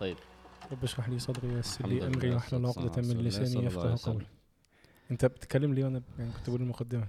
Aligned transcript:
طيب. 0.00 0.16
رب 0.72 0.84
اشرح 0.84 1.08
لي 1.08 1.18
صدري 1.18 1.54
ويسر 1.54 1.86
لي 1.86 2.06
أمري 2.06 2.30
واحلل 2.30 2.66
عقدة 2.66 3.02
من 3.02 3.20
لساني 3.20 3.66
يفقهوا 3.66 4.12
قولي. 4.12 4.26
أنت 5.10 5.24
بتتكلم 5.24 5.74
ليه 5.74 5.84
وأنا 5.84 6.02
يعني 6.18 6.32
كنت 6.32 6.48
بقول 6.50 6.60
المقدمة؟ 6.60 7.06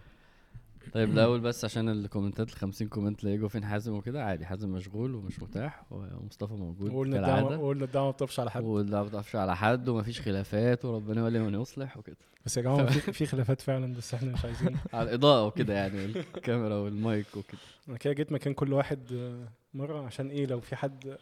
طيب 0.94 1.10
الأول 1.10 1.40
بس 1.40 1.66
عشان 1.66 1.90
ال 1.90 1.96
commentات 1.96 2.50
ال 2.50 2.56
50 2.56 2.88
comment 2.88 3.24
اللي 3.24 3.34
يجوا 3.36 3.50
فين 3.50 3.66
حازم 3.66 3.94
وكده 3.94 4.26
عادي 4.26 4.46
حازم 4.46 4.70
مشغول 4.70 5.16
ومش 5.16 5.42
متاح 5.42 5.84
ومصطفى 5.92 6.54
موجود 6.54 6.94
وقلنا 6.94 7.20
الدعوه 7.20 7.60
وقلنا 7.60 7.86
الدعوة 7.86 8.06
ما 8.06 8.12
بتطفش 8.12 8.40
على 8.40 8.52
حد. 8.52 8.64
ولا 8.64 8.98
ما 8.98 9.04
بتقفش 9.04 9.36
على 9.36 9.56
حد 9.56 9.90
ومفيش 9.90 10.22
خلافات 10.22 10.86
وربنا 10.86 11.24
ولي 11.24 11.40
من 11.40 11.62
يصلح 11.62 11.98
وكده. 11.98 12.18
بس 12.46 12.58
يا 12.58 12.62
جماعة 12.62 12.86
في 12.86 13.12
في 13.14 13.26
خلافات 13.26 13.62
فعلا 13.62 13.94
بس 13.94 14.14
إحنا 14.14 14.32
مش 14.32 14.46
عايزين. 14.46 14.78
على 14.94 15.10
الإضاءة 15.10 15.46
وكده 15.46 15.74
يعني 15.74 16.06
والكاميرا 16.06 16.76
والمايك 16.76 17.28
وكده. 17.38 17.60
أنا 17.90 17.98
كده 17.98 18.14
جيت 18.14 18.32
مكان 18.32 18.54
كل 18.54 18.74
واحد 18.74 19.00
آه، 19.14 19.48
مرة 19.74 20.06
عشان 20.06 20.30
إيه؟ 20.30 20.46
لو 20.46 20.60
في 20.60 20.76
حد 20.76 21.18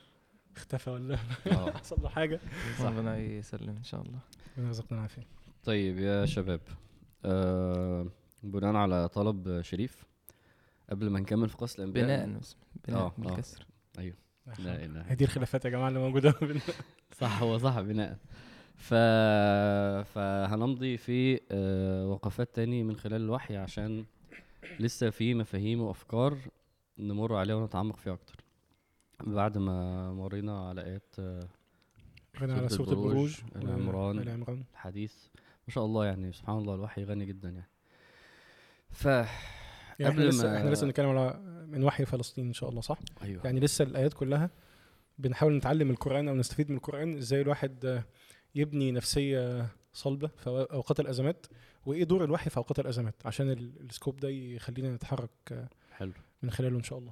اختفى 0.57 0.89
ولا 0.89 1.17
آه. 1.47 1.71
حصل 1.79 2.01
له 2.01 2.09
حاجة؟ 2.09 2.39
ربنا 2.81 3.17
يسلم 3.17 3.75
إن 3.77 3.83
شاء 3.83 4.01
الله. 4.01 4.19
ربنا 4.57 4.67
يرزقنا 4.67 4.97
العافية. 4.97 5.27
طيب 5.63 5.99
يا 5.99 6.25
شباب 6.25 6.61
آه 7.25 8.07
بناء 8.43 8.75
على 8.75 9.07
طلب 9.07 9.61
شريف 9.61 10.05
قبل 10.89 11.09
ما 11.09 11.19
نكمل 11.19 11.49
في 11.49 11.57
قصة 11.57 11.77
الأنبياء 11.79 12.05
بناء 12.05 12.39
بناء 12.87 13.01
آه، 13.01 13.05
آه. 13.05 13.13
بالكسر. 13.17 13.65
لا 14.59 14.85
اله 14.85 15.01
هي 15.01 15.15
دي 15.15 15.23
الخلافات 15.23 15.65
يا 15.65 15.69
جماعة 15.69 15.87
اللي 15.87 15.99
موجودة. 15.99 16.33
صح 17.19 17.41
هو 17.41 17.57
صح 17.57 17.81
بناء. 17.81 18.17
ف... 18.75 18.93
فهنمضي 20.13 20.97
في 20.97 21.41
آه، 21.51 22.07
وقفات 22.07 22.55
تاني 22.55 22.83
من 22.83 22.95
خلال 22.95 23.21
الوحي 23.21 23.57
عشان 23.57 24.05
لسه 24.79 25.09
في 25.09 25.33
مفاهيم 25.33 25.81
وأفكار 25.81 26.37
نمر 26.97 27.35
عليها 27.35 27.55
ونتعمق 27.55 27.95
فيها 27.95 28.13
أكتر. 28.13 28.35
بعد 29.23 29.57
ما 29.57 30.11
مرينا 30.13 30.67
على 30.69 30.83
آيات 30.83 31.15
آه، 31.19 31.47
غنى 32.39 32.53
على 32.53 32.69
سورة 32.69 32.85
سورة 32.87 32.97
البروج، 32.99 33.39
البروج 33.55 33.65
آل 33.75 33.81
عمران. 33.81 34.19
ال 34.19 34.29
عمران 34.29 34.63
الحديث. 34.73 35.13
ما 35.67 35.73
شاء 35.73 35.85
الله 35.85 36.05
يعني 36.05 36.31
سبحان 36.33 36.57
الله 36.57 36.75
الوحي 36.75 37.03
غني 37.03 37.25
جدا 37.25 37.49
يعني. 37.49 37.69
ف 38.89 39.05
يعني 39.05 39.27
إحنا 40.01 40.09
قبل 40.09 40.27
لسه 40.27 40.47
ما- 40.47 40.57
إحنا 40.57 40.69
لسه 40.69 40.85
بنتكلم 40.85 41.09
على 41.09 41.39
من 41.67 41.83
وحي 41.83 42.05
فلسطين 42.05 42.47
إن 42.47 42.53
شاء 42.53 42.69
الله 42.69 42.81
صح؟ 42.81 42.99
أيوه. 43.21 43.41
يعني 43.45 43.59
لسه 43.59 43.83
الآيات 43.83 44.13
كلها 44.13 44.49
بنحاول 45.19 45.57
نتعلم 45.57 45.89
القرآن 45.91 46.27
أو 46.29 46.35
نستفيد 46.35 46.69
من 46.69 46.77
القرآن 46.77 47.17
إزاي 47.17 47.41
الواحد 47.41 47.85
آه، 47.85 48.03
يبني 48.55 48.91
نفسية 48.91 49.67
صلبة 49.93 50.27
في 50.27 50.47
أوقات 50.49 50.99
الأزمات 50.99 51.45
وإيه 51.85 52.03
دور 52.03 52.23
الوحي 52.23 52.49
في 52.49 52.57
أوقات 52.57 52.79
الأزمات 52.79 53.15
عشان 53.25 53.49
ال- 53.51 53.71
السكوب 53.89 54.17
ده 54.19 54.29
يخلينا 54.29 54.95
نتحرك 54.95 55.29
آه، 55.51 55.69
حلو. 55.91 56.11
من 56.43 56.51
خلاله 56.51 56.77
إن 56.77 56.83
شاء 56.83 56.99
الله. 56.99 57.11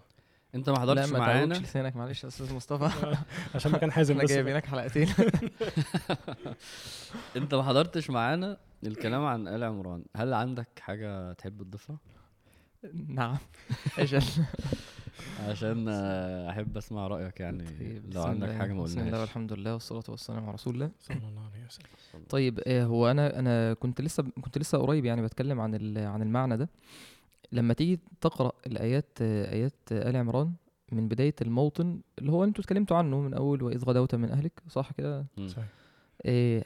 انت 0.56 0.70
ما 0.70 0.74
لا 0.76 0.82
حضرتش 0.82 1.10
ما 1.12 1.20
معانا؟ 1.20 1.54
تعوجش 1.54 1.70
لسانك 1.70 1.96
معلش 1.96 2.24
يا 2.24 2.28
أستاذ 2.30 2.54
مصطفى. 2.54 3.16
عشان 3.56 3.72
ما 3.72 3.78
كان 3.78 3.92
حازم 3.92 4.18
بس. 4.18 4.30
جايبينك 4.30 4.66
حلقتين. 4.66 5.08
انت 7.36 7.54
ما 7.56 7.64
حضرتش 7.64 8.10
معانا 8.10 8.58
الكلام 8.84 9.26
عن 9.26 9.48
آل 9.48 9.64
عمران. 9.64 10.04
هل 10.16 10.34
عندك 10.34 10.68
حاجة 10.80 11.34
تحب 11.34 11.64
تضيفها؟ 11.64 11.98
نعم. 13.08 13.38
أجل 14.00 14.24
عشان 15.48 15.90
أحب 16.50 16.78
أسمع 16.78 17.08
رأيك 17.08 17.40
يعني 17.40 17.64
طيب، 17.80 18.14
لو 18.14 18.24
عندك 18.24 18.52
حاجة 18.52 18.74
ما 18.74 18.84
بسم 18.84 18.94
الله 19.00 19.06
قلناهاش 19.06 19.22
والحمد 19.28 19.54
لله 19.54 19.74
والصلاة 19.74 20.04
والسلام 20.10 20.44
على 20.44 20.54
رسول 20.54 20.74
الله. 20.74 20.92
صلى 21.00 21.18
الله 21.18 21.42
عليه 21.54 21.66
وسلم. 21.66 22.24
طيب 22.30 22.60
آه، 22.68 22.84
هو 22.84 23.12
أنا 23.12 23.40
أنا 23.40 23.74
كنت 23.74 24.02
لسه 24.02 24.24
كنت 24.42 24.58
لسه 24.58 24.78
قريب 24.78 25.06
يعني 25.06 25.22
بتكلم 25.22 25.60
عن 25.62 25.76
ال- 25.76 26.06
عن 26.08 26.22
المعنى 26.22 26.58
ده. 26.58 26.70
لما 27.56 27.74
تيجي 27.74 28.00
تقرأ 28.22 28.52
الآيات 28.68 29.22
آيات 29.22 29.74
آل 29.92 30.16
عمران 30.16 30.54
من 30.92 31.08
بداية 31.08 31.36
الموطن 31.42 32.00
اللي 32.20 32.32
هو 32.32 32.44
أنتوا 32.44 32.64
اتكلمتوا 32.64 32.98
عنه 32.98 33.20
من 33.22 33.34
أول 33.34 33.64
واذ 33.64 33.86
غدوت 33.86 34.16
من 34.16 34.30
اهلك 34.32 34.64
صح 34.70 34.92
كده. 34.92 35.26
صحيح. 35.48 35.66
آه، 36.26 36.64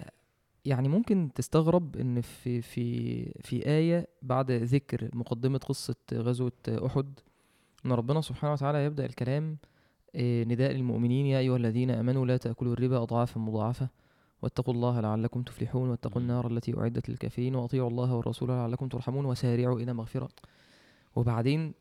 يعني 0.66 0.88
ممكن 0.88 1.30
تستغرب 1.36 1.98
إن 1.98 2.22
في 2.22 2.62
في 2.62 3.24
في 3.42 3.68
آية 3.68 4.08
بعد 4.22 4.52
ذكر 4.52 5.10
مقدمة 5.14 5.58
قصة 5.58 5.96
غزوة 6.14 6.52
أحد 6.70 7.20
إن 7.86 7.92
ربنا 7.92 8.22
سبحانه 8.22 8.54
وتعالى 8.54 8.86
يبدأ 8.86 9.06
الكلام 9.06 9.58
آه، 10.16 10.44
نداء 10.44 10.72
للمؤمنين 10.72 11.26
يا 11.26 11.40
أيها 11.40 11.58
الذين 11.58 11.90
آمنوا 11.92 12.26
لا 12.26 12.38
تأكلوا 12.38 12.74
الربا 12.74 13.04
أضعافا 13.04 13.40
مضاعفة 13.40 13.90
واتقوا 14.42 14.74
الله 14.74 15.00
لعلكم 15.00 15.42
تفلحون 15.42 15.90
واتقوا. 15.90 16.22
النار 16.22 16.48
التي 16.52 16.78
أعدت 16.78 17.10
للكافرين 17.10 17.56
وأطيعوا 17.56 17.90
الله 17.90 18.14
والرسول 18.16 18.50
لعلكم 18.50 18.88
ترحمون 18.88 19.26
وسارعوا 19.26 19.80
إلى 19.80 19.94
مغفرة 19.94 20.30
وبعدين 21.16 21.74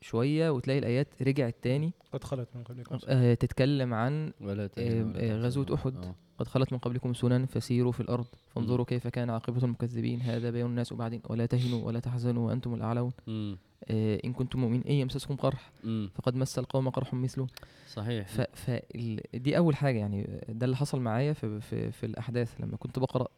شوية 0.00 0.50
وتلاقي 0.50 0.78
الآيات 0.78 1.08
رجعت 1.22 1.54
تاني. 1.62 1.92
قد 2.12 2.24
خلت 2.24 2.48
من 2.54 2.62
قبلكم 2.62 2.98
آه، 3.08 3.34
تتكلم 3.34 3.94
عن 3.94 4.32
ولا 4.40 4.62
آه، 4.62 4.66
آه، 4.78 5.42
تحزنوا. 5.42 5.74
أحد. 5.74 5.96
آه. 5.96 6.14
قد 6.38 6.48
خلت 6.48 6.72
من 6.72 6.78
قبلكم 6.78 7.14
سنن 7.14 7.46
فسيروا 7.46 7.92
في 7.92 8.00
الأرض. 8.00 8.26
فانظروا 8.54 8.84
كيف 8.86 9.08
كان 9.08 9.30
عاقبة 9.30 9.64
المكذبين. 9.64 10.20
هذا 10.20 10.50
بيان 10.50 10.66
الناس 10.66 10.92
وبعدين 10.92 11.20
ولا 11.28 11.46
تهنوا 11.46 11.86
ولا 11.86 12.00
تحزنوا 12.00 12.46
وأنتم 12.48 12.74
الأعلون. 12.74 13.12
مم. 13.26 13.58
آه، 13.84 14.20
إن 14.24 14.32
كنتم 14.32 14.60
مؤمنين 14.60 14.82
إن 14.82 14.92
يمسسكم 14.94 15.36
قرح. 15.36 15.70
مم. 15.84 16.10
فقد 16.14 16.34
مس 16.36 16.58
القوم 16.58 16.88
قرح 16.88 17.14
مثله. 17.14 17.46
صحيح. 17.88 18.28
ف 18.28 18.40
ف 18.40 18.70
ال- 18.70 19.20
دي 19.42 19.56
أول 19.58 19.76
حاجة 19.76 19.98
يعني. 19.98 20.40
ده 20.48 20.64
اللي 20.64 20.76
حصل 20.76 21.00
معايا 21.00 21.32
في, 21.32 21.60
في, 21.60 21.92
في 21.92 22.06
الأحداث. 22.06 22.60
لما 22.60 22.76
كنت 22.76 22.98
بقرأ 22.98 23.28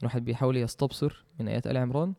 الواحد 0.00 0.24
بيحاول 0.24 0.56
يستبصر 0.56 1.24
من 1.40 1.48
آيات 1.48 1.66
آل 1.66 1.76
عمران. 1.76 2.14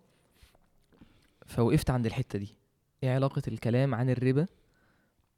فوقفت 1.45 1.89
عند 1.89 2.05
الحتة 2.05 2.39
دي. 2.39 2.55
إيه 3.03 3.09
علاقة 3.15 3.41
الكلام 3.47 3.95
عن 3.95 4.09
الربا؟ 4.09 4.45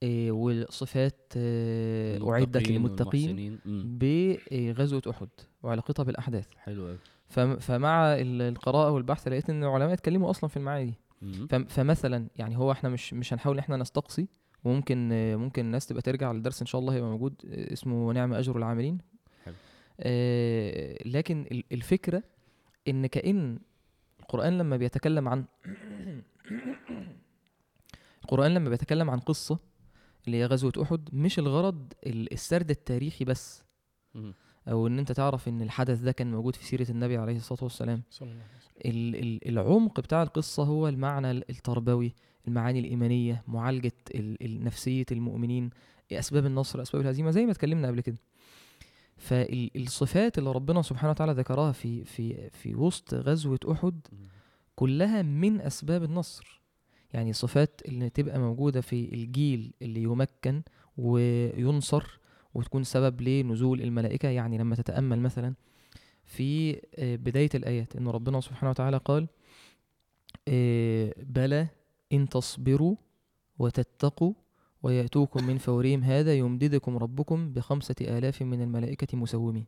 آه، 0.04 0.32
والصفات 0.32 1.34
آه، 1.38 2.32
أعدت 2.32 2.70
المتقين 2.70 3.36
للمتقين. 3.36 3.60
بغزوة 4.00 5.02
أحد 5.10 5.30
وعلاقتها 5.64 6.04
بالأحداث 6.04 6.48
حلو 6.58 6.88
قوي 6.88 6.98
فم- 7.28 7.60
فمع 7.60 8.14
ال- 8.16 8.42
القراءة 8.42 8.92
والبحث 8.92 9.28
لقيت 9.28 9.50
إن 9.50 9.64
العلماء 9.64 9.94
اتكلموا 9.94 10.30
أصلا 10.30 10.50
في 10.50 10.58
المعاني 10.58 10.86
دي. 11.22 11.66
فمثلا 11.70 12.28
يعني 12.36 12.58
هو 12.58 12.72
إحنا 12.72 12.90
مش 12.90 13.14
مش 13.14 13.34
هنحاول 13.34 13.60
إحنا 13.60 13.78
نستقصي. 13.78 14.28
وممكن 14.64 15.10
ممكن 15.36 15.66
الناس 15.66 15.88
تبقى 15.88 16.02
ترجع 16.02 16.32
للدرس 16.32 16.62
إن 16.62 16.66
شاء 16.68 16.82
الله 16.82 16.94
هيبقى 16.94 17.10
موجود 17.10 17.34
اسمه 17.46 18.08
ونعم 18.08 18.34
أجر 18.34 18.58
العاملين. 18.58 18.98
حلو. 19.46 19.54
آه، 20.00 20.98
لكن 21.06 21.46
ال- 21.52 21.64
الفكرة 21.72 22.24
إن 22.88 23.08
كأن 23.08 23.60
القرآن 24.28 24.58
لما 24.58 24.78
بيتكلم 24.78 25.28
عن 25.28 25.46
القرآن 28.24 28.54
لما 28.54 28.70
بيتكلم 28.70 29.10
عن 29.10 29.20
قصة 29.20 29.60
اللي 30.28 30.38
هي 30.38 30.46
غزوة 30.46 30.74
أحد 30.82 31.10
مش 31.14 31.40
الغرض 31.40 31.94
ال- 32.06 32.34
السرد 32.34 32.70
التاريخي 32.70 33.26
بس. 33.26 33.64
أو 34.68 34.88
إن 34.88 35.00
أنت 35.00 35.12
تعرف 35.12 35.48
إن 35.48 35.62
الحدث 35.62 36.00
ده 36.00 36.12
كان 36.12 36.32
موجود 36.32 36.56
في 36.56 36.66
سيرة 36.66 36.92
النبي 36.92 37.18
عليه 37.18 37.36
الصلاة 37.38 37.64
والسلام. 37.64 38.02
صلى 38.10 38.28
الله 38.32 38.42
عليه 38.44 38.54
وسلم. 38.58 38.72
ال- 38.86 39.16
ال- 39.16 39.48
العمق 39.50 40.00
بتاع 40.00 40.24
القصة 40.24 40.64
هو 40.64 40.88
المعنى 40.88 41.32
ال- 41.32 41.50
التربوي 41.50 42.14
المعاني 42.48 42.80
الإيمانية 42.80 43.44
معالجة 43.48 43.92
ال- 44.16 44.44
ال- 44.46 44.64
نفسية 44.64 45.06
المؤمنين 45.12 45.70
أسباب 46.12 46.46
النصر 46.46 46.82
أسباب 46.82 47.02
الهزيمة 47.02 47.32
زي 47.32 47.46
ما 47.46 47.52
اتكلمنا 47.52 47.88
قبل 47.88 48.02
كده. 48.02 48.18
فالصفات 49.18 50.38
اللي 50.38 50.52
ربنا 50.52 50.82
سبحانه 50.82 51.12
وتعالى 51.12 51.32
ذكرها 51.34 51.72
في 51.72 52.04
في 52.06 52.50
في 52.50 52.76
وسط 52.76 53.14
غزوة 53.14 53.60
أحد. 53.72 54.08
كلها 54.76 55.22
من 55.22 55.62
أسباب 55.62 56.04
النصر 56.04 56.62
يعني 57.14 57.34
صفات 57.34 57.82
اللي 57.86 58.10
تبقى 58.10 58.40
موجودة 58.40 58.82
في 58.82 59.14
الجيل 59.14 59.74
اللي 59.82 60.04
يمكن 60.04 60.62
وينصر 60.98 62.20
وتكون 62.54 62.84
سبب 62.84 63.22
لنزول 63.22 63.82
الملائكة 63.82 64.30
يعني 64.30 64.58
لما 64.58 64.76
تتأمل 64.76 65.20
مثلا 65.20 65.54
في 66.26 66.82
آه، 66.96 67.16
بداية 67.16 67.50
الآيات 67.56 67.96
إن 67.96 68.08
ربنا 68.08 68.42
سبحانه 68.42 68.70
وتعالى 68.70 68.98
قال 68.98 69.28
آه، 70.48 71.14
بلى 71.18 71.68
إن 72.14 72.30
تصبروا 72.30 72.96
وتتقوا 73.60 74.34
ويأتوكم 74.84 75.44
من 75.44 75.58
فورهم 75.58 76.04
هذا 76.04 76.34
يمددكم 76.34 76.98
ربكم 76.98 77.54
بخمسة 77.54 77.96
آلاف 78.02 78.42
من 78.42 78.62
الملائكة 78.62 79.18
مسومين. 79.18 79.66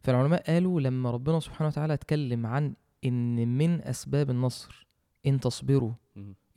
فالعلماء 0.00 0.50
قالوا 0.52 0.80
لما 0.80 1.10
ربنا 1.10 1.40
سبحانه 1.40 1.68
وتعالى 1.68 1.94
اتكلم 1.94 2.46
عن 2.46 2.74
إن 3.04 3.58
من 3.58 3.82
أسباب 3.82 4.30
النصر 4.30 4.86
إن 5.26 5.40
تصبروا. 5.40 5.92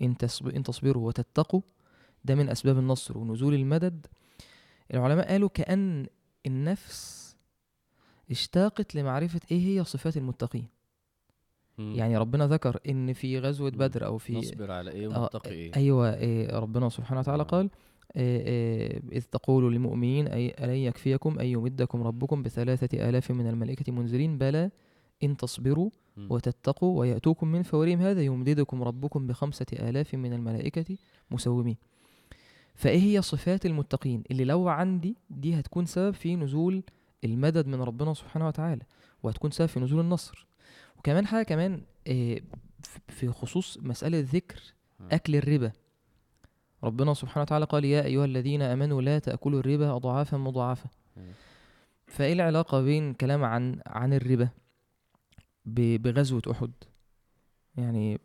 إن, 0.02 0.18
تصب 0.18 0.48
إن 0.48 0.64
تصبروا 0.64 1.08
وتتقوا 1.08 1.62
ده 2.26 2.36
من 2.36 2.50
أسباب 2.50 2.78
النصر 2.78 3.18
ونزول 3.18 3.54
المدد. 3.54 4.08
العلماء 4.94 5.28
قالوا 5.32 5.50
كأن 5.50 6.08
النفس 6.46 7.36
اشتاقت 8.32 8.96
لمعرفة 8.96 9.42
إيه 9.52 9.68
هي 9.68 9.84
صفات 9.84 10.18
المتقين. 10.18 10.68
مم. 11.78 11.96
يعني 11.96 12.18
ربنا 12.18 12.48
ذكر 12.48 12.80
إن 12.90 13.14
في 13.14 13.40
غزوة 13.40 13.72
مم. 13.72 13.78
بدر 13.78 14.06
أو 14.06 14.18
في 14.18 14.34
نصبر 14.38 14.72
على 14.72 14.92
إيه 14.92 15.16
آه، 15.16 15.22
ونتقي 15.22 15.52
إيه 15.52 15.76
أيوة 15.76 16.14
إيه 16.16 16.60
ربنا 16.60 16.90
سبحانه 16.90 17.20
وتعالى 17.20 17.44
آه. 17.44 17.46
قال 17.46 17.70
إيه 18.16 18.42
إيه 18.48 19.02
إذ 19.12 19.22
تقول 19.22 19.74
للمؤمنين 19.74 20.28
أي 20.28 20.56
ألن 20.64 20.76
يكفيكم 20.76 21.40
أن 21.40 21.46
يمدكم 21.46 22.04
ربكم 22.04 22.44
بثلاثة 22.44 23.10
آلاف 23.10 23.32
من 23.32 23.48
الملائكة 23.48 23.92
منزلين 23.92 24.38
بلى 24.38 24.72
إن 25.24 25.38
تصبروا. 25.38 25.90
وتتقوا 26.30 27.00
ويأتوكم 27.00 27.48
من 27.48 27.64
فورهم 27.64 28.00
هذا 28.02 28.22
يمددكم 28.22 28.84
ربكم 28.84 29.28
بخمسة 29.28 29.66
آلاف 29.74 30.16
من 30.16 30.34
الملائكة 30.34 30.98
مسومين 31.32 31.78
فإيه 32.76 33.00
هي 33.00 33.22
صفات 33.22 33.66
المتقين 33.66 34.24
اللي 34.32 34.46
لو 34.46 34.68
عندي 34.68 35.16
دي 35.30 35.60
هتكون 35.60 35.86
سبب 35.86 36.14
في 36.14 36.36
نزول 36.36 36.84
المدد 37.24 37.68
من 37.68 37.82
ربنا 37.82 38.14
سبحانه 38.14 38.48
وتعالى 38.48 38.82
وهتكون 39.24 39.52
سبب 39.52 39.68
في 39.68 39.80
نزول 39.80 40.00
النصر 40.00 40.48
وكمان 41.08 41.28
حاجة 41.28 41.44
كمان 41.44 41.82
آه، 42.08 42.42
في 43.08 43.28
خصوص 43.28 43.78
مسألة 43.82 44.28
ذكر. 44.32 44.60
أكل 45.12 45.36
الربا. 45.36 45.72
ربنا 46.84 47.14
سبحانه 47.14 47.42
وتعالى 47.42 47.66
قال 47.66 47.86
يا 47.86 48.04
أيها 48.06 48.26
الذين 48.26 48.62
آمنوا 48.62 49.02
لا 49.02 49.20
تأكلوا 49.20 49.60
الربا 49.60 49.96
اضعافا 49.96 50.38
مضاعفة. 50.38 50.90
فإيه 52.08 52.34
العلاقة 52.34 52.82
بين 52.82 53.14
كلام 53.14 53.44
عن 53.44 53.82
عن 53.86 54.14
الربا 54.14 54.50
بغزوة 55.66 56.42
أحد؟ 56.52 56.72
يعني 57.78 58.20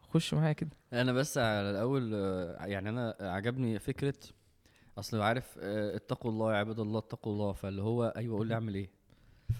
خش 0.00 0.34
معايا 0.34 0.52
كده. 0.52 0.70
أنا 0.92 1.12
بس 1.12 1.38
على 1.38 1.70
الأول 1.70 2.12
يعني 2.60 2.88
أنا 2.88 3.16
عجبني 3.20 3.78
فكرة 3.78 4.18
أصل 4.98 5.20
عارف 5.20 5.58
آه، 5.62 5.96
اتقوا 5.96 6.30
الله 6.30 6.52
يا 6.52 6.58
عباد 6.58 6.80
الله 6.80 6.98
اتقوا 6.98 7.32
الله. 7.32 7.52
فاللي 7.52 7.82
هو 7.82 8.04
أيوه 8.16 8.38
قول 8.38 8.48
لي 8.48 8.54
أعمل 8.54 8.74
إيه؟ 8.74 9.01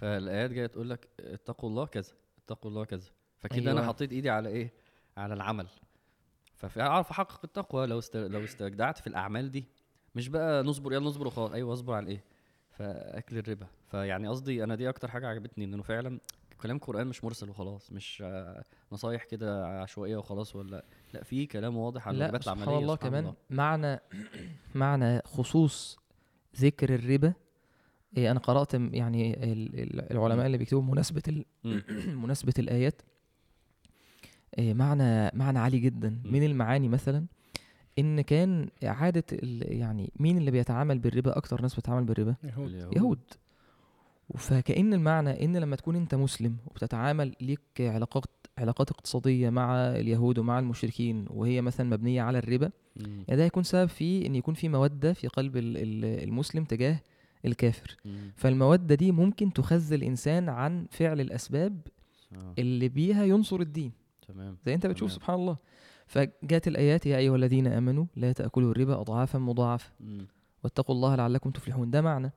فالآيات 0.01 0.51
جاية 0.51 0.67
تقول 0.67 0.91
لك 0.91 1.09
اتقوا 1.21 1.71
الله 1.71 1.87
كذا 1.87 2.13
اتقوا 2.45 2.71
الله 2.71 2.85
كذا. 2.85 3.11
فكده 3.39 3.71
أنا 3.71 3.81
أيوة. 3.81 3.93
حطيت 3.93 4.13
إيدي 4.13 4.31
على 4.31 4.49
إيه؟ 4.49 4.73
على 5.17 5.35
العمل. 5.35 5.67
فاعرف 6.55 7.11
أحقق 7.11 7.41
التقوى 7.45 7.87
لو 7.87 7.99
است... 7.99 8.17
لو 8.17 8.45
استجدعت 8.45 8.99
في 8.99 9.07
الأعمال 9.07 9.51
دي. 9.51 9.69
مش 10.15 10.29
بقى 10.29 10.63
نصبر 10.63 10.93
يلا 10.93 11.05
نصبر 11.05 11.27
وخلاص. 11.27 11.53
أيوه 11.53 11.73
أصبر 11.73 11.95
على 11.95 12.09
إيه؟ 12.09 12.25
فأكل 12.71 13.39
الربا. 13.39 13.67
فيعني 13.87 14.29
قصدي 14.29 14.65
أنا 14.65 14.75
دي 14.75 14.89
أكتر 14.89 15.09
حاجة 15.09 15.29
عجبتني 15.29 15.65
إنه 15.65 15.83
فعلا 15.83 16.21
كلام 16.61 16.79
قرآن 16.79 17.07
مش 17.07 17.25
مرسل 17.25 17.51
وخلاص. 17.51 17.93
مش 17.93 18.25
نصايح 18.93 19.25
كده 19.25 19.81
عشوائية 19.81 20.17
وخلاص 20.17 20.57
ولا 20.57 20.85
لا 21.13 21.23
في 21.23 21.47
كلام 21.47 21.77
واضح 21.77 22.09
على 22.09 22.17
الواجبات 22.17 22.43
سبحان 22.43 22.59
العملية. 22.59 22.79
الله 22.79 22.95
سبحان 22.95 23.11
كمان. 23.11 23.25
الله. 23.25 23.37
معنى 23.51 24.01
معنى 24.75 25.23
خصوص 25.23 25.99
ذكر 26.57 26.95
الربا 26.95 27.33
إيه 28.17 28.31
أنا 28.31 28.39
قرأت 28.41 28.75
يعني 28.75 29.53
ال- 29.53 29.81
ال- 29.81 30.13
العلماء 30.13 30.47
اللي 30.47 30.59
بيكتبوا 30.59 30.83
مناسبة. 30.83 31.45
مناسبة 32.25 32.53
الآيات 32.59 33.03
إيه 34.59 34.75
معنى 34.75 35.31
معنى 35.35 35.59
عالي 35.59 35.79
جدا. 35.79 36.21
من 36.25 36.43
المعاني 36.43 36.89
مثلا 36.89 37.25
إن 37.99 38.21
كان 38.21 38.69
عادة 38.83 39.25
ال... 39.33 39.73
يعني 39.79 40.13
مين 40.17 40.39
اللي 40.39 40.51
بيتعامل 40.51 40.99
بالربا 40.99 41.37
أكتر 41.37 41.63
ناس 41.63 41.75
بتتعامل 41.75 42.05
بالربا 42.05 42.35
يهود 42.45 42.69
اليهود. 42.75 42.97
يهود 42.97 43.19
فكأن 44.37 44.95
المعنى 44.95 45.45
إن 45.45 45.57
لما 45.57 45.77
تكون 45.77 45.97
أنت 45.97 46.15
مسلم 46.15 46.57
وبتتعامل 46.67 47.35
ليك 47.41 47.61
علاقات 47.81 48.25
علاقات 48.59 48.91
اقتصادية 48.91 49.51
مع 49.51 49.75
اليهود 49.77 50.39
ومع 50.39 50.59
المشركين 50.59 51.27
وهي 51.31 51.61
مثلا 51.61 51.91
مبنية 51.91 52.23
على 52.23 52.39
الربا. 52.39 52.71
يعني 52.97 53.37
ده 53.37 53.45
هيكون 53.45 53.63
سبب 53.63 53.89
في 53.89 54.27
إن 54.27 54.35
يكون 54.35 54.55
في 54.55 54.69
مودة 54.69 55.13
في 55.13 55.29
قلب 55.29 55.57
ال- 55.57 55.77
ال- 55.77 56.25
المسلم 56.29 56.65
تجاه 56.65 57.01
الكافر 57.45 57.97
مم. 58.05 58.33
فالمودة 58.37 58.95
دي 58.95 59.13
ممكن 59.13 59.53
تخذل 59.53 59.95
الإنسان 59.97 60.49
عن 60.49 60.87
فعل 60.91 61.21
الأسباب 61.21 61.81
آه. 62.33 62.55
اللي 62.59 62.89
بيها 62.89 63.25
ينصر 63.25 63.61
الدين 63.61 63.93
تمام 64.29 64.57
زي 64.67 64.75
انت 64.75 64.87
بتشوف 64.87 65.09
تمام. 65.09 65.19
سبحان 65.21 65.37
الله 65.41 65.57
فجاءت 66.07 66.69
الآيات 66.69 67.07
يا 67.07 67.17
أيها 67.17 67.37
الذين 67.37 67.67
آمنوا 67.67 68.05
لا 68.17 68.33
تأكلوا 68.33 68.71
الربا 68.71 69.01
اضعافا 69.01 69.39
مضاعفه 69.39 69.91
مم. 70.01 70.27
واتقوا 70.65 70.95
الله 70.95 71.15
لعلكم 71.15 71.51
تفلحون 71.51 71.91
ده 71.91 72.01
معنى 72.03 72.33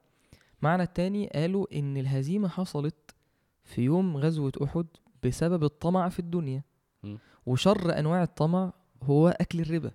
معنى 0.61 0.83
التاني 0.83 1.27
قالوا 1.27 1.65
إن 1.79 1.97
الهزيمة 1.97 2.47
حصلت 2.47 3.15
في 3.63 3.81
يوم 3.81 4.17
غزوة 4.17 4.51
أحد 4.63 4.85
بسبب 5.23 5.63
الطمع 5.63 6.09
في 6.09 6.19
الدنيا 6.19 6.63
مم. 7.03 7.17
وشر 7.45 7.99
أنواع 7.99 8.23
الطمع 8.23 8.73
هو 9.03 9.27
أكل 9.29 9.59
الربا. 9.59 9.91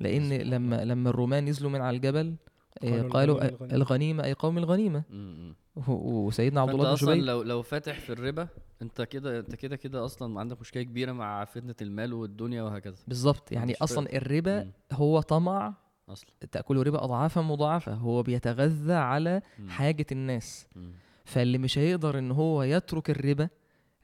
لأن 0.00 0.22
سبحان 0.24 0.50
لما 0.50 0.84
لما 0.84 1.10
الرومان 1.10 1.44
نزلوا 1.44 1.70
من 1.70 1.80
على 1.80 1.96
الجبل 1.96 2.36
قالوا 2.82 3.10
قالوا 3.10 3.36
الغنيمة 3.38 3.74
الغنيمة. 3.74 3.74
الغنيمة 3.76 4.24
أي 4.24 4.32
قوم. 4.32 5.54
و- 5.88 6.26
وسيدنا 6.26 6.60
عبد 6.60 6.70
الله 6.70 6.84
بن 6.84 6.90
أصلا 6.92 7.12
جبير 7.14 7.24
لو 7.24 7.42
لو 7.42 7.62
فاتح 7.62 7.98
في 8.00 8.12
الربا 8.12 8.48
أنت 8.82 9.02
كده 9.02 9.38
أنت 9.38 9.54
كده 9.54 9.76
كده 9.76 10.04
أصلا 10.04 10.40
عندك 10.40 10.60
مشكلة 10.60 10.82
كبيرة 10.82 11.12
مع 11.12 11.44
فتنة 11.44 11.74
المال 11.82 12.12
والدنيا 12.12 12.62
وهكذا 12.62 12.96
بالظبط 13.08 13.52
يعني 13.52 13.74
أصلا 13.82 14.16
الربا 14.16 14.64
مم. 14.64 14.72
هو 14.92 15.20
طمع 15.20 15.74
أصلا 16.08 16.30
تاكل 16.52 16.78
الربا 16.78 17.04
اضعافا 17.04 17.40
مضاعفة 17.40 17.94
هو 17.94 18.22
بيتغذى 18.22 18.92
على 18.94 19.42
مم. 19.58 19.68
حاجة 19.68 20.06
الناس 20.12 20.66
مم. 20.76 20.92
فاللي 21.24 21.58
مش 21.58 21.78
هيقدر 21.78 22.18
إن 22.18 22.30
هو 22.30 22.62
يترك 22.62 23.10
الربا 23.10 23.48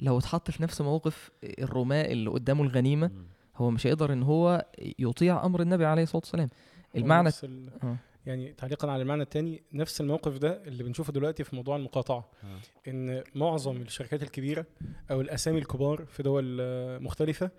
لو 0.01 0.19
اتحط 0.19 0.51
في 0.51 0.63
نفس 0.63 0.81
موقف 0.81 1.31
الرماء 1.45 2.13
اللي 2.13 2.31
قدامه 2.31 2.63
الغنيمة 2.63 3.07
مم. 3.09 3.25
هو 3.57 3.71
مش 3.71 3.87
هيقدر 3.87 4.13
إن 4.13 4.23
هو 4.23 4.67
يطيع 4.99 5.47
أمر 5.47 5.61
النبي 5.63 5.85
عليه 5.87 6.03
الصلاة 6.03 6.21
والسلام 6.25 6.49
المعنى 6.97 7.27
نفس 7.27 7.45
ال... 7.45 7.71
يعني 8.27 8.53
تعليقا 8.53 8.91
على 8.91 9.03
المعنى 9.03 9.23
الثاني 9.23 9.63
نفس 9.73 10.01
الموقف 10.01 10.39
ده 10.39 10.63
اللي 10.67 10.85
بنشوفه 10.85 11.13
دلوقتي 11.13 11.45
في 11.45 11.57
موضوع 11.57 11.77
المقاطعة 11.77 12.31
آه. 12.45 12.91
إن 12.91 13.25
معظم 13.35 13.77
الشركات 13.77 14.23
الكبيرة 14.23 14.67
أو 15.11 15.21
الأسامي 15.21 15.59
الكبار 15.59 16.05
في 16.05 16.23
دول 16.23 16.57
مختلفة 17.03 17.51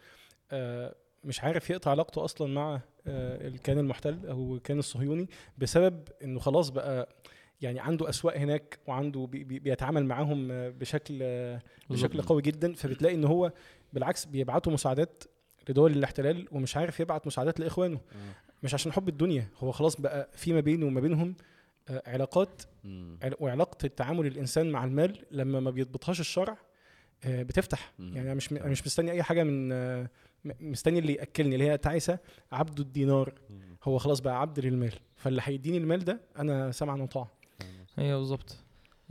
آه، 0.52 0.96
مش 1.24 1.44
عارف 1.44 1.70
يقطع 1.70 1.92
علاقته 1.92 2.26
أصلا 2.26 2.54
مع 2.54 2.82
آه، 3.08 3.48
الكيان 3.48 3.80
المحتل 3.80 4.28
أو 4.28 4.56
الكيان 4.56 4.80
الصهيوني 4.80 5.30
بسبب 5.58 6.08
إنه 6.24 6.40
خلاص 6.40 6.70
بقى 6.70 7.10
يعني 7.62 7.80
عنده 7.80 8.10
أسواق 8.10 8.38
هناك 8.38 8.80
وعنده 8.88 9.26
بي 9.26 9.44
بي 9.44 9.60
بيتعامل 9.60 10.06
معاهم 10.06 10.48
بشكل 10.70 11.20
بشكل. 11.90 12.22
قوي 12.22 12.42
جدا 12.42 12.74
فبتلاقي 12.74 13.16
إن 13.16 13.26
هو 13.26 13.52
بالعكس 13.94 14.26
بيبعتوا 14.26 14.74
مساعدات 14.74 15.24
لدول 15.70 15.92
الاحتلال 15.92 16.48
ومش 16.52 16.78
عارف 16.78 17.00
يبعت 17.00 17.28
مساعدات 17.28 17.60
لإخوانه 17.60 18.00
آه. 18.12 18.45
مش 18.66 18.74
عشان 18.74 18.92
حب 18.92 19.10
الدنيا 19.10 19.48
هو 19.58 19.72
خلاص 19.72 20.02
بقى 20.02 20.30
في 20.34 20.54
ما 20.54 20.60
بينه 20.60 20.86
وما 20.86 21.02
بينهم 21.02 21.36
آه، 21.90 22.04
علاقات 22.08 22.62
وعلاقة 23.40 23.86
التعامل 23.86 24.28
الإنسان 24.28 24.72
مع 24.72 24.84
المال 24.84 25.26
لما 25.32 25.60
ما 25.60 25.72
بيضبطهاش 25.72 26.20
الشرع 26.20 26.58
آه، 27.24 27.44
بتفتح 27.44 27.94
مم. 28.00 28.16
يعني 28.16 28.28
أنا 28.28 28.34
مش 28.34 28.48
تمام. 28.48 28.64
أنا 28.64 28.72
مش 28.72 28.86
مستني 28.86 29.12
أي 29.12 29.24
حاجة 29.24 29.44
من 29.44 29.72
آه، 29.72 30.10
مستني 30.60 31.00
اللي 31.00 31.14
يأكلني 31.14 31.56
اللي 31.56 31.70
هي 31.72 31.78
تعيسه 31.78 32.20
عبد 32.52 32.80
الدينار. 32.80 33.34
هو 33.84 33.98
خلاص 33.98 34.20
بقى 34.20 34.42
عبد 34.42 34.60
للمال 34.60 34.94
فاللي 35.16 35.42
هيديني 35.46 35.78
المال 35.78 36.04
ده 36.06 36.22
أنا 36.40 36.72
سمعا 36.72 37.02
وطاعة. 37.02 37.32
أيوه 38.00 38.20
بالظبط 38.20 38.58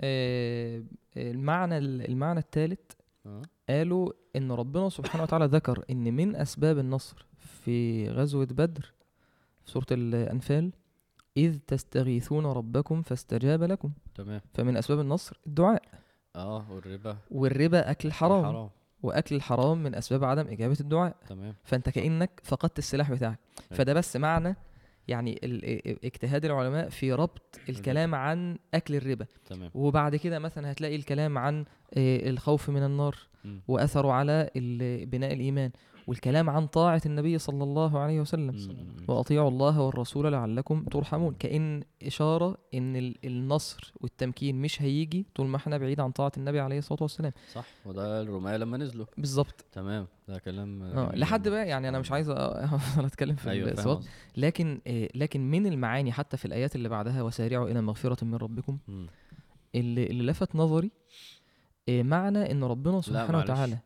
آه، 0.00 0.82
المعنى 1.16 1.78
المعنى 1.78 2.38
الثالث 2.38 2.80
آه. 3.26 3.42
قالوا 3.68 4.12
إن 4.36 4.52
ربنا 4.52 4.88
سبحانه 4.88 5.22
وتعالى 5.22 5.44
ذكر 5.46 5.84
إن 5.90 6.14
من 6.14 6.36
أسباب 6.36 6.78
النصر 6.78 7.26
في 7.64 8.08
غزوة 8.08 8.44
بدر 8.44 8.92
في 9.64 9.70
سورة 9.70 9.86
الأنفال 9.90 10.72
إذ 11.36 11.58
تستغيثون 11.58 12.46
ربكم 12.46 13.02
فاستجاب 13.02 13.62
لكم. 13.62 13.92
تمام. 14.14 14.40
فمن 14.54 14.76
أسباب 14.76 15.00
النصر 15.00 15.36
الدعاء. 15.46 15.82
آه 16.36 16.72
والربا. 16.72 17.16
والربا 17.30 17.90
أكل 17.90 18.08
الحرام 18.08 18.44
حرام. 18.44 18.70
وأكل 19.02 19.34
الحرام 19.36 19.82
من 19.82 19.94
أسباب 19.94 20.24
عدم 20.24 20.46
إجابة 20.48 20.76
الدعاء. 20.80 21.16
تمام. 21.28 21.54
فأنت 21.64 21.88
كأنك 21.88 22.40
فقدت 22.44 22.78
السلاح 22.78 23.12
بتاعك. 23.12 23.38
أيوة. 23.58 23.78
فده 23.78 23.92
بس 23.92 24.16
معنى 24.16 24.56
يعني 25.08 25.40
اجتهاد 26.04 26.44
العلماء 26.44 26.88
في 26.88 27.12
ربط 27.12 27.60
الكلام 27.68 28.14
عن 28.14 28.58
أكل 28.74 28.94
الربا. 28.94 29.26
تمام. 29.46 29.70
وبعد 29.74 30.16
كده 30.16 30.38
مثلا 30.38 30.72
هتلاقي 30.72 30.96
الكلام 30.96 31.38
عن 31.38 31.64
آه، 31.94 32.30
الخوف 32.30 32.70
من 32.70 32.82
النار. 32.82 33.16
وأثره 33.68 34.12
على 34.12 34.50
بناء 35.06 35.32
الإيمان. 35.32 35.70
والكلام 36.06 36.50
عن 36.50 36.66
طاعة 36.66 37.02
النبي 37.06 37.38
صلى 37.38 37.64
الله 37.64 37.98
عليه 37.98 38.20
وسلم. 38.20 38.56
وأطيعوا 39.08 39.48
الله 39.48 39.80
والرسول 39.80 40.32
لعلكم 40.32 40.84
ترحمون 40.84 41.34
كأن 41.34 41.82
إشارة 42.02 42.56
إن 42.74 42.96
ال- 42.96 43.16
النصر 43.24 43.92
والتمكين 44.00 44.62
مش 44.62 44.82
هيجي 44.82 45.26
طول 45.34 45.46
ما 45.46 45.56
إحنا 45.56 45.78
بعيد 45.78 46.00
عن 46.00 46.10
طاعة 46.10 46.32
النبي 46.36 46.60
عليه 46.60 46.78
الصلاة 46.78 47.02
والسلام 47.02 47.32
صح 47.52 47.64
وده 47.86 48.22
الرماة 48.22 48.56
لما 48.56 48.76
نزلوا 48.76 49.06
بالظبط 49.18 49.64
تمام 49.72 50.06
ده 50.28 50.38
كلام 50.38 50.84
جميل 50.94 51.20
لحد. 51.20 51.48
بقى 51.48 51.68
يعني 51.68 51.88
أنا 51.88 51.98
مش 51.98 52.12
عايز 52.12 52.30
أ- 52.30 52.34
افضل 52.74 53.04
أتكلم 53.04 53.36
في 53.36 53.42
فاهم 53.44 53.68
الصوت. 53.68 54.04
لكن 54.36 54.80
آه، 54.86 55.08
لكن 55.14 55.50
من 55.50 55.66
المعاني 55.66 56.12
حتى 56.12 56.36
في 56.36 56.44
الآيات 56.44 56.76
اللي 56.76 56.88
بعدها 56.88 57.22
وسارعوا 57.22 57.68
إلى 57.68 57.80
مغفرة 57.80 58.24
من 58.24 58.34
ربكم. 58.34 58.78
اللي, 59.74 60.06
اللي 60.06 60.22
لفت 60.22 60.56
نظري 60.56 60.90
آه، 61.88 62.02
معنى 62.02 62.50
إن 62.50 62.64
ربنا 62.64 63.00
سبحانه. 63.00 63.38
وتعالى 63.38 63.78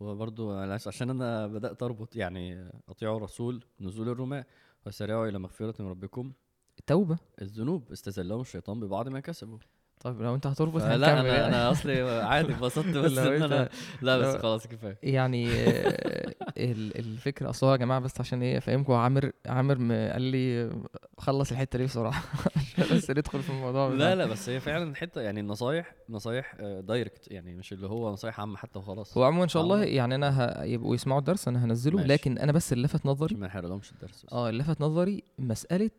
وبرضو 0.00 0.52
عشان 0.86 1.10
أنا 1.10 1.46
بدأت 1.46 1.82
أربط 1.82 2.16
يعني 2.16 2.70
أطيعوا 2.88 3.16
الرسول 3.16 3.64
نزول 3.80 4.08
الرماة 4.08 4.46
وسارعوا 4.86 5.28
إلى 5.28 5.38
مغفرة 5.38 5.82
من 5.82 5.88
ربكم. 5.88 6.32
التوبة. 6.78 7.18
الذنوب 7.42 7.92
استزلهم 7.92 8.40
الشيطان 8.40 8.80
ببعض 8.80 9.08
ما 9.08 9.20
كسبوا. 9.20 9.58
طيب 10.00 10.22
لو 10.22 10.34
أنت 10.34 10.46
هتربط 10.46 10.82
لا 10.82 10.94
أنا 10.94 11.06
يعني. 11.28 11.46
أنا 11.46 11.70
أصلي 11.70 12.00
عادي 12.22 12.52
اتبسطت 12.52 12.86
بس 13.04 13.12
لو 13.12 13.32
إن 13.36 13.42
انت- 13.42 13.52
أنا 13.52 13.68
لا 14.02 14.18
بس 14.18 14.36
خلاص 14.36 14.66
كفاية 14.66 14.98
يعني 15.02 15.48
آه، 15.50 16.34
ال- 16.58 16.98
الفكرة 16.98 17.50
اصل 17.50 17.66
هو 17.66 17.72
يا 17.72 17.76
جماعة 17.76 18.00
بس 18.00 18.20
عشان 18.20 18.42
إيه 18.42 18.58
أفهمكم 18.58 18.92
عامر 18.92 19.32
عامر 19.46 19.74
قال 20.12 20.22
لي 20.22 20.70
خلص 21.18 21.50
الحتة 21.50 21.78
دي 21.78 21.84
بسرعة 21.84 22.22
بس 22.92 23.10
ندخل 23.10 23.42
في 23.42 23.50
الموضوع 23.50 23.88
لا 23.88 24.14
لا 24.14 24.26
بس 24.26 24.48
هي 24.48 24.60
فعلا 24.60 24.94
حتة 24.94 25.20
يعني 25.20 25.40
النصايح 25.40 25.94
نصايح 26.08 26.54
دايركت 26.60 27.30
يعني 27.30 27.54
مش 27.54 27.72
اللي 27.72 27.86
هو 27.86 28.12
نصايح 28.12 28.40
عامة 28.40 28.56
حتى 28.56 28.78
وخلاص 28.78 29.18
هو 29.18 29.24
عموما 29.24 29.44
إن 29.44 29.48
شاء 29.48 29.62
الله. 29.62 29.84
يعني 29.84 30.14
أنا 30.14 30.54
هيبقوا 30.62 30.94
يسمعوا 30.94 31.18
الدرس 31.20 31.48
أنا 31.48 31.64
هنزله 31.64 31.96
ماشي. 31.96 32.08
لكن 32.08 32.38
أنا 32.38 32.52
بس 32.52 32.72
اللي 32.72 32.84
لفت 32.84 33.06
نظري 33.06 33.34
ما 33.36 33.46
نحرقلهمش 33.46 33.92
الدرس 33.92 34.26
آه 34.32 34.48
اللي 34.48 34.62
لفت 34.62 34.80
نظري 34.80 35.22
مسألة 35.38 35.90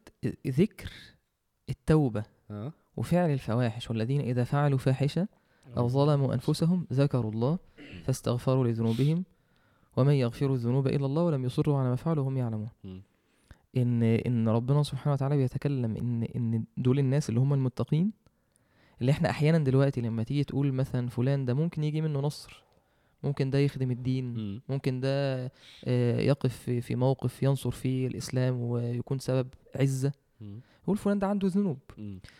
ذكر 0.47 0.89
التوبة 1.69 2.23
آه 2.51 2.73
وفعل 2.99 3.29
الفواحش 3.29 3.89
والذين 3.89 4.21
إذا 4.21 4.43
فعلوا 4.43 4.77
فاحشة 4.77 5.27
أو 5.77 5.87
ظلموا 5.87 6.33
أنفسهم 6.33 6.87
ذكروا 6.93 7.31
الله 7.31 7.57
فاستغفروا 8.03 8.67
لذنوبهم 8.67 9.23
ومن 9.97 10.13
يغفر 10.13 10.53
الذنوب 10.53 10.87
إلا 10.87 11.05
الله 11.05 11.23
ولم 11.23 11.45
يصروا 11.45 11.77
على 11.79 11.89
ما 11.89 11.95
فعلوا 11.95 12.23
وهم 12.23 12.37
يعلمون. 12.37 12.69
إن 13.77 14.03
إن 14.03 14.49
ربنا 14.49 14.83
سبحانه 14.83 15.13
وتعالى 15.13 15.37
بيتكلم 15.37 15.97
إن 15.97 16.23
إن 16.23 16.63
دول 16.77 16.99
الناس 16.99 17.29
اللي 17.29 17.39
هم 17.39 17.53
المتقين 17.53 18.11
اللي 19.01 19.11
إحنا 19.11 19.29
أحيانا 19.29 19.57
دلوقتي 19.57 20.01
لما 20.01 20.23
تيجي 20.23 20.43
تقول 20.43 20.71
مثلا 20.73 21.09
فلان 21.09 21.45
ده 21.45 21.53
ممكن 21.53 21.83
يجي 21.83 22.01
منه 22.01 22.19
نصر 22.19 22.63
ممكن 23.23 23.49
ده 23.49 23.59
يخدم 23.59 23.91
الدين 23.91 24.33
مم. 24.33 24.61
ممكن 24.69 24.99
ده 24.99 25.45
آه، 25.85 26.19
يقف 26.19 26.55
في- 26.81 26.95
موقف 26.95 27.43
ينصر 27.43 27.71
فيه 27.71 28.07
الإسلام 28.07 28.61
ويكون 28.61 29.19
سبب 29.19 29.47
عزة 29.75 30.11
مم. 30.41 30.61
يقول 30.83 30.97
فلان 30.97 31.19
ده 31.19 31.27
عنده 31.27 31.47
ذنوب. 31.47 31.79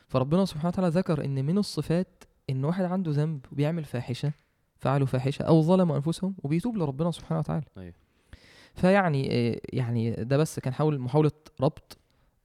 فربنا 0.08 0.46
سبحانه 0.46 0.68
وتعالى 0.68 0.90
ذكر 0.90 1.26
إن 1.26 1.46
من 1.46 1.58
الصفات 1.58 2.24
إن 2.50 2.66
واحد 2.66 2.86
عنده 2.86 3.12
ذنب 3.12 3.46
وبيعمل 3.52 3.84
فاحشة 3.86 4.32
فعلوا 4.78 5.08
فاحشة 5.08 5.44
أو 5.44 5.62
ظلموا 5.62 5.96
أنفسهم 5.96 6.36
وبيتوب 6.44 6.78
لربنا 6.78 7.12
سبحانه 7.12 7.40
وتعالى 7.40 7.66
أيوة. 7.78 7.94
فيعني 8.76 9.30
آه، 9.32 9.62
يعني 9.74 10.12
ده 10.12 10.38
بس 10.38 10.60
كان 10.60 10.74
حاول 10.74 11.00
محاولة 11.00 11.32
ربط 11.62 11.98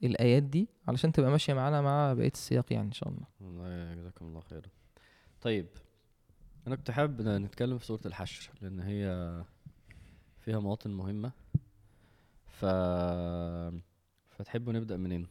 الآيات 0.03 0.43
دي 0.43 0.69
علشان 0.89 1.13
تبقى 1.13 1.31
ماشية 1.31 1.55
معانا 1.55 1.81
مع 1.81 2.13
بقية 2.13 2.31
السياق 2.35 2.73
يعني 2.73 2.87
إن 2.87 2.93
شاء 2.93 3.09
الله 3.09 3.27
والله 3.41 3.95
جزاكم 3.95 4.27
الله 4.27 4.41
خيرا 4.41 4.69
طيب 5.41 5.67
أنا 6.67 6.77
كنت 6.77 6.91
حابب 6.91 7.23
نتكلم 7.23 7.79
في 7.79 7.87
سورة 7.87 8.01
الحشر 8.07 8.51
لأن 8.63 8.81
هي 8.81 9.35
فيها 10.41 10.59
مواطن 10.59 10.91
مهمة 10.91 11.33
ف 12.47 12.65
فتحبوا 14.31 14.73
نبدأ 14.73 14.97
منين 14.97 15.27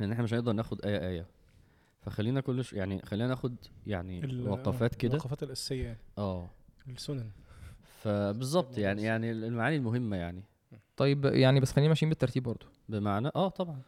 لأن 0.00 0.12
إحنا 0.12 0.24
مش 0.24 0.34
هنقدر 0.34 0.52
ناخد 0.52 0.84
آية 0.84 1.08
آية. 1.08 1.26
فخلينا 2.00 2.40
كل 2.40 2.64
ش... 2.64 2.72
يعني 2.72 3.02
خلينا 3.02 3.28
ناخد 3.28 3.56
يعني 3.86 4.42
وقفات 4.48 4.94
كده. 4.94 5.12
الوقفات 5.12 5.42
الأساسية 5.42 5.84
يعني. 5.84 5.98
آه. 6.18 6.50
السنن. 6.88 7.30
فبالظبط 8.02 8.78
يعني 8.78 9.02
يعني 9.02 9.30
المعاني 9.30 9.76
المهمة 9.76 10.16
يعني. 10.16 10.42
طيب 10.96 11.24
يعني 11.24 11.60
بس 11.60 11.72
خلينا 11.72 11.88
ماشيين 11.88 12.08
بالترتيب 12.08 12.42
برضه 12.42 12.66
بمعنى 12.88 13.30
آه 13.36 13.48
طبعا. 13.48 13.82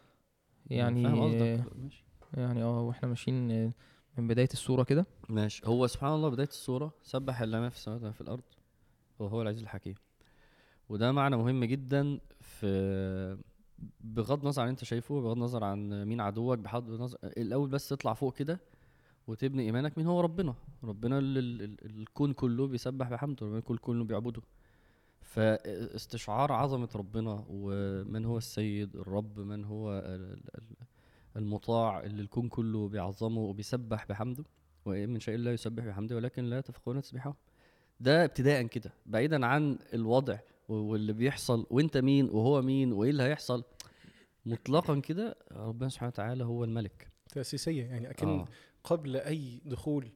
يعني 0.69 1.03
فاهم 1.03 1.21
قصدك. 1.21 1.65
ماشي. 1.75 2.03
يعني 2.33 2.63
آه 2.63 2.81
وإحنا 2.81 3.09
ماشيين 3.09 3.73
من 4.17 4.27
بداية 4.27 4.49
السوره 4.53 4.83
كده. 4.83 5.05
ماشي. 5.29 5.61
هو 5.65 5.87
سبحان 5.87 6.13
الله 6.13 6.29
بداية 6.29 6.47
السورة 6.47 6.93
سبح 7.03 7.41
لنا 7.41 7.69
في 7.69 7.75
السماوات 7.75 8.01
وما 8.03 8.11
في 8.11 8.21
الأرض 8.21 8.43
وهو 9.19 9.41
العزيز 9.41 9.61
الحكيم. 9.61 9.95
وده 10.89 11.11
معنى 11.11 11.37
مهم 11.37 11.63
جدا 11.65 12.19
في 12.39 13.37
بغض 14.01 14.41
النظر 14.41 14.61
عن 14.61 14.67
انت 14.67 14.83
شايفه 14.83 15.21
بغض 15.21 15.35
النظر 15.35 15.63
عن 15.63 16.05
مين 16.05 16.21
عدوك 16.21 16.57
بحد 16.59 16.89
نظر 16.89 17.17
الأول 17.23 17.69
بس 17.69 17.89
تطلع 17.89 18.13
فوق 18.13 18.33
كده 18.37 18.59
وتبني 19.27 19.63
إيمانك 19.63 19.97
مين 19.97 20.07
هو 20.07 20.21
ربنا. 20.21 20.55
ربنا 20.83 21.17
اللي 21.17 21.39
ال- 21.39 21.61
ال- 21.61 21.85
الكون 22.01 22.33
كله 22.33 22.67
بيسبح 22.67 23.09
بحمده 23.09 23.45
ربنا 23.45 23.57
الكون 23.57 23.77
كله 23.77 24.03
بيعبده. 24.03 24.41
فاستشعار 25.21 26.51
عظمة 26.51 26.89
ربنا 26.95 27.45
ومن 27.49 28.25
هو 28.25 28.37
السيد 28.37 28.95
الرب 28.95 29.39
من 29.39 29.65
هو 29.65 29.93
ال- 29.99 30.05
ال- 30.33 30.39
ال- 30.57 30.85
المطاع 31.37 31.99
اللي 32.03 32.21
الكون 32.21 32.49
كله 32.49 32.87
بيعظمه 32.87 33.41
وبيسبح 33.41 34.05
بحمده. 34.09 34.43
وإن 34.85 35.09
من 35.09 35.19
شيء 35.19 35.37
لا 35.37 35.53
يسبح 35.53 35.85
بحمده 35.85 36.15
ولكن 36.15 36.43
لا 36.43 36.61
تفقهون 36.61 37.01
تسبيحه. 37.01 37.35
ده 37.99 38.25
ابتداء 38.25 38.63
كده. 38.67 38.93
بعيدا 39.05 39.45
عن 39.45 39.79
الوضع 39.93 40.37
واللي 40.71 41.13
بيحصل 41.13 41.67
وانت 41.69 41.97
مين 41.97 42.29
وهو 42.29 42.61
مين 42.61 42.93
وإيه 42.93 43.09
اللي 43.09 43.23
هيحصل 43.23 43.63
مطلقا 44.45 44.99
كده 44.99 45.35
ربنا 45.51 45.89
سبحانه 45.89 46.07
وتعالى 46.09 46.43
هو 46.43 46.63
الملك 46.63 47.07
تأسيسية 47.33 47.83
يعني 47.85 48.09
أكن 48.09 48.27
آه. 48.27 48.45
قبل 48.83 49.17
أي 49.17 49.61
دخول 49.65 50.11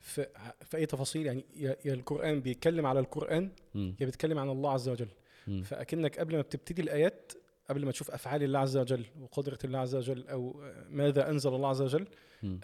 في 0.00 0.26
في 0.62 0.76
أي 0.76 0.86
تفاصيل 0.86 1.26
يعني 1.26 1.44
يا 1.56 1.94
القرآن 1.94 2.40
بيتكلم 2.40 2.86
على 2.86 3.00
القرآن. 3.00 3.50
يا 3.74 3.94
بيتكلم 4.06 4.38
عن 4.38 4.50
الله 4.50 4.70
عز 4.70 4.88
وجل 4.88 5.08
مم. 5.46 5.62
فأكنك 5.62 6.18
قبل 6.18 6.36
ما 6.36 6.42
بتبتدي 6.42 6.82
الآيات 6.82 7.32
قبل 7.68 7.84
ما 7.84 7.92
تشوف 7.92 8.10
أفعال 8.10 8.42
الله 8.42 8.58
عز 8.58 8.76
وجل 8.76 9.06
وقدرة 9.20 9.58
الله 9.64 9.78
عز 9.78 9.94
وجل 9.94 10.28
أو 10.28 10.62
ماذا 10.90 11.30
أنزل 11.30 11.54
الله 11.54 11.68
عز 11.68 11.82
وجل. 11.82 12.08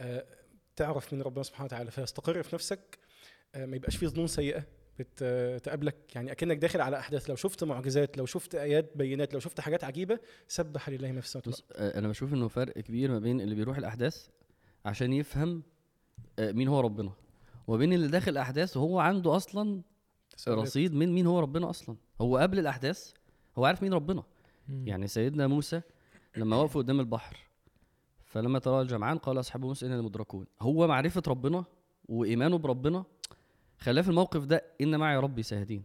آه، 0.00 0.24
تعرف 0.76 1.12
من 1.14 1.22
ربنا 1.22 1.42
سبحانه 1.42 1.64
وتعالى 1.64 1.90
فيستقر 1.90 2.42
في 2.42 2.54
نفسك 2.54 2.98
آه، 3.54 3.66
ما 3.66 3.76
يبقاش 3.76 3.96
فيه 3.96 4.06
ظنون 4.06 4.26
سيئة 4.26 4.64
بتقابلك 4.98 5.96
يعني 6.16 6.32
أكنك 6.32 6.56
داخل 6.56 6.80
على 6.80 6.98
أحداث. 6.98 7.30
لو 7.30 7.36
شفت 7.36 7.64
معجزات 7.64 8.18
لو 8.18 8.26
شفت 8.26 8.54
آيات 8.54 8.96
بينات 8.96 9.34
لو 9.34 9.40
شفت 9.40 9.60
حاجات 9.60 9.84
عجيبة 9.84 10.18
سبح 10.48 10.88
لله 10.88 11.12
ما 11.12 11.20
في 11.20 11.26
السماوات 11.26 11.60
أنا 11.96 12.08
بشوف 12.08 12.34
إنه 12.34 12.48
فرق 12.48 12.78
كبير 12.78 13.10
ما 13.10 13.18
بين 13.18 13.40
اللي 13.40 13.54
بيروح 13.54 13.76
الأحداث 13.76 14.28
عشان 14.84 15.12
يفهم 15.12 15.62
مين 16.38 16.68
هو 16.68 16.80
ربنا 16.80 17.12
وبين 17.66 17.92
اللي 17.92 18.08
داخل 18.08 18.36
احداث 18.36 18.76
وهو 18.76 18.98
عنده 18.98 19.36
أصلا. 19.36 19.82
رصيد 20.48 20.94
من 20.94 21.12
مين 21.12 21.26
هو 21.26 21.40
ربنا 21.40 21.70
أصلا. 21.70 21.96
هو 22.20 22.36
قبل 22.36 22.58
الأحداث 22.58 23.12
هو 23.58 23.64
عارف 23.64 23.82
مين 23.82 23.92
ربنا. 23.92 24.22
مم. 24.68 24.88
يعني 24.88 25.06
سيدنا 25.06 25.46
موسى 25.46 25.80
لما 26.36 26.56
وقفوا 26.56 26.82
قدام 26.82 27.00
البحر 27.00 27.36
فلما 28.24 28.58
ترى 28.58 28.80
الجمعان 28.80 29.18
قال 29.18 29.40
أصحاب 29.40 29.64
موسى 29.64 29.86
اننا 29.86 29.96
لمدركون. 29.96 30.46
هو 30.60 30.86
معرفة 30.86 31.22
ربنا 31.26 31.64
وإيمانه 32.08 32.58
بربنا 32.58 33.04
خلاه 33.78 34.02
في 34.02 34.08
الموقف 34.08 34.44
ده 34.44 34.64
إن 34.80 34.96
معي 34.96 35.16
ربي 35.16 35.42
سيهدين 35.42 35.84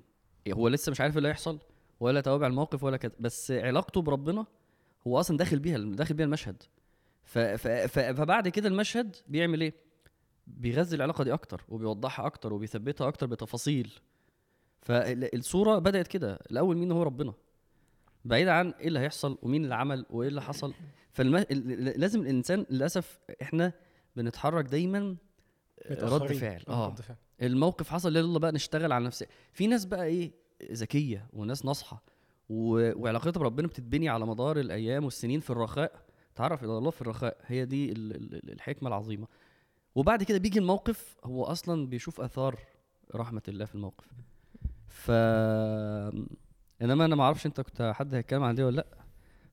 هو 0.54 0.68
لسه 0.68 0.90
مش 0.92 1.02
عارف 1.02 1.18
اللي 1.18 1.28
هيحصل 1.28 1.60
ولا 2.00 2.22
توابع 2.22 2.48
الموقف 2.48 2.84
ولا 2.84 2.98
كده 2.98 3.12
بس 3.20 3.52
علاقته 3.52 4.02
بربنا 4.02 4.46
هو 5.08 5.20
أصلا 5.20 5.38
داخل 5.38 5.60
بيها 5.60 5.78
داخل 5.78 6.14
بيها 6.14 6.26
المشهد. 6.26 6.64
ف 7.24 7.38
ف 7.40 7.68
ف 7.68 8.00
فبعد 8.00 8.48
كده 8.48 8.68
المشهد 8.68 9.16
بيعمل 9.28 9.62
إيه؟ 9.62 9.74
بيغذي 10.48 10.96
العلاقة 10.96 11.24
دي 11.24 11.34
أكتر 11.34 11.62
وبيوضحها 11.70 12.26
أكتر 12.26 12.54
وبيثبتها 12.54 13.08
أكتر 13.08 13.28
بتفاصيل. 13.28 13.94
فالصورة 14.82 15.80
بدأت 15.80 16.08
كده 16.08 16.40
الأول 16.52 16.78
مين 16.78 16.92
هو 16.92 17.04
ربنا؟ 17.04 17.34
بعيد 18.26 18.48
عن 18.48 18.70
إيه 18.70 18.88
اللي 18.88 19.00
هيحصل 19.00 19.38
ومين 19.42 19.64
اللي 19.64 19.76
عمل 19.76 20.06
وإيه 20.10 20.30
اللي 20.30 20.42
حصل. 20.42 20.74
فالم... 21.12 21.46
لازم 21.98 22.22
الإنسان 22.22 22.66
للأسف 22.70 23.20
إحنا 23.42 23.74
بنتحرك 24.16 24.66
دايما 24.66 25.16
رد. 25.92 26.34
فعل. 26.34 26.64
آه. 26.68 26.96
الموقف 27.42 27.90
حصل 27.90 28.16
يلا 28.16 28.40
بقى 28.40 28.52
نشتغل 28.52 28.92
على 28.92 29.06
نفسنا. 29.06 29.30
في 29.54 29.68
ناس 29.68 29.86
بقى 29.86 30.06
إيه 30.06 30.32
ذكية 30.72 31.28
وناس 31.34 31.66
ناصحة 31.66 32.04
و... 32.50 32.92
وعلاقتها 33.02 33.40
بربنا 33.40 33.68
بتتبني 33.68 34.10
على 34.10 34.26
مدار 34.26 34.60
الأيام 34.60 35.04
والسنين 35.04 35.40
في 35.40 35.50
الرخاء. 35.50 36.06
تعرف 36.36 36.64
إلى 36.64 36.78
الله 36.78 36.92
في 36.92 37.02
الرخاء 37.02 37.38
هي 37.46 37.66
دي 37.66 37.92
ال... 37.92 38.16
ال- 38.16 38.52
الحكمة 38.52 38.90
العظيمة. 38.90 39.28
وبعد 39.96 40.24
كده 40.24 40.38
بيجي 40.38 40.60
الموقف 40.60 41.18
هو 41.24 41.44
أصلا 41.44 41.88
بيشوف 41.88 42.22
آثار 42.22 42.60
رحمة 43.16 43.42
الله 43.48 43.66
في 43.66 43.76
الموقف. 43.76 44.06
ف 44.88 45.12
إنما 46.82 47.06
أنا 47.06 47.16
ما 47.16 47.24
أعرفش 47.24 47.46
أنت 47.46 47.62
كنت 47.62 47.92
حد 47.96 48.14
هيتكلم 48.14 48.44
عن 48.44 48.56
دي 48.56 48.64
ولا 48.64 48.76
لأ 48.76 48.88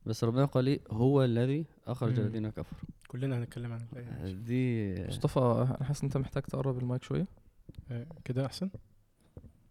بس 0.07 0.25
ربنا 0.25 0.45
قال 0.45 0.66
إيه 0.66 0.81
هو 0.90 1.25
الذي 1.25 1.66
أخرج. 1.87 2.19
الذين 2.19 2.50
كفروا. 2.50 2.90
كلنا 3.09 3.38
هنتكلم 3.38 3.73
عن. 3.73 3.87
دي 4.45 4.95
مصطفى 5.07 5.38
أنا 5.40 5.85
حاسس 5.85 6.00
إن 6.00 6.07
أنت 6.07 6.16
محتاج 6.16 6.43
تقرب 6.43 6.78
المايك 6.78 7.02
شوية. 7.02 7.26
كده 8.25 8.46
أحسن؟ 8.46 8.70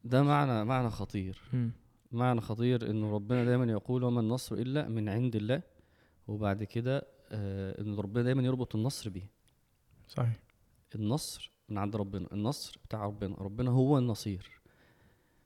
ده 0.03 0.23
معنى 0.23 0.65
معنى 0.65 0.89
خطير. 0.89 1.41
مم. 1.53 1.71
معنى 2.11 2.41
خطير 2.41 2.89
انه 2.89 3.11
ربنا 3.11 3.45
دايما 3.45 3.65
يقول 3.71 4.03
وما 4.03 4.21
النصر 4.21 4.55
إلا 4.55 4.87
من 4.87 5.09
عند 5.09 5.35
الله 5.35 5.61
وبعد 6.27 6.63
كده 6.63 7.07
آه 7.31 7.81
إن 7.81 7.95
ربنا 7.95 8.23
دايما 8.23 8.43
يربط 8.43 8.75
النصر 8.75 9.09
بيه. 9.09 9.29
صحيح. 10.07 10.39
النصر 10.95 11.51
من 11.69 11.77
عند 11.77 11.95
ربنا 11.95 12.27
النصر 12.33 12.79
بتاع 12.85 13.05
ربنا 13.05 13.35
ربنا 13.35 13.71
هو 13.71 13.97
النصير. 13.97 14.51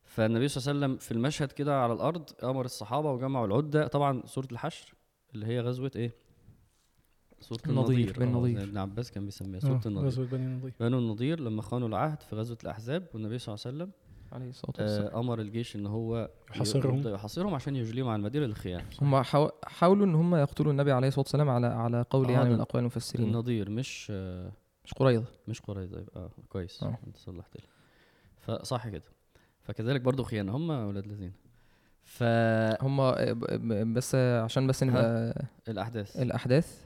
فالنبي 0.03 0.47
صلى 0.47 0.61
الله 0.61 0.85
عليه 0.85 0.93
وسلم 0.93 0.97
في 1.07 1.11
المشهد 1.11 1.51
كده 1.51 1.81
على 1.83 1.93
الأرض 1.93 2.29
أمر 2.43 2.65
الصحابة 2.65 3.11
وجمعوا 3.11 3.47
العدة 3.47 3.87
طبعا 3.87 4.25
سورة 4.25 4.47
الحشر 4.51 4.93
اللي 5.35 5.45
هي 5.45 5.59
غزوة 5.59 5.91
إيه؟ 5.95 6.15
سوره 7.41 7.59
النضير، 7.67 8.19
بن 8.19 8.35
آه، 8.35 8.63
ابن 8.63 8.77
عباس 8.77 9.11
كان 9.11 9.25
بيسميها 9.25 9.57
آه، 9.57 9.59
سوره 9.59 9.81
النضير 9.85 10.05
غزوة 10.07 10.25
بني 10.25 10.45
النضير 10.45 10.73
بنو 10.79 10.99
النضير 10.99 11.39
لما 11.39 11.61
خانوا 11.61 11.87
العهد 11.87 12.21
في 12.21 12.35
غزوة 12.35 12.57
الأحزاب 12.63 13.07
والنبي 13.13 13.39
صلى 13.39 13.55
الله 13.55 13.65
عليه 13.65 13.75
وسلم 13.77 13.91
عليه 14.31 14.49
الصلاة 14.49 14.73
والسلام. 14.79 15.15
آه 15.15 15.19
أمر 15.19 15.39
الجيش 15.41 15.75
إن 15.75 15.87
هو 15.87 16.29
يحاصرهم. 16.51 17.07
يحاصرهم 17.07 17.53
عشان 17.53 17.75
يجليهم 17.75 18.07
عن 18.07 18.19
المدينة 18.19 18.45
للخيانة. 18.45 18.85
هم 19.01 19.23
حاو- 19.23 19.51
حاولوا 19.65 20.05
إن 20.05 20.15
هم 20.15 20.35
يقتلوا 20.35 20.71
النبي 20.71 20.91
عليه 20.91 21.07
الصلاة 21.07 21.21
والسلام 21.23 21.49
على 21.49 21.67
على 21.67 22.05
قول 22.09 22.25
آه، 22.27 22.31
يعني 22.31 22.49
من 22.49 22.59
اقوال 22.61 22.79
المفسرين. 22.81 23.27
النضير 23.27 23.69
مش 23.69 24.07
آه 24.11 24.51
مش 24.85 24.93
قريظة. 24.93 25.25
مش 25.47 25.61
قريظة 25.61 25.99
يبقى 25.99 26.21
آه 26.21 26.29
كويس. 26.49 26.83
آه. 26.83 26.97
أنت 27.07 27.17
صلحت 27.17 27.55
لي. 27.57 27.63
فصح 28.39 28.87
كده. 28.87 29.03
فكذلك 29.61 30.01
برضو 30.01 30.23
خيانة. 30.23 30.55
هم 30.57 30.69
ولاد 30.69 31.05
الذين؟ 31.05 31.33
فالاحداث 32.03 32.83
هم 32.83 33.93
بس 33.93 34.15
عشان 34.15 34.67
بس 34.67 34.83
نبقى 34.83 35.35
الأحداث. 35.67 36.17
الأحداث. 36.17 36.85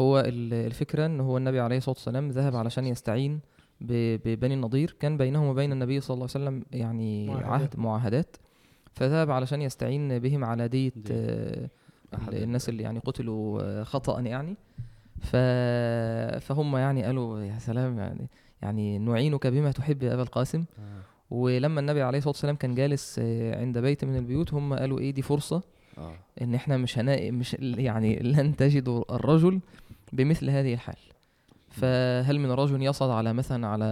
هو 0.00 0.20
ال- 0.20 0.54
الفكرة 0.54 1.06
إن 1.06 1.20
هو 1.20 1.36
النبي 1.36 1.60
عليه 1.60 1.76
الصلاة 1.76 1.94
والسلام 1.96 2.28
ذهب 2.30 2.56
علشان 2.56 2.86
يستعين 2.86 3.40
ببني 3.80 4.54
النضير 4.54 4.96
كان 5.00 5.16
بينهم 5.16 5.46
وبين 5.48 5.72
النبي 5.72 6.00
صلى 6.00 6.14
الله 6.14 6.28
عليه 6.34 6.44
وسلم 6.44 6.64
يعني 6.72 7.26
معاهدات. 7.28 7.46
عهد 7.50 7.78
معاهدات 7.78 8.36
فذهب 8.92 9.30
علشان 9.30 9.62
يستعين 9.62 10.18
بهم 10.18 10.44
على 10.44 10.68
دية. 10.68 10.92
آه، 11.10 11.68
الناس 12.32 12.68
اللي 12.68 12.82
يعني 12.82 12.98
قتلوا 12.98 13.62
آه، 13.62 13.82
خطأ 13.82 14.20
يعني 14.20 14.56
ف... 15.20 15.36
فهم 16.46 16.76
يعني 16.76 17.04
قالوا 17.04 17.40
يا 17.40 17.58
سلام 17.58 17.98
يعني 17.98 18.28
يعني 18.62 18.98
نعينك 18.98 19.46
بما 19.46 19.72
تحب 19.72 20.02
يا 20.02 20.14
أبا 20.14 20.22
القاسم 20.22 20.64
آه. 20.78 21.00
ولما 21.34 21.80
النبي 21.80 22.02
عليه 22.02 22.18
الصلاة 22.18 22.30
والسلام 22.32 22.56
كان 22.56 22.74
جالس 22.74 23.18
آه، 23.22 23.60
عند 23.60 23.78
بيت 23.78 24.04
من 24.04 24.16
البيوت 24.16 24.54
هم 24.54 24.74
قالوا 24.74 24.98
إيه 24.98 25.10
دي 25.10 25.22
فرصة 25.22 25.62
آه 25.98 26.14
إن 26.42 26.54
إحنا 26.54 26.76
مش 26.76 26.98
هنا 26.98 27.30
مش 27.30 27.56
يعني 27.60 28.16
لن 28.18 28.56
تجدوا 28.56 29.16
الرجل 29.16 29.60
بمثل 30.14 30.50
هذه 30.50 30.74
الحال. 30.74 30.96
فهل 31.70 32.38
من 32.38 32.50
رجل 32.50 32.82
يصعد 32.82 33.10
على 33.10 33.32
مثلا 33.32 33.66
على 33.66 33.86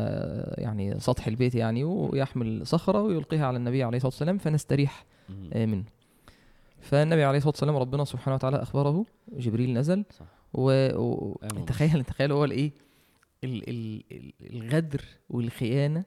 يعني 0.59 1.00
سطح 1.00 1.26
البيت 1.26 1.55
يعني 1.55 1.85
ويحمل 1.85 2.67
صخرة 2.67 3.02
ويلقيها 3.02 3.47
على 3.47 3.57
النبي 3.57 3.83
عليه 3.83 3.97
الصلاة 3.97 4.09
والسلام 4.11 4.38
فنستريح. 4.38 5.05
آه، 5.52 5.67
منه. 5.67 5.85
فالنبي 6.81 7.25
عليه 7.25 7.38
الصلاة 7.38 7.50
والسلام 7.52 7.76
ربنا 7.76 8.05
سبحانه 8.05 8.35
وتعالى 8.35 8.62
أخبره 8.62 9.05
جبريل 9.33 9.75
نزل 9.75 10.05
صح. 10.11 10.26
و... 10.55 10.88
و... 10.99 11.37
تخيل 11.67 12.05
تخيل 12.05 12.33
هو 12.33 12.45
الإيه؟ 12.45 12.73
ال... 13.45 13.69
ال... 13.69 14.02
ال- 14.12 14.33
الغدر 14.55 15.05
والخيانة 15.31 16.05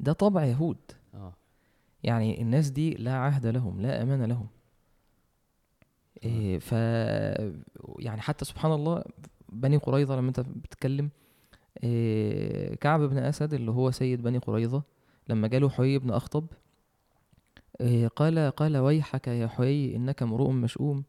ده 0.00 0.12
طبع 0.12 0.44
يهود. 0.44 0.76
آه. 1.14 1.32
يعني 2.02 2.42
الناس 2.42 2.70
دي 2.70 2.90
لا 2.94 3.14
عهد 3.14 3.46
لهم 3.46 3.80
لا 3.80 4.02
أمان 4.02 4.24
لهم. 4.24 4.46
إيه 6.24 6.58
ف 6.58 6.72
يعني 7.98 8.20
حتى 8.20 8.44
سبحان 8.44 8.72
الله 8.72 9.02
بني 9.48 9.76
قريظة 9.76 10.16
لما 10.16 10.28
انت 10.28 10.40
بتتكلم 10.40 11.10
إيه 11.82 12.74
كعب 12.74 13.00
بن 13.00 13.18
أسد 13.18 13.54
اللي 13.54 13.70
هو 13.70 13.90
سيد 13.90 14.22
بني 14.22 14.38
قريظة 14.38 14.82
لما 15.28 15.48
جاله 15.48 15.68
حيي 15.68 15.98
بن 15.98 16.10
أخطب 16.10 16.46
إيه 17.80 18.08
قال 18.08 18.50
قال 18.50 18.76
ويحك 18.76 19.28
يا 19.28 19.46
حيي 19.46 19.96
إنك 19.96 20.22
امرؤ 20.22 20.50
مشؤوم 20.50 21.04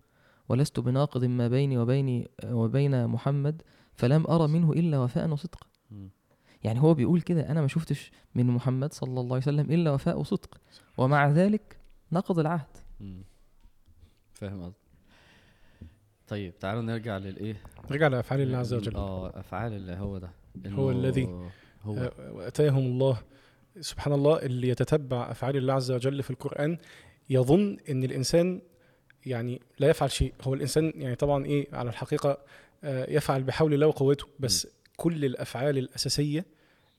ولست 0.49 0.79
بناقض 0.79 1.25
ما 1.25 1.47
بيني 1.47 1.77
وبيني 1.77 2.27
وبين 2.45 3.07
محمد 3.07 3.61
فلم 3.93 4.27
أرى 4.27 4.47
منه 4.47 4.71
إلا 4.71 4.99
وفاء 4.99 5.29
وصدقا 5.29 5.67
مم. 5.91 6.09
يعني 6.63 6.81
هو 6.81 6.93
بيقول 6.93 7.21
كده 7.21 7.49
أنا 7.51 7.61
ما 7.61 7.67
شفتش 7.67 8.11
من 8.35 8.47
محمد 8.47 8.93
صلى 8.93 9.09
الله 9.09 9.35
عليه 9.35 9.37
وسلم 9.37 9.71
إلا 9.71 9.91
وفاء 9.91 10.19
وصدق. 10.19 10.57
ومع 10.97 11.29
ذلك 11.29 11.77
نقض 12.11 12.39
العهد. 12.39 12.77
فاهم 14.33 14.63
قصدي 14.63 14.86
طيب 16.27 16.59
تعالوا 16.59 16.81
نرجع 16.81 17.17
للإيه؟ 17.17 17.55
رجع 17.91 18.07
لأفعال 18.07 18.41
الله 18.41 18.57
عز 18.57 18.73
وجل. 18.73 18.95
آه 18.95 19.39
أفعال 19.39 19.73
الله 19.73 19.97
هو 19.97 20.17
ده. 20.17 20.29
هو 20.67 20.91
الذي 20.91 21.25
هو. 21.83 21.97
آه، 21.97 22.31
وأتاهم 22.31 22.85
الله 22.85 23.17
سبحان 23.79 24.13
الله 24.13 24.39
اللي 24.41 24.69
يتتبع 24.69 25.31
أفعال 25.31 25.57
الله 25.57 25.73
عز 25.73 25.91
وجل 25.91 26.23
في 26.23 26.29
القرآن. 26.29 26.77
يظن 27.29 27.77
إن 27.89 28.03
الإنسان 28.03 28.61
يعني 29.25 29.61
لا 29.79 29.87
يفعل 29.89 30.11
شيء. 30.11 30.33
هو 30.41 30.53
الإنسان 30.53 30.93
يعني 30.95 31.15
طبعا 31.15 31.45
إيه 31.45 31.67
على 31.73 31.89
الحقيقة 31.89 32.37
آه، 32.83 33.11
يفعل 33.11 33.43
بحول 33.43 33.73
الله 33.73 33.87
وقوته 33.87 34.25
بس 34.39 34.67
كل 34.97 35.25
الأفعال 35.25 35.77
الأساسية 35.77 36.45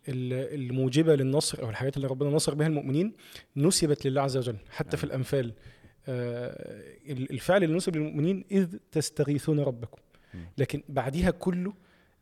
ال- 0.09 0.55
الموجبة 0.61 1.15
للنصر 1.15 1.63
أو 1.63 1.71
الحاجات 1.71 1.97
اللي 1.97 2.09
ربنا 2.09 2.31
نصر 2.31 2.55
بها 2.55 2.67
المؤمنين 2.67 3.13
نسبت 3.57 4.07
لله 4.07 4.21
عز 4.23 4.37
وجل 4.37 4.57
حتى 4.71 4.97
في 4.97 5.07
نعم. 5.07 5.11
الامثال 5.15 5.47
آه، 5.47 5.53
ال- 5.53 5.55
الفعل 6.09 7.65
اللي 7.65 7.77
نسب 7.77 7.97
للمؤمنين 7.97 8.45
إذ 8.51 8.77
تستغيثون 8.93 9.61
ربكم. 9.61 9.99
لكن 10.59 10.83
بعديها 10.89 11.31
كله 11.31 11.73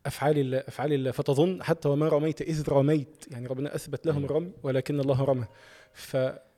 أفعال 0.07 0.39
الله 0.39 0.59
أفعال 0.59 0.93
الله. 0.93 1.11
فتظن 1.11 1.63
حتى 1.63 1.89
وما 1.89 2.09
رميت 2.09 2.43
إذ 2.43 2.69
رميت. 2.69 3.27
يعني 3.31 3.47
ربنا 3.47 3.75
أثبت 3.75 4.07
لهم 4.07 4.17
أيوة. 4.17 4.31
الرمي 4.31 4.53
ولكن 4.63 5.01
الله 5.01 5.25
رمى. 5.25 5.47
ف 5.93 6.17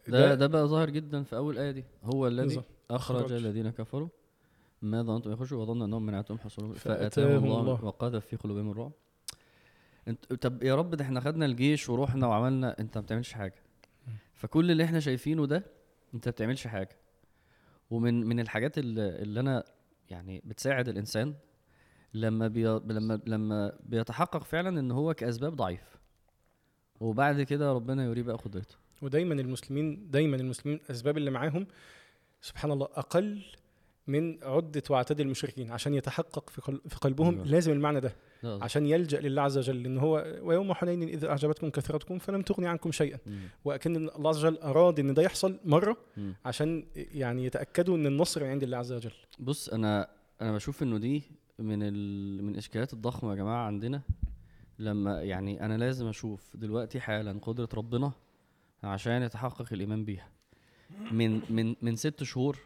ده 0.09 0.35
ده 0.35 0.47
بقى 0.47 0.67
ظاهر 0.67 0.91
جدا 0.91 1.23
في 1.23 1.37
أول 1.37 1.59
آية 1.59 1.71
دي. 1.71 1.85
هو 2.05 2.27
الذي 2.27 2.47
بالظبط. 2.47 2.65
أخرج 2.91 3.25
أخرج. 3.25 3.33
الذين 3.33 3.71
كفروا. 3.71 4.09
ما 4.83 5.03
ظننتم 5.03 5.33
يخرجوا 5.33 5.63
وظن 5.63 5.83
أنهم 5.83 6.07
منعتهم 6.07 6.39
حصولهم. 6.39 6.75
فأتاهم 6.75 7.45
الله 7.45 7.61
الله. 7.61 7.85
وقذف 7.85 8.27
في 8.27 8.37
قلوبهم 8.37 8.71
الرعب. 8.71 8.93
انت 10.09 10.33
طب 10.35 10.63
يا 10.63 10.75
رب 10.75 10.95
ده 10.95 11.05
إحنا 11.05 11.21
خدنا 11.21 11.47
الجيش 11.47 11.89
ورحنا 11.89 12.27
وعملنا. 12.27 12.81
أنت 12.81 12.99
ما 12.99 13.03
بتعملش 13.03 13.33
حاجة. 13.33 13.63
فكل 14.35 14.71
اللي 14.71 14.85
إحنا 14.85 15.01
شايفينه 15.01 15.47
ده 15.47 15.65
أنت 16.15 16.29
ما 16.29 16.33
بتعملش 16.33 16.67
حاجة. 16.67 16.97
ومن 17.91 18.27
من 18.27 18.41
الحاجات 18.41 18.79
اللي, 18.79 19.09
اللي 19.23 19.41
أنا 19.41 19.65
يعني 20.11 20.43
بتساعد 20.45 20.89
الإنسان 20.89 21.35
لما 22.15 22.49
بي 22.49 22.65
لما 22.65 23.21
لما 23.27 23.79
بيتحقق 23.81 24.45
فعلا 24.45 24.81
إن 24.81 24.91
هو 24.91 25.15
كأسباب 25.15 25.57
ضعيف. 25.57 25.99
وبعد 27.01 27.43
كده 27.43 27.73
ربنا 27.73 28.05
يوريه 28.05 28.23
بقى 28.23 28.37
قدرته. 28.37 28.77
ودايما 29.03 29.35
المسلمين 29.35 30.11
دايما 30.11 30.37
المسلمين 30.37 30.79
الأسباب 30.85 31.17
اللي 31.19 31.31
معاهم 31.31 31.67
سبحان 32.41 32.71
الله 32.71 32.89
أقل 32.93 33.43
من 34.09 34.45
عدة 34.45 34.83
وعتاد 34.91 35.21
المشركين 35.21 35.71
عشان 35.71 35.95
يتحقق 35.95 36.51
في 36.51 36.61
قل- 36.61 36.81
في 36.89 36.97
قلبهم 36.97 37.35
أيوة. 37.35 37.47
لازم 37.47 37.73
المعنى 37.73 38.01
ده 38.01 38.13
قصدي. 38.43 38.65
عشان 38.65 38.87
يلجأ 38.87 39.21
لله 39.21 39.43
عز 39.43 39.59
وجل 39.59 39.85
ان 39.87 39.99
هو 39.99 40.39
ويوم 40.43 40.73
حنين 40.75 41.03
اذ 41.03 41.25
أعجبتكم 41.25 41.71
كثرتكم 41.71 42.19
فلم 42.19 42.43
تغني 42.43 42.67
عنكم 42.67 42.93
شيئا 42.93 43.19
مم. 43.27 43.39
وأكن 43.65 43.97
الله 43.97 44.29
عز 44.31 44.45
وجل 44.45 44.59
اراد 44.59 45.01
إن 45.01 45.15
ده 45.15 45.23
يحصل 45.23 45.61
مرة 45.65 45.97
مم. 46.17 46.35
عشان 46.45 46.85
يعني 46.97 47.45
يتأكدوا 47.45 47.97
إن 47.97 48.07
النصر 48.07 48.45
عند 48.45 48.63
الله 48.63 48.77
عز 48.77 48.93
وجل 48.93 49.13
بص 49.39 49.69
أنا 49.69 50.09
أنا 50.43 50.53
بشوف 50.53 50.83
إنه 50.83 50.99
دي 50.99 51.23
من 51.59 51.83
ال... 51.83 52.43
من 52.45 52.53
الإشكالات 52.53 52.93
الضخمة 52.93 53.31
يا 53.31 53.37
جماعة 53.37 53.67
عندنا 53.67 54.03
لما 54.79 55.23
يعني 55.23 55.65
أنا 55.65 55.79
لازم 55.79 56.07
أشوف 56.07 56.57
دلوقتي 56.57 57.01
حالا 57.01 57.39
قدرة 57.43 57.69
ربنا 57.75 58.13
عشان 58.83 59.23
يتحقق 59.23 59.73
الإيمان 59.73 60.05
بيها 60.05 60.29
من 61.13 61.41
من 61.51 61.75
من 61.83 61.97
ست 61.97 62.23
شهور 62.23 62.59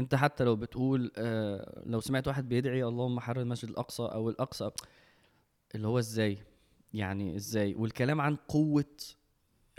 انت 0.00 0.14
حتى 0.14 0.44
لو 0.44 0.56
بتقول 0.56 1.12
آه 1.16 1.82
لو 1.86 2.00
سمعت 2.00 2.28
واحد 2.28 2.48
بيدعي 2.48 2.84
اللهم 2.84 3.20
حرر 3.20 3.40
المسجد 3.40 3.68
الأقصى 3.70 4.02
أو 4.02 4.30
الأقصى 4.30 4.70
اللي 5.74 5.88
هو 5.88 5.98
إزاي؟ 5.98 6.38
يعني 6.94 7.36
إزاي؟ 7.36 7.74
والكلام 7.74 8.20
عن 8.20 8.36
قوة 8.36 8.84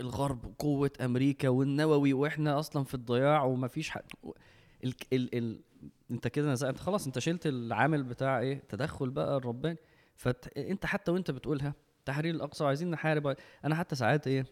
الغرب 0.00 0.44
وقوه 0.44 0.90
أمريكا 1.00 1.48
والنووي 1.48 2.12
وإحنا 2.12 2.58
أصلا 2.58 2.84
في 2.84 2.94
الضياع 2.94 3.44
ومفيش 3.44 3.90
حق 3.90 4.04
ال 4.84 4.94
ال 5.12 5.34
ال 5.38 5.60
أنت 6.10 6.28
كده 6.28 6.52
أنت 6.52 6.78
خلاص 6.78 7.06
أنت 7.06 7.18
شلت 7.18 7.46
العامل 7.46 8.02
بتاع 8.02 8.40
إيه؟ 8.40 8.62
تدخل 8.68 9.10
بقى 9.10 9.36
الرباني. 9.36 9.78
فانت 10.16 10.86
حتى 10.86 11.10
وأنت 11.10 11.30
بتقولها 11.30 11.74
تحرير 12.04 12.34
الأقصى 12.34 12.64
وعايزين 12.64 12.90
نحارب. 12.90 13.36
أنا 13.64 13.74
حتى 13.74 13.94
ساعات 13.96 14.26
إيه؟ 14.26 14.46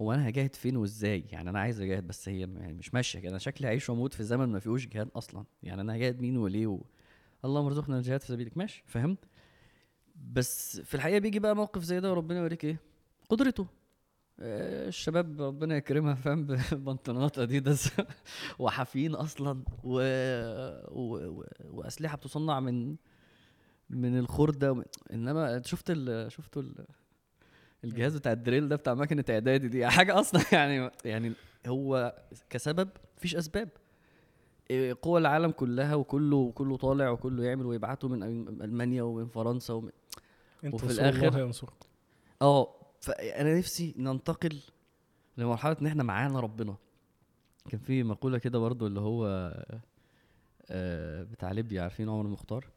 هو 0.00 0.12
أنا 0.12 0.28
هجاهد 0.28 0.54
فين 0.54 0.76
وإزاي؟ 0.76 1.24
يعني 1.32 1.50
أنا 1.50 1.58
عايز 1.60 1.80
أجاهد 1.80 2.06
بس 2.06 2.28
هي 2.28 2.40
يعني 2.40 2.72
مش 2.74 2.94
ماشية 2.94 3.18
كده. 3.20 3.30
أنا 3.30 3.38
شكلي 3.38 3.68
هعيش 3.68 3.90
وأموت 3.90 4.14
في 4.14 4.24
زمن 4.24 4.48
ما 4.48 4.58
فيهوش 4.58 4.86
جهاد 4.86 5.08
أصلا. 5.16 5.44
يعني 5.62 5.80
أنا 5.80 5.96
هجاهد 5.96 6.20
مين 6.20 6.36
وليه 6.36 6.66
و... 6.66 6.80
اللهم 7.44 7.66
ارزقنا 7.66 7.98
الجهاد 7.98 8.20
في 8.20 8.26
سبيلك. 8.26 8.56
ماشي 8.58 8.82
فاهم؟ 8.86 9.16
بس 10.32 10.80
في 10.80 10.94
الحقيقة 10.94 11.18
بيجي 11.18 11.38
بقى 11.38 11.56
موقف 11.56 11.82
زي 11.82 12.00
ده 12.00 12.10
وربنا 12.10 12.38
يوريك 12.38 12.64
إيه؟ 12.64 12.80
قدرته. 13.28 13.66
آه، 14.40 14.88
الشباب 14.88 15.42
ربنا 15.42 15.76
يكرمها 15.76 16.14
فاهم؟ 16.14 16.46
ببنطلونات 16.46 17.38
أديداس 17.48 17.90
وحافيين 18.58 19.14
أصلا 19.14 19.62
و... 19.84 20.00
و... 20.88 21.42
وأسلحة 21.64 22.16
بتصنع 22.16 22.60
من 22.60 22.96
من 23.90 24.18
الخردة. 24.18 24.84
إنما 25.12 25.62
شفت 25.62 25.90
ال... 25.90 26.32
شفتوا 26.32 26.62
ال... 26.62 26.86
الجهاز 27.84 28.16
بتاع 28.16 28.32
الدريل 28.32 28.68
ده 28.68 28.76
بتاع 28.76 28.94
مكنة 28.94 29.24
إعدادي 29.30 29.68
دي 29.68 29.86
حاجة 29.86 30.20
أصلا 30.20 30.42
يعني 30.52 30.90
يعني 31.04 31.32
هو 31.66 32.14
كسبب 32.50 32.88
مفيش 33.16 33.36
أسباب. 33.36 33.68
إيه، 34.70 34.96
قوى 35.02 35.20
العالم 35.20 35.50
كلها 35.50 35.94
وكله 35.94 36.52
كله 36.54 36.76
طالع 36.76 37.10
وكله 37.10 37.44
يعمل 37.44 37.66
ويبعتوا 37.66 38.08
من 38.08 38.22
ألمانيا 38.62 39.02
ومن 39.02 39.28
فرنسا 39.28 39.74
ومن 39.74 39.90
وفي 40.72 40.84
الآخر 40.84 41.52
آه 42.42 42.74
فأنا 43.00 43.58
نفسي 43.58 43.94
ننتقل 43.96 44.60
لمرحلة 45.36 45.76
إن 45.80 45.86
إحنا 45.86 46.02
معانا 46.02 46.40
ربنا. 46.40 46.76
كان 47.68 47.80
في 47.80 48.02
مقولة 48.02 48.38
كده 48.38 48.58
برضو 48.58 48.86
اللي 48.86 49.00
هو 49.00 49.26
آه، 50.70 51.22
بتاع 51.22 51.52
ليبيا 51.52 51.82
عارفين 51.82 52.08
عمر 52.08 52.24
المختار 52.24 52.68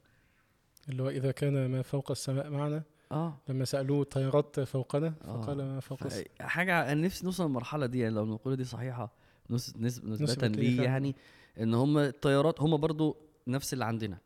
اللي 0.90 1.04
هو 1.04 1.10
إذا 1.10 1.32
كان 1.32 1.66
ما 1.72 1.82
فوق 1.82 2.12
السماء 2.12 2.50
معنا 2.50 2.84
آه. 3.12 3.38
لما 3.50 3.66
سألوه 3.66 4.02
الطيارات 4.02 4.60
فوقنا 4.60 5.14
آه. 5.26 5.42
فقال 5.42 5.58
ما 5.58 5.80
فوق 5.80 6.00
حاجة 6.42 6.92
أنا 6.92 7.02
نفسي 7.02 7.26
نوصل 7.26 7.44
للمرحلة 7.46 7.86
دي 7.86 8.00
يعني 8.00 8.16
لو 8.16 8.24
المقوله 8.24 8.56
دي 8.56 8.64
صحيحة 8.64 9.14
نس- 9.52 9.54
نس- 9.54 9.78
نسبة 9.78 10.24
نسبة 10.24 10.48
ليه. 10.48 10.82
يعني 10.82 11.16
إن 11.60 11.74
هم 11.74 11.98
الطيارات 11.98 12.62
هم 12.62 12.78
برضو 12.78 13.18
نفس 13.48 13.74
اللي 13.74 13.86
عندنا. 13.86 14.18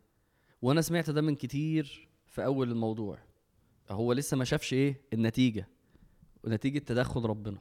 وأنا 0.61 0.81
سمعت 0.81 1.09
ده 1.09 1.21
من 1.21 1.35
كتير 1.35 2.07
في 2.27 2.45
أول 2.45 2.71
الموضوع. 2.71 3.17
هو 3.91 4.13
لسه 4.13 4.37
ما 4.37 4.43
شافش 4.45 4.73
إيه؟ 4.73 5.01
النتيجة. 5.13 5.67
ونتيجه 6.43 6.79
تدخل 6.79 7.25
ربنا. 7.25 7.57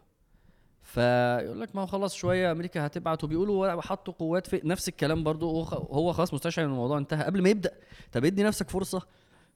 فيقول 0.83 1.61
لك 1.61 1.77
ما 1.77 1.83
هو 1.83 1.87
خلاص 1.87 2.15
شوية 2.15 2.53
أمريكا 2.53 2.87
هتبعت 2.87 3.25
وبيقولوا 3.25 3.81
حطوا 3.81 4.15
قوات 4.15 4.47
في 4.47 4.61
نفس 4.65 4.89
الكلام 4.89 5.25
برضو. 5.25 5.63
هو 5.73 6.13
خلاص 6.13 6.35
مستشعر 6.35 6.65
إن 6.65 6.71
الموضوع 6.71 6.99
انتهى 6.99 7.25
قبل 7.25 7.43
ما 7.43 7.49
يبدأ. 7.49 7.73
طب 8.13 8.25
ادي 8.25 8.43
نفسك 8.43 8.71
فرصة. 8.71 9.03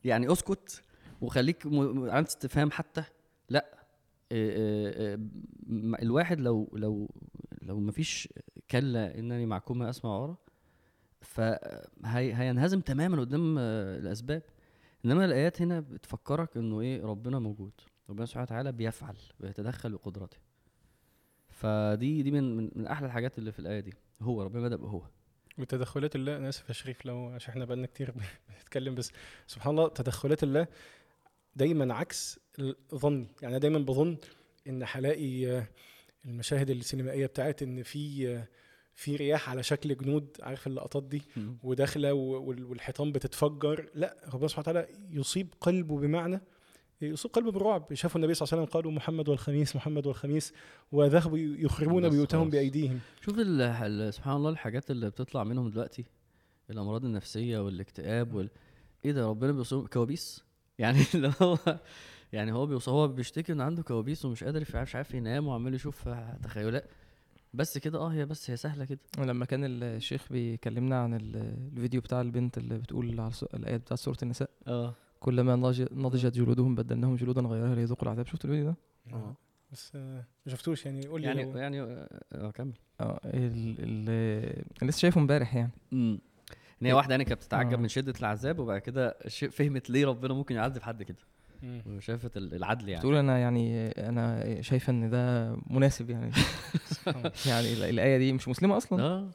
يعني 0.05 0.33
اسكت. 0.33 0.83
وخليك 1.21 1.67
م- 1.67 2.03
علامه 2.11 2.27
استفهام 2.27 2.71
حتى. 2.71 3.05
لا 3.49 3.79
إيه 4.33 4.51
إيه 5.01 5.17
م- 5.67 5.95
الواحد 5.95 6.41
لو 6.41 6.71
لو 6.73 7.11
لو 7.63 7.81
مفيش 7.81 8.29
كلا 8.71 9.19
إنني 9.19 9.47
معكما 9.47 9.91
أسمع 9.91 10.17
وارى 10.19 10.37
فهينهزم 12.03 12.81
تماما 12.81 13.21
قدام 13.21 13.57
آه، 13.59 13.99
الأسباب. 13.99 14.43
إنما 15.05 15.25
الآيات 15.25 15.63
هنا 15.63 15.81
بتفكرك 15.81 16.57
إنه 16.57 16.81
إيه 16.81 17.05
ربنا 17.05 17.39
موجود. 17.39 17.73
ربنا 18.11 18.27
سبحانه 18.27 18.43
وتعالى 18.45 18.73
بيفعل 18.73 19.17
بيتدخل 19.41 19.93
بقدرته 19.93 20.37
فدي 21.49 22.23
دي 22.23 22.31
من 22.31 22.57
من, 22.57 22.71
من 22.77 22.87
أحلى 22.87 23.07
الحاجات 23.07 23.39
اللي 23.39 23.53
في 23.53 23.59
الآية 23.59 23.81
دي. 23.81 23.93
هو 24.23 24.43
ربنا 24.43 24.63
بدأ 24.63 24.77
بهو. 24.77 25.03
وتدخلات 25.59 26.17
الله 26.17 26.37
أنا 26.37 26.49
آسف 26.49 26.69
يا 26.69 26.75
شريف 26.75 27.07
لو 27.07 27.27
عشان 27.29 27.51
إحنا 27.53 27.65
بقالنا 27.65 27.87
كتير 27.87 28.15
بنتكلم 28.59 28.95
بس 28.95 29.13
سبحان 29.47 29.71
الله 29.79 29.89
تدخلات 29.89 30.43
الله 30.43 30.67
دايما 31.59 31.95
عكس 31.95 32.41
ظني. 32.95 33.27
يعني 33.43 33.55
أنا 33.55 33.59
دايما 33.59 33.79
بظن 33.79 34.17
إن 34.67 34.85
هلاقي 34.87 35.63
المشاهد 36.25 36.71
السينمائية 36.71 37.27
بتاعت 37.27 37.63
إن 37.63 37.83
في 37.83 38.43
في 38.95 39.17
رياح 39.17 39.51
على 39.51 39.63
شكل 39.63 39.97
جنود 39.97 40.37
عارف 40.41 40.67
اللقطات 40.67 41.03
دي؟ 41.03 41.23
وداخلة 41.63 42.13
والحيطان 42.13 43.13
بتتفجر. 43.13 43.91
لا 43.95 44.17
ربنا 44.35 44.49
سبحانه 44.49 44.69
وتعالى 44.69 44.89
يصيب 45.11 45.55
قلبه 45.61 45.99
بمعنى 45.99 46.41
يصيب 47.01 47.31
قلبه 47.31 47.51
بالرعب. 47.51 47.95
شافوا 47.95 48.21
النبي 48.21 48.35
صلى 48.35 48.47
الله 48.47 48.53
عليه 48.55 48.63
وسلم 48.63 48.73
قالوا 48.75 48.93
محمد 48.93 49.29
والخميس 49.29 49.77
محمد 49.77 50.07
والخميس 50.07 50.53
وذهبوا 50.93 51.39
يخربون 51.39 52.09
بيوتهم. 52.09 52.51
بأيديهم. 52.51 53.01
شوف 53.21 53.37
سبحان 54.15 54.37
الله 54.37 54.51
الحاجات 54.51 54.91
اللي 54.91 55.11
بتطلع 55.11 55.45
منهم 55.45 55.71
دلوقتي 55.71 56.05
الأمراض 56.71 57.05
النفسية 57.05 57.59
والاكتئاب 57.59 58.35
وال... 58.35 58.51
إيه 59.05 59.13
ده 59.13 59.27
ربنا 59.27 59.53
بيوصف 59.53 59.87
كوابيس؟ 59.87 60.48
يعني 60.79 60.99
اللي 61.15 61.33
هو 61.43 61.59
يعني 62.33 62.53
هو 62.53 62.67
بيوصف 62.67 62.89
هو 62.89 63.09
بيشتكي 63.09 63.53
إن 63.53 63.61
عنده 63.61 63.83
كوابيس 63.83 64.25
ومش 64.25 64.45
قادر 64.45 64.63
يف- 64.63 64.77
مش 64.77 64.95
عارف 64.97 65.15
ينام 65.15 65.47
وعمال 65.47 65.75
يشوف 65.75 66.09
تخيلات. 66.43 66.85
بس 67.55 67.79
كده 67.79 67.99
آه 67.99 68.09
هي 68.09 68.27
بس 68.27 68.51
هي 68.51 68.57
سهلة 68.57 68.85
كده. 68.85 68.99
لما 69.19 69.45
كان 69.45 69.83
الشيخ 69.83 70.27
بيكلمنا 70.33 71.03
عن 71.03 71.15
ال- 71.15 71.37
الفيديو 71.77 72.01
بتاع 72.01 72.21
البنت 72.21 72.59
اللي 72.59 72.79
بتقول 72.79 73.21
على 73.21 73.33
الآيات 73.55 73.81
بتاعت 73.81 73.99
سورة 73.99 74.17
النساء. 74.23 74.51
آه. 74.67 74.95
كلما 75.21 75.57
نضج- 75.57 75.93
نضجت 75.93 76.35
جلودهم 76.35 76.75
بدلناهم 76.75 77.17
جلودا 77.17 77.41
غيرها 77.41 77.75
ليذوقوا 77.75 78.03
العذاب. 78.05 78.27
شفت 78.27 78.45
الفيديو 78.45 78.65
ده؟ 78.65 78.77
آه. 79.13 79.35
بس 79.73 79.95
ما 79.97 80.23
شفتوش 80.49 80.87
يعني. 80.87 81.07
قول 81.07 81.21
لي 81.21 81.27
يعني 81.27 81.43
لو- 81.45 81.59
يعني 81.59 81.81
آه 81.81 82.09
آه، 82.33 82.51
كمل. 82.51 82.73
آه 83.01 83.21
ال 83.25 83.77
ال 83.79 84.09
أنا 84.83 84.91
لسه 84.91 84.99
شايفه 84.99 85.21
امبارح 85.21 85.55
يعني. 85.55 85.71
امم 85.93 86.19
إن 86.83 86.87
هي 86.87 86.93
واحدة 86.93 87.11
يعني 87.13 87.25
كانت 87.25 87.41
بتتعجب 87.41 87.73
آه. 87.79 87.83
من 87.83 87.89
شدة 87.89 88.15
العذاب 88.21 88.59
وبعد 88.59 88.81
كده 88.81 89.19
فهمت 89.51 89.91
ليه 89.91 90.07
ربنا 90.07 90.35
ممكن 90.35 90.55
يعذب 90.55 90.83
حد 90.83 91.03
كده. 91.03 91.17
وشافت 91.87 92.37
ال- 92.37 92.55
العدل 92.55 92.89
يعني 92.89 93.01
بتقول 93.01 93.15
أنا 93.17 93.39
يعني 93.39 93.89
أنا 93.91 94.45
شايفة 94.63 94.91
إن 94.91 95.11
ده 95.11 95.57
مناسب 95.67 96.11
يعني. 96.11 96.31
يعني 97.49 97.73
ال- 97.73 97.83
الآية 97.83 98.19
دي 98.19 98.33
مش 98.33 98.49
مسلمة 98.49 98.77
أصلا 98.77 99.03
آه 99.03 99.29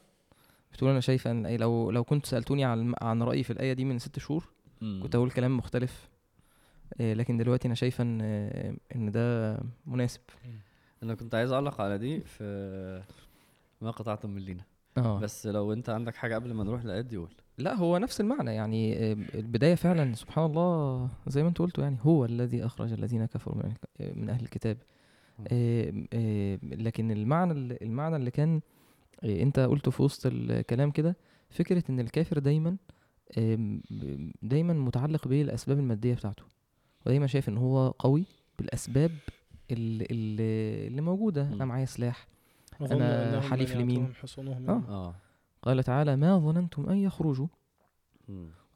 بتقول 0.73 0.89
أنا 0.89 0.99
شايفة 0.99 1.32
إن 1.32 1.56
لو 1.56 1.91
لو 1.91 2.03
كنت 2.03 2.25
سألتوني 2.25 2.65
عن 2.65 2.93
عن 3.01 3.23
رأيي 3.23 3.43
في 3.43 3.53
الآية 3.53 3.73
دي 3.73 3.86
من 3.86 3.99
ست 3.99 4.19
شهور. 4.19 4.43
كنت 4.82 5.15
أقول 5.15 5.32
كلام 5.32 5.58
مختلف 5.58 6.10
إيه، 6.99 7.13
لكن 7.13 7.38
دلوقتي 7.38 7.67
أنا 7.67 7.75
شايفة 7.75 8.01
إن 8.01 8.21
إن 8.95 9.12
ده 9.12 9.58
مناسب 9.86 10.21
أنا 11.03 11.15
كنت 11.15 11.36
عايز 11.36 11.51
أعلق 11.51 11.82
على 11.82 11.97
دي 11.97 12.19
في 12.19 12.43
ما 13.82 13.91
قطعتم 13.91 14.29
من 14.29 14.41
لينا 14.41 14.63
آه. 14.97 15.19
بس 15.19 15.47
لو 15.47 15.73
انت 15.73 15.89
عندك 15.89 16.15
حاجة 16.15 16.36
قبل 16.36 16.53
ما 16.53 16.63
نروح 16.63 16.84
للايات 16.86 17.06
دي 17.06 17.17
قول 17.17 17.34
لا 17.58 17.75
هو 17.75 17.97
نفس 17.97 18.21
المعنى 18.21 18.56
يعني 18.56 18.97
آه، 18.97 19.17
البداية 19.36 19.75
فعلا 19.75 20.13
سبحان 20.13 20.45
الله 20.45 21.10
زي 21.27 21.43
ما 21.43 21.49
انت 21.49 21.60
قلت 21.60 21.77
يعني 21.77 21.97
هو 22.01 22.25
الذي 22.25 22.65
أخرج 22.65 22.93
الذين 22.93 23.25
كفروا 23.25 23.56
من 23.58 23.73
من 24.15 24.29
أهل 24.29 24.43
الكتاب. 24.43 24.77
آه، 25.47 25.93
آه، 26.13 26.60
لكن 26.63 27.12
المعنى 27.12 27.77
المعنى 27.82 28.15
اللي 28.15 28.32
كان 28.32 28.62
آه، 29.23 29.41
انت 29.41 29.60
قلته 29.60 29.91
في 29.91 30.03
وسط 30.03 30.25
الكلام 30.25 30.91
كده 30.91 31.17
فكرة 31.49 31.84
إن 31.89 31.99
الكافر 31.99 32.39
دايما 32.39 32.77
دايما 34.41 34.73
متعلق 34.73 35.27
بالاسباب 35.27 35.79
المادية 35.79 36.13
بتاعته. 36.13 36.43
ودايما 37.06 37.27
شايف 37.27 37.49
إن 37.49 37.58
هو 37.58 37.89
قوي 37.89 38.25
بالأسباب 38.60 39.12
اللي, 39.71 40.08
اللي, 40.12 41.01
موجودة. 41.01 41.41
أنا 41.53 41.65
معايا 41.65 41.86
سلاح 41.86 42.27
أنا 42.91 43.29
أنهم 43.29 43.41
حليف 43.41 43.75
اليمين. 43.75 44.13
حصونهم 44.13 44.69
آه. 44.69 44.83
آه 44.89 45.15
قال 45.61 45.83
تعالى 45.83 46.15
ما 46.15 46.37
ظننتم 46.39 46.89
أن 46.89 46.97
يخرجوا. 46.97 47.47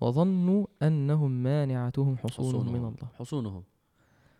وظنوا 0.01 0.65
أنهم 0.83 1.43
مانعتهم 1.43 2.17
حصونهم 2.17 2.69
من 2.73 2.79
الله 2.79 3.07
حصونهم 3.19 3.63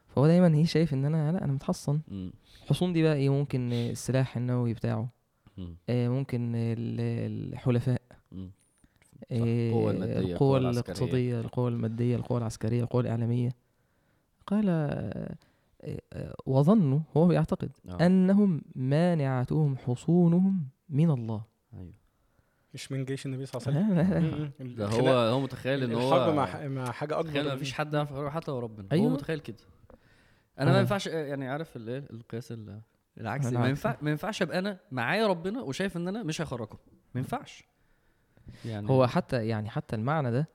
فهو 0.07 0.27
دايما 0.27 0.47
إيه 0.57 0.65
شايف 0.65 0.93
إن 0.93 1.05
أنا 1.05 1.31
لا 1.31 1.43
أنا 1.43 1.53
متحصن 1.53 1.99
مم. 2.07 2.31
الحصون 2.63 2.93
دي 2.93 3.03
بقى 3.03 3.15
إيه 3.15 3.29
ممكن 3.29 3.73
آه، 3.73 3.89
السلاح 3.91 4.37
النووي 4.37 4.73
بتاعه 4.73 5.09
مم. 5.57 5.75
آه، 5.89 6.07
ممكن 6.09 6.55
ال- 6.55 7.51
الحلفاء. 7.53 8.01
آه، 9.31 9.69
القوة 9.69 9.91
المادية، 9.91 10.21
العسكرية. 10.57 10.69
الاقتصادية 10.69 11.39
القوة 11.39 11.67
المادية 11.69 12.15
القوة 12.15 12.37
العسكرية 12.37 12.81
القوة 12.83 13.01
الإعلامية 13.01 13.49
قال 14.47 14.69
آه، 14.69 14.73
آه، 14.73 15.35
وظنوا 16.45 16.99
هو 17.17 17.27
بيعتقد 17.27 17.71
آه. 17.89 18.05
أنهم 18.05 18.61
مانعتهم 18.75 19.77
حصونهم 19.77 20.67
من 20.89 21.11
الله 21.11 21.43
أيوه 21.73 21.93
مش 22.73 22.91
من 22.91 23.05
جيش 23.05 23.25
النبي 23.25 23.45
صلى 23.45 23.61
الله 23.77 23.95
عليه. 24.01 24.17
وسلم. 24.17 24.75
ده 24.75 24.87
هو 24.87 25.07
هو 25.09 25.39
متخيل 25.39 25.83
إن 25.83 25.93
هو 25.93 26.15
الحرب 26.15 26.33
مع 26.33 26.67
مع 26.67 26.91
حاجة 26.91 27.19
أكبر 27.19 27.29
تخيل 27.31 27.45
من- 27.49 27.55
مفيش 27.55 27.73
حد 27.73 27.93
يعرف 27.93 28.11
يروح 28.11 28.33
حتى 28.33 28.51
لو 28.51 28.59
ربنا 28.59 28.85
هو 28.87 28.91
أيوة. 28.91 29.09
متخيل 29.09 29.39
كده 29.39 29.57
أنا 30.59 30.71
ما 30.71 30.77
آه. 30.77 30.79
ينفعش 30.79 31.07
يعني 31.07 31.47
عارف 31.47 31.75
الايه 31.75 32.03
القياس 32.11 32.51
ال- 32.51 32.81
العكسي 33.17 33.57
ما. 33.57 33.69
ينفع 33.69 33.97
ما 34.01 34.09
ينفعش 34.11 34.41
أبقى 34.41 34.59
أنا 34.59 34.79
معايا 34.91 35.27
ربنا 35.27 35.61
وشايف 35.61 35.97
إن 35.97 36.07
أنا 36.07 36.23
مش 36.23 36.41
هخرجكم 36.41 36.77
ما 37.15 37.21
ينفعش 37.21 37.63
يعني 38.65 38.89
هو 38.89 39.07
حتى 39.07 39.47
يعني 39.47 39.69
حتى 39.69 39.95
المعنى 39.95 40.31
ده 40.31 40.47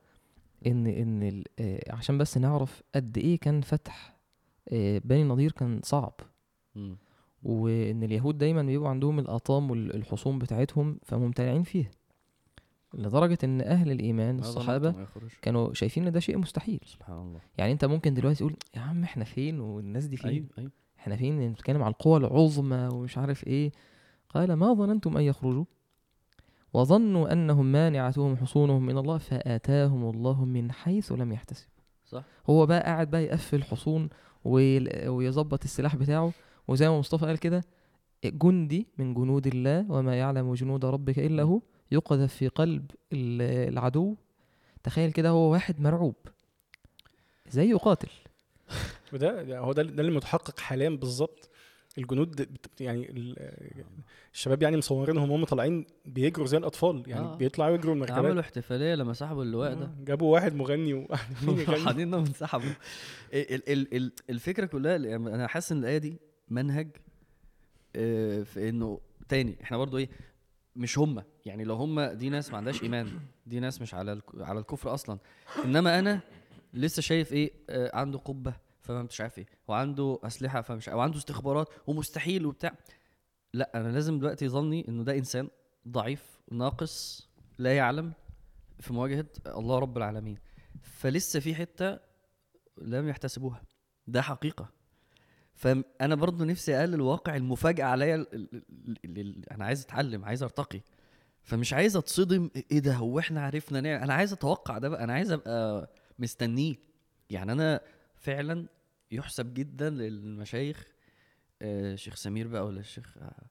إن 0.67 0.87
إن 0.87 1.45
آه، 1.59 1.81
عشان 1.93 2.19
بس 2.19 2.39
نعرف 2.39 2.83
قد 2.95 3.19
إيه 3.19 3.39
كان 3.39 3.61
فتح 3.61 4.09
آه، 4.09 4.13
بني 5.05 5.23
النضير 5.23 5.53
كان 5.53 5.81
صعب. 5.85 6.15
وإن 7.43 8.03
اليهود 8.03 8.39
دايما 8.39 8.63
بيبقوا 8.63 8.89
عندهم 8.89 9.19
الأطام 9.19 9.71
والحصون 9.71 10.39
بتاعتهم 10.39 10.99
فممتنعين 11.03 11.63
فيها. 11.63 11.91
لدرجة 12.95 13.39
إن 13.45 13.61
أهل 13.61 13.91
الإيمان 13.91 14.35
ما 14.35 14.41
الصحابه. 14.41 15.07
كانوا 15.43 15.75
شايفين 15.75 16.07
إن 16.07 16.13
ده 16.13 16.21
شيء 16.21 16.39
مستحيل. 16.39 16.81
سبحان 16.85 17.19
الله. 17.19 17.41
يعني 17.59 17.73
أنت 17.73 17.85
ممكن 17.85 18.15
دلوقتي 18.15 18.39
تقول 18.39 18.57
يا 18.77 18.81
عم 18.81 19.03
إحنا 19.03 19.25
فين 19.25 19.61
والناس 19.61 20.07
دي 20.07 20.17
فين؟ 20.17 20.31
أيوه 20.31 20.47
أيوه. 20.59 20.71
إحنا 20.99 21.17
فين؟ 21.17 21.39
بنتكلم 21.39 21.83
على 21.83 21.93
القوى 21.93 22.17
العظمى 22.17 22.89
ومش 22.93 23.19
عارف 23.19 23.47
إيه. 23.47 23.73
قال 24.29 24.53
ما 24.53 24.75
ظننتم 24.75 25.17
أن 25.17 25.23
يخرجوا. 25.23 25.65
وظنوا 26.75 27.33
أنهم 27.33 27.73
مانعتهم 27.73 28.37
حصونهم 28.37 28.87
من 28.87 28.99
الله 28.99 29.19
فأتاهم 29.19 30.11
الله 30.11 30.45
من 30.45 30.73
حيث 30.73 31.13
لم 31.13 31.33
يحتسب 31.33 31.67
صح. 32.05 32.25
هو 32.51 32.67
بقى 32.67 32.81
قاعد 32.83 33.11
بقى 33.11 33.25
يقفل 33.25 33.65
حصون 33.65 34.09
ويظبط 34.45 35.65
السلاح 35.65 35.97
بتاعه. 35.97 36.33
وزي 36.69 36.89
ما 36.89 36.99
مصطفى 36.99 37.27
قال 37.27 37.39
كده 37.39 37.65
جندي 38.25 38.87
من 38.99 39.15
جنود 39.15 39.47
الله 39.47 39.87
وما 39.93 40.19
يعلم 40.19 40.55
جنود 40.55 40.85
ربك 40.85 41.19
إلا 41.19 41.43
هو 41.43 41.61
يقذف 41.93 42.35
في 42.35 42.49
قلب 42.49 42.91
ال- 43.13 43.69
العدو. 43.73 44.17
تخيل 44.83 45.13
كده 45.13 45.29
هو 45.29 45.53
واحد 45.53 45.81
مرعوب. 45.81 46.15
إزاي 47.49 47.69
يقاتل؟ 47.71 48.09
وده 49.13 49.43
ده- 49.43 49.59
هو 49.59 49.73
ده 49.73 49.83
ده 49.83 50.01
اللي 50.01 50.13
متحقق 50.17 50.59
حاليا 50.61 50.89
بالظبط. 50.91 51.49
الجنود 51.99 52.59
يعني 52.81 53.11
ال- 53.11 53.53
الشباب 54.35 54.63
يعني 54.63 54.77
مصورينهم 54.77 55.31
وهم 55.31 55.45
طالعين 55.45 55.87
بيجروا 56.05 56.47
زي 56.47 56.57
الأطفال 56.57 57.03
يعني 57.07 57.25
آه. 57.25 57.35
بيطلعوا 57.37 57.75
يجروا 57.75 57.95
عملوا 57.95 58.07
المركبات 58.07 58.45
احتفالية 58.45 58.95
لما 58.95 59.13
سحبوا 59.13 59.43
اللواء 59.43 59.75
ده. 59.75 59.85
آه، 59.85 59.95
جابوا 60.05 60.33
واحد 60.33 60.55
مغني 60.55 60.95
وقاعدين 60.95 61.37
يغنوا. 61.49 61.65
فرحانين 61.65 62.01
انهم 62.09 62.25
انسحبوا. 62.25 62.71
ال- 63.33 63.73
ال- 63.73 63.97
ال- 63.97 64.13
الفكرة 64.31 64.67
كلها 64.67 64.97
يعني 64.97 65.35
أنا 65.35 65.47
حاسس 65.47 65.73
إن 65.73 65.79
الآية 65.79 65.99
دي 65.99 66.17
منهج 66.49 66.89
آه، 67.97 68.43
في 68.43 68.69
إنه 68.69 69.01
تاني. 69.29 69.57
إحنا 69.63 69.77
برضو 69.77 69.99
إيه 69.99 70.09
مش 70.77 70.99
هم. 70.99 71.23
يعني 71.47 71.65
لو 71.65 71.75
هم 71.75 72.01
دي 72.01 72.29
ناس 72.29 72.51
ما 72.51 72.57
عندهاش 72.57 72.83
إيمان. 72.83 73.09
دي 73.47 73.61
ناس 73.61 73.81
مش 73.83 73.95
على 73.95 74.21
على 74.41 74.61
الكفر 74.61 74.95
أصلا. 74.95 75.19
إنما 75.65 75.99
أنا 75.99 76.21
لسه 76.75 77.03
شايف 77.03 77.33
إيه 77.33 77.53
آه، 77.71 77.97
عنده 77.97 78.19
قبة. 78.19 78.55
فما 78.83 79.03
مش 79.03 79.21
عارف 79.21 79.39
إيه. 79.39 79.47
وعنده 79.69 80.19
أسلحة 80.25 80.61
فمش 80.61 80.89
وعنده 80.89 81.19
استخبارات 81.19 81.69
ومستحيل 81.87 82.47
وبتاع. 82.47 82.77
لا 83.53 83.71
أنا 83.75 83.89
لازم 83.89 84.19
دلوقتي 84.19 84.49
ظني 84.49 84.89
إنه 84.89 85.05
ده 85.05 85.19
إنسان 85.19 85.49
ضعيف 85.89 86.41
ناقص 86.51 87.29
لا 87.59 87.77
يعلم 87.77 88.13
في 88.81 88.93
مواجهة 88.93 89.27
الله 89.47 89.79
رب 89.79 89.97
العالمين. 89.97 90.39
فلسه 90.83 91.41
في 91.41 91.55
حتة 91.55 91.99
لم 92.79 93.09
يحتسبوها. 93.09 93.63
ده 94.07 94.23
حقيقة. 94.23 94.69
فانا 95.55 96.15
برضو 96.15 96.45
نفسي 96.45 96.77
أقلل 96.77 96.95
الواقع 96.95 97.37
المفاجاه 97.37 97.85
عليا 97.85 98.27
أنا 99.51 99.65
عايز 99.65 99.83
أتعلم 99.83 100.25
عايز 100.25 100.43
أرتقي. 100.43 100.81
فمش 101.43 101.73
عايز 101.73 101.97
أتصدم 101.97 102.51
إيه 102.73 102.79
ده 102.79 102.95
هو 102.95 103.19
إحنا 103.19 103.47
عرفنا 103.47 103.81
نعمل 103.81 104.03
أنا 104.03 104.15
عايز 104.15 104.33
أتوقع 104.33 104.79
ده 104.79 104.89
بقى 104.89 105.05
أنا 105.05 105.13
عايز 105.13 105.33
أبقى 105.33 105.91
مستنيه. 106.19 106.77
يعني 107.31 107.53
أنا 107.53 107.81
فعلا 108.23 108.67
يحسب 109.11 109.55
جدا 109.55 109.91
للمشايخ 109.91 110.87
آه، 111.63 111.95
شيخ 111.95 112.15
سمير 112.17 112.49
بقى 112.49 112.67
ولا 112.67 112.81
الشيخ 112.81 113.19
آه، 113.19 113.45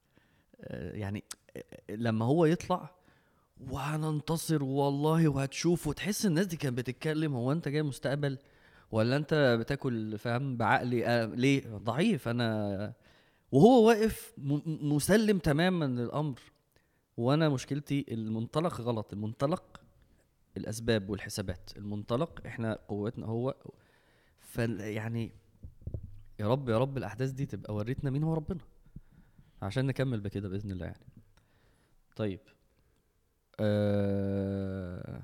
آه، 0.61 0.91
يعني 0.91 1.23
لما 1.89 2.25
هو 2.25 2.45
يطلع 2.45 2.95
وهننتصر 3.69 4.63
والله 4.63 5.27
وهتشوف 5.27 5.87
وتحس 5.87 6.25
الناس 6.25 6.45
دي 6.45 6.57
كانت 6.57 6.77
بتتكلم 6.77 7.35
هو 7.35 7.51
أنت 7.51 7.67
جاي 7.67 7.83
مستقبل 7.83 8.37
ولا 8.91 9.17
أنت 9.17 9.57
بتاكل 9.59 10.17
فاهم 10.17 10.57
بعقلي 10.57 11.31
ليه؟ 11.35 11.77
ضعيف 11.77 12.27
أنا 12.27 12.93
وهو 13.51 13.87
واقف 13.87 14.33
مسلم 14.81 15.37
تماما 15.39 15.85
للأمر. 15.85 16.39
وأنا 17.17 17.49
مشكلتي 17.49 18.05
المنطلق 18.11 18.81
غلط 18.81 19.13
المنطلق 19.13 19.81
الأسباب 20.57 21.09
والحسابات. 21.09 21.71
المنطلق 21.77 22.41
إحنا 22.45 22.79
قوتنا 22.87 23.25
هو 23.25 23.55
فال 24.51 24.79
يعني 24.79 25.31
يا 26.39 26.47
رب 26.47 26.69
يا 26.69 26.77
رب 26.77 26.97
الأحداث 26.97 27.29
دي 27.31 27.45
تبقى 27.45 27.75
وريتنا 27.75 28.09
مين 28.09 28.23
هو 28.23 28.33
ربنا 28.33 28.59
عشان 29.61 29.85
نكمل 29.85 30.19
بكده 30.19 30.49
بإذن 30.49 30.71
الله 30.71 30.85
يعني. 30.85 31.05
طيب 32.15 32.39
أه... 33.59 35.21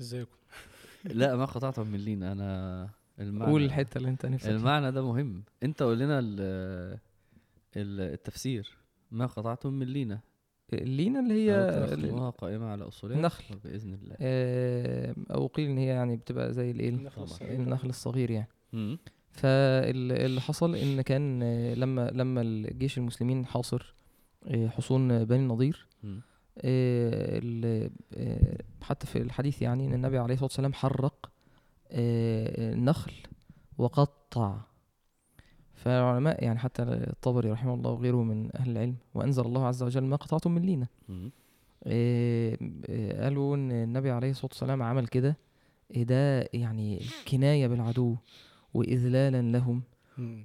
إزيكم؟ 0.00 0.36
لا 1.04 1.36
ما 1.36 1.44
قطعتم 1.44 1.86
من 1.86 1.98
لينا 1.98 2.32
أنا 2.32 2.90
المعنى 3.18 3.50
قول 3.52 3.62
الحتة 3.64 3.98
اللي 3.98 4.08
أنت 4.08 4.26
نفسك. 4.26 4.48
المعنى 4.48 4.92
ده 4.92 5.02
مهم. 5.12 5.42
أنت 5.62 5.82
قول 5.82 5.98
لنا 5.98 6.18
ال- 6.18 6.40
ال- 7.76 8.00
التفسير. 8.12 8.76
ما 9.10 9.26
قطعتم 9.26 9.72
من 9.72 9.86
لينا 9.86 10.20
اللينه 10.72 11.20
اللي 11.20 11.34
هي 11.34 11.54
أو 12.10 12.30
قائمة 12.30 12.66
على 12.66 12.88
أصولها 12.88 13.16
النخل. 13.16 13.44
بإذن 13.64 13.94
الله 13.94 14.16
آه، 14.20 15.14
أو 15.30 15.46
قيل 15.46 15.70
إن 15.70 15.78
هي 15.78 15.86
يعني 15.86 16.16
بتبقى 16.16 16.52
زي 16.52 16.70
الإيه 16.70 16.88
النخل. 16.88 17.22
الصغير. 17.22 17.52
النخل 17.52 17.88
الصغير 17.88 18.30
يعني. 18.30 18.48
فاللي 19.32 20.40
حصل 20.40 20.76
إن 20.76 21.00
كان 21.00 21.42
آه، 21.42 21.74
لما 21.74 22.10
لما 22.10 22.40
الجيش 22.40 22.98
المسلمين 22.98 23.46
حاصر 23.46 23.94
آه، 24.46 24.68
حصون 24.68 25.24
بني 25.24 25.38
النضير 25.42 25.86
حتى 28.82 29.06
في 29.06 29.18
الحديث 29.18 29.62
يعني 29.62 29.86
إن 29.86 29.94
النبي 29.94 30.18
عليه 30.18 30.34
الصلاة 30.34 30.46
والسلام 30.46 30.72
حرق 30.72 31.30
النخل 31.92 33.12
وقطع 33.78 34.60
فالعلماء 35.84 36.44
يعني 36.44 36.58
حتى 36.58 36.82
الطبري 36.82 37.50
رحمه 37.50 37.74
الله 37.74 37.90
وغيره 37.90 38.22
من 38.22 38.56
أهل 38.56 38.70
العلم 38.70 38.96
وأنزل 39.14 39.42
الله 39.46 39.66
عز 39.66 39.82
وجل 39.82 40.04
ما 40.04 40.16
قطعتم 40.16 40.50
من 40.52 40.62
لينه 40.62 40.86
مم. 41.08 41.30
آه، 41.84 42.58
آه، 42.88 43.24
قالوا 43.24 43.56
إن 43.56 43.72
النبي 43.72 44.10
عليه 44.10 44.30
الصلاة 44.30 44.46
والسلام 44.46 44.82
عمل 44.82 45.06
كده 45.06 45.36
آه، 45.96 46.02
ده 46.02 46.48
يعني 46.52 47.02
كناية 47.28 47.66
بالعدو 47.66 48.16
واذلالا 48.74 49.42
لهم. 49.42 49.82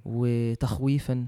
وتخويفا 0.04 1.26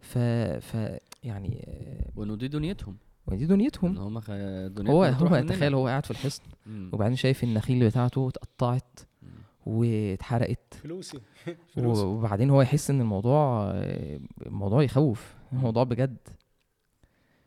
ف, 0.00 0.18
ف 0.58 0.98
يعني 1.24 1.64
آه، 1.68 2.10
وإنه 2.16 2.36
دي 2.36 2.48
دنيتهم 2.48 2.96
ودي 3.26 3.44
إن 3.44 3.48
دنيتهم 3.48 3.98
هم 3.98 4.20
خ... 4.20 4.30
دنيتهم 4.30 4.86
هو 4.90 5.04
هو. 5.04 5.40
تخيل 5.40 5.74
هو 5.74 5.86
قاعد 5.86 6.04
في 6.04 6.10
الحصن. 6.10 6.42
وبعدين 6.92 7.16
شايف 7.16 7.44
النخيل 7.44 7.86
بتاعته 7.86 8.28
اتقطعت. 8.28 8.98
واتحرقت. 9.70 10.74
فلوسي. 10.74 11.18
فلوسي. 11.74 12.02
وبعدين 12.02 12.50
هو 12.50 12.62
يحس 12.62 12.90
إن 12.90 13.00
الموضوع 13.00 13.70
الموضوع 14.46 14.82
يخوف. 14.82 15.34
الموضوع 15.52 15.84
بجد. 15.84 16.16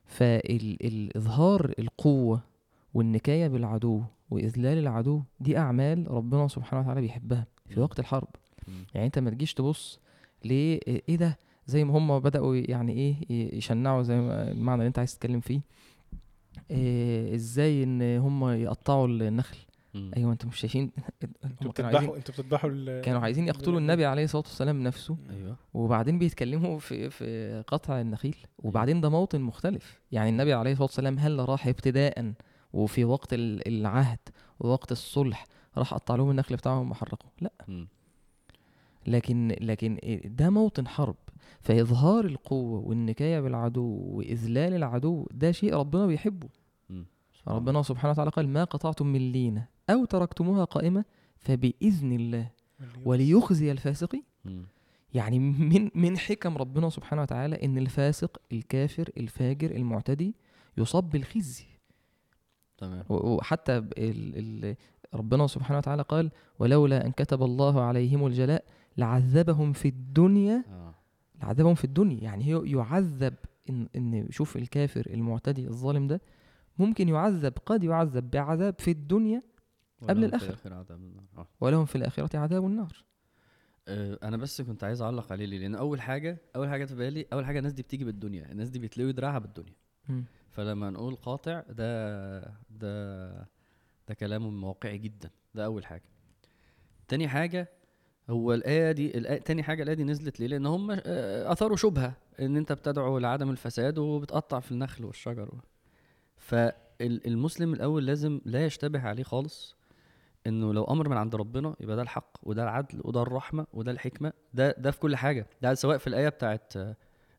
فالإظهار 0.06 1.74
القوة 1.80 2.42
والنكاية 2.94 3.48
بالعدو 3.48 4.02
وإذلال 4.30 4.78
العدو 4.78 5.22
دي 5.40 5.58
أعمال 5.58 6.12
ربنا 6.12 6.48
سبحانه 6.48 6.82
وتعالى 6.82 7.02
بيحبها 7.02 7.48
في. 7.70 7.80
وقت 7.80 8.00
الحرب. 8.00 8.28
يعني 8.94 9.06
أنت 9.06 9.20
ما 9.20 9.30
تجيش 9.30 9.54
تبص 9.54 10.00
ليه 10.46 10.80
إيه 10.88 11.16
ده؟ 11.16 11.38
زي 11.68 11.84
ما 11.84 11.98
هم 11.98 12.20
بدأوا 12.20 12.56
يعني 12.56 12.94
إيه 12.94 13.16
يشنعوا 13.58 14.04
زي 14.04 14.20
المعنى 14.20 14.76
اللي 14.80 14.88
أنت 14.88 15.00
عايز 15.00 15.16
تتكلم 15.18 15.40
فيه. 15.40 15.62
إيه 16.72 17.36
إزاي 17.36 17.84
إن 17.84 18.18
هم 18.18 18.50
يقطعوا 18.50 19.08
النخل؟ 19.08 19.58
مم. 19.94 20.12
أيوه 20.18 20.32
أنتوا 20.32 20.50
مش 20.50 20.60
شايفين 20.60 20.92
أنتوا 21.46 21.72
كانوا 21.72 21.90
عايزين 21.92 22.10
بتذبحوا 22.10 22.18
أنتوا 22.18 22.34
بتذبحوا 22.34 22.70
ال- 22.70 23.02
كانوا 23.02 23.22
عايزين 23.22 23.48
يقتلوا 23.48 23.80
النبي 23.80 24.06
عليه 24.06 24.24
الصلاة 24.24 24.44
والسلام 24.48 24.84
نفسه. 24.84 25.18
أيوه. 25.30 25.56
وبعدين 25.74 26.20
بيتكلموا 26.20 26.80
في 26.80 27.10
في 27.10 27.64
قطع 27.68 28.02
النخيل. 28.02 28.36
وبعدين 28.60 29.02
ده 29.02 29.10
موطن 29.10 29.42
مختلف. 29.42 30.02
يعني 30.12 30.30
النبي 30.30 30.54
عليه 30.54 30.72
الصلاة 30.72 30.86
والسلام 30.86 31.20
هل 31.20 31.50
راح 31.50 31.68
ابتداء 31.68 32.34
وفي 32.74 33.06
وقت 33.06 33.34
ال- 33.34 33.68
العهد 33.68 34.20
ووقت 34.60 34.92
الصلح 34.92 35.46
راح 35.78 35.94
قطع 35.94 36.16
لهم 36.16 36.30
النخل 36.32 36.56
بتاعهم 36.56 36.92
وحرقه 36.92 37.26
لا. 37.42 37.52
مم. 37.68 37.88
لكن 39.08 39.56
لكن 39.62 39.98
ده 40.26 40.50
موطن 40.50 40.88
حرب. 40.88 41.16
فإظهار 41.62 42.26
القوة 42.26 42.80
والنكاية 42.80 43.40
بالعدو 43.40 43.84
وإذلال 44.04 44.74
العدو 44.74 45.28
ده 45.32 45.52
شيء 45.52 45.74
ربنا 45.76 46.06
بيحبه. 46.08 46.48
ربنا 47.48 47.82
سبحانه 47.82 48.12
وتعالى 48.12 48.32
قال 48.32 48.50
ما 48.50 48.64
قطعتم 48.64 49.08
من 49.08 49.32
لينة 49.32 49.68
أو 49.90 50.06
تركتموها 50.06 50.64
قائمة 50.64 51.06
فبإذن 51.38 52.12
الله 52.12 52.50
وليخزي. 53.06 53.72
الفاسقين 53.72 54.24
مم. 54.46 54.66
يعني 55.14 55.40
من 55.40 55.90
من 55.96 56.18
حكم 56.18 56.58
ربنا 56.58 56.90
سبحانه 56.90 57.22
وتعالى 57.22 57.66
إن 57.66 57.78
الفاسق 57.78 58.42
الكافر 58.52 59.10
الفاجر 59.18 59.72
المعتدي 59.72 60.36
يصاب 60.78 61.10
بالخزي. 61.10 61.66
تمام. 62.78 63.06
وحتى 63.10 63.78
ال 63.78 63.88
ال 63.98 64.76
ربنا 65.14 65.48
سبحانه 65.48 65.78
وتعالى 65.78 66.02
قال 66.02 66.32
ولولا 66.60 67.06
أن 67.06 67.12
كتب 67.12 67.44
الله 67.44 67.82
عليهم 67.82 68.28
الجلاء 68.28 68.66
لعذبهم 68.98 69.74
في 69.74 69.88
الدنيا. 69.88 70.64
آه. 70.70 70.96
لعذبهم 71.42 71.76
في 71.76 71.84
الدنيا. 71.84 72.24
يعني 72.24 72.56
هو 72.56 72.64
يعذب 72.64 73.34
إن 73.70 73.88
إن 73.96 74.28
شوف 74.30 74.58
الكافر 74.58 75.08
المعتدي 75.10 75.68
الظالم 75.68 76.08
ده 76.08 76.22
ممكن 76.80 77.10
يعذب 77.10 77.54
قد 77.66 77.84
يعذب 77.84 78.32
بعذاب 78.32 78.80
في 78.80 78.92
الدنيا 78.92 79.44
قبل 80.02 80.20
في 80.22 80.26
الآخرة. 80.26 80.48
الآخرة 80.48 80.76
عذاب 80.76 80.98
النار. 80.98 81.24
آه. 81.38 81.48
ولهم 81.62 81.86
في 81.86 81.96
الآخرة 81.96 82.38
عذاب 82.40 82.66
النار 82.66 83.04
آه، 83.88 84.20
أنا 84.24 84.38
بس 84.38 84.62
كنت 84.62 84.84
عايز 84.84 85.02
أعلق 85.02 85.32
عليه 85.32 85.46
ليه 85.46 85.60
لأن 85.60 85.76
أول 85.76 86.02
حاجة 86.02 86.38
أول 86.56 86.70
حاجة 86.70 86.86
في 86.86 86.96
بالي 86.96 87.26
أول 87.34 87.46
حاجة 87.46 87.58
الناس 87.60 87.74
دي 87.74 87.82
بتيجي 87.82 88.06
بالدنيا 88.06 88.52
الناس 88.52 88.70
دي 88.70 88.80
بتلوي 88.80 89.12
دراعها 89.12 89.40
بالدنيا 89.40 89.74
مم. 90.10 90.24
فلما 90.50 90.90
نقول 90.90 91.16
قاطع 91.16 91.64
ده 91.70 92.40
ده 92.70 93.30
ده 94.08 94.14
كلام 94.20 94.64
واقعي 94.64 94.98
جدا 94.98 95.30
ده 95.56 95.66
أول 95.66 95.86
حاجة 95.86 96.04
تاني 97.08 97.28
حاجة 97.28 97.70
هو 98.30 98.54
الآية 98.54 98.92
دي 98.92 99.18
الآية 99.18 99.40
تاني 99.40 99.64
حاجة 99.64 99.84
الآية 99.84 99.96
دي 99.96 100.04
نزلت 100.04 100.40
ليه 100.40 100.48
لأن 100.48 100.66
هم 100.66 100.92
آه، 100.92 101.52
أثاروا 101.52 101.78
شبهة 101.78 102.14
إن 102.40 102.58
أنت 102.58 102.72
بتدعو 102.74 103.18
لعدم 103.18 103.50
الفساد 103.50 103.98
وبتقطع 103.98 104.60
في 104.60 104.72
النخل 104.72 105.06
والشجر 105.06 105.62
فالمسلم 106.44 107.74
الأول 107.74 108.06
لازم 108.06 108.42
لا 108.46 108.66
يشتبه 108.66 109.02
عليه 109.02 109.24
خالص 109.24 109.76
إنه 110.48 110.74
لو 110.74 110.84
أمر 110.84 111.10
من 111.10 111.18
عند 111.18 111.36
ربنا 111.36 111.76
يبقى 111.80 111.96
ده 111.96 112.02
الحق 112.02 112.38
وده 112.44 112.64
العدل 112.64 113.02
وده 113.04 113.22
الرحمة 113.22 113.66
وده 113.74 113.92
الحكمة. 113.92 114.34
ده 114.54 114.72
ده 114.78 114.92
في 114.92 115.00
كل 115.00 115.16
حاجة. 115.16 115.48
ده 115.62 115.74
سواء 115.74 115.98
في 115.98 116.08
الآية 116.08 116.30
بتاعت 116.30 116.74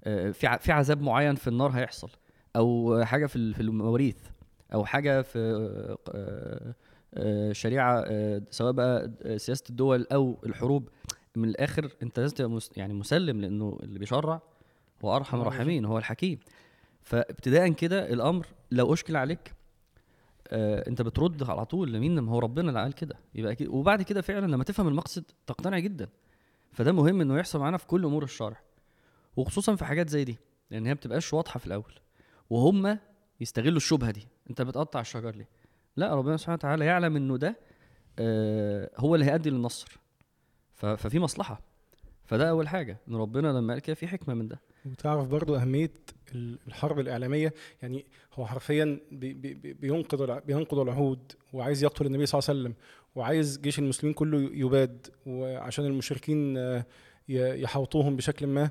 آه، 0.05 0.31
في 0.31 0.59
في 0.61 0.73
عذاب 0.73 1.03
معين 1.03 1.35
في 1.35 1.49
النار 1.49 1.71
هيحصل 1.71 2.11
أو 2.57 3.01
حاجة 3.05 3.27
في 3.27 3.55
في 3.55 3.61
المواريث 3.61 4.17
أو 4.75 4.85
حاجة 4.85 5.23
في 5.23 5.39
آه، 6.15 6.75
آه، 7.15 7.53
شريعة 7.53 8.05
سواء 8.51 8.73
بقى 8.73 9.11
سياسة 9.39 9.65
الدول 9.71 10.07
أو 10.13 10.37
الحروب. 10.47 10.89
من 11.37 11.49
الآخر 11.49 11.91
أنت 12.03 12.21
لازم 12.21 12.35
تبقى 12.37 12.61
يعني 12.77 12.95
مسلم 12.95 13.41
لأنه 13.41 13.79
اللي 13.83 13.99
بيشرع 13.99 14.41
هو 15.05 15.17
أرحم 15.17 15.41
الراحمين 15.41 15.85
هو 15.85 15.99
الحكيم. 15.99 16.39
فابتداء 17.05 17.69
كده 17.73 18.13
الأمر 18.13 18.47
لو 18.71 18.93
أشكل 18.95 19.17
عليك 19.17 19.55
آه 20.49 20.89
أنت 20.89 21.03
بترد 21.03 21.43
على 21.51 21.65
طول 21.65 21.93
لمين؟ 21.93 22.19
ما 22.19 22.33
هو 22.33 22.39
ربنا 22.39 22.69
اللي 22.69 22.81
قال 22.83 22.93
كده. 22.93 23.17
يبقى 23.35 23.53
أكيد 23.53 23.69
وبعد 23.69 24.03
كده 24.03 24.21
فعلا 24.23 24.47
لما 24.47 24.65
تفهم 24.65 24.89
المقصد 24.89 25.25
تقتنع 25.47 25.79
جدا. 25.79 26.09
فده 26.73 26.93
مهم 26.93 27.21
إنه 27.21 27.39
يحصل 27.39 27.59
معانا 27.59 27.77
في 27.77 27.87
كل 27.87 28.05
أمور 28.05 28.23
الشرع 28.25 28.61
وخصوصا 29.37 29.77
في 29.77 29.85
حاجات 29.85 30.09
زي 30.09 30.25
دي 30.25 30.39
لأن 30.71 30.87
هي 30.87 30.95
بتبقاش 30.95 31.33
واضحة 31.35 31.59
في 31.59 31.67
الأول 31.67 31.93
وهم 32.51 32.99
يستغلوا 33.41 33.77
الشبهة 33.77 34.11
دي. 34.11 34.29
أنت 34.51 34.63
بتقطع 34.63 35.01
الشجر 35.01 35.35
ليه؟ 35.35 35.49
لا 35.97 36.15
ربنا 36.15 36.37
سبحانه 36.37 36.55
وتعالى 36.55 36.85
يعلم 36.85 37.17
إنه 37.17 37.37
ده 37.37 37.57
آه 38.19 38.91
هو 38.97 39.15
اللي 39.15 39.27
هيؤدي 39.27 39.51
للنصر. 39.51 39.99
ففي 40.75 41.19
مصلحة. 41.19 41.61
فده 42.25 42.51
أول 42.51 42.69
حاجة 42.69 42.99
إن 43.09 43.17
ربنا 43.17 43.49
لما 43.49 43.73
قال 43.73 43.83
كده 43.83 43.95
في 43.95 44.09
حكمة 44.09 44.35
من 44.35 44.49
ده. 44.49 44.61
وتعرف 44.85 45.27
برضو 45.29 45.55
ال- 46.35 46.59
الحرب 46.69 46.99
الإعلامية. 46.99 47.55
يعني 47.83 48.05
هو 48.35 48.47
حرفيا 48.47 49.01
بي 49.13 49.33
بي 49.33 49.55
بي- 49.55 49.73
بينقض 49.73 50.43
بينقض 50.47 50.79
العهود 50.79 51.33
وعايز 51.53 51.83
يقتل 51.85 52.07
النبي 52.07 52.27
صلى 52.27 52.39
الله 52.39 52.51
عليه 52.51 52.61
وسلم 52.61 52.75
وعايز 53.15 53.59
جيش 53.61 53.79
المسلمين 53.79 54.15
كله 54.15 54.51
يباد 54.53 55.07
وعشان 55.27 55.85
المشركين 55.85 56.57
آه، 56.59 56.85
يحوطوهم 57.29 58.17
بشكل 58.17 58.47
ما 58.47 58.71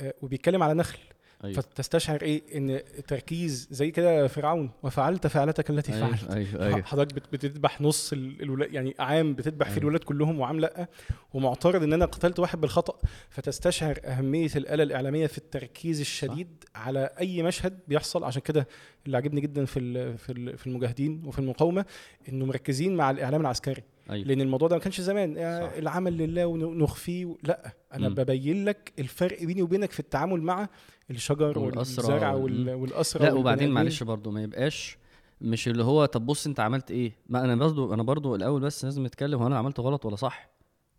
آه، 0.00 0.14
وبيتكلم 0.22 0.62
على 0.62 0.74
نخل. 0.74 0.98
أيوة. 1.44 1.54
فتستشعر 1.54 2.22
إيه؟ 2.22 2.42
إن 2.54 2.70
التركيز 2.70 3.68
زي 3.70 3.90
كده 3.90 4.26
فرعون. 4.26 4.70
وفعلت 4.82 5.26
فعلتك 5.26 5.70
التي 5.70 5.94
أيوه 5.94 6.06
فعلت. 6.16 6.30
أيوه 6.30 6.66
أيوه. 6.66 6.82
حضرتك 6.82 7.14
بت- 7.14 7.32
بتذبح 7.32 7.80
نص 7.80 8.12
ال- 8.12 8.42
الولاد 8.42 8.72
يعني 8.72 8.94
عام 8.98 9.34
بتذبح 9.34 9.66
في 9.66 9.72
أيوة. 9.72 9.82
الولاد 9.82 10.04
كلهم 10.04 10.40
وعام 10.40 10.60
لأ. 10.60 10.88
ومعترض 11.34 11.82
إن 11.82 11.92
أنا 11.92 12.04
قتلت 12.04 12.38
واحد 12.38 12.60
بالخطأ. 12.60 12.98
فتستشعر 13.30 13.98
أهمية 14.04 14.50
الآلة 14.56 14.82
الإعلامية 14.82 15.26
في 15.26 15.38
التركيز 15.38 16.00
الشديد 16.00 16.64
على 16.74 17.10
أي 17.20 17.42
مشهد 17.42 17.78
بيحصل. 17.88 18.24
عشان 18.24 18.42
كده 18.42 18.68
اللي 19.06 19.16
عجبني 19.16 19.40
جدا 19.40 19.64
في 19.64 20.16
في 20.16 20.56
في 20.56 20.66
المجاهدين 20.66 21.22
وفي 21.26 21.38
المقاومة 21.38 21.84
إنه 22.28 22.44
مركزين 22.46 22.96
مع 22.96 23.10
الإعلام 23.10 23.40
العسكري. 23.40 23.82
أيوه 24.10 24.26
لأن 24.28 24.40
الموضوع 24.40 24.68
ده 24.68 24.76
ما 24.76 24.82
كانش 24.82 25.00
زمان 25.00 25.36
يعني 25.36 25.66
صح. 25.66 25.72
العمل 25.72 26.18
لله 26.18 26.46
ونخفيه 26.46 27.36
لأ 27.42 27.72
أنا 27.94 28.08
مم. 28.08 28.14
ببين 28.14 28.64
لك 28.64 28.92
الفرق 28.98 29.44
بيني 29.44 29.62
وبينك 29.62 29.90
في 29.92 30.00
التعامل 30.00 30.42
مع 30.42 30.68
الشجر 31.10 31.58
والزرع 31.58 32.32
وال- 32.32 32.68
وال- 32.68 32.74
والاسرى 32.74 33.24
لأ 33.24 33.32
وبعدين. 33.32 33.70
معلش 33.70 34.02
برضو 34.02 34.30
ما 34.30 34.42
يبقاش 34.42 34.98
مش 35.40 35.68
اللي 35.68 35.84
هو 35.84 36.04
طب 36.04 36.26
بص 36.26 36.46
أنت 36.46 36.60
عملت 36.60 36.90
إيه 36.90 37.12
ما 37.28 37.44
أنا 37.44 37.56
برضو 37.56 37.94
أنا 37.94 38.02
برضو 38.02 38.34
الأول 38.34 38.60
بس 38.60 38.84
لازم 38.84 39.06
نتكلم 39.06 39.40
هو 39.40 39.46
أنا 39.46 39.58
عملت 39.58 39.80
غلط 39.80 40.06
ولا 40.06 40.16
صح 40.16 40.50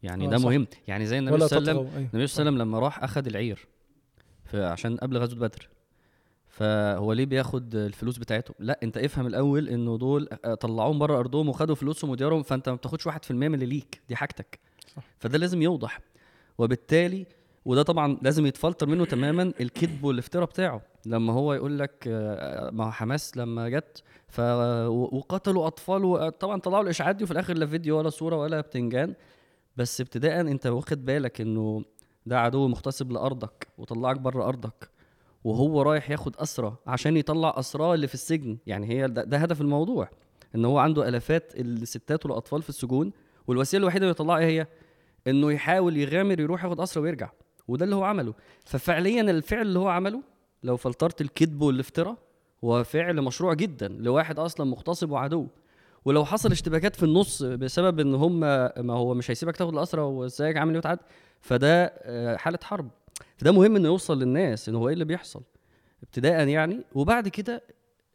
يعني 0.04 0.28
آه، 0.28 0.30
ده 0.30 0.38
صح. 0.38 0.46
مهم 0.46 0.68
يعني 0.88 1.06
زي 1.06 1.20
النبي 1.20 1.40
صلى 1.48 1.60
الله 1.60 1.70
عليه 1.72 1.80
وسلم 1.82 1.94
أيوة. 1.98 2.10
النبي 2.14 2.28
صلى 2.28 2.42
الله 2.42 2.52
عليه 2.52 2.58
وسلم 2.58 2.58
لما 2.58 2.80
راح 2.80 3.04
أخذ 3.04 3.26
العير 3.28 3.68
عشان 4.54 4.98
قبل 4.98 5.18
غزوة 5.18 5.40
بدر 5.40 5.70
فهو 6.60 7.14
ليه 7.14 7.26
بياخد 7.26 7.76
الفلوس 7.76 8.18
بتاعتهم؟ 8.18 8.56
لا 8.60 8.80
انت 8.84 8.98
افهم 8.98 9.28
الأول 9.28 9.70
إنه 9.70 9.98
دول 9.98 10.30
آه، 10.46 10.54
طلعوهم 10.54 11.00
بره 11.00 11.20
أرضهم 11.20 11.50
وخدوا 11.50 11.76
فلوسهم 11.76 12.10
وديارهم 12.12 12.44
فأنت 12.44 12.70
ما 12.70 12.76
بتاخدش 12.76 13.08
1% 13.08 13.12
من 13.32 13.54
اللي 13.54 13.66
ليك 13.66 14.02
دي 14.10 14.16
حاجتك. 14.16 14.60
صح. 14.96 15.04
فده 15.20 15.38
لازم 15.38 15.62
يوضح. 15.62 16.00
وبالتالي 16.58 17.26
وده 17.66 17.84
طبعا 17.84 18.18
لازم 18.22 18.46
يتفلتر 18.46 18.88
منه 18.88 19.06
تماما 19.06 19.54
الكذب 19.62 20.04
والافتراء 20.04 20.46
بتاعه. 20.46 20.82
لما 21.06 21.34
هو 21.34 21.54
يقول 21.54 21.80
لك 21.80 22.04
آه، 22.08 22.70
ما 22.70 22.86
هو 22.86 22.92
حماس 22.92 23.38
لما 23.38 23.70
جت 23.70 24.04
ف 24.28 24.40
وقتلوا 24.90 25.68
أطفال 25.68 26.32
طبعا 26.40 26.60
طلعوا 26.60 26.84
الإشاعات 26.84 27.16
دي 27.16 27.24
وفي 27.24 27.32
الآخر 27.32 27.54
لا 27.58 27.66
فيديو 27.66 27.98
ولا 27.98 28.10
صورة 28.10 28.36
ولا 28.38 28.62
بتنجان. 28.62 29.14
بس 29.78 30.02
ابتداء 30.02 30.42
أنت 30.42 30.68
واخد 30.68 31.06
بالك 31.06 31.42
إنه 31.42 31.84
ده 32.26 32.40
عدو 32.40 32.68
مغتصب 32.68 33.12
لأرضك 33.12 33.68
وطلعك 33.78 34.20
بره 34.20 34.48
أرضك. 34.48 34.99
وهو 35.44 35.82
رايح 35.82 36.10
ياخد 36.12 36.36
اسرى 36.38 36.76
عشان 36.88 37.18
يطلع 37.18 37.54
اسراه 37.58 37.94
اللي 37.96 38.08
في 38.08 38.14
السجن. 38.14 38.58
يعني 38.68 38.90
هي 38.90 39.08
ده, 39.08 39.24
ده 39.24 39.38
هدف 39.38 39.62
الموضوع 39.62 40.10
إن 40.56 40.66
هو 40.66 40.78
عنده 40.78 41.08
آلافات 41.10 41.54
الستات 41.56 42.26
والأطفال 42.26 42.62
في 42.62 42.70
السجون 42.70 43.12
والوسيلة 43.48 43.82
الوحيدة 43.82 44.04
اللي 44.04 44.12
يطلعها 44.12 44.40
هي 44.40 44.68
إنه 45.28 45.52
يحاول 45.52 45.98
يغامر 45.98 46.40
يروح 46.40 46.64
ياخد 46.64 46.80
اسرى 46.82 47.04
ويرجع. 47.04 47.30
وده 47.68 47.86
اللي 47.86 47.96
هو 47.96 48.04
عمله. 48.04 48.34
ففعليا 48.66 49.22
الفعل 49.22 49.62
اللي 49.62 49.80
هو 49.80 49.88
عمله 49.88 50.22
لو 50.64 50.78
فلترت 50.78 51.22
الكذب 51.22 51.62
والافتراء 51.62 52.16
هو 52.64 52.84
فعل 52.84 53.22
مشروع 53.22 53.54
جدا 53.54 53.88
لواحد 53.88 54.40
أصلا 54.40 54.66
مغتصب 54.66 55.12
وعدو. 55.12 55.48
ولو 56.06 56.26
حصل 56.26 56.52
اشتباكات 56.52 56.96
في 56.96 57.04
النص 57.04 57.44
بسبب 57.44 58.00
إن 58.00 58.16
هم 58.16 58.40
ما 58.40 58.94
هو 58.94 59.14
مش 59.14 59.32
هيسيبك 59.32 59.58
تاخد 59.58 59.74
الاسرى 59.74 60.02
وازيك 60.02 60.58
عامل 60.58 60.86
إيه 60.86 61.00
فده 61.42 61.86
آه، 61.86 62.36
حالة 62.36 62.60
حرب. 62.64 62.90
فده 63.38 63.52
مهم 63.52 63.76
إنه 63.76 63.88
يوصل 63.88 64.20
للناس 64.20 64.70
ان 64.70 64.76
هو 64.76 64.88
إيه 64.88 64.94
اللي 64.94 65.06
بيحصل. 65.06 65.42
ابتداء 66.04 66.48
يعني 66.48 66.84
وبعد 66.96 67.28
كده 67.28 67.64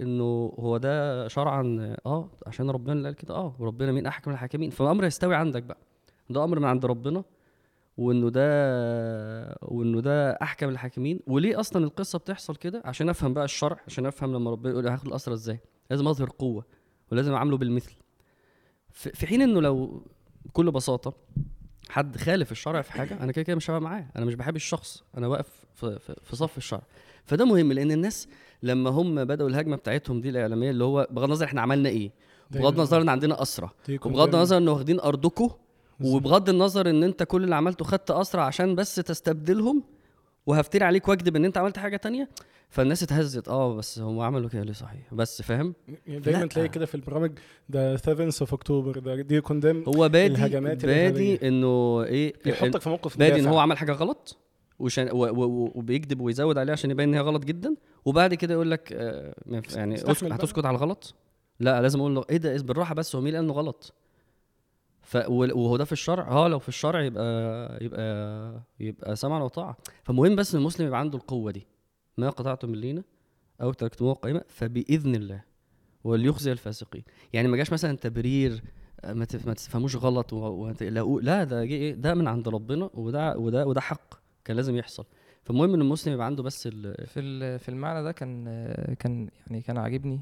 إنه 0.00 0.52
هو 0.58 0.76
ده 0.76 1.28
شرعا 1.28 1.96
آه 2.06 2.28
عشان 2.46 2.70
ربنا 2.70 2.92
اللي 2.92 3.08
قال 3.08 3.16
كده 3.16 3.34
آه 3.34 3.56
وربنا 3.58 3.92
مين؟ 3.92 4.06
أحكم 4.06 4.30
الحاكمين. 4.30 4.70
فالأمر 4.70 5.04
يستوي 5.04 5.34
عندك 5.34 5.62
بقى. 5.62 5.78
ده 6.30 6.44
أمر 6.44 6.58
من 6.58 6.64
عند 6.64 6.86
ربنا 6.86 7.24
وإنه 7.98 8.28
ده 8.30 8.44
وإنه 9.62 10.00
ده 10.00 10.30
أحكم 10.32 10.68
الحاكمين. 10.68 11.20
وليه 11.26 11.60
أصلا 11.60 11.84
القصة 11.84 12.18
بتحصل 12.18 12.56
كده؟ 12.56 12.82
عشان 12.84 13.08
أفهم 13.08 13.34
بقى 13.34 13.44
الشرع 13.44 13.80
عشان 13.86 14.06
أفهم 14.06 14.32
لما 14.32 14.50
ربنا 14.50 14.72
يقول 14.72 14.88
هاخد 14.88 15.06
الاسرى 15.06 15.34
إزاي. 15.34 15.60
لازم 15.90 16.08
أظهر 16.08 16.30
قوة 16.38 16.64
ولازم 17.12 17.32
اعامله 17.34 17.56
بالمثل. 17.56 17.94
في 18.90 19.26
حين 19.26 19.42
إنه 19.42 19.60
لو 19.60 20.02
بكل 20.44 20.70
بساطة 20.70 21.14
حد 21.88 22.16
خالف 22.16 22.52
الشرع 22.52 22.82
في 22.82 22.92
حاجة 22.92 23.20
أنا 23.22 23.32
كده 23.32 23.42
كده 23.42 23.56
مش 23.56 23.70
هبقى 23.70 23.80
معاه 23.80 24.06
أنا 24.16 24.24
مش 24.24 24.34
بحب 24.34 24.56
الشخص 24.56 25.02
أنا 25.18 25.26
واقف 25.26 25.46
في, 25.74 25.98
في, 25.98 26.14
في 26.22 26.36
صف 26.36 26.56
الشرع. 26.58 26.82
فده 27.26 27.44
مهم 27.44 27.72
لأن 27.72 27.90
الناس 27.92 28.28
لما 28.62 28.90
هم 28.90 29.24
بدأوا 29.24 29.48
الهجمة 29.48 29.76
بتاعتهم 29.76 30.20
دي 30.20 30.28
الإعلامية 30.28 30.70
اللي 30.70 30.84
هو 30.84 31.06
بغض 31.10 31.24
النظر 31.24 31.44
إحنا 31.44 31.60
عملنا 31.60 31.88
إيه 31.88 32.10
بغض 32.50 32.74
النظر 32.74 33.00
إن 33.02 33.08
عندنا 33.08 33.42
اسرى 33.42 33.70
وبغض. 34.10 34.34
النظر 34.34 34.56
إن 34.56 34.68
واخدين 34.68 35.00
ارضكم 35.00 35.50
وبغض 36.00 36.48
النظر 36.48 36.90
إن 36.90 37.02
أنت 37.04 37.22
كل 37.22 37.44
اللي 37.44 37.54
عملته 37.54 37.84
خدت 37.84 38.10
اسرى 38.10 38.42
عشان 38.42 38.74
بس 38.74 38.94
تستبدلهم 38.94 39.82
وهفتري 40.46 40.84
عليك 40.84 41.08
واكذب 41.08 41.36
ان 41.36 41.44
انت 41.44 41.58
عملت 41.58 41.78
حاجة 41.78 41.96
تانية 41.96 42.28
فالناس 42.68 43.02
اتهزت 43.02 43.48
آه 43.48 43.74
بس 43.76 43.98
هم 43.98 44.20
عملوا 44.20 44.48
كده 44.48 44.62
ليه 44.62 44.72
صحيح 44.72 45.14
بس 45.14 45.42
فاهم 45.42 45.74
يعني 46.06 46.20
دايما 46.20 46.40
لا. 46.40 46.46
تلاقي 46.46 46.68
كده 46.68 46.86
في 46.86 46.94
البرامج 46.94 47.32
ده 47.68 47.96
7 47.96 48.24
of 48.40 48.54
October 48.54 48.98
do 48.98 49.14
you 49.14 49.40
condemn 49.40 49.84
هو 49.88 50.08
بادي 50.08 50.34
الهجمات 50.34 50.86
بادي. 50.86 51.48
إنه 51.48 52.02
إيه 52.02 52.34
بيحطك 52.44 52.80
في 52.80 52.88
موقف 52.88 53.16
بادي 53.18 53.40
إن. 53.40 53.46
هو 53.46 53.58
عمل 53.58 53.78
حاجة 53.78 53.92
غلط 53.92 54.38
وشان 54.78 55.08
و 55.12 55.16
و 55.24 55.70
وبيكذب 55.74 56.20
ويزود 56.20 56.58
عليها 56.58 56.72
عشان 56.72 56.90
يبين 56.90 57.08
إن 57.08 57.14
هي 57.14 57.20
غلط 57.20 57.44
جدا 57.44 57.74
وبعد 58.04 58.34
كده 58.34 58.54
يقول 58.54 58.70
لك 58.70 58.92
آه 58.92 59.34
يعني. 59.74 59.94
هتسكت 59.94 60.64
على 60.64 60.76
الغلط 60.76 61.14
لا 61.60 61.82
لازم 61.82 62.00
أقول 62.00 62.14
له 62.14 62.24
إيه 62.30 62.36
ده 62.36 62.50
إيه 62.52 62.58
بالراحة 62.58 62.94
بس 62.94 63.16
هو 63.16 63.20
مين 63.22 63.34
قال 63.34 63.44
إنه 63.44 63.52
غلط 63.52 63.94
ف 65.04 65.16
وهو 65.28 65.76
ده 65.76 65.84
في 65.84 65.92
الشرع 65.92 66.28
آه 66.28 66.48
لو 66.48 66.58
في 66.58 66.68
الشرع 66.68 67.02
يبقى 67.02 67.78
يبقى 67.84 68.60
يبقى 68.80 69.16
سمعا 69.16 69.42
وطاعة. 69.42 69.76
فمهم 70.02 70.36
بس 70.36 70.54
إن 70.54 70.60
المسلم 70.60 70.86
يبقى 70.86 71.00
عنده 71.00 71.18
القوة 71.18 71.50
دي. 71.52 71.66
ما 72.18 72.30
قطعتم 72.30 72.68
من 72.68 72.78
لينا 72.78 73.02
أو 73.62 73.72
تركتموه 73.72 74.14
قائمة 74.14 74.42
فبإذن 74.48 75.14
الله 75.14 75.42
وليخزي 76.04 76.52
الفاسقين. 76.52 77.02
يعني 77.32 77.48
ما 77.48 77.56
جاش 77.56 77.72
مثلا 77.72 77.96
تبرير 77.96 78.62
ما 79.08 79.24
تف- 79.24 79.46
ما 79.46 79.54
تفهموش 79.54 79.96
غلط 79.96 80.32
و- 80.32 80.72
لا 81.20 81.44
ده 81.44 81.60
إيه؟ 81.62 81.94
ده 81.94 82.14
من 82.14 82.28
عند 82.28 82.48
ربنا 82.48 82.90
وده 82.94 83.36
وده 83.38 83.66
وده 83.66 83.80
حق 83.80 84.14
كان 84.44 84.56
لازم 84.56 84.76
يحصل. 84.76 85.04
فالمهم 85.44 85.74
إن 85.74 85.80
المسلم 85.80 86.14
يبقى 86.14 86.26
عنده 86.26 86.42
بس 86.42 86.66
ال- 86.72 87.06
في 87.06 87.58
في 87.58 87.68
المعنى 87.68 88.02
ده 88.02 88.12
كان 88.12 88.44
كان 88.98 89.28
يعني 89.46 89.62
كان 89.62 89.78
عاجبني. 89.78 90.20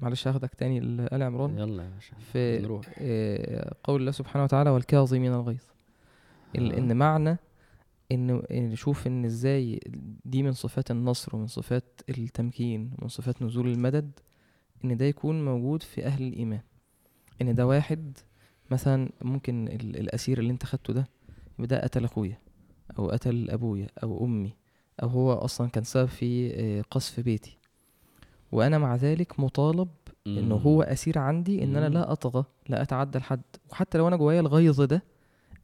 معلش 0.00 0.28
هاخدك 0.28 0.54
تاني 0.54 0.80
لآل 0.80 1.22
عمران. 1.22 1.58
يلا 1.58 1.82
يا 1.82 1.88
باشا 1.88 2.16
في 2.32 2.58
نروح. 2.58 2.86
آه، 2.98 3.74
قول 3.84 4.00
الله 4.00 4.10
سبحانه 4.12 4.44
وتعالى 4.44 4.70
والكاظمين 4.70 5.32
الغيظ. 5.32 5.62
ال- 6.56 6.72
آه. 6.72 6.78
إن 6.78 6.96
معنى 6.96 7.36
إن 8.12 8.42
نشوف 8.52 9.06
إن 9.06 9.24
إزاي 9.24 9.80
دي 10.24 10.42
من 10.42 10.52
صفات 10.52 10.90
النصر 10.90 11.36
ومن 11.36 11.46
صفات 11.46 12.00
التمكين 12.08 12.90
ومن 12.98 13.08
صفات 13.08 13.42
نزول 13.42 13.68
المدد 13.68 14.10
إن 14.84 14.96
ده 14.96 15.04
يكون 15.04 15.44
موجود 15.44 15.82
في 15.82 16.04
أهل 16.06 16.22
الإيمان. 16.22 16.60
إن 17.42 17.54
ده 17.54 17.66
واحد 17.66 18.18
مثلا 18.70 19.10
ممكن 19.22 19.68
ال- 19.68 19.96
الأسير 19.96 20.38
اللي 20.38 20.50
أنت 20.52 20.64
خدته 20.64 20.92
ده 20.92 21.08
يبقى 21.58 21.66
ده 21.68 21.82
قتل 21.82 22.04
أخويا. 22.04 22.38
أو 22.98 23.10
قتل 23.10 23.50
أبويا 23.50 23.86
أو 24.02 24.24
أمي 24.24 24.52
أو 25.02 25.08
هو 25.08 25.32
أصلا 25.32 25.68
كان 25.70 25.84
سبب 25.84 26.08
في 26.08 26.52
آه، 26.54 26.84
قصف 26.90 27.20
بيتي 27.20 27.58
وأنا 28.52 28.78
مع 28.78 28.96
ذلك 28.96 29.40
مطالب 29.40 29.88
انه 30.26 30.54
هو 30.54 30.82
أسير 30.82 31.18
عندي 31.18 31.64
إن 31.64 31.76
أنا 31.76 31.88
مم. 31.88 31.94
لا 31.94 32.12
أطغى 32.12 32.44
لا 32.68 32.82
أتعدى 32.82 33.18
لحد 33.18 33.42
وحتى 33.70 33.98
لو 33.98 34.08
أنا 34.08 34.16
جوايا 34.16 34.40
الغيظ 34.40 34.80
ده 34.80 35.02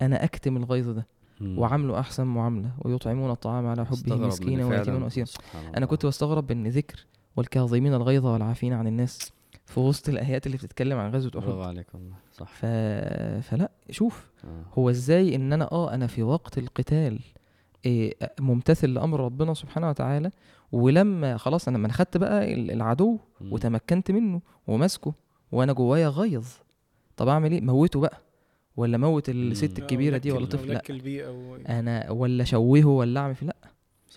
أنا 0.02 0.24
أكتم 0.24 0.56
الغيظ 0.56 0.88
ده. 0.88 1.06
وعامله 1.40 2.00
أحسن 2.00 2.26
معاملة 2.26 2.70
ويطعمون 2.78 3.30
الطعام 3.30 3.66
على 3.66 3.86
حبه 3.86 4.16
مسكينا 4.16 4.66
ويتيما 4.66 5.08
سبحان 5.08 5.64
أنا 5.66 5.76
الله. 5.76 5.86
كنت 5.86 6.06
بستغرب 6.06 6.50
إن 6.50 6.66
ذكر 6.66 7.06
والكاظمين 7.36 7.94
الغيظ 7.94 8.26
والعافين 8.26 8.72
عن 8.72 8.86
الناس 8.86 9.32
في 9.68 9.80
وسط 9.80 10.08
الآيات 10.08 10.46
اللي 10.46 10.56
بتتكلم 10.56 10.98
عن 10.98 11.10
غزوة 11.14 11.30
برافو 11.32 11.60
احد 11.62 11.68
عليك 11.68 11.86
والله 11.94 12.14
صح. 12.32 12.46
ف... 12.46 12.66
فلا 13.48 13.70
شوف. 13.90 14.26
آه. 14.44 14.62
هو 14.78 14.90
إزاي 14.90 15.34
إن 15.34 15.52
أنا 15.52 15.72
آه 15.72 15.94
أنا 15.94 16.06
في 16.06 16.22
وقت 16.22 16.58
القتال 16.58 17.18
إيه 17.86 18.14
ممتثل 18.40 18.94
لأمر 18.94 19.20
ربنا 19.20 19.54
سبحانه 19.54 19.88
وتعالى 19.88 20.30
ولما 20.72 21.36
خلاص 21.36 21.68
أنا 21.68 21.78
ما 21.78 21.86
أنا 21.86 21.92
خدت 21.94 22.16
بقى 22.16 22.54
ال- 22.54 22.70
العدو 22.70 23.18
مم. 23.40 23.52
وتمكنت 23.52 24.10
منه 24.10 24.40
وماسكه 24.66 25.14
وأنا 25.52 25.72
جوايا 25.72 26.08
غيظ 26.08 26.46
طب 27.16 27.28
أعمل 27.28 27.52
إيه؟ 27.52 27.60
موته 27.60 28.00
بقى؟ 28.00 28.18
ولا 28.76 28.98
موت 28.98 29.28
الست. 29.28 29.78
الكبيرة 29.78 30.16
دي 30.18 30.32
ولا 30.32 30.46
طفل؟ 30.46 30.68
لا. 30.68 30.74
نكل 30.74 30.98
بيه 31.00 31.26
أو 31.28 31.56
أنا 31.56 32.10
ولا 32.10 32.44
شوهه 32.44 32.84
ولا 32.84 33.20
أعمل 33.20 33.36
لا. 33.42 33.56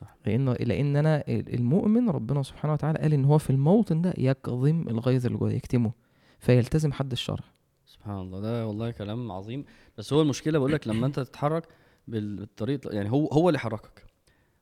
صح. 0.02 0.16
لأن 0.26 0.50
لأن 0.50 0.96
أنا 0.96 1.24
المؤمن 1.30 2.10
ربنا 2.10 2.44
سبحانه 2.44 2.74
وتعالى 2.74 3.00
قال 3.00 3.14
إن 3.14 3.26
هو 3.26 3.38
في 3.38 3.50
الموطن 3.50 4.02
ده 4.02 4.14
يكظم 4.18 4.86
الغيظ 4.88 5.26
اللي 5.26 5.38
جواه 5.38 5.52
يكتمه. 5.52 5.92
فيلتزم 6.40 6.92
حد 6.92 7.12
الشرع. 7.12 7.44
سبحان 7.86 8.20
الله. 8.22 8.40
ده 8.42 8.68
والله 8.68 8.92
كلام 8.92 9.32
عظيم. 9.32 9.66
بس 9.98 10.14
هو 10.14 10.22
المشكلة 10.22 10.60
بقول 10.60 10.72
لك 10.72 10.88
لما 10.88 11.08
أنت 11.08 11.20
تتحرك 11.20 11.68
بال- 12.08 12.36
بالطريقة 12.36 12.90
يعني 12.92 13.12
هو 13.12 13.28
هو 13.28 13.50
اللي 13.50 13.56
يحركك 13.58 14.06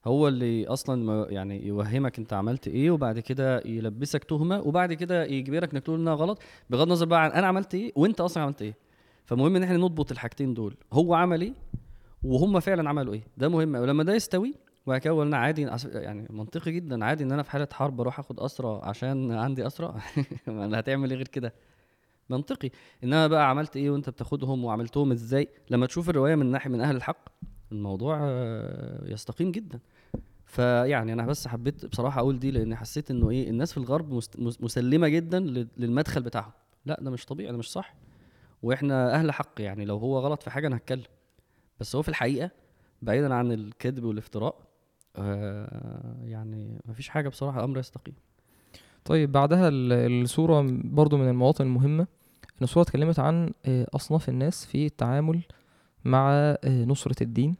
هو 0.05 0.27
اللي 0.27 0.67
أصلا 0.67 1.27
يعني 1.31 1.67
يوهمك 1.67 2.19
أنت 2.19 2.33
عملت 2.33 2.67
إيه 2.67 2.91
وبعد 2.91 3.19
كده 3.19 3.61
يلبسك 3.65 4.23
تهمة 4.23 4.59
وبعد 4.61 4.93
كده 4.93 5.25
يجبرك 5.25 5.73
إنك 5.73 5.83
تقول 5.83 5.99
إنها 5.99 6.13
غلط. 6.13 6.41
بغض 6.69 6.81
النظر 6.81 7.05
بقى 7.05 7.23
عن 7.23 7.31
أنا 7.31 7.47
عملت 7.47 7.75
إيه 7.75 7.91
وأنت 7.95 8.21
أصلا 8.21 8.43
عملت 8.43 8.61
إيه. 8.61 8.75
فمهم 9.25 9.55
إن 9.55 9.63
إحنا 9.63 9.77
نضبط 9.77 10.11
الحاجتين 10.11 10.53
دول. 10.53 10.75
هو 10.93 11.13
عمل 11.13 11.41
إيه 11.41 11.53
وهم 12.23 12.59
فعلا 12.59 12.89
عملوا 12.89 13.13
إيه. 13.13 13.23
ده 13.37 13.49
مهم. 13.49 13.75
ولما 13.75 14.03
ده 14.03 14.15
يستوي 14.15 14.53
وبعد 14.86 15.01
كده 15.01 15.13
قلنا 15.13 15.38
عادي 15.38 15.67
يعني 15.86 16.27
منطقي 16.30 16.71
جدا 16.71 17.05
عادي 17.05 17.23
إن 17.23 17.32
أنا 17.32 17.43
في 17.43 17.51
حالة 17.51 17.67
حرب 17.73 18.01
أروح 18.01 18.19
آخد 18.19 18.39
اسرى 18.39 18.80
عشان 18.84 19.32
عندي 19.32 19.67
اسرى 19.67 19.95
ما 20.47 20.65
أنا 20.65 20.80
هتعمل 20.80 21.09
إيه 21.09 21.17
غير 21.17 21.27
كده؟ 21.27 21.53
منطقي. 22.30 22.69
إنما 23.03 23.27
بقى 23.27 23.49
عملت 23.49 23.77
إيه 23.77 23.89
وأنت 23.89 24.09
بتاخدهم 24.09 24.65
وعملتهم 24.65 25.11
إزاي؟ 25.11 25.47
لما 25.69 25.86
تشوف 25.86 26.09
الرواية 26.09 26.36
من 26.36 26.45
ناحية 26.45 26.69
من 26.69 26.82
أهل 26.82 26.95
الحق 26.95 27.30
الموضوع 27.71 28.19
يستقيم 29.05 29.51
جدا. 29.51 29.80
فيعني 30.45 31.13
أنا 31.13 31.25
بس 31.25 31.47
حبيت 31.47 31.86
بصراحة 31.86 32.19
أقول 32.21 32.39
دي 32.39 32.51
لأن 32.51 32.75
حسيت 32.75 33.11
إنه 33.11 33.30
إيه 33.30 33.49
الناس 33.49 33.71
في 33.71 33.77
الغرب 33.77 34.13
مسلمة 34.59 35.07
جدا 35.07 35.39
لل- 35.39 35.67
للمدخل 35.77 36.21
بتاعهم. 36.21 36.51
لا 36.86 36.99
ده 37.01 37.11
مش 37.11 37.25
طبيعي 37.25 37.51
ده 37.51 37.57
مش 37.57 37.71
صح. 37.71 37.95
وإحنا 38.63 39.13
أهل 39.15 39.32
حق 39.32 39.61
يعني 39.61 39.86
لو 39.86 39.97
هو 39.97 40.19
غلط 40.19 40.43
في 40.43 40.49
حاجة 40.49 40.67
أنا 40.67 40.77
هتكلم. 40.77 41.03
بس 41.80 41.95
هو 41.95 42.01
في 42.01 42.09
الحقيقة 42.09 42.51
بعيدا 43.01 43.34
عن 43.34 43.51
الكذب 43.51 44.03
والإفتراء 44.03 44.68
آه 45.16 46.16
يعني 46.26 46.82
مفيش 46.86 47.10
حاجة 47.10 47.30
بصراحة 47.30 47.60
الأمر 47.60 47.78
يستقيم. 47.80 48.14
طيب 49.05 49.32
بعدها 49.32 49.68
ال- 49.68 49.93
السورة 50.24 50.68
برضو 50.84 51.18
من 51.18 51.30
المواطن 51.30 51.66
المهمة. 51.66 52.03
إن 52.43 52.64
السورة 52.64 52.84
اتكلمت 52.84 53.20
عن 53.20 53.51
آه، 53.66 53.88
أصناف 53.95 54.30
الناس 54.30 54.66
في 54.66 54.86
التعامل 54.86 55.41
مع 56.05 56.30
آه، 56.32 56.86
نصرة 56.86 57.24
الدين. 57.24 57.55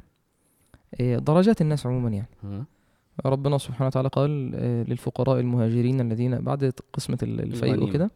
آه، 1.02 1.18
درجات 1.18 1.62
الناس 1.62 1.86
عموما 1.86 2.10
يعني. 2.10 2.28
ها؟ 2.44 2.66
ربنا 3.26 3.58
سبحانه 3.58 3.88
وتعالى 3.88 4.10
قال 4.10 4.52
للفقراء 4.90 5.40
المهاجرين 5.40 6.02
الذين 6.02 6.40
بعد 6.42 6.74
قسمة 6.94 7.18
ال- 7.24 7.42
الفيء. 7.42 7.84
وكده. 7.84 8.12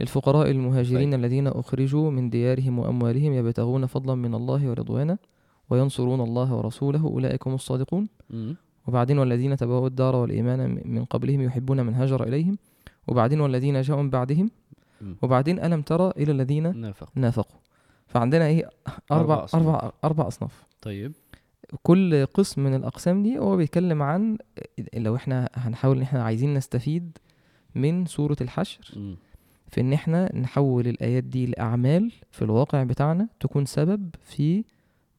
للفقراء 0.00 0.50
المهاجرين 0.50 1.14
الذين 1.14 1.46
أخرجوا 1.46 2.10
من 2.10 2.30
ديارهم 2.30 2.78
وأموالهم 2.78 3.32
يبتغون 3.32 3.86
فضلا 3.86 4.14
من 4.14 4.34
الله 4.34 4.70
ورضوانا. 4.70 5.18
وينصرون 5.70 6.20
الله 6.20 6.54
ورسوله 6.54 7.02
أولئك 7.04 7.46
هم 7.46 7.54
الصادقون. 7.54 8.08
وبعدين 8.86 9.18
والذين 9.18 9.56
تبوأوا 9.56 9.86
الدار 9.86 10.16
والإيمان 10.16 10.70
م- 10.70 10.80
من 10.84 11.04
قبلهم 11.04 11.40
يحبون 11.40 11.86
من 11.86 11.94
هاجر 11.94 12.22
إليهم 12.28 12.58
وبعدين 13.08 13.40
والذين 13.40 13.80
جاءوا 13.80 14.02
من 14.02 14.10
بعدهم. 14.10 14.50
وبعدين 15.22 15.58
ألم 15.64 15.82
ترى 15.82 16.12
إلى 16.16 16.32
الذين 16.32 16.76
نافق 16.80 17.10
نافقوا 17.14 17.56
فعندنا 18.06 18.46
إيه 18.46 18.70
أربع 19.12 19.34
أربع 19.34 19.44
أصناف. 19.44 19.66
أربع 19.66 19.92
أربع 20.04 20.28
أصناف 20.28 20.62
طيب 20.82 21.12
كل 21.82 22.26
قسم 22.26 22.64
من 22.64 22.74
الأقسام 22.74 23.22
دي 23.22 23.38
هو 23.38 23.56
بيتكلم 23.56 24.02
عن 24.02 24.38
لو 24.94 25.16
إحنا 25.16 25.48
هنحاول 25.54 25.96
إن 25.96 26.02
إحنا 26.02 26.22
عايزين 26.24 26.54
نستفيد 26.54 27.18
من 27.74 28.06
سورة 28.06 28.36
الحشر 28.40 28.92
مم. 28.96 29.16
في 29.70 29.80
إن 29.80 29.92
إحنا 29.92 30.36
نحول 30.36 30.86
الآيات 30.88 31.24
دي 31.24 31.46
لأعمال 31.46 32.12
في 32.30 32.42
الواقع 32.42 32.82
بتاعنا 32.82 33.28
تكون 33.40 33.64
سبب 33.64 34.10
في 34.22 34.64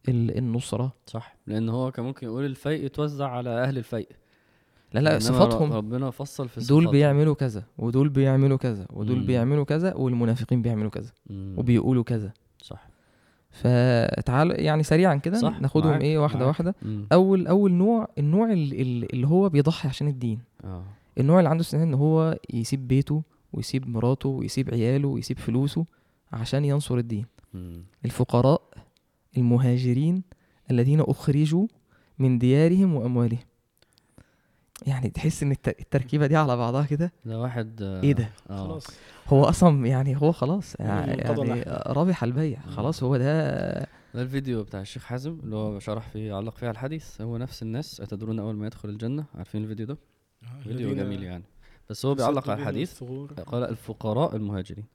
ال- 0.09 0.37
النصرة 0.37 0.93
صح 1.07 1.35
لأن 1.47 1.69
هو 1.69 1.91
كان 1.91 2.05
ممكن 2.05 2.27
يقول 2.27 2.45
الفيء 2.45 2.85
يتوزع 2.85 3.27
على 3.29 3.49
أهل 3.49 3.77
الفيء 3.77 4.07
لا 4.93 4.99
لا 4.99 5.19
صفاتهم 5.19 5.73
ربنا 5.73 6.11
فصل 6.11 6.49
في 6.49 6.59
دول. 6.61 6.87
بيعملوا 6.91 7.35
كذا 7.35 7.63
ودول 7.77 8.09
بيعملوا 8.09 8.57
كذا 8.57 8.85
ودول 8.93 9.19
مم. 9.19 9.25
بيعملوا 9.25 9.63
كذا 9.63 9.93
والمنافقين 9.93 10.61
بيعملوا 10.61 10.89
كذا 10.89 11.11
مم. 11.29 11.55
وبيقولوا 11.57 12.03
كذا 12.03 12.31
صح 12.61 12.89
فتعال 13.51 14.59
يعني 14.59 14.83
سريعا 14.83 15.15
كده 15.15 15.49
ناخدهم 15.59 15.89
معاك، 15.91 16.01
إيه 16.01 16.17
واحدة 16.19 16.39
معاك. 16.39 16.47
واحدة 16.47 16.75
مم. 16.81 17.07
أول 17.13 17.47
أول 17.47 17.71
نوع 17.71 18.07
النوع 18.17 18.51
ال- 18.53 18.81
ال- 18.81 19.13
اللي 19.13 19.27
هو 19.27 19.49
بيضحي 19.49 19.87
عشان 19.87 20.07
الدين 20.07 20.39
آه 20.63 20.83
النوع 21.17 21.39
اللي 21.39 21.49
عنده 21.49 21.61
استعداد 21.61 21.87
إن 21.87 21.93
هو 21.93 22.37
يسيب 22.53 22.87
بيته 22.87 23.23
ويسيب 23.53 23.89
مراته 23.89 24.29
ويسيب 24.29 24.69
عياله 24.73 25.07
ويسيب 25.07 25.37
فلوسه 25.39 25.85
عشان 26.33 26.65
ينصر 26.65 26.97
الدين 26.97 27.25
مم. 27.53 27.83
الفقراء 28.05 28.61
المهاجرين 29.37 30.23
الذين 30.71 31.01
أخرجوا 31.01 31.67
من 32.19 32.37
ديارهم 32.39 32.95
وأموالهم. 32.95 33.39
يعني 34.87 35.09
تحس 35.09 35.43
إن 35.43 35.51
الت- 35.51 35.79
التركيبة 35.79 36.27
دي 36.27 36.35
على 36.35 36.57
بعضها 36.57 36.85
كده؟ 36.85 37.11
ده 37.25 37.39
واحد 37.39 37.81
آه، 37.81 38.03
إيه 38.03 38.13
ده؟ 38.13 38.29
آه. 38.49 38.63
خلاص. 38.67 38.87
هو 39.27 39.43
أصلا 39.43 39.87
يعني 39.87 40.17
هو 40.21 40.31
خلاص 40.31 40.75
يعني 40.79 41.13
انقضى 41.13 41.47
يعني 41.47 41.63
رابح 41.67 42.23
البيع. 42.23 42.59
خلاص 42.61 43.03
هو 43.03 43.17
ده 43.17 43.69
ده 44.13 44.21
الفيديو 44.21 44.63
بتاع 44.63 44.81
الشيخ 44.81 45.03
حازم 45.03 45.39
اللي 45.43 45.55
هو 45.55 45.79
شرح 45.79 46.07
فيه 46.09 46.33
علق 46.33 46.55
فيه 46.57 46.67
على 46.67 46.73
الحديث. 46.73 47.21
هو 47.21 47.37
نفس 47.37 47.63
الناس 47.63 48.01
أتدرون 48.01 48.39
أول 48.39 48.55
ما 48.55 48.67
يدخل 48.67 48.89
الجنة. 48.89 49.25
عارفين 49.35 49.63
الفيديو 49.63 49.85
ده؟ 49.85 49.97
فيديو 50.63 50.89
الذين 50.89 51.03
جميل 51.05 51.23
يعني. 51.23 51.43
بس 51.89 52.05
هو 52.05 52.15
بيعلق 52.15 52.49
على 52.49 52.59
الحديث. 52.61 53.03
قال 53.45 53.63
الفقراء 53.63 54.35
المهاجرين 54.35 54.85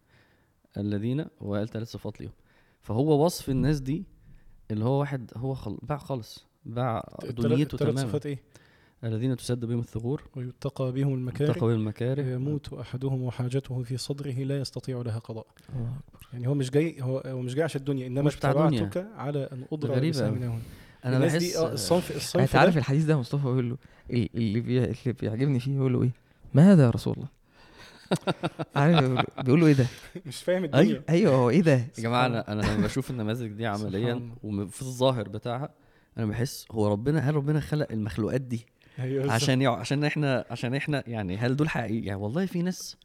الذين 0.77 1.25
وقال 1.41 1.69
ثلاث 1.69 1.89
صفات 1.91 2.21
ليهم. 2.21 2.33
فهو 2.83 3.25
وصف 3.25 3.51
الناس 3.51 3.81
دي 3.81 4.05
اللي 4.71 4.85
هو 4.85 5.01
واحد 5.01 5.31
هو 5.37 5.55
خل... 5.55 5.79
باع 5.83 5.99
خالص 5.99 6.47
باع 6.67 7.09
دنيته 7.31 7.79
تماما. 7.79 8.03
صفات 8.03 8.27
إيه؟ 8.27 8.39
الذين 9.05 9.37
تسد 9.37 9.65
بهم 9.65 9.79
الثغور. 9.79 10.23
ويتقى 10.37 10.93
بهم 10.93 11.15
المكاره 11.15 11.51
اتقوا 11.51 11.73
المكاره 11.73 12.23
يموت 12.23 12.73
أحدهم 12.73 13.23
وحاجته 13.23 13.83
في 13.83 13.97
صدره 13.97 14.31
لا 14.33 14.59
يستطيع 14.59 15.03
لها 15.03 15.19
قضاء. 15.19 15.47
يعني 16.33 16.49
هو 16.49 16.55
مش 16.55 16.71
جاي 16.71 17.03
هو, 17.03 17.19
هو 17.19 17.41
مش 17.41 17.55
جاي 17.55 17.65
عشان 17.65 17.81
الدنيا 17.81 18.07
إنما. 18.07 18.29
اتبعتك 18.29 19.07
على 19.17 19.49
أن 19.53 19.65
أضرب 19.73 19.91
غريبة 19.91 20.29
أنا 20.29 21.17
الناس 21.17 21.33
بحس 21.33 21.43
دي 21.43 21.59
آه 21.59 21.73
الصنف 21.73 22.17
الصنف 22.17 22.43
أنت 22.43 22.57
عارف 22.57 22.77
الحديث 22.77 23.05
ده 23.05 23.19
مصطفى؟ 23.19 23.43
بيقول 23.43 23.71
له 23.71 23.77
ال- 24.11 24.37
اللي 24.37 24.61
بي... 24.61 24.85
اللي 24.85 25.13
بيعجبني 25.21 25.61
فيه 25.61 25.73
بيقول 25.73 25.93
له 25.93 26.03
إيه؟ 26.03 26.11
ما 26.55 26.73
هذا 26.73 26.85
يا 26.85 26.91
رسول 26.91 27.15
الله؟ 27.15 27.29
عارف 28.77 28.99
بيقول 29.01 29.15
له- 29.17 29.43
بيقول 29.43 29.61
له 29.61 29.67
إيه 29.67 29.73
ده 29.73 29.87
مش 30.27 30.43
فاهم 30.43 30.65
الدنيا 30.65 30.83
أيوة. 30.85 31.03
أيوه 31.09 31.35
هو 31.35 31.51
إيه 31.51 31.61
ده 31.63 31.73
يا 31.75 31.89
جماعة 31.99 32.27
أنا 32.27 32.53
أنا 32.53 32.63
لما 32.63 32.85
بشوف 32.87 33.11
النماذج 33.11 33.47
دي 33.53 33.67
عمليا. 33.67 34.31
وفي 34.43 34.83
الظاهر 34.83 35.29
بتاعها 35.29 35.69
أنا 36.19 36.27
بحس 36.27 36.67
هو 36.73 36.89
ربنا 36.93 37.19
هل 37.31 37.35
ربنا 37.35 37.61
خلق 37.61 37.87
المخلوقات 37.91 38.41
دي 38.41 38.67
أيوة 38.99 39.23
بالظبط. 39.23 39.33
عشان 39.43 39.63
يع... 39.63 39.73
عشان 39.75 40.05
إحنا 40.05 40.45
عشان 40.51 40.75
إحنا 40.75 41.05
يعني 41.07 41.37
هل 41.37 41.57
دول 41.57 41.69
حقيقي 41.69 42.07
يعني 42.07 42.21
والله 42.21 42.47
في 42.47 42.63
ناس 42.63 42.97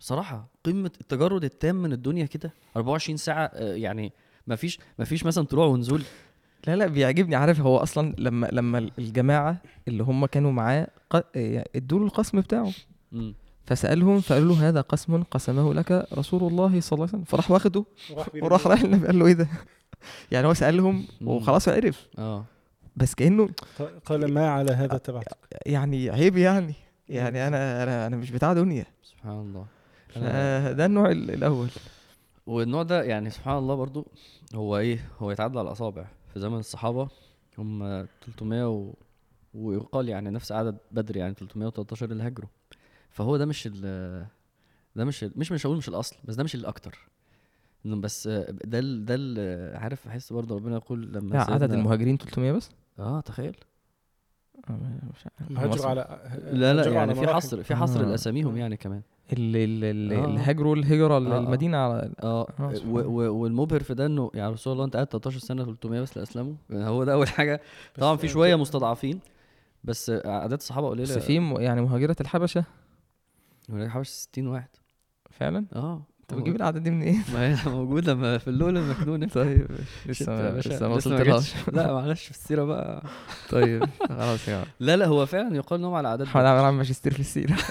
بصراحة 0.00 0.48
قمة 0.64 0.90
التجرد 1.00 1.44
التام 1.44 1.76
من 1.82 1.92
الدنيا 1.92 2.26
كده 2.26 2.52
24 2.76 3.16
ساعة 3.16 3.50
آه، 3.54 3.74
يعني 3.74 4.12
ما 4.46 4.56
فيش 4.56 4.78
ما 4.98 5.04
فيش 5.04 5.26
مثلا 5.26 5.44
طلوع 5.44 5.66
ونزول 5.66 6.02
لا 6.66 6.76
لا 6.76 6.86
بيعجبني 6.86 7.34
عارف 7.36 7.60
هو 7.60 7.76
أصلا 7.76 8.14
لما 8.18 8.48
لما 8.52 8.90
الجماعة 8.98 9.62
اللي 9.88 10.02
هم 10.02 10.26
كانوا 10.26 10.52
معاه 10.52 10.88
ق... 11.10 11.22
ادوا 11.76 11.98
له 11.98 12.04
القسم 12.06 12.40
بتاعه. 12.40 12.72
فسألهم 13.66 14.20
فقالوا 14.20 14.54
له 14.56 14.68
هذا 14.68 14.80
قسم 14.80 15.22
قسمه 15.22 15.74
لك 15.74 16.06
رسول 16.14 16.42
الله 16.52 16.80
صلى 16.80 16.96
الله 16.96 17.08
عليه 17.08 17.12
وسلم. 17.14 17.24
فراح 17.24 17.50
واخده 17.50 17.84
وراح 18.42 18.66
رايح 18.66 18.82
للنبي 18.82 19.06
قال 19.06 19.18
له 19.18 19.26
إيه 19.26 19.32
ده؟ 19.32 19.48
يعني 20.32 20.46
هو 20.46 20.54
سألهم. 20.54 21.04
وخلاص 21.24 21.68
عرف 21.68 22.08
آه. 22.18 22.44
بس 22.96 23.14
كأنه 23.14 23.48
قال 24.06 24.32
ما 24.34 24.48
على 24.50 24.72
هذا 24.72 24.98
تبعتك 24.98 25.36
يعني 25.66 26.10
عيب 26.10 26.36
يعني. 26.36 26.74
يعني 27.08 27.46
أنا 27.48 27.82
أنا 27.82 28.06
أنا 28.06 28.16
مش 28.16 28.30
بتاع 28.30 28.52
دنيا. 28.52 28.84
سبحان 29.02 29.32
الله. 29.40 29.66
ده 30.72 30.86
النوع 30.86 31.10
ال- 31.10 31.30
الأول. 31.30 31.68
والنوع 32.46 32.82
ده 32.82 33.02
يعني 33.02 33.30
سبحان 33.30 33.58
الله 33.58 33.74
برضو 33.74 34.06
هو 34.54 34.78
إيه؟ 34.78 35.08
هو 35.18 35.30
يتعدى 35.30 35.58
على 35.58 35.66
الأصابع. 35.68 36.04
في 36.34 36.40
زمن 36.40 36.58
الصحابة 36.58 37.08
هم 37.58 38.06
300 38.26 38.68
و... 38.70 38.94
ويقال 39.54 40.08
يعني 40.08 40.30
نفس 40.30 40.52
عدد 40.52 40.76
بدر 40.90 41.16
يعني 41.16 41.34
313 41.34 42.10
اللي 42.10 42.22
هاجروا 42.22 42.48
فهو 43.16 43.36
ده 43.36 43.46
مش 43.46 43.68
ال 43.72 44.26
ده 44.96 45.04
مش 45.04 45.24
ال 45.24 45.32
مش 45.36 45.52
مش 45.52 45.66
هقول 45.66 45.76
مش 45.76 45.88
الأصل 45.88 46.16
بس 46.24 46.34
ده 46.34 46.44
مش 46.44 46.54
الأكتر 46.54 46.98
بس 47.84 48.28
ده 48.28 48.78
ال 48.78 49.04
ده 49.04 49.14
ال 49.18 49.76
عارف 49.76 50.06
أحس 50.06 50.32
برضه 50.32 50.54
ربنا 50.56 50.76
يقول 50.76 51.12
لما 51.12 51.30
لا 51.34 51.40
عدد 51.52 51.72
المهاجرين 51.72 52.16
300 52.18 52.52
بس 52.52 52.70
آه 52.98 53.20
تخيل 53.20 53.56
آه، 54.70 54.72
مش 55.14 55.26
عارف. 55.40 55.50
هم 55.50 55.56
هاجروا. 55.58 55.86
على 55.86 56.20
لا 56.52 56.74
لا 56.74 56.88
يعني 56.92 57.14
في. 57.14 57.26
حصر 57.26 57.62
في 57.62 57.74
حصر 57.74 58.00
آه. 58.00 58.04
لأساميهم 58.04 58.56
يعني 58.56 58.76
كمان 58.76 59.02
اللي 59.32 60.16
آه. 60.16 60.26
هاجروا 60.38 60.76
الهجرة 60.76 61.16
آه. 61.16 61.18
للمدينة 61.18 61.76
على 61.78 62.10
آه 62.22 62.46
آه، 62.60 62.72
والمبهر 63.30 63.82
في 63.82 63.94
ده 63.94 64.06
إنه 64.06 64.30
يا 64.34 64.50
رسول 64.50 64.72
الله 64.72 64.84
أنت 64.84 64.94
قاعد 64.94 65.06
13 65.06 65.38
سنة 65.38 65.64
300 65.64 66.00
بس 66.00 66.18
لاسلموا 66.18 66.54
هو 66.72 67.04
ده 67.04 67.12
أول 67.12 67.28
حاجة 67.28 67.60
طبعا 67.94 68.16
في 68.16 68.28
أنت- 68.28 68.30
شوية 68.30 68.56
مستضعفين 68.56 69.20
بس 69.84 70.10
اعداد 70.10 70.58
الصحابة 70.58 70.88
قليلة 70.88 71.16
بس 71.16 71.18
في 71.18 71.54
يعني 71.58 71.80
مهاجرة 71.80 72.16
الحبشة 72.20 72.64
هناك 73.68 73.88
حوالي 73.88 74.04
60 74.04 74.46
واحد. 74.46 74.68
فعلا؟ 75.30 75.66
آه. 75.74 76.02
انت 76.30 76.38
بتجيب 76.38 76.56
العدد 76.56 76.82
دي 76.82 76.90
منين؟ 76.90 77.22
ما 77.34 77.48
هي 77.48 77.70
موجودة 77.70 78.14
ما 78.14 78.38
في 78.38 78.48
اللولة 78.48 78.80
المكنونه 78.80 79.28
طيب 79.34 79.66
لسه 80.06 80.32
ما 80.32 80.58
لسه 80.58 80.88
ما 80.88 80.94
وصلتلهاش. 80.94 81.54
لا 81.72 81.92
معلش 81.92 82.24
في 82.24 82.30
السيرة 82.30 82.64
بقى. 82.64 83.02
طيب 83.50 83.84
خلاص 84.08 84.48
يا 84.48 84.64
لا 84.80 84.96
لا 84.96 85.06
هو 85.06 85.26
فعلا 85.26 85.56
يقال 85.56 85.80
انهم 85.80 85.94
على 85.94 86.08
اعداد 86.08 86.28
بدر. 86.28 86.38
عامل 86.38 86.64
عامل 86.64 86.76
ماجستير 86.76 87.12
في 87.12 87.20
السيرة. 87.20 87.56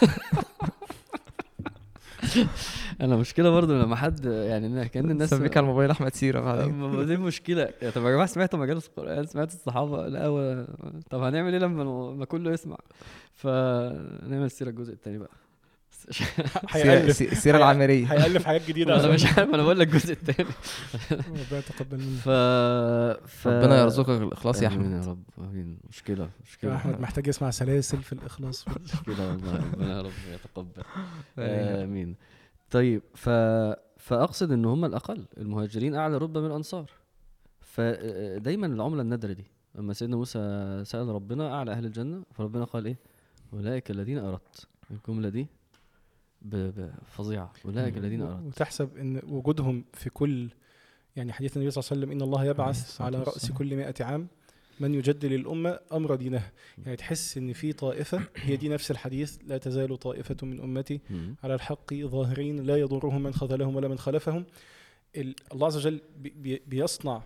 أنا 3.02 3.16
مشكلة 3.16 3.50
برضو 3.50 3.74
لما 3.74 3.96
حد 3.96 4.26
يعني 4.26 4.89
كأن 4.89 5.12
الناس 5.12 5.30
سميك 5.30 5.58
على 5.58 5.64
الموبايل 5.64 5.91
أحمد 5.91 6.14
سيرة 6.14 6.39
بعدين. 6.39 6.74
ما 6.74 7.04
دي 7.04 7.18
مشكلة. 7.18 7.70
يا 7.82 7.89
طب 7.89 8.06
يا 8.06 8.12
جماعة 8.12 8.26
سمعتوا 8.26 8.60
مجالس 8.60 8.88
القرآن؟ 8.88 9.26
سمعتوا 9.26 9.56
الصحابة؟ 9.56 10.08
لا 10.08 10.68
طب 11.10 11.22
هنعمل 11.22 11.54
إيه 11.54 11.60
لما 11.60 11.84
لما 11.84 12.26
كله 12.26 12.52
يسمع؟ 12.52 12.78
فنعمل 13.34 14.46
السيرة 14.46 14.70
الجزء 14.70 14.93
التاني 14.93 15.18
بقى. 15.18 15.45
هيألف 16.70 17.22
السيره 17.22 17.58
العملية 17.58 18.14
هيألف 18.14 18.45
حاجات 18.45 18.68
جديدة 18.68 18.99
أنا 18.99 19.14
مش 19.14 19.26
عارف 19.26 19.39
أنا 19.39 19.64
بقول 19.64 19.80
لك 19.80 19.88
الجزء 19.88 20.14
الثاني 20.14 20.49
ربنا 21.12 21.60
يتقبل 21.60 21.97
منك. 21.97 22.20
ف... 22.20 22.30
ف... 23.28 23.47
ربنا 23.47 23.82
يرزقك 23.82 24.10
الإخلاص 24.22 24.62
يا 24.62 24.68
احمد 24.68 24.91
يا 24.91 25.10
رب 25.10 25.24
آمين. 25.38 25.78
مشكله 25.89 26.30
مشكلة. 26.43 26.72
يا 26.72 26.76
أحمد 26.76 26.99
محتاج 26.99 27.28
يسمع 27.28 27.49
سلاسل 27.49 27.97
في 27.97 28.14
الإخلاص. 28.14 28.66
مشكلة 28.84 29.30
والله 29.30 29.56
ربنا 29.58 29.97
يا 29.97 30.01
رب 30.01 30.12
يتقبل. 30.34 30.84
آمين. 31.39 31.82
آمين. 31.84 32.16
طيب 32.72 33.01
ف... 33.16 33.30
فأقصد 33.97 34.51
إن 34.51 34.66
هم 34.66 34.86
الأقل 34.86 35.26
المهاجرين 35.38 35.95
أعلى 35.95 36.18
رتبه 36.18 36.41
من 36.41 36.47
الأنصار. 36.47 36.91
فدايما 37.62 38.68
العملة 38.68 39.01
النادرة 39.01 39.34
دي. 39.34 39.45
لما 39.76 39.93
سيدنا 39.93 40.16
موسى 40.16 40.39
سأل 40.86 41.08
ربنا 41.08 41.53
أعلى 41.53 41.72
أهل 41.72 41.86
الجنة 41.86 42.24
فربنا 42.34 42.64
قال 42.64 42.86
إيه؟ 42.86 42.97
أولئك 43.53 43.91
الذين 43.91 44.18
أردت 44.18 44.68
الجمله 44.91 45.30
دي. 45.30 45.47
فظيعة. 47.06 47.54
اولئك 47.66 47.98
الذين 47.98 48.22
أردت. 48.22 48.46
وتحسب 48.46 48.98
إن 48.98 49.22
وجودهم 49.28 49.86
في 49.93 50.10
كل 50.10 50.50
يعني 51.16 51.34
حديث 51.34 51.58
النبي 51.58 51.72
صلى 51.72 51.82
الله 51.82 51.89
عليه 51.91 52.02
وسلم 52.02 52.12
إن 52.12 52.22
الله 52.22 52.46
يبعث 52.46 53.02
على 53.02 53.24
رأس. 53.24 53.52
كل 53.52 53.76
100 53.76 53.93
عام 54.00 54.28
من 54.80 54.93
يجدد 54.93 55.26
للأمة 55.26 55.80
أمر 55.93 56.16
دينها 56.16 56.52
يعني 56.86 56.96
تحس 56.98 57.38
إن 57.38 57.54
في 57.54 57.74
طائفة 57.74 58.22
هي 58.36 58.56
دي 58.56 58.70
نفس 58.70 58.91
الحديث 58.91 59.38
لا 59.48 59.58
تزال 59.58 60.00
طائفة 60.00 60.36
من 60.43 60.60
أمتي. 60.62 61.00
على 61.43 61.54
الحق 61.56 61.93
ظاهرين 61.93 62.64
لا 62.64 62.78
يضرهم 62.78 63.24
من 63.24 63.34
خذلهم 63.34 63.76
ولا 63.76 63.88
من 63.88 63.98
خلفهم. 63.98 64.46
ال- 65.18 65.36
الله 65.54 65.68
عز 65.68 65.78
وجل 65.78 66.02
بي- 66.18 66.30
بي- 66.38 66.62
بيصنع 66.68 67.22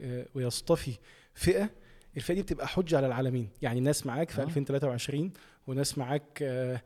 آه، 0.00 0.26
ويصطفي 0.34 0.92
فئة. 1.34 1.70
الفئة 2.16 2.34
دي 2.34 2.42
بتبقى 2.42 2.68
حجة 2.68 2.96
على 2.96 3.06
العالمين. 3.06 3.48
يعني 3.62 3.80
ناس 3.80 4.06
معاك 4.06 4.30
في 4.30 4.40
آه. 4.40 4.44
2023 4.44 5.32
وناس 5.66 5.98
معاك 5.98 6.38
آه، 6.42 6.82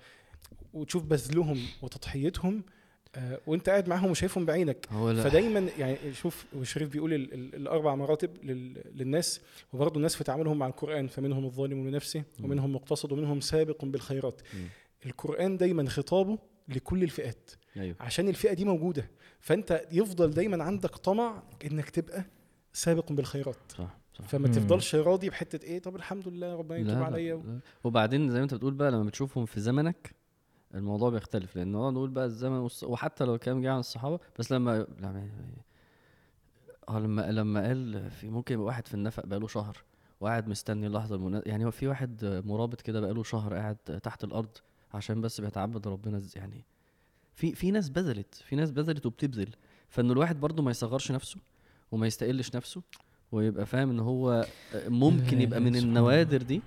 وتشوف 0.75 1.03
بذلهم 1.05 1.59
وتضحيتهم 1.83 2.63
آه، 3.15 3.41
وانت 3.47 3.69
قاعد 3.69 3.89
معاهم 3.89 4.11
وشايفهم 4.11 4.45
بعينك. 4.47 4.87
فدايما 5.25 5.69
يعني 5.79 5.97
شوف 6.13 6.45
وشريف 6.57 6.89
بيقول 6.89 7.15
ال 7.15 7.35
ال 7.35 7.55
الأربع 7.55 7.95
مراتب 7.95 8.31
لل 8.45 8.83
للناس 8.95 9.41
وبرضه 9.73 9.97
الناس 9.97 10.17
في 10.17 10.25
تعاملهم 10.25 10.59
مع 10.59 10.67
القرآن 10.67 11.07
فمنهم 11.07 11.45
الظالم 11.45 11.89
لنفسه. 11.89 12.23
ومنهم 12.43 12.75
مقتصد 12.75 13.13
ومنهم 13.13 13.41
سابق 13.41 13.85
بالخيرات. 13.85 14.41
القرآن 15.07 15.57
دايما 15.57 15.89
خطابه 15.89 16.39
لكل 16.69 17.03
الفئات. 17.03 17.51
أيوه. 17.77 17.97
عشان 18.01 18.29
الفئة 18.29 18.53
دي 18.53 18.65
موجودة. 18.65 19.11
فانت 19.41 19.83
يفضل 19.93 20.31
دايما 20.31 20.65
عندك 20.65 20.97
طمع 20.97 21.43
إنك 21.65 21.91
تبقى 21.91 22.25
سابق 22.73 23.13
بالخيرات. 23.13 23.57
صح 23.69 23.99
صح. 24.15 24.25
فما 24.25 24.49
مم. 24.49 24.55
تفضلش 24.55 24.95
راضي 24.95 25.29
بحتة 25.31 25.65
إيه 25.65 25.79
طب 25.79 25.97
الحمد 25.97 26.29
لله 26.29 26.55
ربنا 26.57 26.79
يتوب 26.79 27.03
عليا. 27.03 27.61
وبعدين 27.85 28.31
زي 28.31 28.39
ما 28.39 28.43
انت 28.45 28.55
بتقول 28.55 28.75
بقى 28.75 28.91
لما 28.91 29.05
بتشوفهم 29.05 29.47
في 29.47 29.61
زمنك 29.61 30.15
الموضوع 30.77 31.11
بيختلف 31.11 31.57
لأن 31.57 31.73
نقعد 31.73 31.93
نقول 31.93 32.11
بقى 32.11 32.25
الزمن 32.25 32.59
والص... 32.59 32.85
وحتى 32.85 33.25
لو 33.25 33.39
كان 33.39 33.61
جاي 33.63 33.73
عن 33.73 33.79
الصحابة 33.79 34.19
بس 34.39 34.53
لما 34.53 34.87
لما 35.01 35.31
آه 36.89 36.99
لما 36.99 37.33
لما 37.33 37.67
قال 37.67 38.11
في 38.11 38.31
ممكن 38.31 38.55
يبقى 38.55 38.67
واحد 38.67 38.89
في 38.89 38.95
النفق 38.95 39.27
بقاله 39.27 39.47
شهر 39.47 39.83
وقاعد 40.21 40.49
مستني 40.49 40.87
اللحظة 40.87 41.15
المناسبه 41.17 41.51
يعني 41.51 41.65
هو 41.65 41.71
في 41.71 41.89
واحد 41.89 42.43
مرابط 42.47 42.81
كده 42.81 43.01
بقاله 43.01 43.23
شهر 43.23 43.55
قاعد 43.55 43.77
تحت 43.77 44.25
الأرض 44.25 44.49
عشان 44.95 45.21
بس 45.21 45.41
بيتعبد 45.41 45.89
ربنا 45.89 46.23
يعني 46.37 46.65
في 47.35 47.55
في 47.55 47.71
ناس 47.71 47.89
بذلت 47.89 48.35
في 48.35 48.57
ناس 48.57 48.71
بذلت 48.71 49.07
وبتبذل 49.07 49.49
فإن 49.89 50.11
الواحد 50.11 50.41
برضو 50.41 50.63
ما 50.63 50.71
يصغرش 50.71 51.13
نفسه 51.13 51.41
وما 51.93 52.07
يستقلش 52.07 52.57
نفسه 52.57 52.83
ويبقى 53.33 53.67
فاهم 53.67 53.91
إن 53.91 54.01
هو 54.01 54.47
ممكن 54.75 55.37
لا 55.37 55.43
يبقى 55.43 55.61
من 55.61 55.77
النوادر 55.83 56.43
دي 56.43 56.63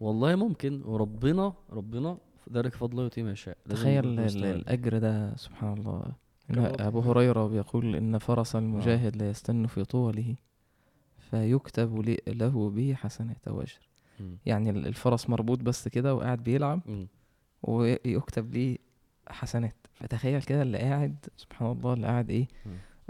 والله 0.00 0.34
ممكن 0.34 0.82
وربنا 0.84 1.52
ربنا 1.70 2.18
ذلك 2.52 2.74
فضله 2.74 3.10
ما 3.18 3.30
يشاء 3.30 3.56
تخيل. 3.68 4.04
الأجر 4.54 4.98
ده 4.98 5.36
سبحان 5.36 5.72
الله 5.78 6.12
أبو. 6.88 7.00
هريرة 7.00 7.46
بيقول 7.46 7.96
إن 7.96 8.18
فرس 8.18 8.56
المجاهد 8.56 9.16
لا 9.16 9.30
يستن 9.30 9.66
في 9.66 9.84
طوله 9.84 10.34
فيكتب 11.30 12.16
له 12.28 12.70
به 12.70 12.94
حسنات 12.94 13.48
أو 13.48 13.60
اجر 13.62 13.78
مم. 14.20 14.36
يعني 14.46 14.70
ال- 14.70 14.86
الفرس 14.86 15.30
مربوط 15.30 15.60
بس 15.62 15.88
كده 15.88 16.14
وقاعد 16.14 16.44
بيلعب. 16.44 16.80
ويكتب 17.62 18.52
ليه 18.54 18.78
حسنات 19.28 19.74
فتخيل 19.94 20.42
كده 20.42 20.62
اللي 20.62 20.78
قاعد 20.78 21.16
سبحان 21.36 21.72
الله 21.72 21.92
اللي 21.92 22.06
قاعد 22.06 22.30
إيه. 22.30 22.48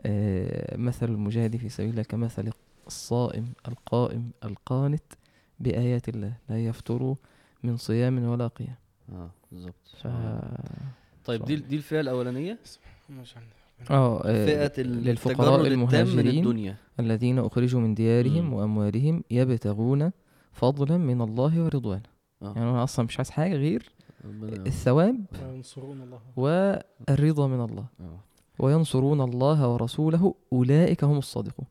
آه 0.00 0.76
مثل 0.76 1.06
المجاهد 1.08 1.56
في 1.56 1.68
سبيل 1.68 1.90
الله 1.90 2.02
كمثل 2.02 2.50
الصائم 2.86 3.52
القائم 3.68 4.30
القانت 4.44 5.02
بآيات 5.60 6.08
الله 6.08 6.32
لا 6.48 6.64
يفتر 6.66 7.14
من 7.62 7.76
صيام 7.76 8.24
ولا 8.24 8.46
قيام 8.46 8.74
آه 9.12 9.30
بالظبط. 9.52 9.88
ف 10.02 10.06
طيب 11.24 11.44
دي 11.44 11.56
دي 11.56 11.76
الفئة 11.76 12.00
الأولانية؟ 12.00 12.58
آه 13.90 14.20
آه، 14.24 14.46
فئة 14.46 14.82
للفقراء 14.82 15.66
المهاجرين 15.66 16.38
الدنيا. 16.38 16.76
الذين 17.00 17.38
أخرجوا 17.38 17.80
من 17.80 17.94
ديارهم 17.94 18.44
مم. 18.44 18.52
وأموالهم 18.52 19.24
يبتغون 19.30 20.12
فضلا 20.52 20.96
من 20.96 21.20
الله 21.20 21.64
ورضوانه 21.64 22.02
آه. 22.42 22.52
يعني 22.56 22.70
أنا 22.70 22.84
أصلا 22.84 23.04
مش 23.04 23.18
عايز 23.18 23.30
حاجة 23.30 23.54
غير 23.54 23.92
الثواب 24.66 25.24
ينصرون 25.54 26.02
الله. 26.02 26.20
والرضا 26.36 27.46
من 27.46 27.64
الله. 27.64 27.86
آه. 28.00 28.20
وينصرون 28.58 29.20
الله 29.20 29.68
ورسوله 29.68 30.34
أولئك 30.52 31.04
هم 31.04 31.18
الصادقون. 31.18 31.66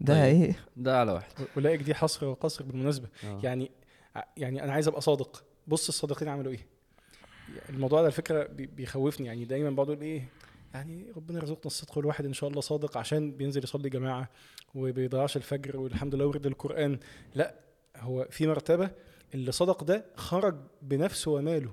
ده 0.00 0.14
طيب. 0.14 0.42
إيه؟ 0.42 0.56
ده 0.76 1.00
على 1.00 1.12
واحد. 1.12 1.32
أولئك 1.56 1.82
دي 1.82 1.94
حصر 1.94 2.26
وقصر 2.26 2.64
بالمناسبة. 2.64 3.08
آه. 3.24 3.40
يعني 3.42 3.70
يعني 4.36 4.64
أنا 4.64 4.72
عايز 4.72 4.88
أبقى 4.88 5.00
صادق. 5.00 5.44
بص 5.68 5.88
الصادقين 5.88 6.28
عملوا 6.28 6.52
إيه؟ 6.52 6.66
الموضوع 7.68 7.98
ده 8.00 8.04
على 8.04 8.12
فكره 8.12 8.44
بي- 8.46 8.66
بيخوفني. 8.66 9.26
يعني 9.26 9.44
دايما 9.44 9.70
بقعد 9.70 9.88
أقول 9.90 10.02
إيه؟ 10.02 10.28
يعني 10.74 11.12
ربنا 11.16 11.38
يرزقنا 11.38 11.66
الصدق 11.66 11.96
والواحد 11.98 12.24
إن 12.24 12.32
شاء 12.32 12.50
الله 12.50 12.60
صادق 12.60 12.96
عشان 12.98 13.32
بينزل 13.32 13.64
يصلي 13.64 13.88
جماعة 13.88 14.30
وبيضيعش 14.74 15.36
الفجر 15.36 15.76
والحمد 15.76 16.14
لله 16.14 16.26
ورد 16.26 16.46
القرآن. 16.46 16.98
لا 17.34 17.54
هو 17.96 18.26
في 18.30 18.46
مرتبة 18.46 18.90
اللي 19.34 19.52
صدق 19.52 19.84
ده 19.84 20.04
خرج 20.16 20.56
بنفسه 20.82 21.30
وماله. 21.30 21.72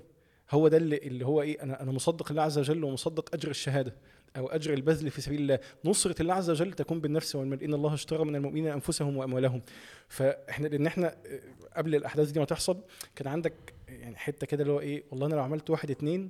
هو 0.52 0.68
ده 0.68 0.78
اللي, 0.78 0.98
اللي 0.98 1.26
هو 1.26 1.42
إيه؟ 1.42 1.64
أنا 1.64 1.82
أنا 1.82 1.92
مصدق 1.92 2.32
الله 2.32 2.44
عز 2.44 2.58
وجل 2.60 2.84
ومصدق 2.84 3.34
أجر 3.36 3.50
الشهادة 3.50 3.96
أو 4.38 4.48
أجر 4.48 4.74
البذل 4.74 5.10
في 5.10 5.22
سبيل 5.22 5.42
الله. 5.42 5.60
نصرة 5.86 6.22
الله 6.22 6.34
عز 6.34 6.50
وجل 6.50 6.74
تكون 6.74 7.00
بالنفس 7.02 7.36
والمال. 7.36 7.64
إن 7.64 7.74
الله 7.74 7.94
اشترى 7.94 8.24
من 8.26 8.36
المؤمنين 8.36 8.68
أنفسهم 8.68 9.18
وأموالهم. 9.18 9.62
فإحنا 10.08 10.68
لأن 10.68 10.88
إحنا 10.88 11.08
آه، 11.08 11.40
قبل 11.78 11.96
الأحداث 11.96 12.32
دي 12.32 12.40
ما 12.40 12.46
تحصل 12.46 12.82
كان 13.16 13.28
عندك 13.28 13.54
يعني 13.88 14.16
حتة 14.16 14.48
كده 14.48 14.62
اللي 14.62 14.74
هو 14.74 14.80
إيه 14.80 15.04
والله 15.12 15.28
أنا 15.28 15.36
لو 15.36 15.42
عملت 15.44 15.70
واحد 15.70 15.92
اتنين 15.92 16.30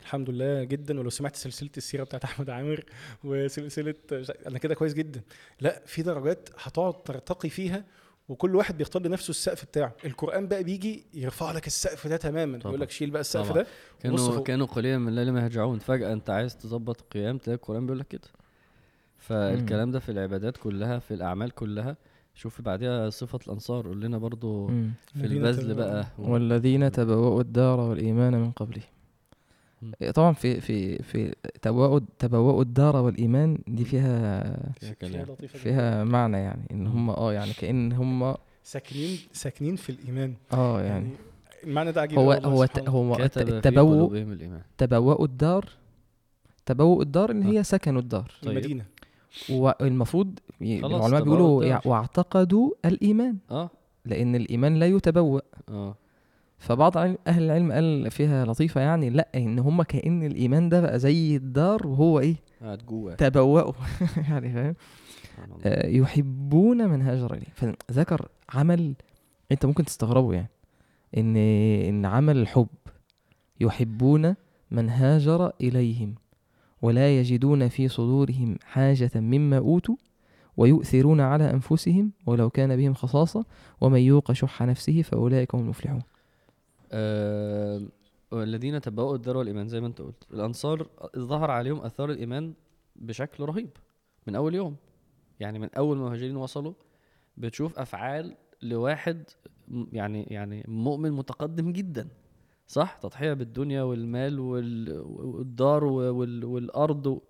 الحمد 0.00 0.30
لله 0.30 0.64
جدا. 0.64 1.00
ولو 1.00 1.10
سمعت 1.10 1.36
سلسلة 1.36 1.70
السيرة 1.76 2.04
بتاعت 2.04 2.24
أحمد 2.30 2.50
عامر 2.50 2.84
وسلسلة 3.24 3.94
أنا 4.46 4.58
كده 4.58 4.74
كويس 4.74 4.94
جدا. 4.94 5.22
لا 5.60 5.82
في 5.86 6.02
درجات 6.02 6.48
هتقعد 6.58 7.02
ترتقي 7.02 7.48
فيها 7.48 7.84
وكل 8.28 8.56
واحد 8.56 8.78
بيختار 8.78 9.02
لنفسه 9.02 9.30
السقف 9.30 9.64
بتاعه. 9.64 9.96
القرآن 10.04 10.48
بقى 10.48 10.64
بيجي 10.64 11.06
يرفع 11.14 11.52
لك 11.52 11.66
السقف 11.66 12.06
ده 12.06 12.16
تماما. 12.16 12.58
يقول 12.58 12.80
لك 12.80 12.90
شيل 12.90 13.10
بقى 13.10 13.20
السقف 13.20 13.48
طبعا. 13.48 13.62
ده. 13.62 13.66
كانوا 14.00 14.16
فوق. 14.18 14.46
كانوا 14.46 14.66
قليلا 14.66 14.98
من 14.98 15.08
الليل 15.08 15.32
ما 15.32 15.40
يهجعون 15.44 15.78
فجأة 15.78 16.12
أنت 16.12 16.30
عايز 16.30 16.56
تظبط 16.56 17.00
القيام 17.00 17.38
تلاقي 17.38 17.56
القرآن 17.56 17.86
بيقول 17.86 17.98
لك 17.98 18.08
كده. 18.08 18.28
فالكلام 19.18 19.90
ده 19.90 19.98
في 19.98 20.08
العبادات 20.08 20.56
كلها 20.56 20.98
في 20.98 21.14
الأعمال 21.14 21.50
كلها. 21.50 21.96
شوف 22.34 22.60
بعدها 22.60 23.10
صفة 23.10 23.38
الأنصار 23.46 23.86
قول 23.86 24.00
لنا 24.00 24.18
برضو 24.18 24.66
مم. 24.68 24.90
في 25.14 25.24
البذل 25.26 25.74
بقى 25.74 26.06
والذين 26.18 26.90
تبوأوا 26.92 27.40
الدار 27.40 27.80
والإيمان 27.80 28.32
من 28.40 28.50
قبلهم 28.50 28.84
مم. 29.82 29.92
طبعا 30.14 30.32
في 30.32 30.60
في 30.60 31.02
في 31.02 31.34
تبوأوا 31.62 32.00
تبوأوا 32.18 32.62
الدار 32.62 32.96
والإيمان 32.96 33.58
دي 33.68 33.84
فيها 33.84 34.42
فيها 34.42 34.72
فيها 34.80 35.08
كلام 35.08 35.22
لطيفة 35.22 35.54
جداً. 35.58 35.62
فيها 35.62 36.04
معنى 36.04 36.36
يعني 36.36 36.66
إن 36.70 36.86
هم 36.86 37.10
آه 37.10 37.32
يعني 37.32 37.52
كأن 37.52 37.92
هم 37.92 38.34
ساكنين 38.64 39.18
ساكنين 39.32 39.76
في 39.76 39.90
الإيمان 39.90 40.34
آه 40.52 40.80
يعني 40.82 40.88
يعني 41.04 41.10
المعنى 41.64 41.92
ده 41.92 42.00
عجيب 42.00 42.18
هو 42.18 42.32
هو. 42.32 42.50
هو 42.50 42.62
الت- 42.64 42.78
كتب 43.38 43.48
في 43.48 43.56
التبوء 43.56 43.94
قلوبهم 43.96 44.32
الإيمان 44.32 44.60
تبوأوا 44.78 45.24
الدار 45.24 45.68
تبوأوا 46.66 47.02
الدار 47.02 47.30
اللي 47.30 47.58
هي 47.58 47.62
سكنوا 47.62 48.00
الدار 48.00 48.32
طيب. 48.42 48.50
المدينة 48.52 48.84
والمفروض 49.50 50.38
العلماء 50.62 51.22
بيقولوا 51.22 51.78
واعتقدوا 51.86 52.70
الإيمان. 52.84 53.36
آه. 53.50 53.70
لأن 54.04 54.34
الإيمان 54.34 54.74
لا 54.74 54.86
يتبوأ. 54.86 55.40
آه. 55.68 55.94
فبعض 56.58 56.96
أهل 56.96 57.42
العلم 57.42 57.72
قال 57.72 58.10
فيها 58.10 58.44
لطيفة 58.44 58.80
يعني 58.80 59.10
لأ 59.10 59.28
إن 59.34 59.58
هم 59.58 59.82
كأن 59.82 60.22
الإيمان 60.22 60.68
ده 60.68 60.80
بقى 60.80 60.98
زي 60.98 61.36
الدار 61.36 61.86
وهو 61.86 62.20
إيه؟ 62.20 62.36
قاعد 62.62 62.78
جوه 62.86 63.14
تبوأوا 63.14 63.72
يعني 64.30 64.52
فاهم. 64.52 64.74
آه، 65.64 65.86
يحبون 65.86 66.88
من 66.88 67.02
هاجر 67.02 67.34
إليه 67.34 67.74
فذكر 67.88 68.28
عمل 68.54 68.94
أنت 69.52 69.66
ممكن 69.66 69.84
تستغربه 69.84 70.34
يعني. 70.34 70.50
إن 71.16 71.36
إن 71.88 72.06
عمل 72.06 72.36
الحب 72.36 72.66
يحبون 73.60 74.34
من 74.70 74.90
هاجر 74.90 75.52
إليهم. 75.60 76.14
ولا 76.82 77.18
يجدون 77.18 77.68
في 77.68 77.88
صدورهم 77.88 78.58
حاجة 78.62 79.10
مما 79.14 79.58
أوتوا 79.58 79.96
ويؤثرون 80.56 81.20
على 81.20 81.50
أنفسهم 81.50 82.12
ولو 82.26 82.50
كان 82.50 82.76
بهم 82.76 82.94
خصاصة 82.94 83.44
ومن 83.80 84.00
يوق 84.00 84.32
شح 84.32 84.62
نفسه 84.62 85.02
فأولئك 85.02 85.54
هم 85.54 85.60
المفلحون. 85.60 86.02
آه 86.92 87.82
والذين 88.32 88.80
تبوأوا 88.80 89.16
الدار 89.16 89.36
والإيمان 89.36 89.68
زي 89.68 89.80
ما 89.80 89.86
أنت 89.86 90.00
قلت. 90.00 90.26
الأنصار 90.32 90.86
ظهر 91.18 91.50
عليهم 91.50 91.78
آثار 91.78 92.10
الإيمان 92.10 92.54
بشكل 92.96 93.44
رهيب 93.44 93.70
من 94.26 94.34
أول 94.34 94.54
يوم. 94.54 94.76
يعني 95.40 95.58
من 95.58 95.68
أول 95.76 95.96
ما 95.96 96.02
المهاجرين 96.02 96.36
وصلوا 96.36 96.72
بتشوف 97.36 97.78
أفعال 97.78 98.36
لواحد 98.62 99.24
يعني 99.92 100.22
يعني 100.22 100.64
مؤمن 100.68 101.12
متقدم 101.12 101.72
جدا. 101.72 102.08
صح 102.72 102.96
تضحية 103.02 103.32
بالدنيا 103.32 103.82
والمال 103.82 104.40
وال- 104.40 105.02
والدار 105.06 105.84
وال- 105.84 106.44
والأرض 106.44 107.06
و- 107.06 107.20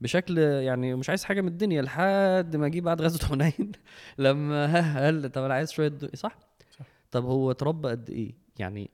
بشكل 0.00 0.38
يعني 0.38 0.94
مش 0.94 1.08
عايز 1.08 1.24
حاجة 1.24 1.40
من 1.40 1.48
الدنيا 1.48 1.82
لحد 1.82 2.56
ما 2.56 2.68
جه 2.68 2.80
بعد 2.80 3.02
غزوة 3.02 3.28
حنين 3.28 3.72
لما 4.18 5.00
قال 5.00 5.32
طب 5.32 5.42
أنا 5.42 5.54
عايز 5.54 5.70
شوية. 5.70 5.92
صح؟ 6.14 6.38
صح. 6.78 6.86
طب 7.10 7.24
هو 7.24 7.50
اتربى 7.50 7.88
قد 7.88 8.10
إيه؟ 8.10 8.34
يعني 8.58 8.90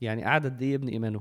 يعني 0.00 0.24
قعد 0.24 0.44
قد 0.46 0.62
إيه 0.62 0.72
يبني 0.74 0.92
إيمانه؟ 0.92 1.20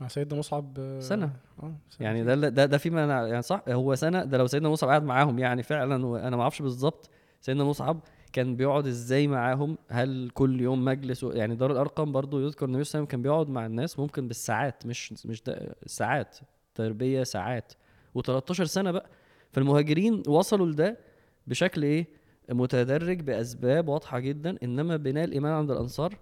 مع 0.00 0.08
سيدنا 0.08 0.38
مصعب 0.38 0.96
سنة. 1.00 1.32
آه 1.62 1.74
سنة. 1.90 2.06
يعني 2.06 2.24
ده 2.24 2.34
ده 2.34 2.66
ده 2.66 2.78
فيما 2.78 3.04
أنا 3.04 3.26
يعني 3.28 3.42
صح 3.42 3.62
هو 3.68 3.94
سنة 3.94 4.24
ده 4.24 4.38
لو 4.38 4.46
سيدنا 4.46 4.68
مصعب 4.68 4.90
قعد 4.90 5.02
معاهم 5.02 5.38
يعني 5.38 5.62
فعلا 5.62 6.06
وأنا 6.06 6.36
ما 6.36 6.42
أعرفش 6.42 6.62
بالظبط 6.62 7.10
سيدنا 7.40 7.64
مصعب 7.64 8.00
كان 8.32 8.56
بيقعد 8.56 8.86
إزاي 8.86 9.26
معاهم؟ 9.28 9.78
هل 9.88 10.30
كل 10.34 10.60
يوم 10.60 10.84
مجلس 10.84 11.24
و- 11.24 11.30
يعني 11.32 11.54
دار 11.54 11.72
الارقم 11.72 12.12
برضو 12.12 12.40
يذكر 12.40 12.66
النبي 12.66 12.84
صلى 12.84 13.06
كان 13.06 13.22
بيقعد 13.22 13.48
مع 13.48 13.66
الناس 13.66 13.98
ممكن 13.98 14.28
بالساعات 14.28 14.86
مش 14.86 15.26
مش 15.26 15.42
ده 15.42 15.76
ساعات 15.86 16.36
تربية 16.74 17.22
ساعات. 17.22 17.72
و13 18.18 18.52
سنة 18.52 18.90
بقى. 18.90 19.06
فالمهاجرين 19.52 20.22
وصلوا 20.28 20.66
لده 20.66 20.98
بشكل 21.46 21.82
إيه؟ 21.82 22.06
متدرج 22.50 23.20
بأسباب 23.20 23.88
واضحة 23.88 24.18
جدا. 24.18 24.56
إنما 24.62 24.96
بناء 24.96 25.24
الإيمان 25.24 25.52
عند 25.52 25.70
الأنصار 25.70 26.16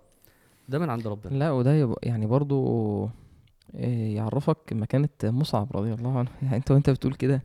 ده 0.69 0.79
من 0.79 0.91
عند 0.91 1.07
ربنا. 1.07 1.39
لا 1.39 1.51
وده 1.51 1.95
يعني 2.03 2.27
برضو 2.27 3.09
إيه 3.75 4.17
يعرفك 4.17 4.73
مكانة 4.73 5.09
مصعب 5.25 5.77
رضي 5.77 5.93
الله 5.95 6.19
عنه. 6.19 6.29
يعني 6.43 6.57
أنت 6.57 6.71
وأنت 6.71 6.91
بتقول 6.91 7.15
كده 7.15 7.43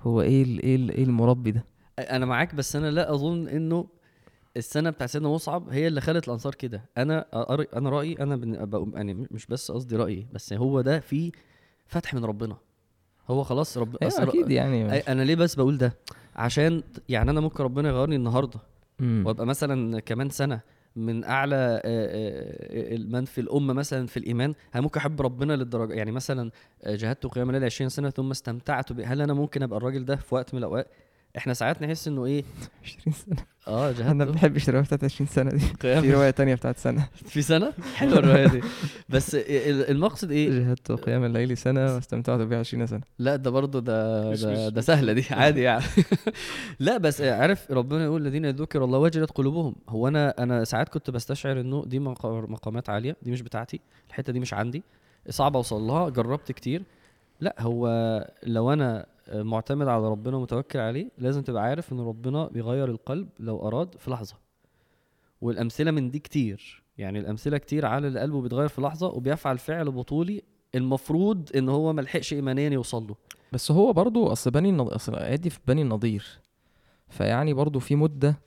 هو 0.00 0.20
إيه 0.22 0.44
إيه 0.44 0.90
إيه 0.90 1.04
المربي 1.04 1.50
ده؟ 1.50 1.64
أنا 1.98 2.26
معاك 2.26 2.54
بس 2.54 2.76
أنا 2.76 2.90
لا 2.90 3.12
أظن 3.14 3.48
إنه 3.48 3.86
السنة 4.56 4.90
بتاع 4.90 5.06
سيدنا 5.06 5.28
مصعب 5.28 5.68
هي 5.68 5.86
اللي 5.86 6.00
خلت 6.00 6.28
الأنصار 6.28 6.54
كده. 6.54 6.82
أنا 6.98 7.26
أنا 7.76 7.90
رأيي 7.90 8.16
أنا 8.20 8.40
يعني 8.94 9.26
مش 9.30 9.46
بس 9.46 9.70
قصدي 9.70 9.96
رأيي 9.96 10.26
بس 10.32 10.52
هو 10.52 10.80
ده 10.80 11.00
في 11.00 11.32
فتح 11.86 12.14
من 12.14 12.24
ربنا. 12.24 12.56
هو 13.30 13.42
خلاص 13.42 13.78
رب 13.78 13.96
أصل- 14.04 14.20
أكيد 14.20 14.50
يعني. 14.50 15.02
أي- 15.02 15.08
أنا 15.08 15.22
ليه 15.22 15.34
بس 15.34 15.54
بقول 15.54 15.78
ده؟ 15.78 15.92
عشان 16.36 16.82
يعني 17.08 17.30
أنا 17.30 17.40
ممكن 17.40 17.64
ربنا 17.64 17.88
يغيرني 17.88 18.16
النهارده. 18.16 18.60
مم. 19.00 19.22
وأبقى 19.26 19.46
مثلا 19.46 20.00
كمان 20.00 20.30
سنة 20.30 20.60
من 20.96 21.24
أعلى 21.24 21.82
من 23.08 23.24
في 23.24 23.40
الأمة 23.40 23.72
مثلا 23.74 24.06
في 24.06 24.16
الإيمان 24.16 24.54
أنا 24.74 24.82
ممكن 24.82 25.00
أحب 25.00 25.22
ربنا 25.22 25.52
للدرجة 25.52 25.94
يعني 25.94 26.12
مثلا 26.12 26.50
جاهدت 26.86 27.26
قيام 27.26 27.48
الليل 27.50 27.64
20 27.64 27.88
سنة 27.88 28.10
ثم 28.10 28.30
استمتعت 28.30 28.92
ب- 28.92 29.00
هل 29.00 29.22
أنا 29.22 29.34
ممكن 29.34 29.62
أبقى 29.62 29.76
الراجل 29.78 30.04
ده 30.04 30.16
في 30.16 30.34
وقت 30.34 30.54
من 30.54 30.58
الأوقات؟ 30.58 30.86
إحنا 31.36 31.54
ساعات 31.54 31.82
نحس 31.82 32.08
إنه 32.08 32.24
إيه؟ 32.26 32.44
20 32.84 33.14
سنة. 33.26 33.36
آه 33.68 33.90
أنا 33.90 34.12
ما 34.24 34.30
بحبش 34.30 34.68
الرواية 34.68 34.84
بتاعت 34.84 35.04
20 35.04 35.28
سنة 35.28 35.50
دي. 35.50 35.58
في 35.80 36.12
رواية 36.12 36.30
تانية 36.30 36.54
بتاعت 36.54 36.78
سنة. 36.78 37.08
في 37.14 37.42
سنة؟ 37.42 37.72
حلوة 37.94 38.18
الرواية 38.18 38.46
دي. 38.46 38.60
بس 39.08 39.34
ال- 39.34 39.90
المقصد 39.90 40.30
إيه؟ 40.30 40.50
جهدت 40.50 40.92
قيام 40.92 41.24
الليل 41.24 41.56
سنة 41.56 41.94
واستمتعت 41.94 42.40
بها 42.40 42.58
20 42.58 42.86
سنة. 42.86 43.00
لا 43.18 43.36
ده 43.36 43.50
برضه 43.50 43.80
ده 43.80 44.30
مش- 44.30 44.42
ده, 44.42 44.66
مش- 44.66 44.72
ده 44.72 44.80
سهلة 44.80 45.12
دي. 45.12 45.24
عادي 45.30 45.60
يعني. 45.62 45.84
لا 46.80 46.96
بس 46.98 47.20
عارف 47.20 47.70
ربنا 47.70 48.04
يقول 48.04 48.22
الذين 48.26 48.50
ذكر 48.50 48.84
الله 48.84 48.98
وجلت 48.98 49.30
قلوبهم. 49.30 49.74
هو 49.88 50.08
أنا 50.08 50.34
أنا 50.38 50.64
ساعات 50.64 50.88
كنت 50.88 51.10
بستشعر 51.10 51.60
إنه 51.60 51.84
دي 51.86 51.98
مقا- 51.98 52.24
مقامات 52.50 52.90
عالية. 52.90 53.16
دي 53.22 53.30
مش 53.30 53.42
بتاعتي. 53.42 53.80
الحتة 54.08 54.32
دي 54.32 54.40
مش 54.40 54.54
عندي. 54.54 54.82
صعب 55.30 55.56
أوصل 55.56 55.80
لها. 55.82 56.08
جربت 56.08 56.52
كتير. 56.52 56.82
لا 57.40 57.54
هو 57.58 57.86
لو 58.42 58.72
أنا 58.72 59.06
معتمد 59.34 59.88
على 59.88 60.08
ربنا 60.08 60.36
ومتوكل 60.36 60.78
عليه 60.78 61.10
لازم 61.18 61.42
تبقى 61.42 61.62
عارف 61.62 61.92
إن 61.92 62.00
ربنا 62.00 62.46
بيغير 62.46 62.88
القلب 62.90 63.28
لو 63.40 63.68
أراد 63.68 63.94
في 63.98 64.10
لحظة. 64.10 64.34
والأمثلة 65.40 65.90
من 65.90 66.10
دي 66.10 66.18
كتير. 66.18 66.82
يعني 66.98 67.18
الأمثلة 67.18 67.58
كتير 67.58 67.86
على 67.86 68.08
اللي 68.08 68.20
قلبه 68.20 68.40
بيتغير 68.40 68.68
في 68.68 68.80
لحظة 68.80 69.06
وبيفعل 69.06 69.58
فعل 69.58 69.90
بطولي 69.90 70.42
المفروض 70.74 71.50
إن 71.56 71.68
هو 71.68 71.92
ملحقش 71.92 72.32
ايمانيا 72.32 72.70
يوصل 72.70 73.06
له. 73.06 73.14
بس 73.52 73.70
هو 73.70 73.92
برضو 73.92 74.26
أصل 74.26 74.50
بني 74.50 74.68
النض... 74.68 74.88
أصل 74.88 75.14
الآيات 75.14 75.40
دي 75.40 75.50
في 75.50 75.58
بني 75.66 75.82
النضير. 75.82 76.26
فيعني 77.08 77.54
برضو 77.54 77.78
في 77.78 77.96
مدة 77.96 78.38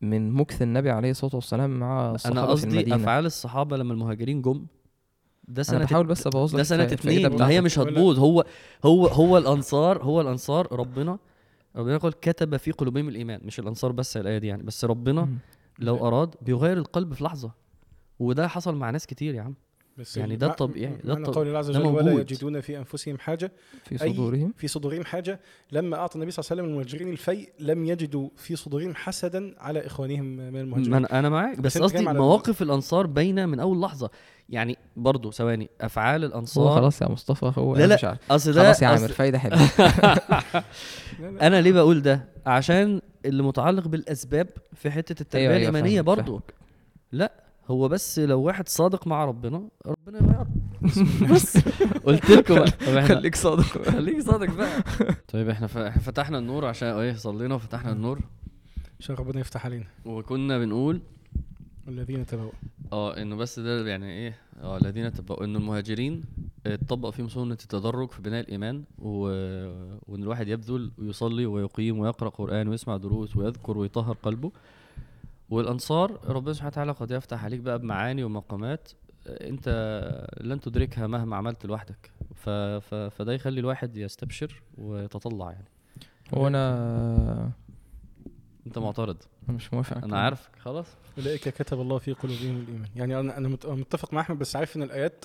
من 0.00 0.32
مكث 0.32 0.62
النبي 0.62 0.90
عليه 0.90 1.10
الصلاة 1.10 1.34
والسلام 1.34 1.78
مع 1.78 2.10
الصحابة 2.10 2.40
أنا 2.40 2.46
قصدي 2.50 2.94
أفعال 2.94 3.26
الصحابة 3.26 3.76
لما 3.76 3.92
المهاجرين 3.92 4.42
جم 4.42 4.66
ده 5.48 5.54
أنا 5.54 5.62
سنة 5.62 5.84
بحاول 5.84 6.06
بس 6.06 6.26
أبوظ 6.26 6.56
ده 6.56 6.62
سنة 6.62 6.82
اتنين. 6.82 7.36
ما 7.38 7.48
هي. 7.48 7.60
مش 7.60 7.78
هتبوظ. 7.78 8.18
هو 8.18 8.44
هو 8.84 9.06
هو 9.06 9.38
الأنصار 9.38 10.02
هو 10.02 10.20
الأنصار 10.20 10.68
ربنا 10.72 11.18
ربنا 11.76 11.94
يقول 11.94 12.12
كتب 12.12 12.56
في 12.56 12.70
قلوبهم 12.72 13.08
الإيمان. 13.08 13.40
مش 13.44 13.58
الأنصار 13.58 13.92
بس 13.92 14.16
الايه 14.16 14.38
دي 14.38 14.46
يعني. 14.46 14.62
بس 14.62 14.84
ربنا. 14.84 15.28
لو 15.78 16.08
أراد 16.08 16.34
بيغير 16.42 16.76
القلب 16.78 17.14
في 17.14 17.24
لحظة. 17.24 17.50
وده 18.18 18.48
حصل 18.48 18.74
مع 18.74 18.90
ناس 18.90 19.06
كتير 19.06 19.34
يا 19.34 19.42
عم. 19.42 19.54
بس 19.98 20.16
يعني 20.16 20.36
ده 20.36 20.46
الطبيعي، 20.46 20.96
ده 21.04 21.14
معنى 21.14 21.26
الطب- 21.26 21.34
قول 21.34 21.46
الله 21.46 21.58
عز 21.58 21.70
وجل 21.70 21.86
ولا. 21.86 22.12
يجدون 22.12 22.60
في 22.60 22.78
أنفسهم 22.78 23.18
حاجة 23.18 23.52
في 23.84 23.98
صدورهم. 23.98 24.54
في 24.56 24.68
صدورهم 24.68 25.04
حاجة 25.04 25.40
لما 25.72 25.96
أعطى 25.96 26.14
النبي 26.16 26.30
صلى 26.30 26.42
الله 26.42 26.50
عليه 26.50 26.62
وسلم 26.62 26.72
المهاجرين 26.72 27.12
الفيء 27.12 27.48
لم 27.60 27.84
يجدوا 27.84 28.28
في 28.36 28.56
صدورهم 28.56 28.94
حسدا 28.94 29.54
على 29.58 29.86
إخوانهم 29.86 30.24
من 30.24 30.60
المهاجرين. 30.60 30.94
أنا 30.94 31.18
أنا 31.18 31.28
معاك 31.28 31.60
بس 31.60 31.78
قصدي 31.78 32.04
مواقف 32.04 32.62
الأنصار 32.62 33.06
باينة 33.06 33.46
من 33.46 33.60
أول 33.60 33.80
لحظة. 33.80 34.10
يعني 34.48 34.78
برضو 34.96 35.30
ثواني 35.30 35.70
أفعال 35.80 36.24
هو 36.24 36.28
الأنصار 36.28 36.74
خلاص 36.74 37.02
يا 37.02 37.08
مصطفى 37.08 37.52
هو 37.58 37.76
لا، 37.76 37.86
لا، 37.86 37.94
مش 37.94 38.04
عارف. 38.04 38.18
أصل 38.32 38.52
ده 38.52 38.62
خلاص 38.64 38.82
يا 38.82 38.86
عامر 38.86 39.12
لا 39.18 39.30
لا 41.30 41.46
أنا 41.46 41.60
ليه 41.60 41.72
بقول 41.72 42.02
ده؟ 42.02 42.24
عشان 42.46 43.00
اللي 43.24 43.42
متعلق 43.42 43.88
بالأسباب 43.88 44.48
في 44.74 44.90
حتة 44.90 45.22
التربية 45.22 45.46
أيوة، 45.46 45.56
أيوة، 45.56 45.68
الإيمانية 45.68 46.02
فاهمك، 46.02 46.18
برضو. 46.18 46.40
هو 47.68 47.88
بس 47.88 48.18
لو 48.18 48.40
واحد 48.42 48.68
صادق 48.68 49.06
مع 49.06 49.24
ربنا 49.24 49.68
ربنا 49.86 50.18
يغيره. 50.18 50.46
بس. 51.34 51.58
قلت 52.04 52.30
لكم 52.30 52.54
بقى. 52.54 53.02
خليك 53.08 53.34
صادق. 53.36 53.62
خليك 53.90 54.20
صادق 54.20 54.54
بقى. 54.54 54.82
طيب 55.32 55.48
إحنا 55.48 55.66
فتحنا 55.90 56.38
النور 56.38 56.64
عشان 56.64 56.88
إيه 56.88 57.12
صلينا 57.12 57.54
وفتحنا 57.54 57.92
النور. 57.92 58.20
عشان 59.00 59.14
ربنا 59.14 59.40
يفتح 59.40 59.66
علينا. 59.66 59.86
وكنا 60.04 60.58
بنقول 60.58 61.00
والذين 61.86 62.26
تبوا 62.26 62.50
آه 62.92 63.22
إنه 63.22 63.36
بس 63.36 63.58
ده 63.58 63.88
يعني 63.88 64.06
إيه؟ 64.12 64.36
آه 64.62 64.76
الذين 64.78 65.12
تبقوا 65.12 65.44
إنه 65.44 65.58
المهاجرين 65.58 66.24
اتطبق 66.66 67.10
فيهم 67.10 67.28
سنة 67.28 67.52
التدرج 67.52 68.10
في 68.10 68.22
بناء 68.22 68.40
الإيمان 68.40 68.84
و... 68.98 69.20
وإن 70.08 70.22
الواحد 70.22 70.48
يبذل 70.48 70.90
ويصلي 70.98 71.46
ويقيم 71.46 71.98
ويقرأ 71.98 72.28
قرآن 72.28 72.68
ويسمع 72.68 72.96
دروس 72.96 73.36
ويذكر 73.36 73.78
ويطهر 73.78 74.16
قلبه. 74.22 74.52
والأنصار 75.50 76.20
ربنا 76.30 76.52
سبحانه 76.52 76.68
وتعالى 76.72 76.92
قد 76.92 77.10
يفتح 77.10 77.44
عليك 77.44 77.60
بقى 77.60 77.78
بمعاني 77.78 78.24
ومقامات 78.24 78.88
آه، 79.26 79.48
أنت 79.48 79.68
لن 80.40 80.60
تدركها 80.60 81.06
مهما 81.06 81.36
عملت 81.36 81.66
لوحدك. 81.66 82.10
ف... 82.34 82.48
ف... 82.50 82.94
فده 82.94 83.32
يخلي 83.32 83.60
الواحد 83.60 83.96
يستبشر 83.96 84.62
ويتطلع 84.78 85.50
يعني. 85.50 85.68
هو 86.34 86.46
أنا 86.46 87.50
أنت 88.66 88.78
معترض؟ 88.78 89.16
أنا 89.48 89.56
مش 89.56 89.74
موافق. 89.74 89.96
الكلام. 89.96 90.14
عارفك. 90.14 90.50
خلاص. 90.58 90.86
أولئك 91.18 91.48
كتب 91.48 91.80
الله 91.80 91.98
في 91.98 92.12
قلوبهم 92.12 92.56
الإيمان. 92.60 92.88
يعني 92.96 93.20
أنا 93.20 93.36
أنا 93.38 93.48
مت- 93.48 93.66
متفق 93.66 94.14
مع 94.14 94.20
أحمد 94.20 94.38
بس 94.38 94.56
عارف 94.56 94.76
إن 94.76 94.82
الآيات 94.82 95.24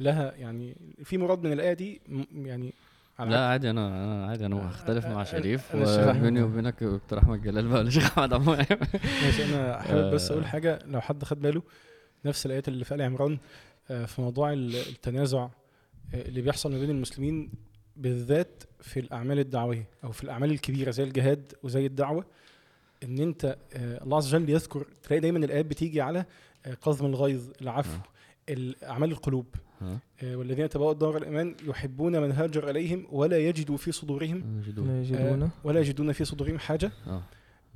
لها 0.00 0.32
يعني 0.34 0.76
في 1.04 1.18
مراد 1.18 1.42
من 1.46 1.52
الآية 1.52 1.72
دي 1.72 2.00
يعني 2.34 2.74
لا 3.18 3.46
عادي 3.48 3.70
أنا 3.70 3.88
أنا 4.04 4.26
عادي 4.26 4.46
أنا 4.46 4.70
هختلف 4.70 5.06
مع 5.06 5.24
أنا- 5.24 5.28
شريف 5.28 5.74
أنا 5.74 5.82
الشيخ 5.82 5.98
أحمد. 5.98 6.20
وبيني 6.20 6.42
وبينك 6.42 6.84
دكتور 6.84 7.18
أحمد 7.18 7.42
جلال 7.42 7.68
بقى 7.68 7.78
ولا 7.80 7.90
شيخ 7.90 8.18
احمد 8.18 8.32
عمو 8.32 8.56
ماشي 9.22 9.44
أنا 9.44 9.82
حابب 9.82 10.14
بس 10.14 10.30
آه. 10.30 10.32
أقول 10.34 10.46
حاجة 10.46 10.78
لو 10.86 11.00
حد 11.00 11.24
خد 11.24 11.40
باله 11.40 11.62
نفس 12.24 12.46
الآيات 12.46 12.68
اللي 12.68 12.84
في 12.84 12.94
آل 12.94 13.02
عمران 13.02 13.38
آه، 13.90 14.04
في 14.04 14.20
موضوع 14.22 14.52
ال- 14.52 14.76
التنازع 14.76 15.42
آه، 15.42 15.48
اللي 16.14 16.40
بيحصل 16.42 16.72
ما 16.72 16.78
بين 16.78 16.90
المسلمين 16.90 17.50
بالذات 17.96 18.62
في 18.80 19.00
الأعمال 19.00 19.38
الدعوية 19.38 19.88
أو 20.04 20.12
في 20.12 20.24
الأعمال 20.24 20.50
الكبيرة 20.50 20.90
زي 20.90 21.04
الجهاد 21.04 21.52
وزي 21.62 21.86
الدعوة 21.86 22.24
إن 23.04 23.18
أنت 23.18 23.56
آه، 23.74 24.02
الله 24.04 24.16
عز 24.16 24.34
وجل 24.34 24.50
يذكر 24.50 24.86
تلاقي 25.02 25.20
دايما 25.20 25.38
الآيات 25.38 25.66
بتيجي 25.66 26.00
على 26.00 26.24
آه، 26.66 26.74
قضم 26.74 27.06
الغيظ 27.06 27.48
العفو 27.62 27.98
أعمال 28.84 29.10
القلوب؟ 29.12 29.46
آه، 29.54 29.58
والذين 30.22 30.68
تبوأوا 30.68 30.92
الدار 30.92 31.16
الإيمان 31.16 31.54
يحبون 31.66 32.22
من 32.22 32.32
هاجر 32.32 32.70
إليهم 32.70 33.06
ولا 33.12 33.38
يجدوا 33.38 33.76
في 33.76 33.92
صدورهم 33.92 34.62
يجدون. 34.66 34.88
لا 34.88 34.94
آه، 34.94 35.00
يجدون. 35.00 35.50
ولا 35.64 35.80
يجدون 35.80 36.12
في 36.12 36.24
صدورهم 36.24 36.58
حاجة 36.58 36.92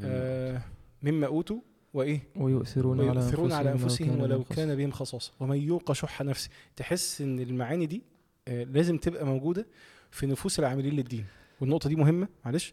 آه، 0.01 0.63
مما 1.03 1.27
أوتوا. 1.27 1.61
وإيه؟ 1.95 2.21
ويؤثرون 2.37 3.01
على 3.01 3.11
ويؤثرون 3.11 3.53
على 3.53 3.73
أنفسهم 3.73 4.09
أنفسهم 4.09 4.21
ولو 4.21 4.39
بهم 4.39 4.57
كان 4.57 4.77
بهم 4.77 4.91
خصاصة. 4.91 5.33
ومن 5.41 5.57
يوق 5.57 5.93
شح 5.93 6.23
نفسه. 6.23 6.51
تحس 6.77 7.21
إن 7.21 7.39
المعاني 7.41 7.87
دي 7.87 8.03
آه، 8.49 8.65
لازم 8.65 8.99
تبقى 8.99 9.27
موجودة 9.27 9.67
في 10.11 10.27
نفوس 10.27 10.59
العاملين 10.59 10.95
للدين. 10.95 11.25
والنقطة 11.61 11.89
دي 11.89 11.97
مهمة 11.97 12.29
معلش. 12.45 12.73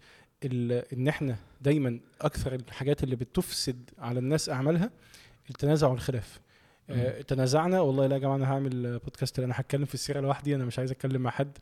إن 0.93 1.07
إحنا 1.07 1.35
دايما 1.61 1.99
أكثر 2.21 2.55
الحاجات 2.55 3.03
اللي 3.03 3.15
بتفسد 3.15 3.89
على 3.97 4.19
الناس 4.19 4.49
أعمالها 4.49 4.91
التنازع 5.49 5.87
والخلاف. 5.87 6.39
آه 6.89 7.21
تنازعنا. 7.21 7.79
والله 7.81 8.07
لا 8.07 8.13
يا 8.15 8.19
جماعة 8.19 8.35
أنا 8.35 8.51
هعمل 8.53 8.99
بودكاست 8.99 9.39
أنا 9.39 9.53
هتكلم 9.57 9.85
في 9.85 9.93
السيرة 9.93 10.19
لوحدي. 10.19 10.55
أنا 10.55 10.65
مش 10.65 10.79
عايز 10.79 10.91
أتكلم 10.91 11.21
مع 11.21 11.31
حد. 11.31 11.57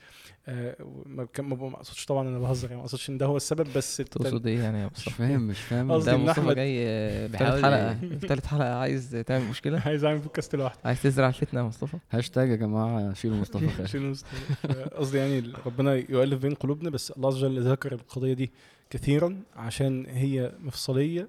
آه 0.48 0.76
ما 1.06 1.28
أقصدش 1.76 2.06
طبعا 2.06 2.28
أنا 2.30 2.40
بهزر 2.40 2.68
يعني 2.68 2.76
ما 2.78 2.82
أقصدش 2.86 3.10
إن 3.10 3.18
ده 3.18 3.26
هو 3.26 3.38
السبب 3.38 3.68
بس 3.76 3.98
تقصد 3.98 4.48
إيه 4.48 4.60
يعني 4.60 4.80
يا 4.80 4.86
مش 4.86 4.92
مصطفى 4.92 5.10
فاهم 5.16 5.42
مش 5.48 5.60
فاهم. 5.60 5.92
قصدي 5.92 6.12
ده 6.12 6.18
مصطفى 6.18 6.56
جاي 6.56 6.88
آه، 6.88 7.28
في 7.28 7.32
بيحاول 7.32 7.62
تالت 7.62 7.66
حلقه 7.66 7.94
تالت 8.28 8.46
حلقة 8.46 8.76
عايز 8.76 9.24
تعمل 9.28 9.46
مشكلة؟ 9.46 9.82
عايز 9.86 10.06
أعمل 10.06 10.20
بودكاست 10.20 10.56
لوحدي. 10.56 10.80
عايز 10.86 11.02
تزرع 11.02 11.28
الفتنة 11.28 11.60
يا 11.60 11.66
مصطفى؟ 11.66 11.98
هاشتاج 12.12 12.50
يا 12.50 12.56
جماعة 12.56 13.14
شيلوا 13.14 13.38
مصطفى 13.38 13.68
خير. 13.78 13.86
شيل 13.86 14.02
مصطفى. 14.10 14.84
قصدي 14.96 15.18
يعني 15.18 15.44
ربنا 15.66 15.94
يؤلف 15.94 16.42
بين 16.42 16.54
قلوبنا 16.54 16.90
بس 16.90 17.12
الله 17.12 17.28
عز 17.30 17.44
وجل 17.44 17.62
ذكر 17.72 17.92
القضية 17.94 18.34
دي 18.34 18.52
كثيرا 18.90 19.38
عشان 19.56 20.06
هي 20.10 20.52
مفصلية. 20.64 21.28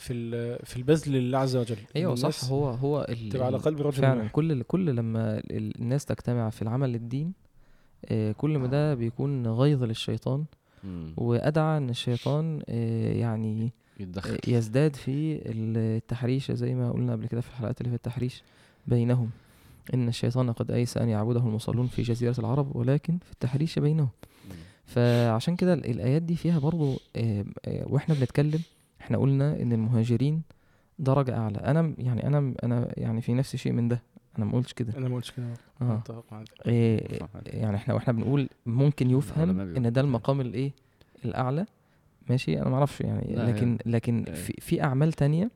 في 0.00 0.12
ال- 0.12 0.66
في 0.66 0.76
البذل 0.76 1.12
لله 1.12 1.38
عز 1.38 1.56
وجل. 1.56 1.76
أيوه 1.96 2.14
صح. 2.14 2.44
هو 2.50 2.68
هو 2.70 3.06
تبقى 3.30 3.46
على 3.46 3.56
قلب 3.58 3.80
رجل 3.80 3.92
فعلا. 3.92 4.28
كل 4.28 4.62
كل 4.62 4.86
لما 4.96 5.38
ال- 5.38 5.80
الناس 5.80 6.04
تجتمع 6.04 6.50
في 6.50 6.62
العمل 6.62 6.92
للدين 6.92 7.32
آه، 8.04 8.32
كل 8.32 8.58
ما 8.58 8.66
ده 8.66 8.94
بيكون 8.94 9.46
غيظ 9.46 9.82
للشيطان. 9.84 10.44
وأدعى 11.16 11.78
إن 11.78 11.90
الشيطان 11.90 12.62
آه، 12.68 13.12
يعني 13.12 13.72
يتدخل. 14.00 14.30
آه، 14.34 14.38
يزداد 14.50 14.96
في 14.96 15.40
التحريش 15.46 16.52
زي 16.52 16.74
ما 16.74 16.90
قلنا 16.92 17.12
قبل 17.12 17.26
كده 17.26 17.40
في 17.40 17.48
الحلقات 17.48 17.80
اللي 17.80 17.90
في 17.90 17.96
التحريش 17.96 18.42
بينهم. 18.86 19.30
إن 19.94 20.08
الشيطان 20.08 20.52
قد 20.52 20.70
أيس 20.70 20.96
أن 20.96 21.08
يعبده 21.08 21.40
المصلون 21.40 21.86
في 21.86 22.02
جزيرة 22.02 22.34
العرب 22.38 22.76
ولكن 22.76 23.18
في 23.18 23.32
التحريش 23.32 23.78
بينهم. 23.78 24.08
فعشان 24.86 25.56
كده 25.56 25.74
ال- 25.74 25.86
الآيات 25.90 26.22
دي 26.22 26.36
فيها 26.36 26.58
برضو 26.58 26.96
آه، 27.16 27.44
آه، 27.64 27.84
وإحنا 27.88 28.14
بنتكلم 28.14 28.60
إحنا 29.00 29.18
قلنا 29.18 29.62
إن 29.62 29.72
المهاجرين 29.72 30.42
درجة 30.98 31.36
أعلى. 31.38 31.58
أنا 31.58 31.82
م- 31.82 31.94
يعني 31.98 32.26
أنا 32.26 32.40
م- 32.40 32.54
أنا 32.62 32.88
يعني 32.96 33.20
في 33.20 33.34
نفسي 33.34 33.58
شيء 33.58 33.72
من 33.72 33.88
ده. 33.88 34.02
أنا 34.38 34.44
ما 34.46 34.52
قلتش 34.52 34.72
كده. 34.72 34.98
أنا 34.98 35.08
ما 35.08 35.14
قلتش 35.14 35.30
كده. 35.30 35.46
آه. 35.82 35.84
متفق 35.84 36.24
معاك. 36.32 36.46
إيه. 36.66 37.18
يعني 37.46 37.76
إحنا 37.76 37.94
وإحنا 37.94 38.12
بنقول 38.12 38.48
ممكن 38.66 39.10
يفهم 39.10 39.60
إن 39.60 39.92
ده. 39.92 40.00
المقام 40.00 40.40
الإيه؟ 40.40 40.70
الأعلى. 41.24 41.66
ماشي؟ 42.30 42.60
أنا 42.60 42.68
ما 42.70 42.74
أعرفش 42.76 43.00
يعني. 43.00 43.34
لكن 43.34 43.78
لكن 43.86 44.24
هي. 44.28 44.34
في, 44.34 44.52
في 44.60 44.82
أعمال 44.82 45.12
تانية 45.12 45.50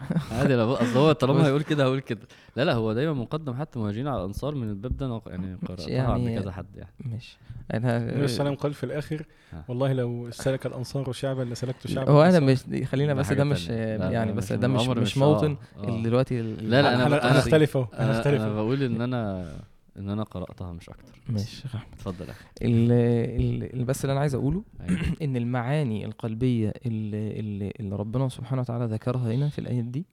عادي 0.32 0.54
بقى- 0.56 0.82
أصل 0.82 0.98
هو 0.98 1.12
طالما 1.12 1.46
هيقول 1.46 1.62
كده 1.62 1.84
هقول 1.84 2.00
كده 2.00 2.20
لا 2.56 2.62
لا 2.64 2.72
هو 2.74 2.92
دايما 2.92 3.12
مقدم 3.12 3.54
حتى 3.54 3.78
مهاجرين 3.78 4.08
على 4.08 4.20
الأنصار 4.20 4.54
من 4.54 4.68
الباب 4.68 4.96
ده 4.96 5.06
أنا 5.06 5.20
يعني 5.26 5.56
قرأتها 5.68 5.88
يعني- 5.88 6.12
عند 6.28 6.40
كذا 6.42 6.52
حد 6.52 6.66
يعني 6.76 6.90
ماشي 7.04 7.38
أنا 7.74 7.96
النبي 7.96 8.10
صلى 8.10 8.16
الله 8.16 8.24
عليه 8.24 8.50
وسلم 8.50 8.54
قال 8.54 8.74
في 8.74 8.84
الآخر 8.84 9.22
ها. 9.52 9.64
والله 9.68 9.92
لو 9.92 10.30
سلك 10.30 10.66
الأنصار 10.66 11.12
شعبا 11.12 11.42
لسلكت 11.42 11.86
شعبا 11.86 12.10
هو 12.10 12.22
أنا. 12.22 12.40
مش 12.40 12.58
خلينا 12.84 13.14
بس 13.14 13.32
ده 13.32 13.44
مش 13.44 13.68
يعني 13.68 14.32
بس 14.32 14.52
ده 14.52 14.68
مش 14.68 14.86
مش 14.88 15.16
آه، 15.16 15.20
موطن 15.20 15.56
آه. 15.78 15.84
اللي 15.88 16.02
دلوقتي 16.08 16.42
لا، 16.42 16.82
لا، 16.82 16.94
أنا 16.94 17.06
أنا 17.06 17.30
أنا 17.30 17.38
اختلف 17.38 17.76
اهو 17.76 17.86
أنا 17.94 18.04
أنا 18.10 18.18
اختلف. 18.18 18.42
بقول 18.42 18.82
إن 18.82 19.00
أنا 19.00 19.52
إن 19.96 20.08
أنا 20.10 20.22
قرأتها 20.22 20.72
مش 20.72 20.88
أكتر 20.88 21.20
ماشي 21.28 21.62
يا 21.68 21.74
أحمد. 21.76 21.92
اتفضل 21.92 22.28
يا 22.28 22.34
ال- 22.62 23.84
بس 23.84 24.04
اللي 24.04 24.12
أنا 24.12 24.20
عايز 24.20 24.34
أقوله 24.34 24.62
أيوة. 24.80 25.00
إن 25.22 25.36
المعاني 25.36 26.04
القلبية 26.04 26.72
اللي, 26.86 27.40
اللي, 27.40 27.72
اللي 27.80 27.96
ربنا 27.96 28.28
سبحانه 28.28 28.60
وتعالى 28.62 28.84
ذكرها 28.84 29.32
هنا 29.34 29.48
في 29.48 29.58
الآيات 29.58 29.84
دي. 29.84 30.06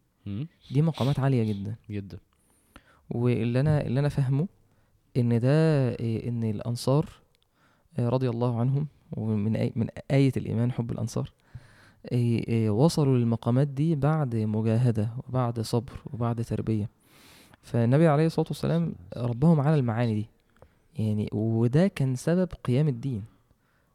دي 0.72 0.82
مقامات 0.82 1.20
عالية 1.20 1.44
جدا 1.44 1.76
جدا 1.90 2.18
واللي 3.10 3.60
أنا 3.60 3.82
اللي 3.86 4.00
أنا 4.00 4.10
فاهمه 4.10 4.48
إن 5.18 5.40
ده 5.40 5.90
إن 6.28 6.44
الأنصار 6.44 7.10
آه، 8.00 8.10
رضي 8.10 8.30
الله 8.30 8.60
عنهم 8.60 8.88
ومن 9.12 9.56
آي 9.56 9.74
من 9.76 9.88
آية 10.12 10.32
الإيمان 10.38 10.72
حب 10.72 10.92
الأنصار 10.92 11.32
إيه، 12.12 12.48
إيه، 12.48 12.70
وصلوا 12.70 13.18
للمقامات 13.18 13.68
دي 13.68 13.96
بعد 13.96 14.36
مجاهدة 14.36 15.10
وبعد 15.28 15.60
صبر 15.60 16.02
وبعد 16.14 16.44
تربية 16.44 16.90
فالنبي 17.62 18.08
عليه 18.08 18.26
الصلاة 18.26 18.48
والسلام 18.48 18.96
ربهم 19.18 19.60
على 19.60 19.76
المعاني 19.76 20.16
دي. 20.16 20.26
يعني 21.04 21.30
وده 21.34 21.88
كان 21.88 22.16
سبب 22.16 22.50
قيام 22.64 22.88
الدين 22.88 23.24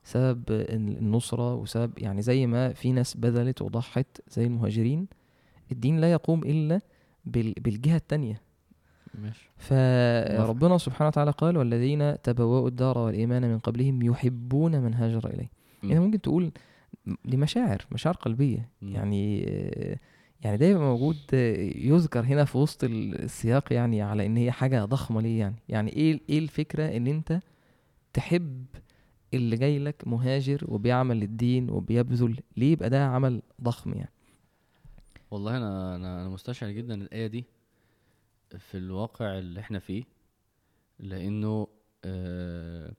سبب 0.04 0.42
ال- 0.50 0.98
النصرة 0.98 1.54
وسبب 1.54 1.98
يعني 1.98 2.22
زي 2.22 2.46
ما 2.46 2.72
في 2.72 2.92
ناس 2.92 3.16
بذلت 3.16 3.62
وضحت 3.62 4.06
زي 4.30 4.44
المهاجرين 4.46 5.06
الدين 5.72 6.00
لا 6.00 6.12
يقوم 6.12 6.42
إلا 6.44 6.80
بال- 7.24 7.54
بالجهة 7.60 7.96
التانية. 7.96 8.40
ماشي. 9.14 9.50
فربنا 9.56 10.78
سبحانه 10.78 11.08
وتعالى 11.08 11.30
قال 11.30 11.56
والذين 11.56 12.22
تبوأوا 12.22 12.68
الدار 12.68 12.98
والإيمان 12.98 13.42
من 13.42 13.58
قبلهم 13.58 14.02
يحبون 14.02 14.80
من 14.80 14.94
هاجر 14.94 15.30
إليه. 15.30 15.48
يعني 15.82 16.00
ممكن 16.00 16.20
تقول 16.20 16.50
دي 17.24 17.36
مشاعر 17.36 17.86
مشاعر 17.92 18.14
قلبية. 18.14 18.68
يعني 18.82 19.46
يعني 20.44 20.64
يبقى 20.66 20.82
موجود 20.82 21.16
يذكر 21.76 22.20
هنا 22.24 22.44
في 22.44 22.58
وسط 22.58 22.84
السياق 22.84 23.72
يعني 23.72 24.02
على 24.02 24.26
إن 24.26 24.36
هي 24.36 24.52
حاجة 24.52 24.84
ضخمة 24.84 25.20
ليه 25.20 25.38
يعني. 25.40 25.56
يعني 25.68 25.92
إيه 25.92 26.20
إيه 26.28 26.38
الفكرة 26.38 26.96
إن 26.96 27.06
أنت 27.06 27.40
تحب 28.12 28.66
اللي 29.34 29.56
جاي 29.56 29.78
لك 29.78 30.02
مهاجر 30.06 30.64
وبيعمل 30.68 31.20
للدين 31.20 31.70
وبيبذل؟ 31.70 32.40
ليه 32.56 32.72
يبقى 32.72 32.90
ده 32.90 33.04
عمل 33.06 33.42
ضخم 33.62 33.94
يعني؟ 33.94 34.10
والله 35.30 35.56
أنا 35.56 35.96
أنا 35.96 36.20
أنا 36.20 36.28
مستشعر 36.28 36.70
جدا 36.70 36.94
الآية 36.94 37.26
دي 37.26 37.44
في 38.58 38.76
الواقع 38.78 39.38
اللي 39.38 39.60
إحنا 39.60 39.78
فيه 39.78 40.04
لأنه 40.98 41.66
آه 42.04 42.92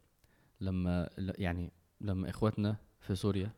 لما 0.62 1.10
يعني 1.18 1.72
لما 2.02 2.30
إخواتنا 2.30 2.76
في 3.00 3.16
سوريا 3.16 3.52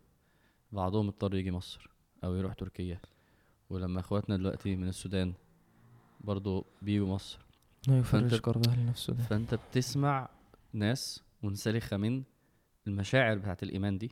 بعضهم 0.72 1.08
اضطر 1.08 1.36
يجي 1.36 1.52
مصر 1.52 1.90
أو 2.24 2.36
يروح 2.36 2.54
تركيا. 2.54 3.00
ولما 3.70 4.00
اخواتنا 4.00 4.38
دلوقتي 4.38 4.76
من 4.76 4.88
السودان 4.88 5.34
برضو 6.22 6.66
بيجوا 6.82 7.08
مصر. 7.08 7.40
لا 7.88 8.00
يفرج 8.00 8.24
لنفسه 8.78 9.14
ده 9.14 9.24
فأنت 9.24 9.54
بتسمع 9.56 10.30
ناس 10.74 11.24
منسلخة 11.44 11.98
من 11.98 12.24
المشاعر 12.88 13.38
بتاعت 13.38 13.64
الإيمان 13.64 13.98
دي 13.98 14.12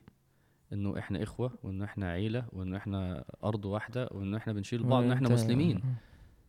إنه 0.73 0.99
إحنا 0.99 1.23
إخوة 1.23 1.51
وإنه 1.63 1.85
إحنا 1.85 2.09
عيلة 2.11 2.45
وإنه 2.53 2.77
إحنا 2.77 3.23
أرض 3.43 3.65
واحدة 3.65 4.09
وإنه 4.11 4.37
إحنا 4.37 4.53
بنشيل 4.53 4.83
بعض 4.83 5.03
وان 5.03 5.11
إحنا 5.11 5.29
مسلمين. 5.29 5.81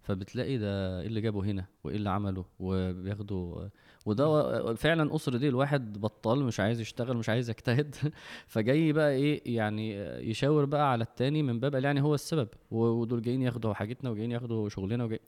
فبتلاقي 0.08 0.58
ده 0.58 1.00
إيه 1.00 1.06
اللي 1.06 1.20
جابه 1.20 1.44
هنا 1.44 1.64
وإيه 1.84 1.96
اللي 1.96 2.10
عمله 2.10 2.44
وبياخدوا 2.58 3.68
وده 4.06 4.74
فعلا 4.74 5.16
اسر 5.16 5.36
دي 5.36 5.48
الواحد 5.48 6.00
بطال 6.00 6.44
مش 6.44 6.60
عايز 6.60 6.80
يشتغل 6.80 7.16
مش 7.16 7.28
عايز 7.28 7.50
يجتهد. 7.50 7.96
فجاي 8.52 8.92
بقى 8.92 9.10
إيه 9.10 9.56
يعني 9.56 9.94
يشاور 10.30 10.64
بقى 10.64 10.92
على 10.92 11.04
التاني 11.04 11.42
من 11.42 11.60
باب 11.60 11.74
يعني 11.74 12.02
هو 12.02 12.14
السبب. 12.14 12.48
ودول 12.70 13.22
جايين 13.22 13.42
ياخدوا 13.42 13.74
حاجتنا 13.74 14.10
وجايين 14.10 14.32
ياخدوا 14.32 14.68
شغلنا 14.68 15.04
وجاي 15.04 15.20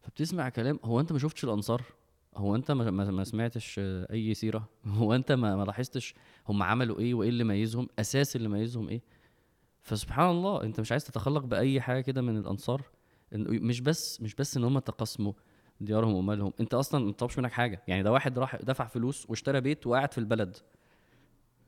فبتسمع 0.00 0.48
كلام 0.48 0.80
هو 0.84 1.00
أنت 1.00 1.12
ما 1.12 1.18
شفتش 1.18 1.44
الأنصار؟ 1.44 1.82
هو 2.36 2.54
أنت 2.54 2.70
ما, 2.70 2.90
ما, 2.90 3.24
سمعتش 3.24 3.80
أي 4.10 4.34
سيرة؟ 4.34 4.68
هو 5.00 5.14
أنت 5.14 5.32
ما, 5.32 5.56
ما 5.56 5.64
لاحظتش 5.64 6.14
هم 6.48 6.62
عملوا 6.62 6.98
إيه 6.98 7.14
وإيه 7.14 7.28
اللي 7.28 7.44
ميزهم؟ 7.44 7.88
أساس 7.98 8.36
اللي 8.36 8.48
ميزهم 8.48 8.88
إيه؟ 8.88 9.02
فسبحان 9.82 10.30
الله 10.30 10.62
أنت 10.62 10.80
مش 10.80 10.92
عايز 10.92 11.04
تتخلق 11.04 11.44
بأي 11.44 11.80
حاجة 11.80 12.00
كده 12.00 12.22
من 12.22 12.36
الأنصار؟ 12.38 12.82
مش 13.32 13.80
بس 13.80 14.22
مش 14.22 14.34
بس 14.34 14.56
إن 14.56 14.64
هم 14.64 14.78
تقاسموا 14.78 15.32
ديارهم 15.80 16.14
ومالهم 16.14 16.52
أنت 16.60 16.74
أصلا 16.74 17.04
ما 17.04 17.12
طلبش 17.12 17.38
منك 17.38 17.52
حاجة. 17.52 17.82
يعني 17.88 18.02
ده 18.02 18.12
واحد 18.12 18.38
راح 18.38 18.56
دفع 18.56 18.86
فلوس 18.86 19.30
واشترى 19.30 19.60
بيت 19.60 19.86
وقاعد 19.86 20.12
في 20.12 20.18
البلد. 20.18 20.56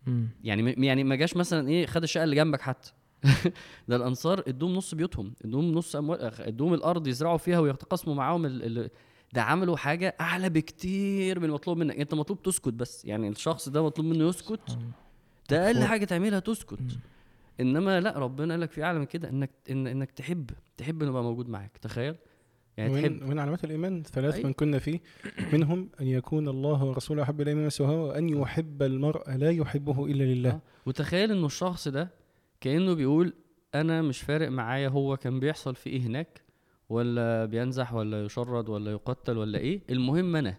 مم. 0.06 0.28
يعني 0.44 0.62
م- 0.62 0.84
يعني 0.84 1.04
ما 1.04 1.14
جاش 1.14 1.36
مثلا 1.36 1.68
إيه 1.68 1.86
خد 1.86 2.02
الشقة 2.02 2.24
اللي 2.24 2.36
جنبك 2.36 2.60
حتى. 2.60 2.92
ده 3.88 3.96
الأنصار 3.96 4.42
إدوهم 4.48 4.74
نص 4.74 4.94
بيوتهم 4.94 5.32
إدوهم 5.44 5.72
نص 5.74 5.96
اموال 5.96 6.40
إدوهم 6.40 6.74
الأرض 6.74 7.06
يزرعوا 7.06 7.36
فيها 7.38 7.58
ويتقاسموا 7.58 8.14
معاهم 8.14 8.46
ال... 8.46 8.78
ال... 8.78 8.90
ده 9.32 9.42
عملوا 9.42 9.76
حاجة 9.76 10.16
أعلى 10.20 10.48
بكتير 10.50 11.38
من 11.40 11.44
المطلوب 11.44 11.78
منك. 11.78 11.96
أنت 11.96 12.14
مطلوب 12.14 12.42
تسكت 12.42 12.68
بس. 12.72 13.04
يعني 13.04 13.28
الشخص 13.28 13.68
ده 13.68 13.84
مطلوب 13.84 14.06
منه 14.06 14.28
يسكت 14.28 14.78
ده 15.50 15.66
أقل. 15.66 15.84
حاجة 15.84 16.04
تعملها 16.04 16.38
تسكت. 16.38 16.78
إنما 17.60 18.00
لا 18.00 18.18
ربنا 18.18 18.54
قال 18.54 18.60
لك 18.60 18.70
في 18.70 18.82
أعلى 18.82 18.98
من 18.98 19.04
كده 19.04 19.28
إنك 19.28 19.50
إن 19.70 19.86
إنك 19.86 20.10
تحب 20.10 20.50
تحب 20.76 21.02
إنه 21.02 21.10
يبقى 21.10 21.22
موجود 21.22 21.48
معاك 21.48 21.78
تخيل؟ 21.78 22.14
يعني 22.76 23.00
تحب. 23.02 23.12
ومن, 23.12 23.22
ومن 23.22 23.38
علامات 23.38 23.64
الإيمان 23.64 24.02
ثلاث 24.02 24.34
أيوة. 24.34 24.46
من 24.46 24.52
كنا 24.52 24.78
فيه 24.78 25.00
منهم 25.52 25.88
أن 26.00 26.06
يكون 26.06 26.48
الله 26.48 26.84
ورسوله 26.84 27.22
أحب 27.22 27.40
إليه 27.40 27.54
مما 27.54 27.68
سواه 27.68 28.02
وأن 28.04 28.28
يحب 28.28 28.82
المرء 28.82 29.30
لا 29.30 29.50
يحبه 29.50 30.06
إلا 30.06 30.24
لله. 30.24 30.50
آه. 30.50 30.60
وتخيل 30.86 31.30
إنه 31.32 31.46
الشخص 31.46 31.88
ده 31.88 32.10
كأنه 32.60 32.94
بيقول 32.94 33.32
أنا 33.74 34.02
مش 34.02 34.20
فارق 34.20 34.48
معايا 34.48 34.88
هو 34.88 35.16
كان 35.16 35.40
بيحصل 35.40 35.74
في 35.74 35.90
إيه 35.90 36.00
هناك 36.00 36.42
ولا 36.88 37.44
بينزح 37.44 37.94
ولا 37.94 38.24
يشرد 38.24 38.68
ولا 38.68 38.90
يقتل 38.90 39.38
ولا 39.38 39.58
إيه؟ 39.58 39.80
المهم 39.90 40.36
أنا. 40.36 40.58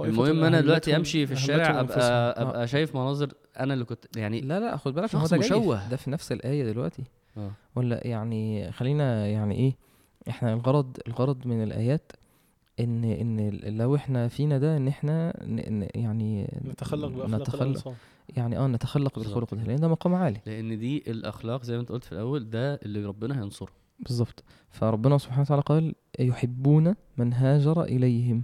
المهم 0.00 0.44
أنا 0.44 0.60
دلوقتي 0.60 0.96
أمشي 0.96 1.26
في 1.26 1.32
الشارع 1.32 1.64
ابقى 1.70 1.80
أنفسهم. 1.80 2.48
أبقى 2.48 2.68
شايف 2.68 2.94
مناظر 2.96 3.32
أنا 3.60 3.74
اللي 3.74 3.84
كنت 3.84 4.16
يعني 4.16 4.40
لا 4.40 4.60
لا 4.60 4.76
خد 4.76 4.94
بالك 4.94 5.06
شخص 5.06 5.32
مشوه. 5.32 5.88
ده 5.88 5.96
في 5.96 6.10
نفس 6.10 6.32
الآية 6.32 6.64
دلوقتي 6.72 7.04
آه 7.36 7.50
ولا 7.76 8.06
يعني 8.06 8.72
خلينا 8.72 9.26
يعني 9.26 9.54
إيه 9.54 9.76
إحنا 10.28 10.54
الغرض 10.54 10.96
الغرض 11.08 11.46
من 11.46 11.62
الآيات 11.62 12.12
ان 12.80 13.04
إن 13.04 13.50
لو 13.78 13.96
إحنا 13.96 14.28
فينا 14.28 14.58
ده 14.58 14.76
إن 14.76 14.88
إحنا 14.88 15.36
ن- 15.46 15.88
يعني 15.94 16.60
نتخلق 16.64 17.08
بأخلاق 17.08 17.40
نتخلق 17.40 17.94
يعني 18.36 18.58
آه 18.58 18.66
نتخلق 18.66 19.18
بالخلق 19.18 19.54
ده. 19.54 19.62
لأن 19.62 19.76
ده 19.76 19.88
مقام 19.88 20.14
عالي 20.14 20.40
لأن 20.46 20.78
دي 20.78 21.04
الأخلاق 21.08 21.62
زي 21.64 21.74
ما 21.74 21.80
أنت 21.80 21.92
قلت 21.92 22.04
في 22.04 22.12
الأول 22.12 22.50
ده 22.50 22.74
اللي 22.74 23.04
ربنا 23.04 23.40
هينصره 23.40 23.72
بالظبط 24.00 24.44
فربنا 24.70 25.18
سبحانه 25.18 25.40
وتعالى 25.42 25.62
قال 25.62 25.94
يحبون 26.20 26.94
من 27.16 27.32
هاجر 27.32 27.82
إليهم 27.82 28.36
مم. 28.36 28.42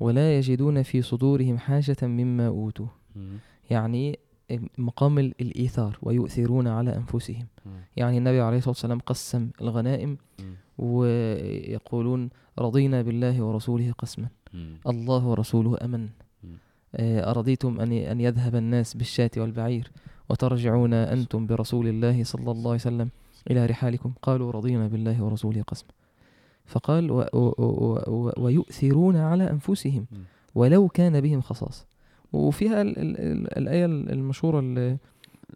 ولا 0.00 0.38
يجدون 0.38 0.82
في 0.82 1.02
صدورهم 1.02 1.58
حاجة 1.58 1.96
مما 2.02 2.46
أوتوا. 2.46 2.86
يعني 3.70 4.18
مقام 4.78 5.18
ال- 5.18 5.34
الإيثار 5.40 5.98
ويؤثرون 6.02 6.68
على 6.68 6.96
أنفسهم. 6.96 7.46
يعني 7.96 8.18
النبي 8.18 8.40
عليه 8.40 8.56
الصلاة 8.58 8.70
والسلام 8.70 8.98
قسم 8.98 9.50
الغنائم. 9.60 10.16
ويقولون 10.78 12.30
رضينا 12.58 13.02
بالله 13.02 13.42
ورسوله 13.42 13.92
قسما. 13.98 14.28
الله 14.88 15.26
ورسوله 15.26 15.76
أمن. 15.84 16.08
آه، 16.96 17.30
أرضيتم 17.30 17.80
أن 17.80 17.92
أن 17.92 18.20
يذهب 18.20 18.54
الناس 18.56 18.94
بالشاة 18.94 19.30
والبعير 19.36 19.90
وترجعون 20.30 20.94
أنتم 20.94 21.46
برسول 21.46 21.88
الله 21.88 22.24
صلى 22.24 22.50
الله 22.50 22.70
عليه 22.70 22.80
وسلم 22.80 23.08
إلى 23.50 23.66
رحالكم 23.66 24.12
قالوا 24.22 24.50
رضينا 24.52 24.88
بالله 24.88 25.22
ورسوله 25.24 25.62
قسما 25.62 25.88
فقال 26.64 27.10
و 27.10 27.20
و 27.32 27.38
و 27.58 27.98
و 28.08 28.32
ويؤثرون 28.38 29.16
على 29.16 29.50
أنفسهم. 29.50 30.06
ولو 30.54 30.88
كان 30.88 31.20
بهم 31.20 31.40
خصاصة 31.40 31.86
وفيها 32.32 32.82
ال 32.82 32.98
ال 32.98 33.20
ال 33.20 33.58
الآية 33.58 33.84
المشهورة 33.86 34.58
اللي, 34.60 34.98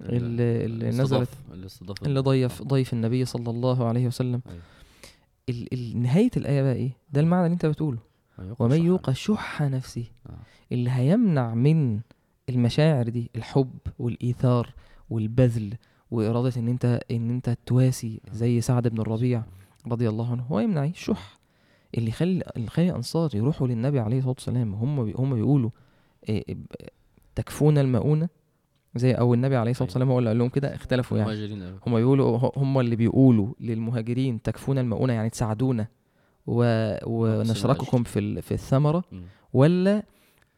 اللي, 0.00 0.64
اللي 0.64 0.88
نزلت 0.90 1.28
اللي 2.06 2.20
ضيف 2.20 2.62
ضيف 2.62 2.92
النبي 2.92 3.24
صلى 3.24 3.50
الله 3.50 3.86
عليه 3.86 4.06
وسلم. 4.06 4.40
ال 5.48 5.74
ال 5.74 6.02
نهاية 6.02 6.30
الآية 6.36 6.62
بقى 6.62 6.72
إيه؟ 6.74 6.90
ده 7.12 7.20
المعنى 7.20 7.44
اللي 7.44 7.54
أنت 7.54 7.66
بتقوله 7.66 7.98
أيوة، 8.38 8.56
ومن. 8.58 8.84
يوق 8.84 9.10
شح 9.10 9.62
نفسه 9.62 10.04
آه. 10.26 10.32
اللي 10.72 10.90
هيمنع 10.90 11.54
من 11.54 12.00
المشاعر 12.48 13.08
دي 13.08 13.30
الحب 13.36 13.70
والإيثار 13.98 14.74
والبذل 15.10 15.74
وإرادة 16.10 16.52
إن 16.60 16.68
انت 16.68 17.00
إن 17.10 17.30
أنت 17.30 17.56
تواسي 17.66 18.20
زي 18.32 18.60
سعد 18.60 18.88
بن 18.88 19.00
الربيع 19.00 19.42
رضي 19.88 20.08
الله 20.08 20.32
عنه 20.32 20.42
هو 20.42 20.60
يمنع 20.60 20.84
الشح 20.84 21.38
اللي 21.94 22.08
يخلي 22.08 22.44
اللي 22.56 22.68
الأنصار 22.78 23.30
يروحوا 23.34 23.68
للنبي 23.68 24.00
عليه 24.00 24.18
الصلاة 24.18 24.32
والسلام 24.32 24.74
هم 24.74 25.04
بي 25.04 25.14
هم 25.18 25.34
بيقولوا 25.34 25.70
إيه، 26.28 26.56
تكفون 27.34 27.78
المؤونة 27.78 28.28
زي 28.96 29.12
أو 29.12 29.34
النبي 29.34 29.56
عليه 29.56 29.70
الصلاة. 29.70 29.86
والسلام 29.86 30.10
هو 30.10 30.18
اللي 30.18 30.30
قال 30.30 30.38
لهم 30.38 30.48
كده 30.48 30.74
اختلفوا 30.74 31.18
يعني. 31.18 31.30
هم 31.86 31.94
بيقولوا 31.94 32.50
هم 32.56 32.80
اللي 32.80 32.96
بيقولوا 32.96 33.54
للمهاجرين 33.60 34.42
تكفون 34.42 34.78
المؤونة 34.78 35.12
يعني 35.12 35.30
تساعدونا 35.30 35.86
و... 36.46 36.62
ونشرككم 37.06 38.02
في 38.02 38.18
ال... 38.18 38.42
في 38.42 38.52
الثمرة. 38.52 39.04
ولا 39.52 40.02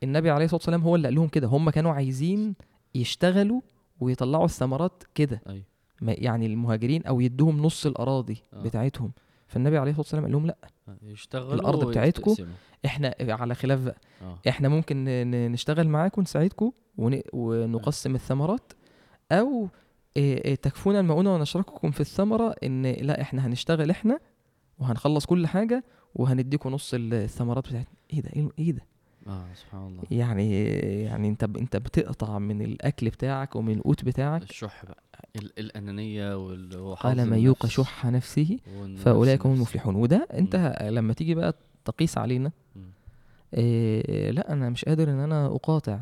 النبي 0.02 0.30
عليه 0.30 0.44
الصلاة 0.44 0.58
والسلام 0.58 0.82
هو 0.82 0.96
اللي 0.96 1.08
قال 1.08 1.14
لهم 1.14 1.28
كده 1.28 1.46
هم 1.48 1.70
كانوا 1.70 1.92
عايزين 1.92 2.54
يشتغلوا 2.94 3.60
ويطلعوا 4.00 4.44
الثمرات 4.44 5.02
كده 5.14 5.42
أيوة. 5.48 5.64
يعني 6.02 6.46
المهاجرين 6.46 7.02
أو 7.06 7.20
يدوهم 7.20 7.62
نص 7.62 7.86
الأراضي 7.86 8.42
آه. 8.52 8.62
بتاعتهم. 8.62 9.12
فالنبي 9.46 9.78
عليه 9.78 9.90
الصلاة 9.90 10.00
والسلام 10.02 10.22
قال 10.24 10.32
لهم 10.32 10.46
لا. 10.46 10.56
يشتغلوا 11.02 11.54
الأرض 11.54 11.88
بتاعتكو 11.88 12.30
ويتقسموا. 12.30 12.54
إحنا 12.84 13.14
على 13.20 13.54
خلاف 13.54 13.80
بقى. 13.80 13.96
آه. 14.22 14.38
إحنا 14.48 14.68
ممكن 14.68 15.04
نشتغل 15.52 15.88
معاكم 15.88 16.22
نساعدكم 16.22 16.72
ون- 16.98 17.20
ونقسم 17.32 18.14
الثمرات. 18.14 18.72
أو 19.32 19.68
إيه 20.16 20.44
إيه 20.44 20.54
تكفون 20.54 20.96
المؤونة 20.96 21.34
ونشرككم 21.34 21.90
في 21.90 22.00
الثمرة 22.00 22.54
إن 22.64 22.86
لا 22.86 23.20
إحنا 23.20 23.46
هنشتغل 23.46 23.90
إحنا 23.90 24.20
وهنخلص 24.78 25.26
كل 25.26 25.46
حاجة 25.46 25.84
وهنديكم 26.14 26.70
نص 26.70 26.90
الثمرات 26.94 27.68
بتاعتنا. 27.68 27.94
إيه 28.12 28.20
ده؟ 28.20 28.30
إيه 28.36 28.48
إيه 28.58 28.72
ده؟ 28.72 28.82
آه 29.26 29.44
سبحان 29.54 29.86
الله. 29.86 30.02
يعني 30.10 30.64
يعني 31.04 31.28
انت 31.28 31.44
ب- 31.44 31.56
انت 31.56 31.76
بتقطع 31.76 32.38
من 32.38 32.62
الأكل 32.62 33.08
بتاعك 33.08 33.56
ومن 33.56 33.72
القوت 33.76 34.04
بتاعك. 34.04 34.42
الشح 34.42 34.84
بقى. 34.84 35.02
ال- 35.36 35.58
الأنانية 35.58 36.36
وال- 36.46 36.94
قال 36.96 37.30
من 37.30 37.38
يوق 37.38 37.66
شح 37.66 38.06
نفسه 38.06 38.58
فأولئك 38.96 39.46
هم. 39.46 39.52
المفلحون. 39.52 39.94
وده 39.94 40.28
انت 40.34 40.56
ه- 40.56 40.88
لما 40.90 41.12
تيجي 41.12 41.34
بقى 41.34 41.54
تقيس 41.84 42.18
علينا. 42.18 42.52
إيه 43.54 44.30
لا 44.30 44.52
أنا 44.52 44.70
مش 44.70 44.84
قادر 44.84 45.10
إن 45.10 45.18
أنا 45.20 45.46
أقاطع. 45.46 45.98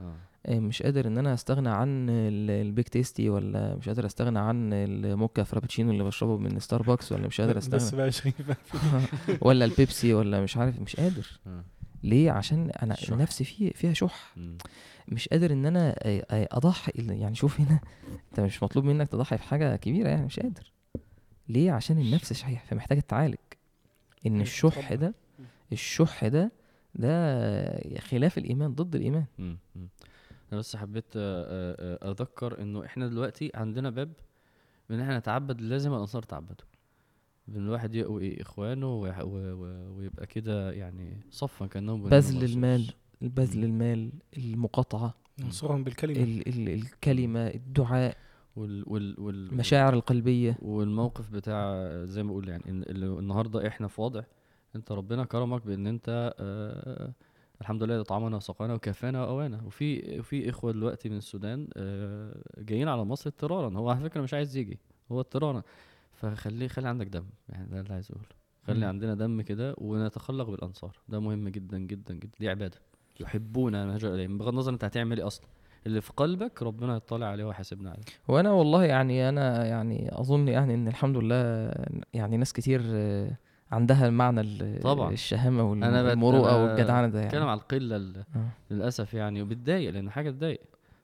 آه. 0.00 0.14
إيه 0.48 0.60
مش 0.60 0.82
قادر 0.82 1.06
إن 1.06 1.18
أنا 1.18 1.34
أستغنى 1.34 1.68
عن 1.68 2.08
ال- 2.10 2.50
ال 2.66 2.72
Big 2.72 2.88
Tasty 2.88 3.28
ولا 3.30 3.74
مش 3.76 3.88
قادر 3.88 4.06
أستغنى 4.06 4.38
عن 4.38 4.72
ال 4.72 4.84
mocha 4.84 5.42
frappuccino 5.42 5.90
اللي 5.90 6.04
بشربه 6.04 6.36
من 6.38 6.58
ستاربكس 6.58 7.12
ولا 7.12 7.26
مش 7.26 7.40
قادر 7.40 7.56
بس 7.58 7.74
أستغنى 7.74 7.96
بقى 7.96 8.06
يا 8.06 8.10
شريف 8.10 8.34
ولا 9.46 9.64
البيبسي 9.64 10.14
ولا 10.14 10.40
مش 10.40 10.56
عارف 10.56 10.80
مش 10.80 10.96
قادر. 10.96 11.26
آه. 11.46 11.64
ليه 12.02 12.30
عشان 12.30 12.70
أنا 12.70 12.94
الشح. 12.94 13.16
نفسي 13.16 13.44
فيه 13.44 13.70
فيها 13.72 13.92
شح 13.92 14.32
مم. 14.36 14.58
مش 15.08 15.28
قادر 15.28 15.52
إن 15.52 15.66
أنا 15.66 15.92
أ- 15.92 15.96
أ- 15.96 16.56
أضحي 16.56 16.92
يعني 16.96 17.34
شوف 17.34 17.60
هنا 17.60 17.80
أنت 18.30 18.40
مش 18.40 18.62
مطلوب 18.62 18.84
منك 18.84 19.08
تضحي 19.08 19.38
في 19.38 19.42
حاجة 19.44 19.76
كبيرة 19.76 20.08
يعني 20.08 20.26
مش 20.26 20.40
قادر 20.40 20.72
ليه 21.48 21.72
عشان 21.72 21.98
النفس 21.98 22.32
شحيح 22.32 22.64
فمحتاجه 22.64 23.00
تتعالج 23.00 23.34
إن 24.26 24.32
أيوة، 24.32 24.42
الشح. 24.42 24.92
ده 24.94 25.14
الشح 25.72 26.26
ده 26.26 26.52
ده 26.94 27.98
خلاف 27.98 28.38
الإيمان 28.38 28.74
ضد 28.74 28.94
الإيمان 28.94 29.24
مم. 29.38 29.58
مم. 29.76 29.88
أنا 30.52 30.58
بس 30.60 30.76
حبيت 30.76 31.04
آه، 31.16 31.42
آه، 31.44 31.98
آه، 32.08 32.10
أذكر 32.10 32.60
إنه 32.62 32.84
إحنا 32.86 33.08
دلوقتي 33.08 33.50
عندنا 33.54 33.90
باب 33.90 34.12
إن 34.90 35.00
إحنا 35.00 35.18
نتعبد 35.18 35.60
لازم 35.60 35.92
الأنصار 35.94 36.22
تعبدوا 36.22 36.66
إن 37.48 37.56
الواحد 37.56 37.94
يقوي 37.94 38.42
إخوانه 38.42 38.94
ويح- 38.94 39.24
و- 39.24 39.52
و- 39.52 39.96
ويبقى 39.96 40.26
كده 40.26 40.72
يعني 40.72 41.20
صفا 41.30 41.66
كأنهم 41.66 42.02
بذل 42.02 42.34
مرصوص. 42.34 42.52
المال 42.54 42.94
بذل. 43.20 43.64
المال 43.64 44.12
المقاطعة 44.38 45.14
ننصرهم 45.40 45.84
بالكلمة. 45.84 46.22
ال 46.22 46.48
ال 46.48 46.68
الكلمة 46.68 47.46
الدعاء 47.46 48.16
وال 48.56 48.84
وال 48.86 49.20
وال 49.20 49.50
المشاعر 49.52 49.94
القلبية. 49.94 50.56
والموقف 50.62 51.30
بتاع 51.30 51.86
زي 52.04 52.22
ما 52.22 52.30
أقول 52.30 52.48
يعني 52.48 52.62
إن 52.68 52.82
ال- 52.82 53.18
النهارده 53.18 53.68
إحنا 53.68 53.88
في 53.88 54.00
وضع 54.00 54.22
أنت 54.76 54.92
ربنا 54.92 55.24
كرمك 55.24 55.66
بإن 55.66 55.86
أنت 55.86 56.34
آه 56.40 57.12
الحمد 57.60 57.82
لله 57.82 58.02
طعمنا 58.02 58.36
وسقانا 58.36 58.74
وكفانا 58.74 59.20
واوانا 59.24 59.62
وفي 59.66 60.22
في 60.22 60.50
إخوة 60.50 60.72
دلوقتي 60.72 61.08
من 61.08 61.16
السودان 61.16 61.68
آه 61.76 62.42
جايين 62.58 62.88
على 62.88 63.04
مصر 63.04 63.30
اضطرارا. 63.30 63.76
هو 63.78 63.90
على 63.90 64.00
فكرة 64.00 64.20
مش 64.20 64.34
عايز 64.34 64.56
يجي 64.56 64.78
هو 65.12 65.20
اضطرارا. 65.20 65.62
فخليه 66.22 66.68
خلي 66.68 66.88
عندك 66.88 67.06
دم. 67.06 67.24
يعني 67.48 67.68
ده 67.70 67.80
اللي 67.80 67.94
عايز 67.94 68.10
اقوله 68.10 68.26
خلي. 68.66 68.86
عندنا 68.86 69.14
دم 69.14 69.40
كده 69.40 69.74
ونتخلق 69.78 70.50
بالأنصار. 70.50 70.96
ده 71.08 71.20
مهم 71.20 71.48
جدا 71.48 71.78
جدا 71.78 72.14
جدا. 72.14 72.32
دي 72.40 72.48
عبادة. 72.48 72.78
يحبون 73.20 73.74
ان 73.74 73.90
هاجر 73.90 74.14
إليهم. 74.14 74.38
بغض 74.38 74.48
النظر 74.48 74.72
أنت 74.72 74.84
هتعمل 74.84 75.18
إيه 75.18 75.26
أصلا. 75.26 75.46
اللي 75.86 76.00
في 76.00 76.12
قلبك 76.16 76.62
ربنا 76.62 76.96
يطلع 76.96 77.26
عليه 77.26 77.44
ويحاسبنا 77.44 77.90
عليه. 77.90 78.02
وأنا 78.28 78.50
والله 78.52 78.84
يعني 78.84 79.28
أنا 79.28 79.66
يعني 79.66 80.08
أظن 80.12 80.48
يعني 80.48 80.74
إن 80.74 80.88
الحمد 80.88 81.16
لله 81.16 81.70
يعني 82.14 82.36
ناس 82.36 82.52
كتير 82.52 82.80
عندها 83.72 84.06
المعنى 84.06 84.40
ال- 84.40 84.80
طبعاً. 84.82 85.12
الشهامة 85.12 85.62
والمروءة 85.70 86.64
والجدعنة 86.64 87.06
ده 87.08 87.24
بتكلم 87.24 87.38
يعني 87.40 87.50
على 87.50 87.60
القلة 87.60 87.96
ال- 87.96 88.24
آه. 88.36 88.48
للأسف 88.70 89.14
يعني 89.14 89.42
وبتضايق 89.42 89.90
لأن 89.90 90.10
حاجة 90.10 90.30
تضايق 90.30 90.60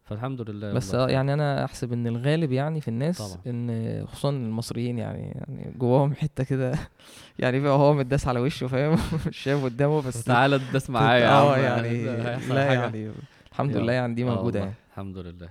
فالحمد 0.09 0.50
لله 0.50 0.72
بس 0.72 0.92
خير. 0.96 1.09
يعني 1.09 1.32
أنا 1.34 1.64
أحسب 1.64 1.92
إن 1.92 2.06
الغالب 2.06 2.52
يعني 2.52 2.80
في 2.80 2.88
الناس 2.88 3.18
طبعاً. 3.22 3.38
إن 3.46 4.06
خصوصا 4.06 4.30
المصريين 4.30 4.98
يعني 4.98 5.20
يعني 5.34 5.74
جواهم 5.78 6.14
حتة 6.14 6.44
كده 6.44 6.72
يعني 7.38 7.61
بقى 7.61 7.72
هو 7.72 7.94
متداس 7.94 8.28
على 8.28 8.40
وشه 8.40 8.66
فاهم 8.66 8.98
مش 9.26 9.36
شايف 9.44 9.64
قدامه 9.64 10.02
بس 10.02 10.24
تعالى 10.24 10.59
تداس 10.59 10.90
معايا 10.90 11.20
يا 11.24 11.30
آه 11.30 11.56
يعني 11.59 12.04
لا. 12.54 12.72
يعني 12.72 13.11
الحمد. 13.52 13.76
لله 13.76 13.92
يعني 13.92 14.14
دي 14.14 14.22
آه 14.24 14.26
موجودة 14.26 14.59
يعني 14.59 14.72
الحمد 14.90 15.18
لله 15.18 15.48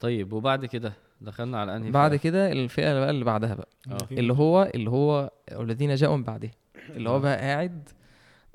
طيب 0.00 0.32
وبعد 0.32 0.64
كده 0.66 0.92
دخلنا 1.20 1.60
على 1.60 1.76
أنهي 1.76 1.90
بعد؟ 1.90 2.14
كده 2.14 2.52
الفئة 2.52 2.94
بقى 2.94 3.10
اللي 3.10 3.24
بعدها 3.24 3.54
بقى 3.54 3.68
آه. 3.90 3.96
اللي 4.12 4.32
هو 4.32 4.70
اللي 4.74 4.90
هو 4.90 5.30
الذين 5.52 5.94
جاءوا 5.94 6.16
من 6.16 6.22
بعده 6.24 6.50
اللي 6.90 7.10
هو 7.10 7.16
آه. 7.16 7.18
بقى 7.20 7.36
قاعد 7.38 7.88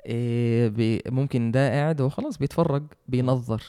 إيه 0.06 1.00
ممكن 1.06 1.50
ده 1.50 1.68
قاعد 1.70 2.00
هو 2.00 2.08
خلاص 2.08 2.38
بيتفرج 2.38 2.82
بينظر 3.08 3.62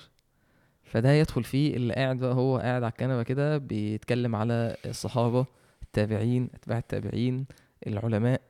فده 0.93 1.11
يدخل 1.11 1.43
فيه 1.43 1.75
اللي 1.75 1.93
قاعد 1.93 2.17
بقى 2.17 2.33
هو 2.33 2.57
قاعد 2.57 2.83
على 2.83 2.91
الكنبة 2.91 3.23
كده 3.23 3.57
بيتكلم 3.57 4.35
على 4.35 4.75
الصحابة 4.85 5.45
التابعين 5.83 6.49
أتباع 6.53 6.77
التابعين 6.77 7.45
العلماء 7.87 8.41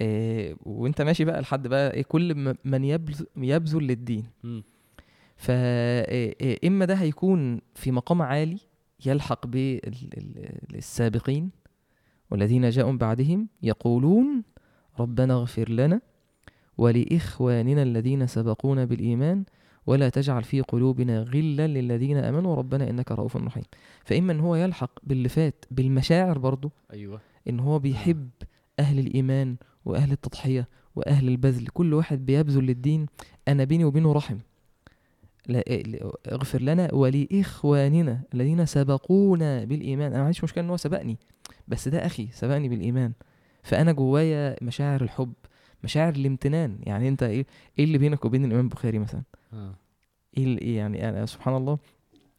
إيه 0.00 0.56
وأنت 0.62 1.02
ماشي 1.02 1.24
بقى 1.24 1.40
لحد 1.40 1.66
بقى 1.66 1.94
إيه 1.94 2.02
كل 2.02 2.54
من 2.64 2.84
يبذل 2.84 3.26
يبذل 3.36 3.82
للدين 3.82 4.24
مم. 4.42 4.62
فإما 5.36 6.84
ده 6.84 6.94
هيكون 6.94 7.60
في 7.74 7.90
مقام 7.92 8.22
عالي 8.22 8.58
يلحق 9.06 9.46
بالسابقين 10.70 11.50
والذين 12.30 12.70
جاءوا 12.70 12.92
بعدهم 12.92 13.48
يقولون 13.62 14.42
ربنا 15.00 15.34
اغفر 15.34 15.68
لنا 15.70 16.00
ولإخواننا 16.78 17.82
الذين 17.82 18.26
سبقونا 18.26 18.84
بالإيمان 18.84 19.44
ولا 19.88 20.08
تجعل 20.08 20.44
في 20.44 20.60
قلوبنا 20.60 21.22
غلا 21.22 21.66
للذين 21.66 22.16
آمنوا. 22.16 22.54
ربنا 22.56 22.90
إنك 22.90 23.12
رؤوف 23.12 23.36
رحيم. 23.36 23.64
فإما 24.04 24.32
إن 24.32 24.40
هو 24.40 24.56
يلحق 24.56 24.90
باللي 25.02 25.28
فات 25.28 25.64
بالمشاعر 25.70 26.38
برضه 26.38 26.70
أيوه. 26.92 27.20
إن 27.48 27.60
هو 27.60 27.78
بيحب 27.78 28.28
أهل 28.78 28.98
الإيمان 28.98 29.56
وأهل 29.84 30.12
التضحية 30.12 30.68
وأهل 30.96 31.28
البذل. 31.28 31.66
كل 31.66 31.94
واحد 31.94 32.26
بيبذل 32.26 32.64
للدين. 32.64 33.06
أنا 33.48 33.64
بيني 33.64 33.84
وبينه 33.84 34.12
رحم. 34.12 34.38
لا 35.46 35.58
لا- 35.58 36.12
اغفر 36.32 36.62
لنا 36.62 36.94
ولإخواننا 36.94 38.20
الذين 38.34 38.66
سبقونا 38.66 39.64
بالإيمان. 39.64 40.06
أنا 40.06 40.18
ما 40.18 40.24
عنديش 40.24 40.44
مشكلة 40.44 40.64
إن 40.64 40.70
هو 40.70 40.76
سبقني 40.76 41.16
بس 41.68 41.88
ده 41.88 42.06
أخي 42.06 42.28
سبقني 42.32 42.68
بالإيمان. 42.68 43.12
فأنا 43.62 43.92
جوايا 43.92 44.56
مشاعر 44.62 45.02
الحب 45.02 45.32
مشاعر 45.84 46.12
الامتنان. 46.14 46.78
يعني 46.82 47.08
أنت 47.08 47.22
إيه 47.22 47.46
إيه 47.78 47.84
اللي 47.84 47.98
بينك 47.98 48.24
وبين 48.24 48.44
الإمام 48.44 48.64
البخاري 48.64 48.98
مثلا. 48.98 49.22
إيه 49.52 50.58
إيه 50.58 50.76
يعني 50.76 51.08
أنا 51.08 51.26
سبحان 51.26 51.56
الله 51.56 51.78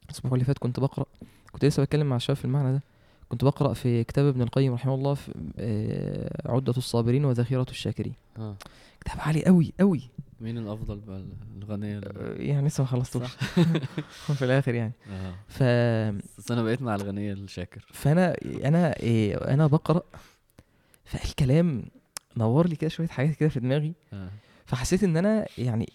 الأسبوع 0.05 0.33
اللي 0.33 0.45
فات 0.45 0.57
كنت 0.57 0.79
بقرأ 0.79 1.05
كنت 1.51 1.65
لسه 1.65 1.83
بتكلم 1.83 2.09
مع 2.09 2.15
الشباب 2.15 2.37
في 2.37 2.45
المعنى 2.45 2.71
ده 2.73 2.83
كنت 3.29 3.43
بقرأ 3.43 3.73
في 3.73 4.03
كتاب 4.03 4.25
ابن 4.25 4.41
القيم 4.41 4.73
رحمه 4.73 4.95
الله 4.95 5.13
في 5.13 5.31
آه، 5.59 6.51
عدة 6.51 6.73
الصابرين 6.77 7.25
وذخيرة 7.25 7.65
الشاكرين. 7.69 8.13
آه. 8.37 8.55
كتاب 9.01 9.17
عالي 9.19 9.45
قوي 9.45 9.73
قوي 9.79 10.01
مين 10.41 10.57
الأفضل 10.57 10.99
بقى؟ 10.99 11.23
الغنية 11.57 11.97
ال- 11.97 12.17
آه، 12.17 12.41
يعني 12.41 12.67
لسه 12.67 12.81
ما 12.83 12.87
خلصتوش. 12.89 13.35
في 14.37 14.45
الآخر 14.45 14.73
يعني. 14.75 14.93
آه. 15.11 15.33
ف 15.47 15.63
بس 16.37 16.51
أنا 16.51 16.63
بقيت 16.63 16.81
مع 16.81 16.95
الغنية 16.95 17.33
الشاكر. 17.33 17.85
فأنا 17.93 18.35
أنا 18.65 18.99
إيه 18.99 19.35
أنا 19.35 19.67
بقرأ 19.67 20.01
فالكلام 21.05 21.83
نور 22.37 22.67
لي 22.67 22.75
كده 22.75 22.89
شوية 22.89 23.07
حاجات 23.07 23.35
كده 23.35 23.49
في 23.49 23.59
دماغي. 23.59 23.93
آه. 24.13 24.29
فحسيت 24.65 25.03
إن 25.03 25.17
أنا 25.17 25.45
يعني 25.57 25.89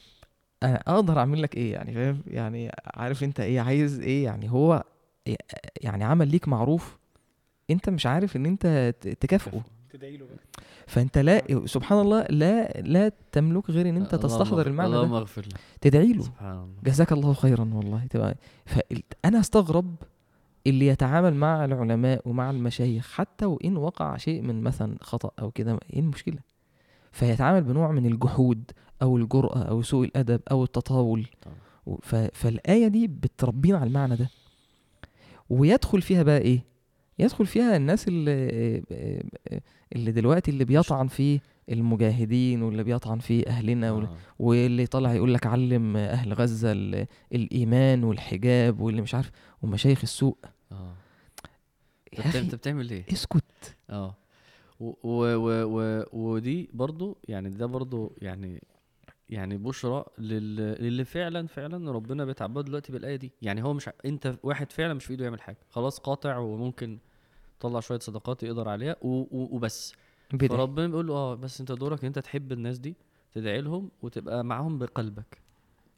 أنا 0.63 0.83
أقدر 0.87 1.19
أعمل 1.19 1.43
لك 1.43 1.57
إيه 1.57 1.73
يعني 1.73 1.95
فاهم؟ 1.95 2.21
يعني 2.27 2.71
عارف 2.95 3.25
أنت 3.25 3.41
إيه 3.41 3.61
عايز 3.61 4.01
إيه؟ 4.01 4.25
يعني 4.25 4.51
هو 4.51 4.85
إيه- 5.29 5.35
يعني 5.81 6.05
عمل 6.05 6.29
ليك 6.29 6.49
معروف 6.49 6.99
أنت 7.71 7.91
مش 7.91 8.07
عارف 8.07 8.37
إن 8.37 8.47
أنت 8.47 8.95
تكافئه. 9.21 9.63
تدعي 9.91 10.17
له 10.17 10.27
بقى. 10.27 10.65
فأنت 10.87 11.19
لا 11.19 11.67
سبحان 11.67 11.99
الله 12.01 12.23
لا 12.31 12.81
لا 12.81 13.13
تملك 13.33 13.71
غير 13.71 13.89
إن 13.89 13.97
أنت 13.97 14.15
اللهم 14.15 14.29
تستحضر 14.29 14.67
المعنى 14.67 14.89
اللهم 14.97 15.11
ده. 15.11 15.19
اغفر 15.19 15.43
له 15.43 15.57
تدعي 15.81 16.13
له 16.13 16.23
سبحان 16.23 16.53
الله. 16.57 16.69
جزاك 16.85 17.13
الله 17.13 17.33
خيرا 17.35 17.71
والله. 17.75 18.07
تبقى 18.11 18.37
فانا 18.67 19.41
أستغرب 19.41 19.95
اللي 20.67 20.87
يتعامل 20.87 21.35
مع 21.35 21.65
العلماء 21.65 22.29
ومع 22.29 22.51
المشايخ 22.51 23.13
حتى 23.13 23.45
وإن 23.45 23.77
وقع 23.77 24.17
شيء 24.17 24.43
من 24.43 24.63
مثلا 24.63 24.97
خطأ 25.01 25.31
أو 25.39 25.51
كده 25.51 25.79
إيه 25.93 26.01
المشكلة؟ 26.01 26.39
فيتعامل 27.15 27.62
بنوع 27.62 27.91
من 27.93 28.07
الجحود 28.07 28.71
أو 29.03 29.17
الجرأة 29.17 29.62
أو 29.62 29.83
سوء 29.83 30.05
الأدب 30.07 30.41
أو 30.51 30.65
التطاول. 30.65 31.27
ف... 32.03 32.15
فالايه 32.15 32.89
دي 32.89 33.07
بتربينا 33.09 33.79
على 33.79 33.87
المعنى 33.89 34.17
ده. 34.17 34.29
ويدخل 35.51 36.03
فيها 36.03 36.23
بقى 36.23 36.39
إيه؟ 36.39 36.65
يدخل 37.19 37.47
فيها 37.47 37.77
الناس 37.77 38.09
اللي 38.09 38.83
اللي 39.93 40.12
دلوقتي 40.12 40.51
اللي 40.51 40.65
بيطعن 40.65 41.07
في 41.09 41.41
المجاهدين 41.69 42.62
واللي 42.62 42.85
بيطعن 42.85 43.19
في 43.19 43.49
أهلنا. 43.49 43.89
آه. 43.89 44.17
واللي 44.39 44.87
طالع 44.87 45.12
يقول 45.15 45.35
لك 45.35 45.47
علم 45.47 45.97
أهل 45.97 46.33
غزة 46.33 46.73
ال- 46.73 47.07
الإيمان 47.33 48.05
والحجاب 48.05 48.81
واللي 48.81 49.03
مش 49.03 49.15
عارف 49.15 49.31
ومشايخ 49.62 50.01
السوق 50.03 50.39
آه. 50.73 50.95
انت 52.37 52.55
بتعمل 52.55 52.91
إيه؟ 52.91 53.05
اسكت. 53.12 53.77
آه. 53.91 54.15
و 55.03 55.24
و 55.35 55.49
و 55.64 56.05
ودي 56.12 56.70
برضو 56.72 57.18
يعني 57.28 57.51
ده 57.51 57.66
برضو 57.66 58.12
يعني 58.22 58.62
يعني 59.28 59.57
بشرى 59.57 60.05
لل... 60.18 60.57
للي 60.57 61.05
فعلا 61.05 61.47
فعلا 61.47 61.93
ربنا 61.93 62.24
بيتعبده 62.24 62.62
دلوقتي 62.62 62.93
بالآية 62.93 63.16
دي. 63.16 63.32
يعني 63.43 63.62
هو 63.64 63.72
مش 63.72 63.91
انت 64.05 64.39
واحد 64.43 64.72
فعلا 64.72 64.95
مش 64.95 65.05
في 65.05 65.11
إيده 65.11 65.24
يعمل 65.24 65.41
حاجة. 65.41 65.59
خلاص 65.70 65.99
قاطع 65.99 66.39
وممكن 66.39 66.99
طلع 67.61 67.80
شوية 67.80 67.99
صدقات 67.99 68.43
يقدر 68.43 68.68
عليها 68.68 68.97
و... 69.03 69.09
و... 69.09 69.57
وبس. 69.57 69.95
بدعي. 70.32 70.49
فربنا 70.49 70.87
بيقول 70.87 71.07
له 71.07 71.14
آه 71.14 71.35
بس 71.35 71.61
انت 71.61 71.72
دورك 71.72 72.01
إن 72.01 72.07
انت 72.07 72.18
تحب 72.18 72.53
الناس 72.53 72.78
دي 72.78 72.97
تدعي 73.32 73.61
لهم 73.61 73.91
وتبقى 74.03 74.45
معاهم 74.45 74.78
بقلبك. 74.78 75.43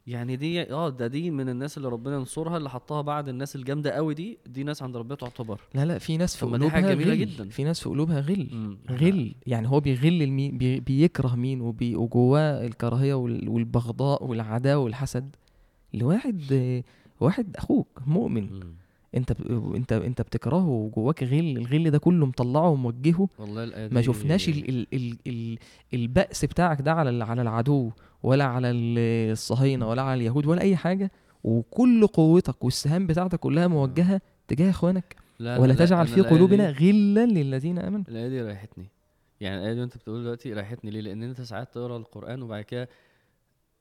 يعني 0.07 0.35
دي 0.35 0.61
آه 0.73 0.89
ده 0.89 1.07
دي 1.07 1.31
من 1.31 1.49
الناس 1.49 1.77
اللي 1.77 1.89
ربنا 1.89 2.15
ينصرها 2.15 2.57
اللي 2.57 2.69
حطها 2.69 3.01
بعد 3.01 3.29
الناس 3.29 3.55
الجامدة 3.55 3.91
قوي 3.91 4.13
دي 4.13 4.37
دي 4.45 4.63
ناس 4.63 4.83
عند 4.83 4.97
ربنا 4.97 5.15
تعتبر. 5.15 5.61
لا 5.75 5.85
لا 5.85 5.97
في 5.97 6.17
ناس 6.17 6.35
في 6.35 6.57
دي 6.57 6.69
حاجة 6.69 6.85
قلوبها 6.85 6.93
جميلة 6.95 7.11
غل. 7.11 7.19
جدا. 7.19 7.49
في 7.49 7.63
ناس 7.63 7.79
في 7.79 7.89
قلوبها 7.89 8.19
غل. 8.19 8.47
مم. 8.51 8.77
غل. 8.91 9.35
يعني 9.47 9.67
هو 9.69 9.79
بيغل 9.79 10.21
المين 10.21 10.57
بي 10.57 10.79
بيكره 10.79 11.35
مين؟ 11.35 11.61
وبي 11.61 11.95
وجواه 11.95 12.65
الكراهية 12.67 13.13
وال- 13.13 13.49
والبغضاء 13.49 14.23
والعداوة 14.23 14.83
والحسد. 14.83 15.35
لواحد 15.93 16.41
واحد 17.19 17.55
أخوك 17.57 17.87
مؤمن. 18.07 18.43
مم. 18.43 18.73
أنت 19.15 19.31
ب... 19.41 19.75
أنت 19.75 19.93
أنت 19.93 20.21
بتكرهه 20.21 20.67
وجواك 20.67 21.23
غل. 21.23 21.57
الغل 21.57 21.91
ده 21.91 21.97
كله 21.97 22.25
مطلعه 22.25 22.69
وموجهه. 22.69 23.29
والله 23.39 23.89
ما 23.91 24.01
شفناش 24.01 24.49
ال 24.49 24.69
ال 24.69 24.87
ال 24.93 25.17
ال 25.27 25.57
البأس 25.93 26.45
بتاعك 26.45 26.81
ده 26.81 26.93
على 26.93 27.23
على 27.23 27.41
العدو. 27.41 27.91
ولا 28.23 28.43
على 28.45 28.71
ال- 28.71 29.31
الصهاينة 29.31 29.89
ولا 29.89 30.01
على 30.01 30.13
اليهود 30.21 30.45
ولا 30.45 30.61
أي 30.61 30.75
حاجة 30.75 31.11
وكل 31.43 32.07
قوتك 32.07 32.63
والسهام 32.63 33.07
بتاعتك 33.07 33.39
كلها 33.39 33.67
موجهة 33.67 34.21
تجاه 34.47 34.69
إخوانك. 34.69 35.15
لا 35.39 35.57
ولا 35.57 35.73
لا 35.73 35.85
تجعل 35.85 36.07
في 36.07 36.21
قلوبنا 36.21 36.69
غلا 36.69 37.25
للذين 37.25 37.79
آمنوا. 37.79 38.03
الآية 38.09 38.27
دي 38.29 38.41
ريحتني 38.41 38.89
يعني 39.41 39.57
الآية 39.61 39.73
دي 39.73 39.83
أنت 39.83 39.97
بتقول 39.97 40.23
دلوقتي 40.23 40.53
ريحتني 40.53 40.91
ليه؟ 40.91 41.01
لأن 41.01 41.23
أنت 41.23 41.41
ساعات 41.41 41.73
تقرأ 41.73 41.97
القرآن 41.97 42.41
وبعد 42.41 42.63
كده 42.63 42.89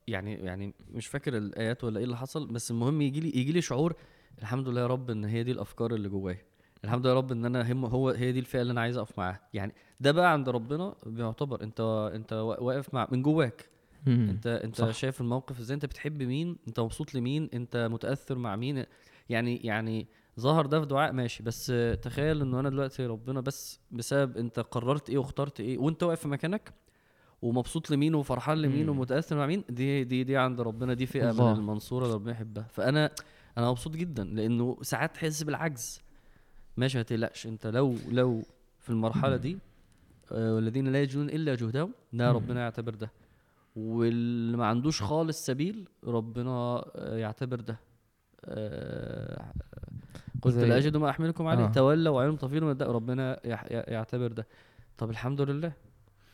يعني 0.09 0.34
يعني 0.34 0.74
مش 0.91 1.07
فاكر 1.07 1.37
الآيات 1.37 1.84
ولا 1.84 1.99
إيه 1.99 2.05
اللي 2.05 2.16
حصل 2.16 2.47
بس 2.47 2.70
المهم 2.70 3.03
يجي 3.03 3.20
لي 3.20 3.28
يجي 3.28 3.53
لي 3.53 3.61
شعور 3.61 3.95
الحمد 4.39 4.68
لله 4.68 4.80
يا 4.80 4.87
رب 4.87 5.11
إن 5.11 5.24
هي 5.24 5.43
دي 5.43 5.53
الأفكار 5.53 5.95
اللي 5.95 6.09
جوايا. 6.09 6.39
الحمد 6.84 7.01
لله 7.01 7.11
يا 7.11 7.18
رب 7.18 7.32
إن 7.32 7.45
أنا 7.45 7.72
هم 7.72 7.84
هو 7.84 8.09
هي 8.11 8.32
دي 8.32 8.39
الفئة 8.39 8.62
اللي 8.62 8.70
أنا 8.72 8.80
عايز 8.80 8.97
أقف 8.97 9.18
معاها. 9.18 9.41
يعني 9.55 9.72
ده 10.01 10.12
بقى 10.12 10.32
عند 10.32 10.49
ربنا 10.49 10.95
بيعتبر 11.07 11.62
أنت 11.62 11.80
وا- 12.32 12.61
واقف 12.61 12.95
مع 12.95 13.09
من 13.12 13.22
جواك. 13.22 13.68
مم. 14.07 14.28
انت 14.30 14.46
انت 14.46 14.76
صح. 14.76 14.90
شايف 14.90 15.20
الموقف 15.20 15.61
إزاي 15.61 15.74
انت 15.74 15.86
بتحب 15.86 16.22
مين 16.22 16.57
انت 16.68 16.80
مبسوط 16.80 17.14
لمين 17.14 17.48
انت 17.54 17.88
متأثر 17.92 18.38
مع 18.38 18.57
مين 18.57 18.84
يعني 19.28 19.57
يعني 19.57 20.07
ظهر 20.40 20.66
ده 20.66 20.80
في 20.80 20.86
دعاء 20.86 21.12
ماشي 21.12 21.42
بس 21.42 21.72
تخيل 22.02 22.40
انه 22.42 22.61
أنا 22.61 22.70
دلوقتي 22.70 23.07
ربنا 23.07 23.40
بس 23.40 23.80
بسبب 23.90 24.36
انت 24.36 24.61
قررت 24.61 25.11
إيه 25.11 25.18
واخترت 25.18 25.61
إيه 25.61 25.78
وانت 25.78 26.02
واقف 26.02 26.20
في 26.20 26.28
مكانك 26.28 26.72
ومبسوط 27.42 27.90
لمين 27.90 28.14
وفرحان 28.14 28.59
لمين. 28.59 28.88
ومتأثر 28.88 29.36
مع 29.36 29.46
مين 29.46 29.64
دي 29.68 30.04
دي 30.04 30.24
دي 30.24 30.36
عند 30.36 30.61
ربنا 30.61 30.94
دي 30.94 31.07
فئة 31.07 31.30
الله. 31.30 31.52
من 31.54 31.59
المنصورة 31.61 32.04
اللي 32.04 32.14
ربنا 32.14 32.32
يحبها 32.32 32.66
فأنا 32.72 33.11
أنا 33.59 33.70
مبسوط 33.70 33.96
جدا 33.96 34.24
لأنه 34.24 34.78
ساعات 34.82 35.14
تحس 35.14 35.42
بالعجز 35.42 36.00
ماشي 36.76 36.98
ما 36.98 37.02
تقلقش 37.02 37.46
انت 37.46 37.66
لو 37.66 37.96
لو 38.09 38.42
في 38.80 38.90
المرحلة 38.90 39.36
دي 39.36 39.59
آه، 40.32 40.54
والذين 40.54 40.88
لا 40.88 41.02
يجدون 41.02 41.28
إلا 41.28 41.54
جهدهم 41.54 41.92
ده. 42.12 42.32
ربنا 42.32 42.61
يعتبر 42.61 42.94
ده 42.94 43.11
واللي 43.77 44.57
ما 44.57 44.66
عندوش 44.66 45.03
خالص 45.03 45.47
سبيل 45.47 45.89
ربنا 46.05 46.85
آه، 46.97 47.16
يعتبر 47.16 47.61
ده. 47.61 47.79
آه، 48.45 49.53
قلت 50.43 50.57
لا 50.57 50.77
أجد 50.77 50.97
ما 50.97 51.11
أحملكم 51.11 51.47
عليه. 51.47 51.64
آه. 51.64 51.72
تولوا 51.72 52.14
وعينهم 52.14 52.37
تفيض 52.37 52.62
من 52.64 52.83
ربنا 52.83 53.41
يعتبر 53.91 54.33
ده. 54.33 54.47
طب 54.99 55.11
الحمد 55.11 55.41
لله. 55.41 55.72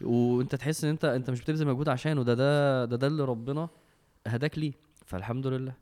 وأنت 0.03 0.55
تحس 0.55 0.85
إن 0.85 0.91
أنت 0.91 1.05
أنت 1.05 1.31
مش 1.31 1.41
بتبذل 1.41 1.67
مجهود 1.67 1.89
عشانه. 1.89 2.23
ده 2.23 2.35
ده 2.35 2.85
ده 2.85 2.97
ده 2.97 3.07
اللي 3.07 3.25
ربنا 3.25 3.69
هداك 4.27 4.59
ليه. 4.59 4.73
فالحمد 5.07 5.47
لله. 5.47 5.73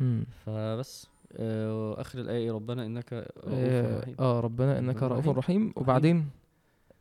مم. 0.00 0.24
فبس. 0.46 1.06
آه، 1.36 2.00
اخر 2.00 2.18
الآية؟ 2.18 2.52
ربنا 2.52 2.86
إنك 2.86 3.12
رؤوف 3.12 3.54
آه, 3.54 4.00
رحيم. 4.00 4.16
آه 4.20 4.40
ربنا 4.40 4.78
إنك 4.78 5.02
رؤوف. 5.02 5.28
رحيم. 5.28 5.72
وبعدين؟ 5.76 6.28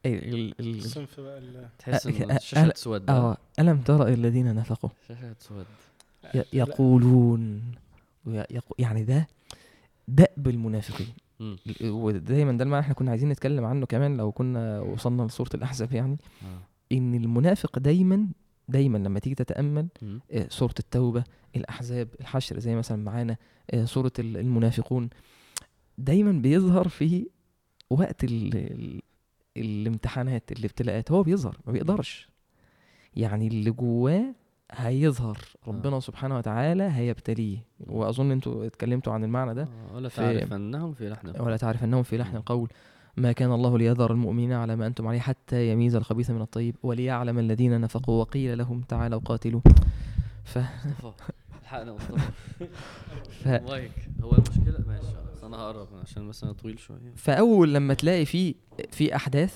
إيه 0.06 0.20
ال 0.30 0.54
ال 0.60 0.78
الصنف 0.78 1.20
بقى 1.20 1.38
ال- 1.38 1.68
تحس 1.80 2.08
أ- 2.08 2.22
ان 2.22 2.32
أ- 2.32 2.36
الشاشه 2.36 2.70
أنا- 2.70 2.74
تسود 2.74 3.10
آه 3.10 3.38
ألم 3.60 3.82
ترى 3.82 4.14
الذين 4.14 4.56
نفقوا 4.56 4.90
شاشة 5.08 5.34
تسود 5.34 5.66
ي- 6.36 6.38
لا، 6.38 6.46
يقولون 6.54 7.62
يعني 8.80 9.04
ده 9.04 9.28
دأب 10.08 10.48
المنافقين. 10.48 11.08
ودايما 11.84 12.52
ده 12.58 12.64
المعنى 12.64 12.82
إحنا 12.84 12.94
كنا 12.94 13.12
عايزين 13.12 13.30
نتكلم 13.30 13.66
عنه 13.66 13.86
كمان 13.86 14.18
لو 14.18 14.32
كنا 14.32 14.80
وصلنا 14.80 15.24
لسورة 15.24 15.50
الأحزاب 15.54 15.94
يعني 15.94 16.18
آه. 16.44 16.96
إن 16.96 17.16
المنافق 17.16 17.80
دايما 17.80 18.28
دايما 18.70 18.98
لما 18.98 19.20
تيجي. 20.00 20.20
آه، 20.32 20.48
سورة 20.50 20.74
التوبة 20.80 21.24
الأحزاب 21.56 22.08
الحشر 22.20 22.60
زي 22.60 22.76
مثلا 22.76 23.04
معانا 23.04 23.38
آه، 23.72 23.86
ال- 24.20 24.38
المنافقون 24.38 25.10
دايما 25.98 26.32
بيظهر 26.32 26.88
في 26.88 27.28
وقت 27.90 28.24
ال 28.24 28.56
ال 28.56 29.02
الامتحانات 29.58 30.52
الابتلاءات 30.52 31.12
هو 31.12 31.24
بيظهر 31.24 31.58
ما 31.66 31.72
بيقدرش. 31.72 32.30
يعني 33.16 33.48
اللي 33.48 33.72
جواه 33.72 34.24
هيظهر. 34.72 35.38
ربنا 35.68 36.00
سبحانه 36.00 36.38
وتعالى 36.38 36.84
هيبتليه. 36.84 37.58
وأظن 37.80 38.32
أنتوا 38.32 38.66
اتكلمتوا 38.66 39.14
عن 39.14 39.24
المعنى 39.24 39.54
ده. 39.54 39.64
آه، 39.64 39.96
ولا 39.96 40.10
في- 40.10 40.16
تعرف 40.16 40.54
أنهم 40.54 40.94
في 40.94 41.10
لحن 41.10 41.42
ولا 41.42 41.58
تعرف 41.58 41.84
أنهم 41.84 42.04
في 42.04 42.18
لحن 42.18 42.36
القول. 42.36 42.70
ما 43.18 43.32
كان 43.32 43.52
الله 43.52 43.78
ليذر 43.78 44.12
المؤمنين 44.12 44.54
على 44.54 44.76
ما 44.76 44.88
أنتم 44.88 45.08
عليه 45.08 45.20
حتى 45.20 45.72
يميز 45.72 45.96
الخبيث 45.96 46.30
من 46.32 46.42
الطيب 46.42 46.76
وليعلم 46.84 47.40
الذين 47.40 47.82
نفقوا 47.82 48.22
وقيل 48.22 48.58
لهم 48.58 48.82
تعالوا 48.82 49.20
قاتلوا. 49.20 49.62
ف... 50.44 50.60
الحقنا 51.62 51.94
مصطفى. 51.94 52.22
ف... 53.44 53.48
هو 53.48 54.32
المشكلة؟ 54.34 54.84
ماشي 54.88 55.08
أنا 55.46 55.58
هقرب 55.58 55.88
عشان 56.04 56.28
بس 56.30 56.44
أنا 56.44 56.54
طويل 56.54 56.80
شوية 56.80 56.98
فأول 57.16 57.74
لما 57.74 57.94
تلاقي 57.94 58.26
في 58.26 58.56
في 58.92 59.16
أحداث 59.16 59.56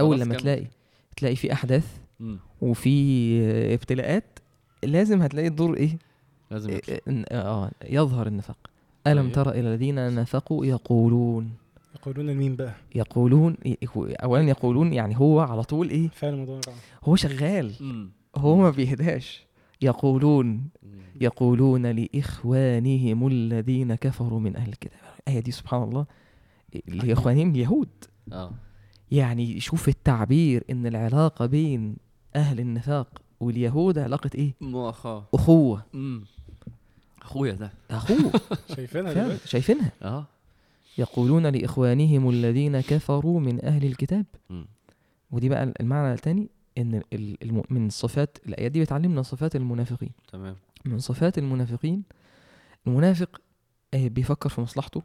أول 0.00 0.16
لما 0.20 0.34
كمل. 0.34 0.40
تلاقي 0.40 0.66
تلاقي 1.16 1.36
في 1.36 1.52
أحداث 1.52 1.98
مم. 2.20 2.38
وفي 2.60 2.94
ابتلاءات 3.74 4.38
لازم 4.82 5.22
هتلاقي 5.22 5.48
الدور 5.48 5.76
إيه 5.76 5.98
لازم 6.50 6.70
يطلع. 6.70 6.98
آه 7.30 7.70
يظهر 7.88 8.26
النفاق 8.26 8.56
ألم 9.06 9.22
طيب. 9.24 9.32
تر 9.32 9.50
إلى 9.50 9.60
الذين 9.60 10.14
نفقوا 10.14 10.66
يقولون 10.66 11.50
يقولون 11.94 12.30
المين 12.30 12.56
بقى 12.56 12.74
يقولون 12.94 13.56
اولا 13.96 14.48
يقولون 14.48 14.92
يعني 14.92 15.18
هو 15.18 15.40
على 15.40 15.62
طول 15.62 15.90
إيه 15.90 16.08
فعل 16.08 16.36
مضارع 16.36 16.60
هو 17.04 17.16
شغال 17.16 17.72
مم. 17.80 18.10
هو 18.36 18.56
ما 18.56 18.70
بيهداش 18.70 19.46
يقولون. 19.82 20.68
يقولون 21.20 21.86
لإخوانهم 21.86 23.26
الذين 23.26 23.94
كفروا 23.94 24.40
من 24.40 24.56
أهل 24.56 24.68
الكتاب. 24.68 25.00
الآية 25.28 25.40
دي 25.40 25.50
سبحان 25.50 25.82
الله 25.82 26.06
لإخوانهم 26.88 27.50
اليهود. 27.50 27.88
آه. 28.32 28.52
يعني 29.10 29.60
شوف 29.60 29.88
التعبير 29.88 30.64
إن 30.70 30.86
العلاقة 30.86 31.46
بين 31.46 31.96
أهل 32.36 32.60
النفاق 32.60 33.22
واليهود 33.40 33.98
علاقة 33.98 34.30
إيه؟ 34.34 34.54
مؤاخاة 34.60 35.24
أخوة. 35.34 35.84
مم. 35.92 36.24
أخويا 37.22 37.52
ده. 37.52 37.72
أخوه. 37.90 38.32
شايفينها 38.76 39.12
دلوقتي. 39.12 39.48
شايفينها. 39.48 39.92
آه. 40.02 40.26
يقولون 40.98 41.46
لإخوانهم 41.46 42.30
الذين 42.30 42.80
كفروا 42.80 43.40
من 43.40 43.64
أهل 43.64 43.84
الكتاب. 43.84 44.26
مم. 44.50 44.66
ودي 45.30 45.48
بقى 45.48 45.72
المعنى 45.80 46.12
الثاني. 46.12 46.48
الم- 46.78 47.62
من 47.70 47.88
صفات 47.88 48.38
الآيات 48.46 48.72
دي 48.72 48.80
بتعلمنا 48.80 49.22
صفات 49.22 49.56
المنافقين. 49.56 50.10
تمام. 50.32 50.56
من 50.84 50.98
صفات 50.98 51.38
المنافقين 51.38 52.02
المنافق 52.86 53.40
آه، 53.94 54.08
بيفكر 54.08 54.48
في 54.48 54.60
مصلحته. 54.60 55.02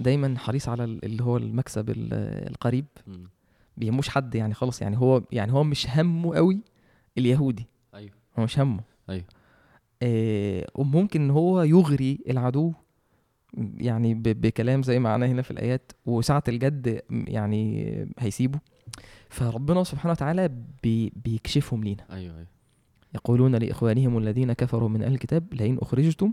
دايما 0.00 0.38
حريص 0.38 0.68
على 0.68 0.84
ال- 0.84 1.04
اللي 1.04 1.22
هو 1.24 1.36
المكسب 1.36 1.90
ال- 1.90 2.14
القريب. 2.48 2.84
بيهموش 3.76 4.08
حد 4.08 4.34
يعني 4.34 4.54
خلاص 4.54 4.82
يعني 4.82 4.98
هو 4.98 5.22
يعني 5.32 5.52
هو 5.52 5.64
مش 5.64 5.86
همه 5.90 6.34
قوي 6.36 6.60
اليهودي. 7.18 7.66
أيوه. 7.94 8.12
هو 8.38 8.44
مش 8.44 8.58
همه. 8.58 8.80
أيوه. 9.10 9.24
آه 10.02 10.66
وممكن 10.74 11.20
إن 11.20 11.30
هو 11.30 11.62
يغري 11.62 12.18
العدو 12.30 12.72
يعني 13.76 14.14
بكلام 14.14 14.82
زي 14.82 14.98
ما 14.98 15.10
معناه 15.10 15.26
هنا 15.26 15.42
في 15.42 15.50
الآيات 15.50 15.92
وساعة 16.06 16.42
الجد 16.48 17.02
يعني 17.10 17.86
هيسيبه. 18.18 18.58
فربنا 19.30 19.84
سبحانه 19.84 20.12
وتعالى 20.12 20.50
بي 20.82 21.12
بيكشفهم 21.24 21.84
لينا. 21.84 22.04
أيوه 22.10 22.34
أيوه. 22.36 22.46
يقولون 23.14 23.56
لإخوانهم 23.56 24.18
الذين 24.18 24.52
كفروا 24.52 24.88
من 24.88 25.02
أهل 25.02 25.12
الكتاب 25.12 25.54
لئن 25.54 25.78
أخرجتم 25.82 26.32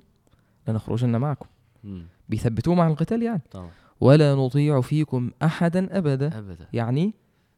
لنخرجن 0.68 1.18
معكم. 1.18 1.46
مم. 1.84 2.06
بيثبتوهم 2.30 2.80
عن 2.80 2.92
القتال 2.92 3.24
يعني. 3.24 3.42
طبعا. 3.52 3.70
ولا 4.02 4.36
نطيع 4.36 4.82
فيكم 4.82 5.32
احدا 5.44 5.98
ابدا. 5.98 6.40
ابدا. 6.40 6.68
يعني 6.74 7.14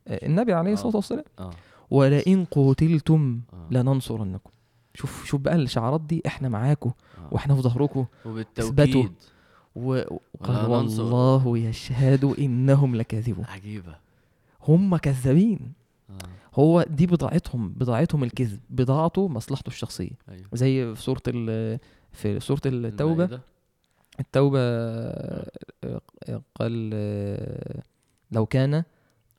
آه، 0.07 0.25
النبي 0.25 0.53
عليه 0.53 0.69
آه. 0.71 0.73
الصلاه 0.73 0.95
والسلام. 0.95 1.23
آه. 1.39 1.49
ولئن 1.91 2.45
قتلتم 2.51 3.41
آه. 3.53 3.67
لننصرنكم. 3.73 4.49
شوف 4.93 5.25
شوف 5.25 5.41
بقى 5.41 5.55
الشعارات 5.55 6.01
دي 6.01 6.21
إحنا 6.27 6.49
معاكم 6.49 6.89
آه. 7.17 7.27
وإحنا 7.33 7.55
في 7.55 7.61
ظهركم. 7.61 8.05
وبالتوكيد. 8.25 9.11
و- 9.75 10.01
وقال. 10.33 10.69
والله 10.69 11.57
يشهد 11.57 12.25
إنهم 12.39 12.95
لكاذبون. 12.95 13.45
عجيبة. 13.45 13.95
هم 14.69 14.97
كذابين. 14.97 15.73
آه. 16.09 16.13
هو 16.55 16.85
دي 16.89 17.07
بضاعتهم 17.07 17.69
بضاعتهم 17.73 18.23
الكذب 18.23 18.59
بضاعته 18.69 19.27
مصلحته 19.27 19.67
الشخصية. 19.67 20.11
أيوه. 20.29 20.47
زي 20.53 20.95
في 20.95 21.01
سورة 21.01 21.21
ال- 21.27 21.79
في 22.11 22.39
سورة 22.39 22.61
التوبة. 22.65 23.13
المائدة. 23.23 23.41
التوبة 24.19 24.59
آه، 24.59 25.51
آه، 25.83 26.41
قال 26.55 26.91
آه، 26.93 27.81
لو 28.31 28.45
كان 28.45 28.83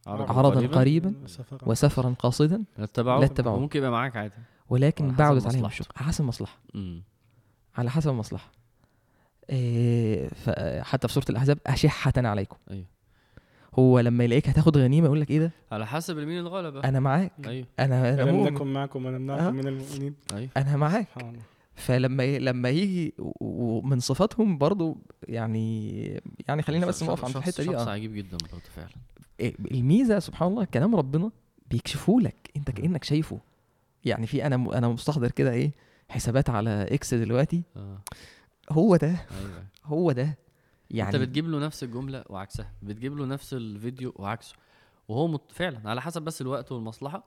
عرضا 0.07 0.67
قريبا 0.67 1.15
سفرا 1.27 1.69
وسفرا. 1.69 2.15
قاصدا 2.19 2.65
اتبعوا 2.79 3.21
لا 3.21 3.27
اتبعوه. 3.27 3.59
ممكن 3.59 3.79
يبقى 3.79 3.91
معاك 3.91 4.17
عادي. 4.17 4.35
ولكن 4.71 5.11
بعدت 5.13 5.47
عليهم 5.47 5.65
على 5.65 5.75
حسب 5.97 6.21
المصلحة. 6.21 6.59
مم. 6.75 7.03
على 7.77 7.91
حسب 7.91 8.11
المصلحة. 8.11 8.51
إيه 9.51 10.31
حتى 10.83 11.09
في 11.09 11.15
سورة 11.15 11.25
الأحزاب 11.31 11.59
أشحة 11.67 12.13
عليكم. 12.17 12.57
أيوه. 12.71 12.87
هو 13.79 14.01
لما 14.01 14.25
يلاقيك 14.25 14.49
هتاخد 14.49 14.77
غنيمة 14.79 15.07
يقول 15.07 15.21
لك 15.21 15.31
إيه 15.31 15.39
ده؟ 15.39 15.51
على 15.73 15.87
حسب 15.87 16.19
المين 16.19 16.39
الغلبة. 16.39 16.81
أنا 16.85 17.01
معاك. 17.01 17.33
أيوه. 17.47 17.67
أنا 17.79 18.15
أنا 18.23 18.33
مؤمن. 18.33 18.53
نكن 18.55 18.67
معكم 18.67 19.07
ونمنعكم 19.07 19.45
آه. 19.45 19.51
من 19.51 19.67
المؤمنين. 19.69 20.15
أيوه. 20.33 20.51
أنا 20.57 20.77
معاك. 20.77 21.07
سبحان 21.15 21.29
الله. 21.31 21.41
فلما 21.75 22.25
ي... 22.25 22.39
لما 22.39 22.69
يجي 22.69 23.15
ومن 23.41 24.01
صفاتهم 24.01 24.59
برضو 24.59 24.97
يعني 25.29 26.01
يعني 26.49 26.63
خلينا 26.63 26.87
بس 26.87 27.03
نقف 27.03 27.25
عند 27.25 27.37
الحتة 27.37 27.63
دي 27.65 27.73
شخص 27.73 27.87
آه. 27.87 27.91
عجيب 27.91 28.15
جدا 28.15 28.37
برضه 28.53 28.65
فعلا. 28.77 28.89
إيه، 29.41 29.55
الميزة 29.71 30.19
سبحان 30.19 30.49
الله 30.49 30.65
كلام 30.65 30.97
ربنا 30.97 31.31
بيكشفوا 31.71 32.21
لك 32.21 32.51
أنت 32.57 32.71
كأنك 32.71 33.05
شايفه. 33.05 33.39
يعني 34.05 34.27
في 34.27 34.47
أنا 34.47 34.57
م- 34.57 34.71
أنا 34.71 34.89
مستحضر 34.89 35.31
كده 35.31 35.53
إيه 35.53 35.71
حسابات 36.09 36.51
على 36.51 36.87
إكس 36.91 37.15
دلوقتي. 37.15 37.63
آه. 37.77 37.99
هو 38.71 38.97
ده. 38.97 39.09
أيوه. 39.09 39.65
هو 39.85 40.13
ده. 40.13 40.39
يعني 40.91 41.09
انت 41.09 41.17
بتجيب 41.23 41.49
له 41.49 41.59
نفس 41.59 41.83
الجملة 41.85 42.25
وعكسها 42.29 42.73
بتجيب 42.83 43.17
له 43.19 43.25
نفس 43.27 43.55
الفيديو 43.55 44.13
وعكسه 44.17 44.55
وهو 45.09 45.29
مت... 45.29 45.53
فعلا 45.53 45.91
على 45.91 46.03
حسب 46.03 46.23
بس 46.23 46.41
الوقت 46.41 46.73
والمصلحة 46.73 47.25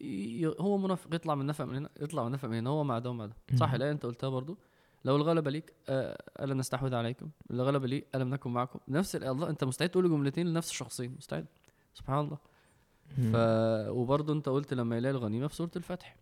ي... 0.00 0.46
هو 0.60 0.78
منافق 0.78 1.14
يطلع 1.14 1.34
من 1.34 1.46
نفق 1.46 1.64
من 1.64 1.76
هنا 1.76 1.88
يطلع 2.00 2.24
من 2.24 2.32
نفق 2.32 2.48
من 2.48 2.56
هنا 2.56 2.70
هو 2.70 2.84
مع 2.84 2.98
ده 2.98 3.10
ومع 3.10 3.26
ده. 3.26 3.36
صح. 3.56 3.74
لا 3.74 3.90
انت 3.90 4.06
قلتها 4.06 4.28
برضو 4.28 4.58
لو 5.04 5.16
الغلبة 5.16 5.50
ليك 5.50 5.72
آه، 5.88 6.22
الم 6.40 6.58
نستحوذ 6.58 6.94
عليكم 6.94 7.28
الغلبة 7.50 7.86
لي 7.86 8.04
ألم 8.14 8.28
نكن 8.28 8.50
معكم. 8.50 8.78
نفس 8.88 9.16
ال- 9.16 9.24
الله 9.24 9.50
انت 9.50 9.64
مستعد 9.64 9.88
تقول 9.88 10.08
جملتين 10.08 10.46
لنفس 10.46 10.70
الشخصين 10.70 11.14
مستعد 11.18 11.46
سبحان 11.94 12.18
الله. 12.24 12.38
ف 13.32 13.36
وبرضه 13.90 14.32
انت 14.32 14.48
قلت 14.48 14.74
لما 14.74 14.96
يلاقي 14.96 15.12
الغنيمة 15.12 15.46
في 15.46 15.54
سورة 15.54 15.70
الفتح. 15.76 16.16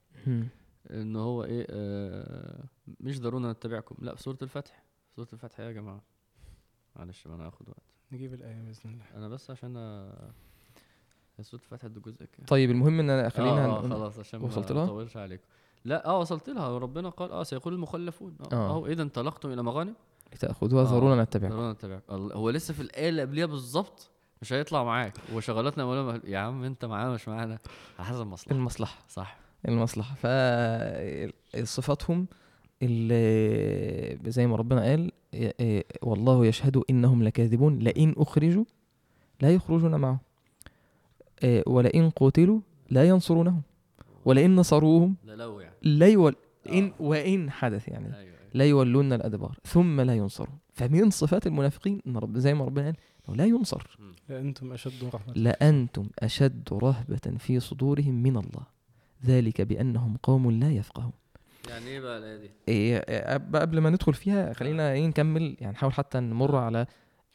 إن 0.91 1.17
هو 1.17 1.45
إيه 1.45 1.67
آه 1.71 2.65
مش 3.01 3.21
ضرونا 3.21 3.53
نتبعكم 3.53 3.97
لا 3.99 4.15
في 4.15 4.23
سورة 4.23 4.39
الفتح. 4.43 4.83
سورة 5.17 5.29
الفتح 5.33 5.61
يا 5.61 5.73
جماعة. 5.73 6.03
معلش 6.97 7.27
ما 7.27 7.35
أنا 7.35 7.47
هاخد 7.47 7.69
وقت. 7.69 7.83
نجيب 8.13 8.35
الآية 8.35 8.63
بإذن 8.63 8.91
الله. 8.91 9.05
أنا 9.17 9.29
بس 9.29 9.51
عشان 9.51 9.75
أ- 9.75 10.33
الصوت 11.41 11.61
فتحت 11.65 11.91
جزء 11.91 12.17
كده 12.25 12.47
طيب 12.47 12.71
المهم 12.71 13.01
إن 13.01 13.11
أنا 13.11 13.29
خلينا 13.29 13.65
آه, 13.67 13.79
آه 13.79 13.89
خلاص 13.89 14.19
عشان 14.19 14.43
وصلت 14.43 14.73
ما؟ 14.73 14.85
أطولش 14.85 15.17
عليكم. 15.17 15.45
لا 15.85 16.07
آه 16.07 16.19
وصلت 16.19 16.49
لها. 16.51 16.79
ربنا 16.79 17.09
قال 17.09 17.33
آه 17.33 17.43
سيقول 17.43 17.75
المخلفون. 17.75 18.37
آه 18.41 18.55
آه. 18.57 18.71
اهو 18.71 18.87
اذا 18.87 19.03
انطلقتم 19.03 19.53
إلى 19.53 19.63
مغانم؟ 19.63 19.95
لتأخذوها 20.33 20.83
آه، 20.83 20.87
ذرونا 20.87 21.23
نتبعكم 21.23 21.55
ضرونا 21.55 21.73
نتبعك 21.73 22.03
الله- 22.11 22.35
هو 22.35 22.51
لسه 22.51 22.75
في 22.75 22.83
الآية 22.83 23.09
اللي 23.09 23.23
قبليها 23.23 23.47
بالظبط؟ 23.47 24.11
مش 24.43 24.53
هيطلع 24.53 24.85
معاك. 24.85 25.13
وشغلاتنا 25.35 25.85
مولانا 25.85 26.21
يا 26.25 26.39
عم 26.39 26.65
أنت 26.65 26.85
معانا 26.85 27.11
مش 27.15 27.29
معانا. 27.29 27.59
على 27.99 28.07
حسب 28.09 28.21
المصلحة. 28.21 28.57
المصلحة. 28.57 28.99
صح. 29.09 29.37
المصلحة. 29.69 30.15
فصفاتهم 31.55 32.27
اللي 32.83 34.31
زي 34.31 34.47
ما 34.47 34.57
ربنا 34.57 34.83
قال 34.83 35.13
إيه، 35.35 35.85
والله 36.03 36.47
يشهد 36.47 36.83
إنهم 36.91 37.23
لكاذبون 37.23 37.79
لئن 37.79 38.15
أخرجوا 38.17 38.65
لا 39.41 39.51
يخرجون 39.51 39.95
معهم. 39.95 40.19
إيه، 41.43 41.63
ولئن 41.67 42.11
قتلوا 42.11 42.61
لا 42.91 43.09
ينصرونهم 43.09 43.63
ولئن 44.25 44.57
نصروهم 44.57 45.17
لا 45.25 45.37
لو 45.37 45.61
يعني 45.61 45.75
لا 45.83 46.09
يول 46.09 46.37
إن 46.69 46.85
آه. 46.85 46.93
وإن 47.01 47.51
حدث 47.51 47.89
يعني. 47.89 48.07
أيوه 48.07 48.19
أيوه. 48.19 48.35
لا 48.55 48.65
يولون 48.65 49.13
الأدبار 49.13 49.59
ثم 49.65 50.01
لا 50.01 50.15
ينصرون. 50.15 50.59
فمن 50.73 51.11
صفات 51.11 51.47
المنافقين 51.47 52.01
إن 52.07 52.17
رب 52.17 52.39
زي 52.39 52.55
ما 52.55 52.65
ربنا 52.65 52.95
قال 53.29 53.37
لا 53.37 53.45
ينصر. 53.45 53.99
لأنتم 54.29 54.73
أشد 54.73 55.05
رحمة 55.15 55.35
لأنتم 55.35 56.07
أشد 56.19 56.69
رهبة 56.73 57.39
في 57.39 57.61
صدورهم 57.61 58.23
من 58.23 58.37
الله. 58.37 58.67
ذلك 59.27 59.61
بأنهم 59.61 60.17
قوم 60.23 60.51
لا 60.51 60.71
يفقهون. 60.71 61.13
يعني 61.69 61.87
إيه 61.87 62.01
بقى 62.01 62.19
الآية 62.19 62.37
دي؟ 62.37 62.51
إيه 62.69 62.97
إيه، 62.99 63.35
قبل 63.37 63.79
ما 63.79 63.91
ندخل 63.91 64.15
فيها 64.15 64.53
خلينا 64.53 64.93
إيه 64.93 65.07
نكمل 65.07 65.57
يعني 65.61 65.73
نحاول 65.73 65.93
حتى 65.93 66.21
نمر 66.21 66.57
على 66.57 66.87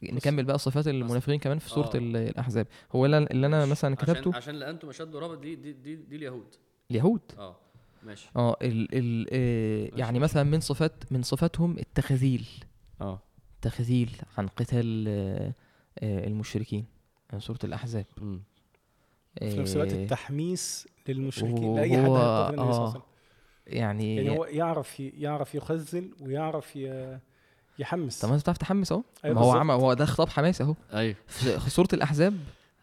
نكمل 0.03 0.43
بقى 0.43 0.57
صفات 0.60 0.88
المنافقين 0.88 1.39
كمان 1.39 1.60
في 1.60 1.69
سورة 1.69 1.88
آه. 1.95 1.97
ال- 1.97 2.15
الأحزاب. 2.18 2.68
هو 2.91 3.06
اللي 3.06 3.47
أنا 3.47 3.65
مثلا 3.65 3.95
كتبته 3.95 4.19
عشان 4.19 4.34
عشان 4.35 4.56
لانتم 4.56 4.89
اشد 4.89 5.15
رابط 5.15 5.38
دي 5.39 5.56
دي 5.56 5.73
دي, 5.73 5.95
دي 5.95 6.15
اليهود. 6.15 6.56
اليهود؟ 6.91 7.22
آه. 7.38 7.56
ماشي. 8.03 8.30
آه 8.35 8.57
ال 8.61 8.88
ال 8.95 9.31
إيه 9.31 9.91
يعني 9.99 10.19
مثلا 10.19 10.43
من 10.43 10.60
صفات 10.60 10.93
من 11.11 11.22
صفاتهم 11.23 11.77
التخذيل. 11.77 12.47
آه. 13.01 13.19
تخذيل 13.61 14.10
عن 14.38 14.47
قتال 14.47 15.06
آه، 15.07 15.53
آه، 15.99 16.27
المشركين 16.27 16.85
من 17.34 17.39
سورة 17.39 17.60
الأحزاب. 17.64 18.06
مم. 18.22 18.41
في 19.39 19.57
نفس 19.60 19.76
الوقت 19.76 19.93
آه، 19.93 20.03
التحميس 20.03 20.88
للمشركين 21.07 21.76
لأي 21.76 21.89
حد 21.89 22.10
هيتقبل 22.10 22.53
النبي 22.53 22.56
صلى 22.56 22.61
الله 22.64 22.73
عليه 22.73 22.85
آه، 22.85 22.89
وسلم. 22.89 23.01
يعني, 23.69 24.15
يعني 24.15 24.37
هو 24.37 24.45
يعرف 24.45 24.99
يعرف 24.99 25.55
يخزل 25.55 26.11
ويعرف 26.21 26.75
ي- 26.75 27.17
يحمس. 27.79 28.19
طب 28.21 28.29
ما 28.29 28.33
انت 28.35 28.41
بتعرف 28.41 28.57
تحمس 28.57 28.91
اهو. 28.91 29.01
أيوة 29.25 29.35
ما 29.35 29.41
هو. 29.45 29.51
عمل 29.51 29.73
هو 29.73 29.93
ده 29.93 30.05
خطاب 30.05 30.29
حماسي 30.29 30.63
اهو. 30.63 30.75
أيوه. 30.93 31.15
في 31.27 31.69
سورة 31.69 31.87
الأحزاب 31.93 32.33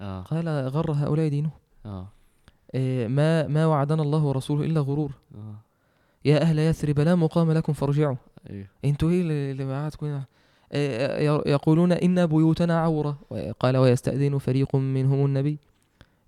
آه. 0.00 0.22
قال 0.22 0.48
غر 0.48 0.92
هؤلاء 0.92 1.28
دينه. 1.28 1.50
آه. 1.86 2.08
آه، 2.74 3.06
ما 3.06 3.46
ما 3.46 3.66
وعدنا 3.66 4.02
الله 4.02 4.24
ورسوله 4.24 4.64
إلا 4.64 4.80
غرور. 4.80 5.12
آه. 5.34 5.54
يا 6.24 6.40
أهل 6.42 6.58
يثرب 6.58 7.00
لا 7.00 7.14
مقام 7.14 7.52
لكم 7.52 7.72
فارجعوا. 7.72 8.16
أيوه. 8.50 8.66
أنتوا 8.84 9.10
إيه 9.10 9.20
اللي 9.20 9.50
اللي 9.50 9.64
معاكم؟ 9.64 10.20
آه، 10.72 11.20
يقولون 11.46 11.92
إن 11.92 12.26
بيوتنا 12.26 12.80
عورة. 12.80 13.18
قال 13.60 13.76
ويستأذن 13.76 14.38
فريق 14.38 14.76
منهم 14.76 15.24
النبي. 15.24 15.58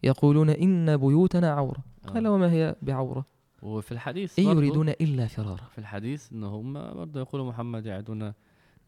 يقولون 0.03 0.51
إن 0.51 0.97
بيوتنا 0.97 1.53
عورة. 1.53 1.79
قال 2.07 2.27
آه. 2.27 2.31
وما 2.31 2.53
هي 2.53 2.75
بعورة؟ 2.83 3.25
وفي 3.63 3.93
الحديث 3.93 4.39
إن 4.39 4.45
يريدون 4.45 4.89
إلا 4.89 5.27
فرارا. 5.27 5.69
في 5.73 5.79
الحديث 5.79 6.33
إن 6.33 6.45
هم 6.45 6.73
برضه 6.95 7.21
يقولوا 7.21 7.49
محمد 7.49 7.87
يعدنا 7.87 8.35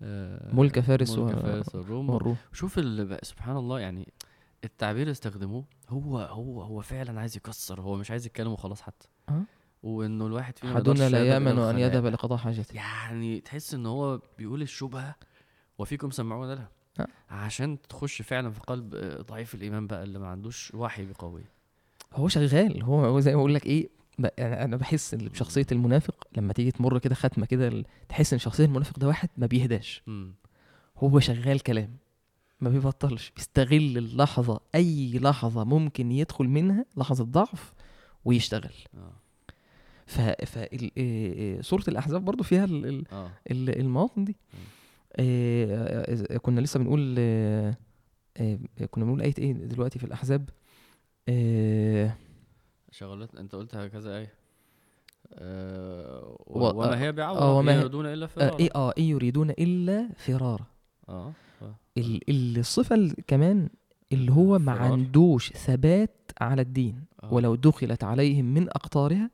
آه، 0.02 0.54
ملك 0.54 0.80
فارس 0.80 1.18
ملك 1.18 1.36
فارس 1.36 1.74
والروم. 1.74 2.10
والروم. 2.10 2.36
شوف 2.52 2.80
سبحان 3.22 3.56
الله 3.56 3.80
يعني 3.80 4.12
التعبير 4.64 5.02
اللي 5.02 5.12
استخدموه 5.12 5.64
هو 5.88 6.18
هو 6.18 6.62
هو 6.62 6.80
فعلا 6.80 7.20
عايز 7.20 7.36
يكسر 7.36 7.80
هو 7.80 7.96
مش 7.96 8.10
عايز 8.10 8.26
يتكلم 8.26 8.52
وخلاص 8.52 8.82
حتى. 8.82 9.08
أه. 9.28 9.42
وإنه 9.82 10.26
الواحد 10.26 10.58
فينا 10.58 10.72
احدنا 10.72 10.92
يقدرش 10.94 11.12
لا 11.12 11.24
يأمن 11.24 11.58
أن. 11.58 11.78
يذهب 11.78 12.06
لقضاء 12.06 12.38
حاجته. 12.38 12.74
يعني 12.76 13.40
تحس 13.40 13.74
إن 13.74 13.86
هو 13.86 14.20
بيقول 14.38 14.62
الشبهة 14.62 15.14
وفيكم 15.78 16.10
سمعون 16.10 16.52
لها. 16.52 16.68
أه. 17.00 17.06
عشان 17.30 17.78
تخش 17.88 18.22
فعلا 18.22 18.50
في 18.50 18.60
قلب 18.60 18.94
آه، 18.94 19.22
ضعيف 19.22 19.54
الإيمان 19.54 19.86
بقى 19.86 20.02
اللي 20.02 20.18
ما 20.18 20.28
عندوش 20.28 20.74
وحي 20.74 21.06
بقوي. 21.06 21.42
هو 22.12 22.28
شغال 22.28 22.82
هو 22.82 23.04
هو 23.04 23.20
زي 23.20 23.30
ما 23.32 23.36
بقول 23.38 23.54
لك 23.54 23.66
إيه 23.66 23.99
أنا 24.24 24.64
أنا 24.64 24.76
بحس 24.76 25.14
إن 25.14 25.28
بشخصيه 25.28 25.66
المنافق 25.72 26.26
لما 26.36 26.52
تيجي 26.52 26.70
تمر 26.70 26.98
كده 26.98 27.14
ختمه 27.14 27.46
كده 27.46 27.84
تحس 28.08 28.32
إن 28.32 28.38
شخصية 28.38 28.64
المنافق 28.64 28.98
ده 28.98 29.06
واحد 29.06 29.28
ما 29.36 29.46
بيهداش. 29.46 30.02
هو 30.98 31.20
شغال 31.20 31.60
كلام 31.60 31.96
ما 32.60 32.70
بيبطلش. 32.70 33.32
بيستغل 33.36 33.98
اللحظة 33.98 34.60
أي 34.74 35.18
لحظة 35.18 35.64
ممكن 35.64 36.12
يدخل 36.12 36.44
منها 36.48 36.84
لحظة 36.96 37.24
ضعف 37.24 37.72
ويشتغل. 38.24 38.74
آه. 38.96 39.12
ف 40.06 40.20
ف 40.20 40.58
إيه- 40.58 40.90
إيه، 40.96 41.60
سوره 41.62 41.84
الأحزاب 41.88 42.24
برضو 42.24 42.42
فيها 42.42 42.64
ال- 42.64 42.86
ال- 42.86 43.04
آه. 43.12 43.30
ال- 43.50 43.78
المواطن 43.80 44.24
دي. 44.24 44.36
آه، 45.16 46.36
كنا 46.36 46.60
لسه 46.60 46.78
بنقول 46.80 47.16
آه، 47.18 47.76
آه، 48.36 48.58
كنا 48.90 49.04
بنقول 49.04 49.22
آية 49.22 49.34
إيه 49.38 49.52
دلوقتي 49.52 49.98
في 49.98 50.04
الأحزاب؟ 50.04 50.48
آه، 51.28 52.14
شغلت 52.90 53.34
انت 53.34 53.54
قلت 53.54 53.76
كذا 53.76 54.16
إيه 54.18 54.34
آه 55.34 56.36
و- 56.46 56.58
و... 56.60 56.70
وما 56.70 56.98
هي 57.00 57.08
آه، 57.08 57.10
بعوض 57.10 57.42
وما 57.42 57.72
إن 57.72 57.76
هي- 57.76 57.80
يريدون 57.80 58.06
إلا 58.06 58.24
آه، 58.24 58.28
فرارا 58.28 58.58
إيه 58.58 58.70
آه 58.74 58.92
إيه 58.98 59.10
يريدون 59.10 59.50
إلا 59.50 60.08
فرارا 60.16 60.66
آه 61.08 61.32
آه. 61.62 61.74
ال- 61.98 62.30
ال- 62.30 62.58
الصفة 62.58 62.94
ال- 62.94 63.14
كمان 63.26 63.68
اللي 64.12 64.32
هو 64.32 64.58
ما 64.58 64.74
فرار. 64.74 64.92
عندوش 64.92 65.52
ثبات 65.52 66.30
على 66.40 66.62
الدين 66.62 67.04
آه. 67.22 67.34
ولو 67.34 67.54
دخلت 67.54 68.04
عليهم 68.04 68.44
من 68.44 68.68
أقطارها 68.68 69.30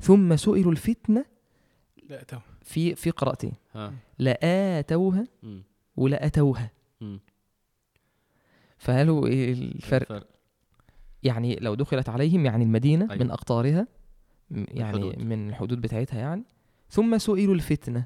ثم 0.00 0.36
سئلوا 0.36 0.72
الفتنة 0.72 1.24
لا 2.08 2.22
تو 2.22 2.38
في 2.62 2.94
في 2.94 3.10
قراءتين 3.10 3.52
ها 3.74 3.92
لآتوها. 4.18 5.26
ولأتوها. 5.96 6.70
فقالوا 8.78 9.26
إيه 9.26 9.52
الفرق 9.52 10.26
يعني 11.22 11.56
لو 11.60 11.74
دخلت 11.74 12.08
عليهم 12.08 12.46
يعني 12.46 12.64
المدينة 12.64 13.08
أيوة. 13.10 13.24
من 13.24 13.30
أقطارها 13.30 13.86
يعني 14.50 14.90
الحدود. 14.96 15.18
من 15.18 15.48
الحدود 15.48 15.80
بتاعتها 15.80 16.18
يعني. 16.20 16.42
ثم 16.90 17.18
سئلوا 17.18 17.54
الفتنة. 17.54 18.04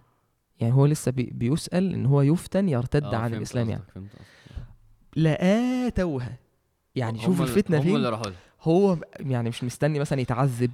يعني 0.60 0.74
هو 0.74 0.86
لسه 0.86 1.10
بي 1.12 1.22
بيسأل 1.34 1.94
إن 1.94 2.06
هو 2.06 2.22
يفتن 2.22 2.68
يرتد 2.68 3.04
آه، 3.04 3.16
عن 3.16 3.22
فهمت 3.28 3.34
الإسلام 3.34 3.70
يعني. 3.70 3.82
لآتوها 5.16 6.36
يعني 6.96 7.18
هم 7.18 7.24
شوف 7.24 7.40
اللي- 7.40 7.50
الفتنة 7.52 7.78
هم 7.78 7.82
فين. 7.82 7.96
اللي 7.96 8.08
راحوا 8.08 8.24
لها. 8.26 8.34
هو 8.62 8.96
يعني 9.20 9.48
مش 9.48 9.64
مستني 9.64 9.98
مثلا 9.98 10.20
يتعذب 10.20 10.70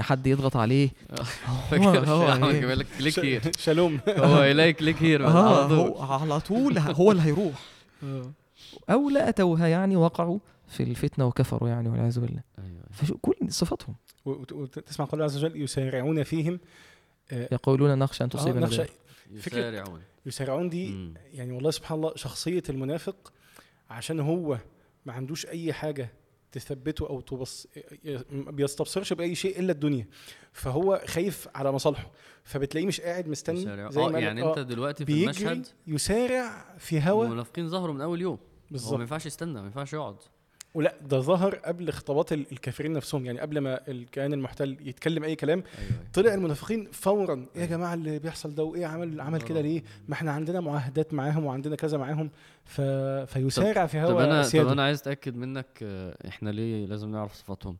حد 0.00 0.26
يضغط 0.26 0.56
عليه. 0.56 0.88
هو 1.46 1.56
فاكر 1.70 2.08
هو 2.08 2.32
احمد؟ 2.32 2.48
جايب 2.52 2.78
لك 2.78 2.86
كليك 2.98 3.18
هير 3.18 3.42
شالوم. 3.58 4.00
هو 4.08 4.42
يلاقي 4.42 4.72
click 4.72 5.02
here 5.02 5.26
آه 5.26 5.58
على 5.58 5.68
طول. 5.68 5.78
هو 5.78 6.02
على 6.02 6.40
طول 6.40 6.78
هو 6.78 7.10
اللي 7.12 7.22
هيروح. 7.22 7.54
أو 8.90 9.10
لا 9.10 9.28
اتوها 9.28 9.66
يعني 9.66 9.96
وقعوا. 9.96 10.38
في 10.72 10.82
الفتنة 10.82 11.26
وكفروا 11.26 11.68
يعني 11.68 11.88
والعياذ 11.88 12.20
بالله. 12.20 12.42
أيوه 12.58 12.82
فشو 12.90 13.18
كل 13.18 13.34
صفاتهم. 13.48 13.94
وت- 14.24 14.52
وتسمع 14.52 15.06
قول 15.06 15.14
الله 15.14 15.24
عز 15.24 15.44
وجل 15.44 15.62
يسارعون 15.62 16.22
فيهم 16.22 16.60
آه، 17.32 17.48
يقولون 17.52 17.98
نخشى 17.98 18.24
أن 18.24 18.28
آه، 18.34 18.38
تصيبنا 18.38 18.60
نخشى. 18.60 18.76
دائرة. 18.76 18.90
فكرة- 19.40 19.46
يسارعون. 19.54 20.00
يسارعون 20.26 20.68
دي 20.68 20.88
مم. 20.92 21.14
يعني 21.32 21.52
والله 21.52 21.70
سبحان 21.70 21.96
الله 21.98 22.12
شخصية 22.16 22.62
المنافق 22.68 23.32
عشان 23.90 24.20
هو 24.20 24.58
ما 25.06 25.12
عندوش 25.12 25.46
أي 25.46 25.72
حاجة 25.72 26.12
تثبته 26.52 27.06
أو 27.08 27.20
تبص 27.20 27.66
ما 28.30 28.50
بيستبصرش 28.50 29.12
بأي 29.12 29.34
شيء 29.34 29.58
إلا 29.60 29.72
الدنيا. 29.72 30.06
فهو 30.52 31.02
خايف 31.06 31.48
على 31.54 31.72
مصالحه. 31.72 32.10
فبتلاقيه 32.44 32.86
مش 32.86 33.00
قاعد 33.00 33.28
مستني 33.28 33.60
يسارعون. 33.60 33.90
زي 33.90 34.00
آه 34.00 34.08
ما 34.08 34.18
يعني 34.18 34.42
قالك، 34.42 34.58
أنت 34.58 34.66
آه، 34.66 34.74
دلوقتي 34.74 35.04
في 35.06 35.24
المشهد 35.24 35.66
يسارع 35.86 36.74
في 36.78 37.00
هوا. 37.00 37.24
المنافقين 37.26 37.68
ظهروا 37.68 37.94
من 37.94 38.00
أول 38.00 38.20
يوم. 38.20 38.34
هو 38.34 38.38
ما 38.38 38.70
بالظبط. 38.70 39.00
ينفعش 39.00 39.26
يستنى 39.26 39.52
ما 39.60 39.66
ينفعش 39.66 39.92
يقعد. 39.92 40.16
ولا 40.74 40.94
ده 41.02 41.20
ظهر 41.20 41.54
قبل 41.54 41.92
خطابات 41.92 42.32
ال- 42.32 42.46
الكافرين 42.52 42.92
نفسهم. 42.92 43.26
يعني 43.26 43.40
قبل 43.40 43.58
ما 43.58 43.80
الكيان 43.88 44.32
المحتل 44.32 44.76
يتكلم 44.80 45.24
أي 45.24 45.36
كلام 45.36 45.62
أيوه 45.78 45.90
طلع 46.12 46.34
المنافقين 46.34 46.88
فورا. 46.92 47.46
إيه 47.56 47.60
يا 47.62 47.66
جماعة 47.66 47.94
اللي 47.94 48.18
بيحصل 48.18 48.54
ده؟ 48.54 48.62
وإيه 48.64 48.86
عمل 48.86 49.20
عمل 49.20 49.40
كده 49.42 49.60
ليه؟ 49.60 49.82
ما 50.08 50.14
إحنا 50.14 50.32
عندنا 50.32 50.60
معاهدات 50.60 51.14
معاهم 51.14 51.44
وعندنا 51.44 51.76
كذا 51.76 51.98
معاهم. 51.98 52.30
ف... 52.64 52.80
فيسارع 53.26 53.86
في 53.86 54.02
طب 54.04 54.10
هوا 54.10 54.24
أنا 54.24 54.42
طب 54.42 54.48
سياده 54.48 54.72
أنا 54.72 54.82
عايز 54.84 55.00
أتأكد 55.00 55.36
منك 55.36 55.66
آه، 55.82 56.28
إحنا 56.28 56.50
ليه 56.50 56.86
لازم 56.86 57.10
نعرف 57.10 57.34
صفاتهم؟ 57.34 57.76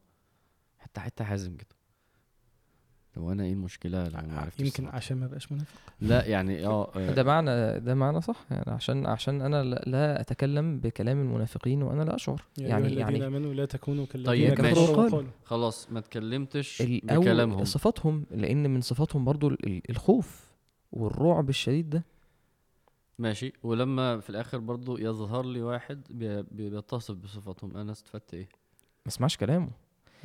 حتى 0.79 1.01
حتى 1.01 1.25
حازم 1.25 1.57
كده. 1.57 1.69
لو 3.17 3.33
أنا 3.33 3.45
إيه 3.45 3.53
المشكلة 3.53 4.05
لو 4.09 4.21
ما 4.29 4.41
عرفتش 4.41 4.61
يمكن 4.61 4.71
صفاتهم؟ 4.73 4.97
عشان 4.97 5.17
ما 5.17 5.27
بقاش 5.27 5.53
منافق. 5.53 5.81
لا 6.01 6.27
يعني 6.27 6.67
آه 6.67 6.91
آه، 6.97 7.11
ده 7.11 7.23
معنى 7.25 7.81
ده 7.81 7.95
معنى 7.95 8.21
صح 8.21 8.45
يعني 8.51 8.65
عشان 8.73 9.07
عشان 9.07 9.43
أنا 9.43 9.63
لا, 9.63 10.21
اتكلم 10.21 10.81
بكلام 10.81 11.21
المنافقين 11.21 11.83
وأنا 11.83 12.03
لا 12.03 12.15
اشعر. 12.15 12.43
يا 12.59 12.69
يعني 12.69 12.87
أيها 12.87 12.89
الذين 13.09 13.23
يعني 13.23 13.27
آمنوا 13.27 13.55
لا 13.55 13.65
تكونوا 13.65 14.07
كالذين 14.07 14.55
طيب، 14.55 14.55
كفروا 14.67 15.11
ماشي. 15.21 15.27
خلاص 15.45 15.93
ما 15.93 15.99
اتكلمتش 15.99 16.83
بكلامهم. 16.83 17.65
صفاتهم 17.65 18.27
لأن 18.31 18.71
من 18.71 18.81
صفاتهم 18.81 19.25
برضو 19.25 19.49
ال- 19.49 19.67
ال- 19.67 19.91
الخوف 19.91 20.53
والرعب 20.93 21.49
الشديد 21.49 21.91
ده. 21.91 22.05
ماشي. 23.19 23.53
ولما 23.63 24.21
في 24.21 24.31
الآخر 24.31 24.59
برضو 24.59 24.99
يظهر 24.99 25.47
لي 25.47 25.63
واحد 25.63 26.01
بي- 26.11 26.43
بي- 26.43 26.71
بيتصف 26.71 27.15
بصفاتهم 27.15 27.77
أنا 27.77 27.93
استفدت 27.93 28.35
إيه؟ 28.35 28.49
ما 29.07 29.09
اسمعش 29.09 29.37
كلامه. 29.37 29.71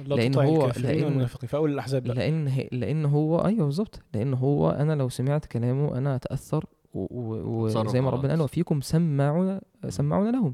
لا 0.05 0.15
لأن 0.15 0.31
تطع 0.31 0.43
هو- 0.45 0.65
الكافرين 0.65 1.01
لأن- 1.01 1.03
والمنافقين 1.05 1.47
في 1.49 1.57
أول 1.57 1.71
الأحزاب 1.73 2.07
لأن 2.07 2.47
هي 2.47 2.69
لأن 2.71 3.05
هو 3.05 3.45
أيوه 3.45 3.65
بالظبط. 3.65 4.01
لأن 4.13 4.33
هو 4.33 4.69
أنا 4.69 4.93
لو 4.93 5.09
سمعت 5.09 5.45
كلامه 5.45 5.97
أنا 5.97 6.15
أتأثر 6.15 6.65
وزي 6.93 8.01
ما 8.01 8.09
ربنا 8.09 8.29
قال. 8.29 8.41
وفيكم 8.41 8.81
سماعون 8.81 9.59
سماعون 9.89 10.31
لهم. 10.31 10.53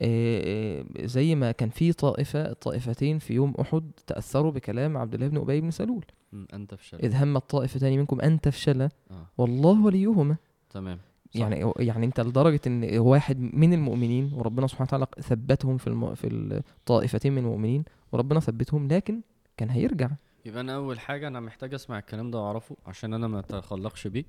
إيه، 0.00 0.84
زي 1.06 1.34
ما 1.34 1.52
كان 1.52 1.68
في 1.68 1.92
طائفه 1.92 2.50
الطائفتين 2.50 3.18
في 3.18 3.34
يوم 3.34 3.54
أحد 3.60 3.90
تأثروا 4.06 4.50
بكلام 4.52 4.96
عبد 4.96 5.14
الله 5.14 5.28
بن 5.28 5.36
أبي 5.36 5.60
بن 5.60 5.70
سلول. 5.70 6.04
مم. 6.32 6.46
انت 6.54 6.74
فشلت 6.74 7.04
إذ 7.04 7.14
هم 7.16 7.36
الطائفتان 7.36 7.98
منكم 7.98 8.20
أن 8.20 8.40
تفشلا 8.40 8.88
آه. 9.10 9.26
والله 9.38 9.84
وليهما. 9.84 10.36
تمام. 10.70 10.98
صح. 11.34 11.40
يعني 11.40 11.72
يعني 11.78 12.06
أنت 12.06 12.20
لدرجة 12.20 12.60
إن 12.66 12.98
واحد 12.98 13.40
من 13.40 13.72
المؤمنين 13.72 14.30
وربنا 14.34 14.66
سبحانه 14.66 14.86
وتعالى 14.88 15.06
ثبتهم 15.20 15.76
في 15.76 15.86
الم... 15.86 16.14
في 16.14 16.26
الطائفتين 16.26 17.32
من 17.32 17.38
المؤمنين 17.38 17.84
وربنا 18.12 18.40
ثبتهم 18.40 18.88
لكن 18.88 19.20
كان 19.56 19.70
هيرجع. 19.70 20.10
يبقى 20.46 20.60
أنا 20.60 20.74
أول 20.74 21.00
حاجة 21.00 21.28
أنا 21.28 21.40
محتاج 21.40 21.74
أسمع 21.74 21.98
الكلام 21.98 22.30
ده 22.30 22.38
وأعرفه 22.38 22.76
عشان 22.86 23.14
أنا 23.14 23.28
ما 23.28 23.38
أتخلقش 23.38 24.06
بيه 24.06 24.24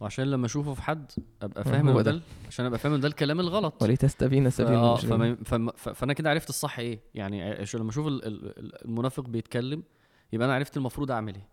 وعشان 0.00 0.30
لما 0.30 0.46
أشوفه 0.46 0.74
في 0.74 0.82
حد 0.82 1.12
أبقى 1.42 1.64
فاهم 1.64 1.88
هو 1.88 2.00
ده. 2.00 2.20
عشان 2.48 2.66
أبقى 2.66 2.78
فاهم 2.78 2.92
إن 2.92 3.00
ده 3.00 3.08
الكلام 3.08 3.40
الغلط. 3.40 3.82
ولتستبين 3.82 4.50
سبيل 4.50 4.74
آه 4.74 4.96
فما 4.96 5.36
فما 5.44 5.72
فأنا 5.76 6.12
كده 6.12 6.30
عرفت 6.30 6.48
الصح 6.48 6.78
إيه. 6.78 7.00
يعني 7.14 7.42
عشان 7.42 7.80
لما 7.80 7.90
أشوف 7.90 8.06
ال- 8.06 8.26
ال- 8.26 8.58
ال- 8.58 8.84
المنافق 8.84 9.28
بيتكلم 9.28 9.82
يبقى 10.32 10.46
أنا 10.46 10.54
عرفت 10.54 10.76
المفروض 10.76 11.10
أعمل 11.10 11.34
إيه. 11.34 11.48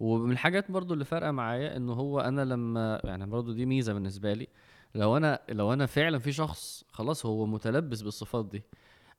ومن 0.00 0.32
الحاجات 0.32 0.70
برضو 0.70 0.94
اللي 0.94 1.04
فارقة 1.04 1.30
معايا 1.30 1.76
إن 1.76 1.88
هو 1.88 2.20
أنا 2.20 2.44
لما 2.44 3.00
يعني 3.04 3.26
برضو 3.26 3.52
دي 3.52 3.66
ميزة 3.66 3.92
بالنسبة 3.92 4.32
لي 4.32 4.48
لو 4.94 5.16
أنا 5.16 5.40
لو 5.48 5.72
أنا 5.72 5.86
فعلا 5.86 6.18
في 6.18 6.32
شخص 6.32 6.84
خلاص 6.90 7.26
هو 7.26 7.46
متلبس 7.46 8.02
بالصفات 8.02 8.46
دي 8.46 8.62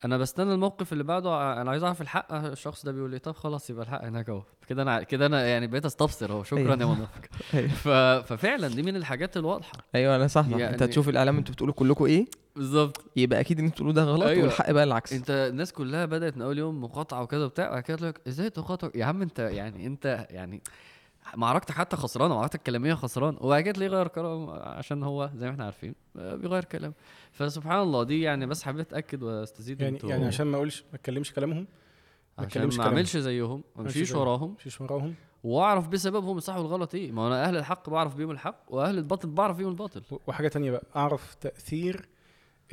أنا 0.05 0.17
بستنى 0.17 0.53
الموقف 0.53 0.93
اللي 0.93 1.03
بعده 1.03 1.61
أنا 1.61 1.71
عايز 1.71 1.83
أعرف 1.83 2.01
الحق 2.01 2.33
الشخص 2.33 2.85
ده 2.85 2.91
بيقول 2.91 3.11
لي 3.11 3.19
طب 3.19 3.35
خلاص 3.35 3.69
يبقى 3.69 3.83
الحق 3.85 4.03
هناك 4.05 4.29
أهو. 4.29 4.43
كده 4.67 4.81
أنا 4.81 5.03
كده 5.03 5.25
أنا 5.25 5.45
يعني 5.47 5.67
بقيت 5.67 5.85
أستبصر 5.85 6.31
أهو. 6.31 6.43
شكرا 6.43 6.59
يا 6.59 6.75
أيوة. 6.75 6.95
منافق 6.95 7.21
أيوة. 7.53 7.67
ف... 7.69 7.87
ففعلا 8.33 8.67
دي 8.67 8.83
من 8.83 8.95
الحاجات 8.95 9.37
الواضحة. 9.37 9.71
أيوه 9.95 10.15
أنا 10.15 10.27
صح 10.27 10.47
يعني- 10.49 10.69
أنت 10.69 10.83
تشوف 10.83 11.09
الإعلام 11.09 11.37
أنتوا 11.37 11.53
بتقولوا 11.53 11.73
كلكم 11.73 12.05
إيه؟ 12.05 12.25
بالظبط. 12.55 13.01
يبقى 13.15 13.39
أكيد 13.39 13.57
اللي 13.59 13.67
أنتوا 13.67 13.85
بتقولوه 13.85 13.93
ده 13.93 14.11
غلط 14.11 14.27
أيوة. 14.27 14.43
والحق 14.43 14.71
بقى 14.71 14.83
العكس. 14.83 15.13
أنت 15.13 15.29
الناس 15.51 15.73
كلها 15.73 16.05
بدأت 16.05 16.35
من 16.37 16.41
أول 16.41 16.57
يوم 16.57 16.83
مقاطعة 16.83 17.21
وكذا 17.23 17.45
وبتاع 17.45 17.69
بعد 17.69 17.83
كده 17.83 17.97
تقول 17.97 18.09
لك 18.09 18.21
إزاي 18.27 18.49
تقاطع؟ 18.49 18.89
يا 18.95 19.05
عم 19.05 19.21
أنت 19.21 19.39
يعني 19.39 19.87
أنت 19.87 20.27
يعني 20.29 20.61
معركتك 21.35 21.71
حتى 21.71 21.95
خسرانه 21.95 22.35
معركتك 22.35 22.55
الكلامية 22.55 22.93
خسران. 22.93 23.37
وبعد 23.41 23.61
كده 23.63 23.73
تلاقيه 23.73 23.91
غير 23.91 24.07
كلام 24.07 24.49
عشان 24.49 25.03
هو 25.03 25.31
زي 25.35 25.45
ما 25.45 25.51
إحنا 25.51 25.65
عارفين 25.65 25.95
آه، 26.17 26.35
بيغير 26.35 26.63
كلام. 26.63 26.93
فسبحان 27.31 27.79
الله 27.79 28.03
دي 28.03 28.21
يعني 28.21 28.45
بس 28.45 28.63
حبيت 28.63 28.87
أتأكد 28.87 29.23
وأستزيد 29.23 29.81
يعني 29.81 29.95
أنتوا. 29.95 30.09
يعني 30.09 30.25
عشان 30.25 30.47
ما 30.47 30.55
أقولش 30.57 30.81
ما 30.91 30.95
أتكلمش 30.95 31.33
كلامهم 31.33 31.67
ما 32.37 32.43
أتكلمش 32.43 32.77
ما. 32.77 32.83
أعملش 32.85 33.17
زيهم 33.17 33.63
ما 33.75 33.81
أمشيش. 33.81 34.11
وراهم. 34.11 34.55
مشيش 34.59 34.81
وراهم. 34.81 35.13
وأعرف 35.43 35.87
بسببهم 35.87 36.37
الصح 36.37 36.55
والغلط 36.57 36.95
إيه. 36.95 37.11
ما 37.11 37.27
أنا 37.27 37.45
أهل 37.45 37.57
الحق 37.57 37.89
بعرف 37.89 38.15
بيهم 38.15 38.31
الحق 38.31 38.63
وأهل 38.67 38.97
الباطل 38.97 39.29
بعرف 39.29 39.57
بيهم 39.57 39.69
الباطل. 39.69 40.01
وحاجة 40.27 40.47
تانية 40.47 40.71
بقى 40.71 40.83
أعرف 40.95 41.35
تأثير 41.35 42.07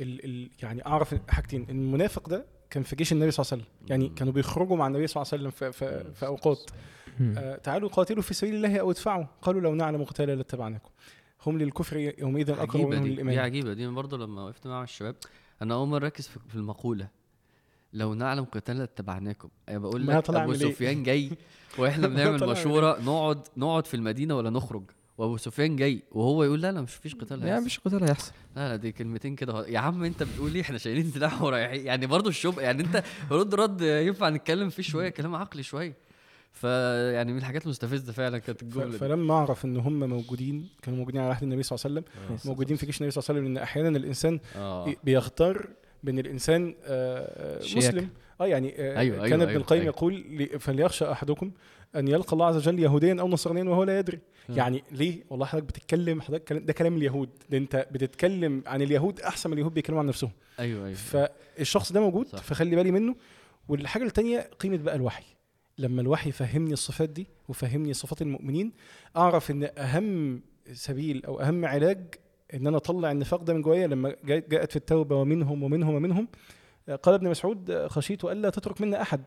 ال 0.01 0.25
ال 0.25 0.49
يعني 0.63 0.85
أعرف 0.85 1.15
حاجتين. 1.29 1.65
المنافق 1.69 2.29
ده 2.29 2.45
كان 2.71 2.83
في 2.83 2.95
جيش 2.95 3.11
النبي 3.11 3.31
صلى 3.31 3.43
الله 3.43 3.53
عليه 3.53 3.63
وسلم. 3.63 3.89
يعني. 3.89 4.09
كانوا 4.09 4.33
بيخرجوا 4.33 4.77
مع 4.77 4.87
النبي 4.87 5.07
صلى 5.07 5.21
الله 5.21 5.33
عليه 5.33 5.43
وسلم 5.43 5.51
في, 5.51 5.71
في, 5.71 6.13
في 6.13 6.25
أوقات. 6.25 6.71
آه 7.37 7.55
تعالوا 7.55 7.89
قاتلوا 7.89 8.21
في 8.21 8.33
سبيل 8.33 8.55
الله 8.55 8.77
أو 8.77 8.91
ادفعوا. 8.91 9.25
قالوا 9.41 9.61
لو 9.61 9.75
نعلم 9.75 10.03
قتالا 10.03 10.35
لاتبعناكم. 10.35 10.89
هم 11.45 11.57
للكفر 11.57 11.97
يومئذ 11.97 12.49
اقرب 12.49 12.69
عجيبة 12.69 12.89
منهم 12.89 13.03
دي. 13.03 13.09
دي 13.09 13.13
للايمان 13.13 13.39
عجيبة. 13.39 13.73
دي 13.73 13.87
برضه 13.87 14.17
لما 14.17 14.43
وقفت 14.43 14.67
مع 14.67 14.83
الشباب 14.83 15.15
أنا 15.61 15.73
أول 15.73 15.87
مرة 15.87 16.05
أركز 16.05 16.27
في 16.27 16.55
المقولة. 16.55 17.07
لو 17.93 18.13
نعلم 18.13 18.43
قتالا 18.43 18.83
اتبعناكم 18.83 19.49
أنا 19.69 19.79
بقول 19.79 20.07
لك 20.07 20.29
أبو 20.29 20.51
من 20.51 20.61
إيه؟ 20.61 20.71
سفيان 20.71 21.03
جاي 21.03 21.31
وإحنا 21.79 22.07
بنعمل 22.07 22.39
من 22.41 22.47
مشورة 22.47 23.01
نقعد 23.01 23.47
نقعد 23.57 23.87
في 23.87 23.93
المدينة 23.93 24.37
ولا 24.37 24.49
نخرج. 24.49 24.83
وابو 25.21 25.37
سفيان 25.37 25.75
جاي 25.75 26.03
وهو 26.11 26.43
يقول 26.43 26.61
لا 26.61 26.71
لا 26.71 26.81
مش 26.81 26.93
فيش 26.93 27.15
قتال 27.15 27.39
يعني 27.39 27.51
هيحصل. 27.51 27.65
مش 27.65 27.79
قتال 27.79 28.03
هيحصل 28.03 28.31
لا 28.55 28.69
لا 28.69 28.75
دي 28.75 28.91
كلمتين 28.91 29.35
كده. 29.35 29.67
يا 29.67 29.79
عم 29.79 30.03
انت 30.03 30.23
بتقول 30.23 30.55
إيه 30.55 30.61
إحنا 30.61 30.77
شايلين 30.77 31.11
سلاح 31.11 31.41
ورايحين 31.41 31.85
يعني 31.85 32.07
برضه 32.07 32.29
الشب 32.29 32.59
يعني 32.59 32.83
انت 32.83 33.03
رد 33.31 33.55
رد 33.55 33.81
ينفع 33.81 34.29
نتكلم 34.29 34.69
فيه 34.69 34.83
شوية 34.83 35.09
كلام 35.09 35.35
عقلي 35.35 35.63
شوية 35.63 35.93
فيعني 36.51 37.31
من 37.31 37.37
الحاجات 37.37 37.65
المستفزة 37.65 38.13
فعلا 38.13 38.37
كانت 38.37 38.63
الجملة 38.63 38.97
فلما 38.97 39.33
أعرف 39.33 39.65
إن 39.65 39.77
هم 39.77 40.09
موجودين 40.09 40.69
كانوا 40.81 40.99
موجودين 40.99 41.21
على 41.21 41.33
عهد 41.33 41.43
النبي 41.43 41.63
صلى 41.63 41.75
الله 41.75 41.99
عليه 41.99 42.07
وسلم 42.09 42.35
آه. 42.35 42.47
موجودين 42.49 42.77
في 42.77 42.85
جيش 42.85 43.01
النبي 43.01 43.11
صلى 43.11 43.21
الله 43.21 43.29
عليه 43.29 43.41
وسلم 43.41 43.53
لأن 43.53 43.63
أحيانا 43.63 43.97
الإنسان 43.97 44.39
آه 44.55 44.95
بيختار 45.03 45.67
بين 46.03 46.19
الإنسان 46.19 46.75
آه، 46.83 47.59
آه،. 47.59 47.77
مسلم 47.77 48.09
آه 48.41 48.47
يعني 48.47 48.73
آه، 48.77 48.97
أيوة، 48.99 49.15
كان 49.15 49.23
أيوة، 49.23 49.35
ابن 49.35 49.49
أيوة، 49.49 49.61
القيم 49.61 49.81
أيوة. 49.81 49.93
يقول 49.95 50.13
لي- 50.29 50.59
فليخشى 50.59 51.11
أحدكم 51.11 51.51
أن 51.95 52.07
يلقى 52.07 52.33
الله 52.33 52.45
عز 52.45 52.55
وجل 52.55 52.79
يهوديا 52.79 53.17
أو 53.19 53.27
نصرانيا 53.27 53.63
وهو 53.63 53.83
لا 53.83 53.99
يدري. 53.99 54.19
مم. 54.49 54.57
يعني 54.57 54.83
ليه؟ 54.91 55.23
والله 55.29 55.45
حضرتك 55.45 55.67
بتتكلم 55.67 56.21
حضرتك 56.21 56.53
ده 56.53 56.73
كلام 56.73 56.97
اليهود. 56.97 57.29
ده 57.49 57.57
أنت 57.57 57.87
بتتكلم 57.91 58.63
عن 58.65 58.81
اليهود 58.81 59.19
أحسن 59.21 59.49
من 59.49 59.53
اليهود 59.53 59.73
بيتكلموا 59.73 60.01
عن 60.01 60.07
نفسهم. 60.07 60.31
أيوه 60.59 60.85
أيوه 60.85 60.95
فالشخص 60.97 61.91
ده 61.91 61.99
موجود 62.01 62.27
صح. 62.27 62.37
فخلي 62.43 62.75
بالي 62.75 62.91
منه. 62.91 63.15
والحاجة 63.69 64.03
التانية 64.03 64.49
قيمة 64.59 64.77
بقى 64.77 64.95
الوحي. 64.95 65.23
لما 65.77 66.01
الوحي 66.01 66.29
يفهمني 66.29 66.73
الصفات 66.73 67.09
دي 67.09 67.27
وفهمني 67.49 67.93
صفات 67.93 68.21
المؤمنين 68.21 68.71
أعرف 69.17 69.51
إن 69.51 69.69
أهم 69.77 70.41
سبيل 70.73 71.25
أو 71.25 71.39
أهم 71.41 71.65
علاج 71.65 71.99
إن 72.53 72.67
أنا 72.67 72.77
أطلع 72.77 73.11
النفاق 73.11 73.43
ده 73.43 73.53
من 73.53 73.61
جوايا 73.61 73.87
لما 73.87 74.15
جاء- 74.25 74.43
جاءت 74.49 74.69
في 74.71 74.75
التوبة 74.75 75.15
ومنهم 75.15 75.63
ومنهم 75.63 75.95
ومنهم 75.95 76.27
قال 77.03 77.15
ابن 77.15 77.27
مسعود 77.29 77.87
خشيت 77.87 78.23
ألا 78.25 78.49
تترك 78.49 78.81
منا 78.81 79.01
أحد. 79.01 79.21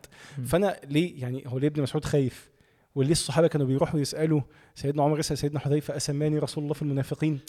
فأنا 0.47 0.77
ليه؟ 0.85 1.21
يعني 1.23 1.45
هو 1.47 1.59
ليه 1.59 1.69
ابن 1.69 1.83
مسعود 1.83 2.05
خايف؟ 2.05 2.51
وليه 2.95 3.13
الصحابة 3.13 3.47
كانوا 3.49 3.67
بيروحوا 3.67 4.01
يسألوا 4.01 4.41
سيدنا 4.75 5.03
عمر 5.03 5.19
يسأل 5.19 5.39
سيدنا 5.39 5.61
حذيفة 5.61 5.97
أسماني 5.97 6.39
رسول 6.39 6.65
الله 6.65 6.75
في 6.75 6.83
المنافقين؟ 6.83 7.41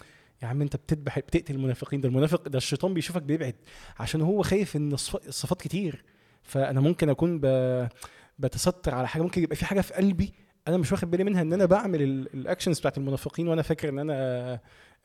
يا 0.43 0.47
عم 0.47 0.61
أنت 0.61 0.75
بتذبح 0.75 1.19
بتقتل 1.19 1.55
المنافقين 1.55 2.01
ده 2.01 2.09
المنافق 2.09 2.47
ده 2.47 2.57
الشيطان 2.57 2.93
بيشوفك 2.93 3.21
بيبعد 3.21 3.55
عشان 3.99 4.21
هو 4.21 4.43
خايف 4.43 4.75
إن 4.75 4.91
الصف- 4.93 5.27
الصفات 5.27 5.61
كتير. 5.61 6.03
فأنا 6.43 6.81
ممكن 6.81 7.09
أكون 7.09 7.39
ب... 7.39 7.45
بتستر 8.39 8.95
على 8.95 9.07
حاجة 9.07 9.21
ممكن 9.23 9.43
يبقى 9.43 9.55
في 9.55 9.65
حاجة 9.65 9.81
في 9.81 9.93
قلبي 9.93 10.33
أنا 10.67 10.77
مش 10.77 10.91
واخد 10.91 11.11
بالي 11.11 11.23
منها 11.23 11.41
إن 11.41 11.53
أنا 11.53 11.65
بعمل 11.65 12.01
ال- 12.01 12.33
الاكشنز 12.33 12.79
بتاعت 12.79 12.97
المنافقين 12.97 13.47
وأنا 13.47 13.61
فاكر 13.61 13.89
إن 13.89 13.99
أنا 13.99 14.15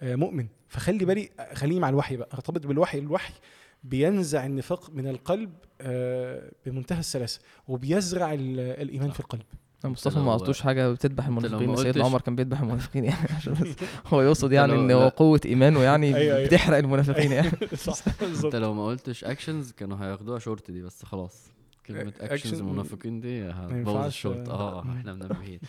آه، 0.03 0.15
مؤمن. 0.15 0.47
فخلي 0.69 1.05
بالي 1.05 1.31
خليني 1.55 1.81
مع 1.81 1.89
الوحي 1.89 2.17
بقى 2.17 2.29
أرتبط 2.35 2.67
بالوحي 2.67 2.99
الوحي 2.99 3.33
بينزع 3.85 4.47
النفاق 4.47 4.91
من 4.91 5.07
القلب 5.07 5.53
آه، 5.81 6.53
بمنتهى 6.67 6.99
السلاسة 7.01 7.41
وبيزرع 7.69 8.33
ال- 8.33 8.61
الإيمان 8.61 9.11
في 9.11 9.21
القلب. 9.21 9.43
مصطفى 9.85 10.19
ما 10.19 10.35
قصدوش 10.35 10.61
حاجة 10.61 10.93
بتذبح 10.93 11.27
المنافقين 11.27 11.77
سيدنا 11.77 12.05
عمر 12.05 12.21
كان 12.21 12.37
بيذبح 12.37 12.61
المنافقين 12.61 13.05
يعني. 13.05 13.29
هو 14.07 14.23
يقصد 14.23 14.53
يعني 14.53 14.73
إن 14.73 14.91
هو. 14.91 15.09
قوة 15.09 15.41
إيمانه 15.45 15.81
يعني 15.83 16.07
أيوة، 16.17 16.37
أيوة. 16.37 16.49
بتحرق 16.49 16.77
المنافقين 16.79 17.33
يعني. 17.33 17.51
صح 17.77 18.05
انت 18.45 18.57
لو 18.57 18.75
ما 18.75 18.87
قلتش 18.87 19.25
actions 19.25 19.73
كانوا 19.73 19.99
هياخدوها 20.05 20.39
شورت 20.39 20.71
دي 20.71 20.83
بس 20.83 21.05
خلاص. 21.05 21.47
كلمة 21.87 22.11
أ- 22.19 22.23
actions 22.23 22.61
المنافقين 22.61 23.21
دي 23.21 23.43
هتبوظ 23.51 24.05
الشورت 24.07 24.49
آه. 24.49 24.81
إحنا 24.83 25.15
منبهين. 25.15 25.61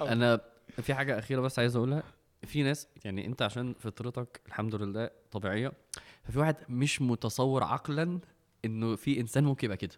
أنا 0.00 0.40
في 0.82 0.94
حاجة 0.94 1.18
أخيرة 1.18 1.40
بس 1.40 1.58
عايز 1.58 1.76
أقولها. 1.76 2.02
في 2.46 2.62
ناس 2.62 2.88
يعني 3.04 3.26
أنت 3.26 3.42
عشان 3.42 3.74
فطرتك 3.78 4.40
الحمد 4.46 4.74
لله 4.74 5.10
طبيعية 5.30 5.72
ففي 6.26 6.38
واحد 6.38 6.56
مش 6.68 7.02
متصور 7.02 7.64
عقلا 7.64 8.20
إنه 8.64 8.96
في 8.96 9.20
إنسان 9.20 9.44
ممكن 9.44 9.64
يبقى 9.64 9.76
كده. 9.76 9.94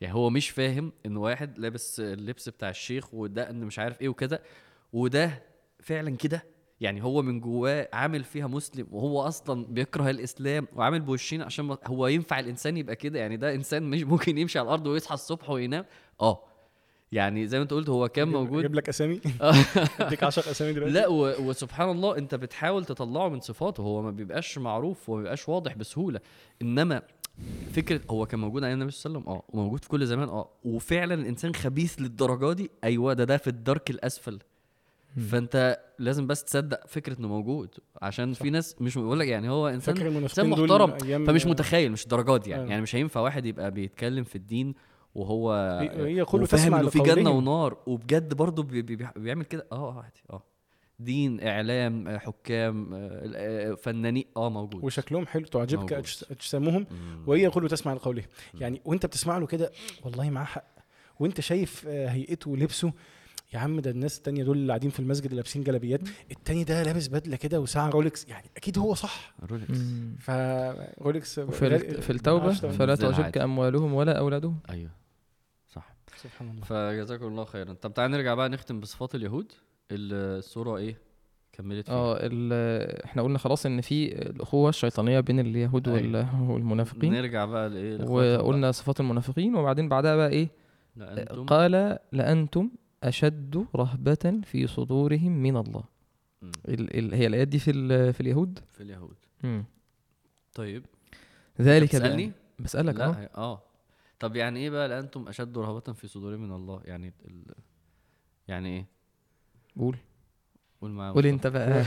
يعني 0.00 0.14
هو 0.14 0.30
مش 0.30 0.50
فاهم 0.50 0.92
إن 1.06 1.16
واحد 1.16 1.58
لابس 1.58 2.00
اللبس 2.00 2.48
بتاع 2.48 2.70
الشيخ 2.70 3.14
وده 3.14 3.50
إن 3.50 3.64
مش 3.64 3.78
عارف 3.78 4.00
إيه 4.00 4.08
وكذا 4.08 4.38
وده 4.92 5.42
فعلا 5.80 6.16
كده؟ 6.16 6.44
يعني 6.80 7.02
هو 7.02 7.22
من 7.22 7.40
جواه 7.40 7.88
عامل 7.92 8.24
فيها 8.24 8.46
مسلم 8.46 8.86
وهو 8.90 9.20
أصلا 9.20 9.66
بيكره 9.66 10.10
الإسلام 10.10 10.68
وعامل 10.76 11.00
بوشين 11.00 11.42
عشان 11.42 11.76
هو 11.86 12.06
ينفع 12.06 12.38
الإنسان 12.40 12.76
يبقى 12.76 12.96
كده؟ 12.96 13.18
يعني 13.18 13.36
ده 13.36 13.54
إنسان 13.54 13.82
مش 13.82 14.02
ممكن 14.02 14.38
يمشي 14.38 14.58
على 14.58 14.66
الأرض 14.66 14.86
ويصحى 14.86 15.14
الصبح 15.14 15.50
وينام؟ 15.50 15.84
آه. 16.20 16.44
يعني 17.12 17.46
زي 17.46 17.58
ما 17.58 17.62
انت 17.62 17.72
قلت 17.72 17.88
هو 17.88 18.08
كان 18.08 18.28
موجود 18.28 18.58
أجيب 18.58 18.74
لك 18.74 18.88
أسامي. 18.88 19.20
أديك 20.00 20.22
10 20.24 20.50
أسامي 20.50 20.72
دلوقتي 20.72 20.94
لا 20.94 21.08
و... 21.08 21.48
وسبحان 21.48 21.90
الله 21.90 22.18
انت 22.18 22.34
بتحاول 22.34 22.84
تطلعه 22.84 23.28
من 23.28 23.40
صفاته 23.40 23.80
هو 23.80 24.02
ما 24.02 24.10
بيبقاش 24.10 24.58
معروف 24.58 25.08
وما 25.08 25.18
بيبقاش 25.18 25.48
واضح 25.48 25.76
بسهولة 25.76 26.20
انما 26.62 27.02
فكرة 27.72 28.00
هو 28.10 28.26
كان 28.26 28.40
موجود 28.40 28.64
أيام 28.64 28.74
النبي 28.78 28.90
صلى 28.90 29.10
الله 29.10 29.20
عليه 29.20 29.30
وسلم 29.30 29.42
آه 29.54 29.58
وموجود 29.60 29.82
في 29.82 29.88
كل 29.88 30.06
زمان 30.06 30.28
آه 30.28 30.48
وفعلا 30.64 31.14
الإنسان 31.14 31.54
خبيث 31.54 32.00
للدرجة 32.00 32.52
دي 32.52 32.70
أيوه 32.84 33.12
ده 33.12 33.24
ده 33.24 33.36
في 33.36 33.48
الدرك 33.48 33.90
الأسفل. 33.90 34.38
فانت 35.30 35.80
لازم 35.98 36.26
بس 36.26 36.44
تصدق 36.44 36.86
فكرة 36.86 37.18
إنه 37.20 37.28
موجود 37.28 37.68
عشان 38.02 38.32
في 38.32 38.50
ناس 38.50 38.76
مش 38.80 38.98
بقول 38.98 39.18
لك 39.18 39.28
يعني 39.28 39.50
هو 39.50 39.68
إنسان 39.68 39.94
دول 39.94 40.62
محترم، 40.62 41.24
فمش 41.26 41.46
متخيل 41.46 41.92
مش 41.92 42.02
الدرجات 42.02 42.48
يعني 42.48 42.62
آه. 42.62 42.66
يعني 42.66 42.82
مش 42.82 42.96
هينفع 42.96 43.20
واحد 43.20 43.46
يبقى 43.46 43.70
بيتكلم 43.70 44.24
في 44.24 44.36
الدين 44.36 44.74
وهو 45.14 45.52
هي- 45.96 46.24
كله 46.24 46.46
تسمع 46.46 46.80
إنه 46.80 46.88
في 46.90 46.98
جنة. 46.98 47.30
ونار 47.30 47.76
وبجد 47.86 48.34
برضه 48.34 48.62
بي 48.62 48.82
بي 48.82 49.06
بيعمل 49.16 49.44
كده. 49.44 49.66
آه 49.72 49.94
عادي 50.02 50.22
آه. 50.30 50.42
دين 50.98 51.40
إعلام 51.46 52.08
آه، 52.08 52.18
حكام 52.18 52.94
آه، 52.94 52.98
آه، 53.34 53.74
فنانين. 53.74 54.24
آه 54.36 54.50
موجود. 54.50 54.84
وشكلهم 54.84 55.26
حلو 55.26 55.44
تعجبك 55.46 55.92
اجسامهم. 56.30 56.86
وهي 57.26 57.50
كله 57.50 57.68
تسمع 57.68 57.92
لقولهم 57.92 58.24
مم. 58.54 58.60
يعني 58.60 58.80
وأنت 58.84 59.06
بتسمع 59.06 59.38
له 59.38 59.46
كده 59.46 59.72
والله 60.04 60.30
معاه 60.30 60.44
حق. 60.44 60.64
وأنت 61.20 61.40
شايف 61.40 61.84
آه، 61.88 62.08
هيئته 62.08 62.50
ولبسه؟ 62.50 62.92
يا 63.54 63.58
عم 63.58 63.80
ده 63.80 63.90
الناس 63.90 64.18
التانية 64.18 64.44
دول 64.44 64.56
اللي 64.56 64.68
قاعدين 64.68 64.90
في 64.90 65.00
المسجد 65.00 65.24
اللي 65.24 65.36
لابسين 65.36 65.62
جلابيات 65.62 66.00
التاني 66.30 66.64
ده 66.64 66.82
لابس 66.82 67.06
بدلة 67.08 67.36
كده 67.36 67.60
وساعة 67.60 67.88
رولكس 67.90 68.28
يعني 68.28 68.46
أكيد 68.56 68.78
هو 68.78 68.94
صح. 68.94 69.34
رولكس. 69.50 69.78
فرولكس 70.20 71.38
ال- 71.38 71.52
في 72.02 72.10
التوبة. 72.10 72.52
فلا 72.52 72.94
تعجبك. 72.94 73.38
أموالهم 73.38 73.94
ولا 73.94 74.18
أولادهم؟ 74.18 74.58
أيوه. 74.70 74.90
سبحان 76.16 76.50
الله. 76.50 76.64
فجزاكم 76.64 77.26
الله 77.26 77.44
خيرا. 77.44 77.72
طب 77.72 77.94
تعال 77.94 78.10
نرجع 78.10 78.34
بقى 78.34 78.48
نختم 78.48 78.80
بصفات 78.80 79.14
اليهود. 79.14 79.52
الصورة 79.90 80.76
إيه؟ 80.76 80.98
كملت 81.52 81.86
فيها. 81.86 81.94
آه 81.94 83.04
إحنا 83.04 83.22
قلنا 83.22 83.38
خلاص 83.38 83.66
إن 83.66 83.80
في 83.80 84.12
الأخوة 84.22 84.68
الشيطانية 84.68 85.20
بين 85.20 85.40
اليهود 85.40 85.88
وال- 85.88 86.16
أيوة. 86.16 86.50
والمنافقين. 86.50 87.12
نرجع 87.12 87.44
بقى 87.44 87.68
لإيه؟ 87.70 87.96
لإخواتهم 87.96 88.36
بقى. 88.36 88.44
وقلنا 88.46 88.72
صفات 88.72 89.00
المنافقين 89.00 89.54
وبعدين 89.56 89.88
بعدها 89.88 90.16
بقى 90.16 90.28
إيه؟ 90.28 90.48
لأنتم؟ 90.96 91.46
قال 91.46 91.98
لأنتم 92.12 92.70
أشد 93.02 93.66
رهبة 93.76 94.40
في 94.44 94.66
صدورهم 94.66 95.42
من 95.42 95.56
الله. 95.56 95.84
ال 96.68 96.98
ال 96.98 97.14
هي 97.14 97.26
الآيات 97.26 97.48
دي 97.48 97.58
في 97.58 97.70
ال- 97.70 98.12
في 98.12 98.20
اليهود؟ 98.20 98.58
في 98.72 98.82
اليهود. 98.82 99.16
مم. 99.44 99.64
طيب. 100.54 100.84
ذلك 101.60 101.96
بسألك 102.58 102.94
لا 102.94 103.06
آه. 103.06 103.30
آه. 103.36 103.62
طب 104.22 104.36
يعني 104.36 104.60
إيه 104.60 104.70
بقى 104.70 104.88
لأنتم 104.88 105.28
أشد 105.28 105.58
رهبة 105.58 105.92
في 105.92 106.08
صدورهم 106.08 106.40
من 106.40 106.52
الله؟ 106.52 106.80
يعني 106.84 107.12
ال... 107.24 107.54
يعني 108.48 108.68
إيه؟ 108.68 108.86
قول. 109.78 109.96
قول 110.82 110.90
معايا. 110.90 111.12
قول. 111.12 111.26
أنت 111.26 111.46
بقى. 111.46 111.84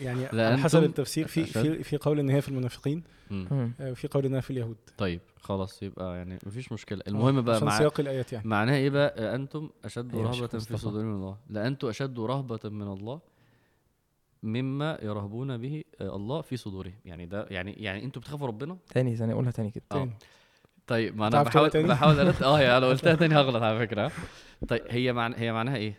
يعني 0.00 0.26
على 0.26 0.58
حسب 0.58 0.84
التفسير 0.84 1.26
في. 1.26 1.44
في 1.44 1.82
في 1.82 1.96
قول 1.96 2.18
إن 2.18 2.30
هي 2.30 2.40
في 2.40 2.48
المنافقين. 2.48 3.04
آه، 3.30 3.92
في 3.94 4.08
قول 4.08 4.24
إنها 4.26 4.40
في 4.40 4.50
اليهود. 4.50 4.76
طيب 4.98 5.20
خلاص 5.40 5.82
يبقى 5.82 6.16
يعني 6.16 6.38
مفيش 6.46 6.72
مشكلة. 6.72 7.02
المهم 7.08 7.40
بقى 7.40 7.64
مع... 7.64 7.78
سياق 7.78 8.00
الآيات 8.00 8.32
يعني. 8.32 8.48
معناها 8.48 8.76
إيه 8.76 8.90
بقى؟ 8.90 9.34
أنتم 9.34 9.70
أشد 9.84 10.14
أيوة 10.14 10.26
يا 10.26 10.30
رهبة 10.30 10.58
شيخ 10.58 10.68
في. 10.68 10.76
صدورهم 10.76 11.06
من 11.06 11.14
الله. 11.14 11.36
لأنتم 11.48 11.88
أشد 11.88 12.20
رهبة 12.20 12.60
من 12.64 12.92
الله 12.92 13.20
مما 14.42 14.98
يرهبون 15.02 15.58
به 15.58 15.84
آه، 16.00 16.16
الله 16.16 16.40
في 16.40 16.56
صدورهم 16.56 16.94
يعني 17.04 17.26
ده 17.26 17.46
يعني 17.50 17.72
يعني 17.72 18.04
أنتوا 18.04 18.22
بتخافوا 18.22 18.46
ربنا؟ 18.46 18.78
تاني 18.88 19.16
ثاني 19.16 19.32
قولها 19.32 19.50
تاني 19.50 19.70
كده. 19.70 19.84
آه. 19.92 19.94
تاني. 19.94 20.12
طيب 20.90 21.16
ما 21.16 21.26
أنا 21.26 21.42
بحاول؟ 21.42 21.70
بحاول 21.70 22.20
أرد... 22.20 22.42
آه 22.42 22.78
لو 22.78 22.88
قلتها 22.88 23.14
تاني 23.14 23.34
هغلط 23.34 23.62
على 23.62 23.78
فكرة. 23.78 24.12
طيب 24.68 24.82
هي 24.88 25.12
معنى 25.12 25.34
هي 25.38 25.52
معناها 25.52 25.76
إيه؟ 25.76 25.94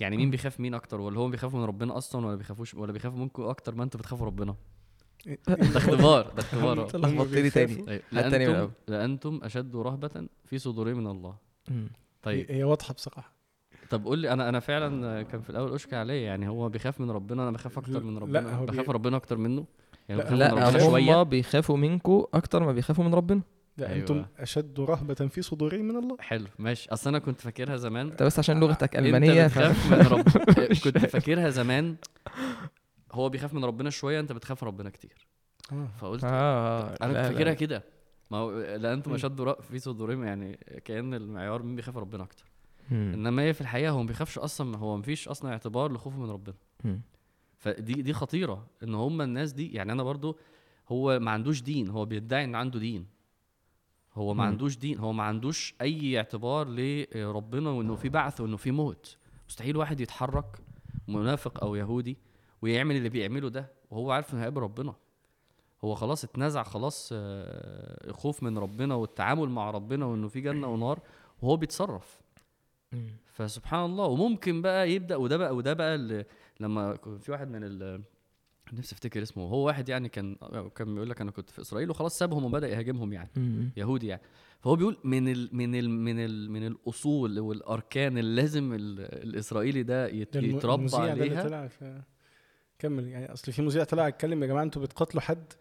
يعني 0.00 0.16
مين 0.16 0.30
بيخاف 0.30 0.60
مين 0.60 0.74
أكتر؟ 0.74 1.00
ولا 1.00 1.18
هو 1.18 1.28
بيخافوا 1.28 1.58
من 1.58 1.64
ربنا 1.64 1.96
أصلا 1.98 2.26
ولا 2.26 2.36
بيخافوش 2.36 2.74
ولا 2.74 2.92
بيخافوا 2.92 3.18
منكم 3.18 3.42
أكتر 3.42 3.74
ما 3.74 3.84
أنتوا 3.84 4.00
بتخافوا 4.00 4.26
ربنا؟ 4.26 4.54
ده 5.48 5.76
اختبار 5.76 6.22
ده 6.36 6.38
اختبار. 6.42 6.80
هم- 6.80 7.04
هم 7.04 7.16
لخبطتني 7.16 7.50
تاني. 7.50 7.74
طيب 7.74 8.02
لانتم. 8.12 8.70
لأنتم 8.88 9.40
أشد 9.42 9.76
رهبة 9.76 10.26
في 10.44 10.58
صدورهم 10.58 10.96
من 10.96 11.06
الله. 11.06 11.34
طيب. 12.22 12.46
هي 12.50 12.64
واضحة 12.64 12.94
بصراحة. 12.94 13.32
طب 13.90 14.04
قول 14.04 14.18
لي 14.18 14.32
أنا 14.32 14.48
أنا 14.48 14.60
فعلا 14.60 15.22
كان 15.22 15.40
في 15.42 15.50
الأول 15.50 15.74
اشكى 15.74 15.96
عليه 15.96 16.24
يعني 16.26 16.48
هو 16.48 16.68
بيخاف 16.68 17.00
من 17.00 17.10
ربنا 17.10 17.42
أنا 17.42 17.50
بخاف 17.50 17.78
أكتر 17.78 18.02
من 18.02 18.14
لا، 18.14 18.20
ربنا 18.20 18.60
بي- 18.60 18.66
بخاف 18.66 18.90
ربنا 18.90 19.16
أكتر 19.16 19.36
منه؟ 19.38 19.64
يعني 20.08 20.22
لا، 20.22 20.34
لا 20.34 20.88
هم 21.18 21.24
بيخافوا 21.24 21.76
منكم 21.76 22.24
أكتر 22.34 22.62
ما 22.64 22.72
بيخافوا 22.72 23.04
من 23.04 23.14
ربنا. 23.14 23.40
لا 23.76 23.88
أيوة. 23.88 24.00
أنتم 24.00 24.24
أشد 24.38 24.80
رهبة 24.80 25.14
في 25.14 25.42
صدورهم 25.42 25.84
من 25.84 25.96
الله. 25.96 26.16
حلو 26.20 26.46
ماشي. 26.58 26.90
أصل 26.90 27.10
أنا 27.10 27.18
كنت 27.18 27.40
فاكرها 27.40 27.76
زمان. 27.76 28.10
انت 28.10 28.22
بس 28.22 28.38
عشان 28.38 28.60
لغتك 28.60 28.96
أنت 28.96 29.06
ألمانية 29.06 29.46
ف... 29.46 29.58
بتخاف 29.58 29.92
من 29.92 29.98
رب 29.98 30.28
كنت 30.84 30.98
فاكرها 30.98 31.50
زمان. 31.50 31.96
هو 33.12 33.28
بيخاف 33.28 33.54
من 33.54 33.64
ربنا 33.64 33.90
شوية 33.90 34.20
أنت 34.20 34.32
بتخاف 34.32 34.62
من 34.62 34.68
ربنا 34.68 34.90
كتير. 34.90 35.26
آه. 35.72 35.88
فقلت 36.00 36.24
آه 36.24 36.96
أنا 37.02 37.12
لا، 37.12 37.22
كنت 37.28 37.32
فاكرها. 37.32 37.54
كده. 37.54 37.84
ما 38.30 38.38
هو 38.38 38.60
لا 38.60 38.92
أنتم. 38.92 39.14
أشد 39.14 39.54
في 39.60 39.78
صدورهم 39.78 40.24
يعني 40.24 40.58
كأن 40.84 41.14
المعيار 41.14 41.62
مين 41.62 41.76
بيخاف 41.76 41.96
ربنا 41.96 42.22
أكتر. 42.22 42.44
مم. 42.90 43.12
إنما 43.14 43.42
هي 43.42 43.52
في 43.52 43.60
الحقيقة 43.60 43.90
هو 43.90 44.00
ما 44.02 44.06
بيخافش 44.06 44.38
أصلا 44.38 44.76
هو 44.76 44.96
ما 44.96 45.02
فيش 45.02 45.28
أصلا 45.28 45.52
اعتبار 45.52 45.92
لخوفه 45.92 46.18
من 46.18 46.30
ربنا. 46.30 46.54
مم. 46.84 47.00
فدي 47.58 47.92
دي 48.02 48.12
خطيرة 48.12 48.66
إن 48.82 48.94
هم 48.94 49.22
الناس 49.22 49.52
دي 49.52 49.72
يعني 49.72 49.92
أنا 49.92 50.02
برضو 50.02 50.38
هو 50.88 51.18
ما 51.18 51.30
عندوش 51.30 51.62
دين 51.62 51.88
هو 51.88 52.04
بيدعي 52.04 52.44
إن 52.44 52.54
عنده 52.54 52.78
دين. 52.78 53.06
هو 54.14 54.34
ما. 54.34 54.44
عندوش 54.44 54.76
دين 54.78 54.98
هو 54.98 55.12
ما 55.12 55.22
عندوش 55.22 55.74
أي 55.80 56.16
اعتبار 56.18 56.68
لربنا 56.68 57.70
وإنه 57.70 57.96
في 57.96 58.08
بعث 58.08 58.40
وإنه 58.40 58.56
في 58.56 58.70
موت 58.70 59.16
مستحيل 59.48 59.76
واحد 59.76 60.00
يتحرك 60.00 60.58
منافق 61.08 61.64
أو 61.64 61.74
يهودي 61.74 62.16
ويعمل 62.62 62.96
اللي 62.96 63.08
بيعمله 63.08 63.48
ده 63.48 63.72
وهو 63.90 64.10
عارف 64.10 64.32
إنه 64.34 64.40
هيقابل 64.40 64.60
ربنا 64.60 64.94
هو 65.84 65.94
خلاص 65.94 66.24
اتنزع 66.24 66.62
خلاص 66.62 67.10
آه، 67.12 68.08
الخوف 68.10 68.42
من 68.42 68.58
ربنا 68.58 68.94
والتعامل 68.94 69.48
مع 69.48 69.70
ربنا 69.70 70.06
وإنه 70.06 70.28
في 70.28 70.40
جنة 70.40 70.66
ونار 70.68 71.00
وهو 71.42 71.56
بيتصرف. 71.56 72.20
فسبحان 73.32 73.84
الله 73.84 74.04
وممكن 74.04 74.62
بقى 74.62 74.90
يبدأ 74.92 75.16
وده 75.16 75.36
بقى 75.36 75.56
وده 75.56 75.72
بقى 75.72 75.94
اللي 75.94 76.24
لما 76.60 76.96
في 77.20 77.32
واحد 77.32 77.48
من 77.48 77.64
نفسي 78.72 78.94
افتكر 78.94 79.22
اسمه. 79.22 79.42
هو 79.44 79.66
واحد 79.66 79.88
يعني 79.88 80.08
كان 80.08 80.36
كان 80.74 80.94
بيقول 80.94 81.10
لك 81.10 81.20
أنا 81.20 81.30
كنت 81.30 81.50
في 81.50 81.60
إسرائيل 81.60 81.90
وخلاص 81.90 82.18
سابهم 82.18 82.44
وبدأ 82.44 82.68
يهاجمهم 82.68 83.12
يعني 83.12 83.30
مم. 83.36 83.70
يهودي 83.76 84.06
يعني. 84.06 84.22
فهو 84.60 84.76
بيقول 84.76 84.96
من 85.04 85.28
ال 85.28 85.48
من 85.52 85.74
ال 85.74 85.90
من 85.90 86.18
ال 86.24 86.50
من 86.50 86.66
الأصول 86.66 87.38
والأركان 87.40 88.18
اللي 88.18 88.42
لازم 88.42 88.72
ال 88.72 89.00
الإسرائيلي 89.00 89.82
ده 89.82 90.08
يتربى 90.08 90.96
عليها. 90.96 91.68
كمل 92.78 93.08
يعني. 93.08 93.32
أصل 93.32 93.52
في 93.52 93.62
مذيع 93.62 93.84
طلع 93.84 94.08
يتكلم 94.08 94.42
يا 94.42 94.48
جماعة 94.48 94.62
أنتوا 94.62 94.82
بتقاتلوا 94.82 95.22
حد 95.22 95.52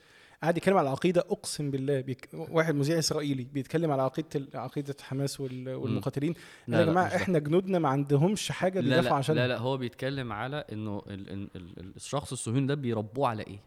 قاعد 0.41 0.57
يتكلم 0.57 0.77
على 0.77 0.87
العقيده 0.87 1.21
أقسم 1.21 1.71
بالله 1.71 2.01
بيك... 2.01 2.29
واحد 2.33 2.75
مذيع 2.75 2.99
إسرائيلي 2.99 3.43
بيتكلم 3.43 3.91
على 3.91 4.01
عقيدة 4.01 4.27
ال- 4.35 4.49
عقيدة 4.57 4.95
حماس 5.01 5.41
وال... 5.41 5.75
والمقاتلين. 5.75 6.33
لا، 6.67 6.79
يا 6.79 6.85
جماعة. 6.85 7.15
إحنا 7.15 7.39
جنودنا 7.39 7.79
ما 7.79 7.89
عندهمش 7.89 8.51
حاجة 8.51 8.79
لا 8.79 8.81
بيدافعوا 8.89 9.09
لا, 9.09 9.15
عشان 9.15 9.35
لا 9.35 9.47
لا 9.47 9.57
هو 9.57 9.77
بيتكلم 9.77 10.33
على 10.33 10.65
إنه 10.71 11.01
ال 11.07 11.29
ال 11.29 11.49
ال 11.55 11.79
ال- 11.79 11.95
الشخص 11.95 12.31
الصهيوني 12.31 12.67
ده 12.67 12.75
بيربوه 12.75 13.27
على 13.27 13.43
إيه؟ 13.43 13.59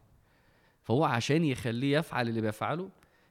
فهو 0.82 1.04
عشان 1.04 1.44
يخليه 1.44 1.98
يفعل 1.98 2.28
اللي 2.28 2.40
بيفعله 2.40 2.88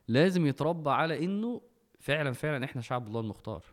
لازم 0.07 0.45
يتربى 0.48 0.90
على 0.90 1.24
إنه 1.26 1.61
فعلا 1.99 2.32
فعلا 2.34 2.65
إحنا 2.65 2.82
شعب 2.82 3.07
الله 3.07 3.20
المختار. 3.20 3.64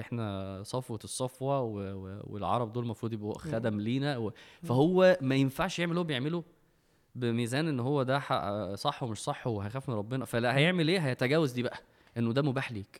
إحنا 0.00 0.60
صفوة 0.62 0.98
الصفوة 1.04 1.60
و 1.60 1.78
و 1.78 2.20
والعرب 2.26 2.72
دول 2.72 2.84
المفروض 2.84 3.12
يبقوا 3.12 3.38
خدم 3.38 3.80
لينا 3.80 4.16
و 4.16 4.32
فهو 4.62 5.18
ما 5.20 5.34
ينفعش 5.34 5.78
يعمل 5.78 5.90
اللي 5.90 6.00
هو 6.00 6.04
بيعمله 6.04 6.44
بميزان 7.14 7.68
إن 7.68 7.80
هو 7.80 8.02
ده 8.02 8.18
صح 8.74 9.02
ومش 9.02 9.18
صح 9.18 9.46
وهيخاف 9.46 9.88
من 9.88 9.94
ربنا. 9.94 10.24
فلا 10.24 10.56
هيعمل 10.56 10.88
إيه؟ 10.88 10.98
هيتجاوز 10.98 11.52
دي 11.52 11.62
بقى 11.62 11.78
إنه 12.18 12.32
ده 12.32 12.42
مباح 12.42 12.72
ليك 12.72 12.98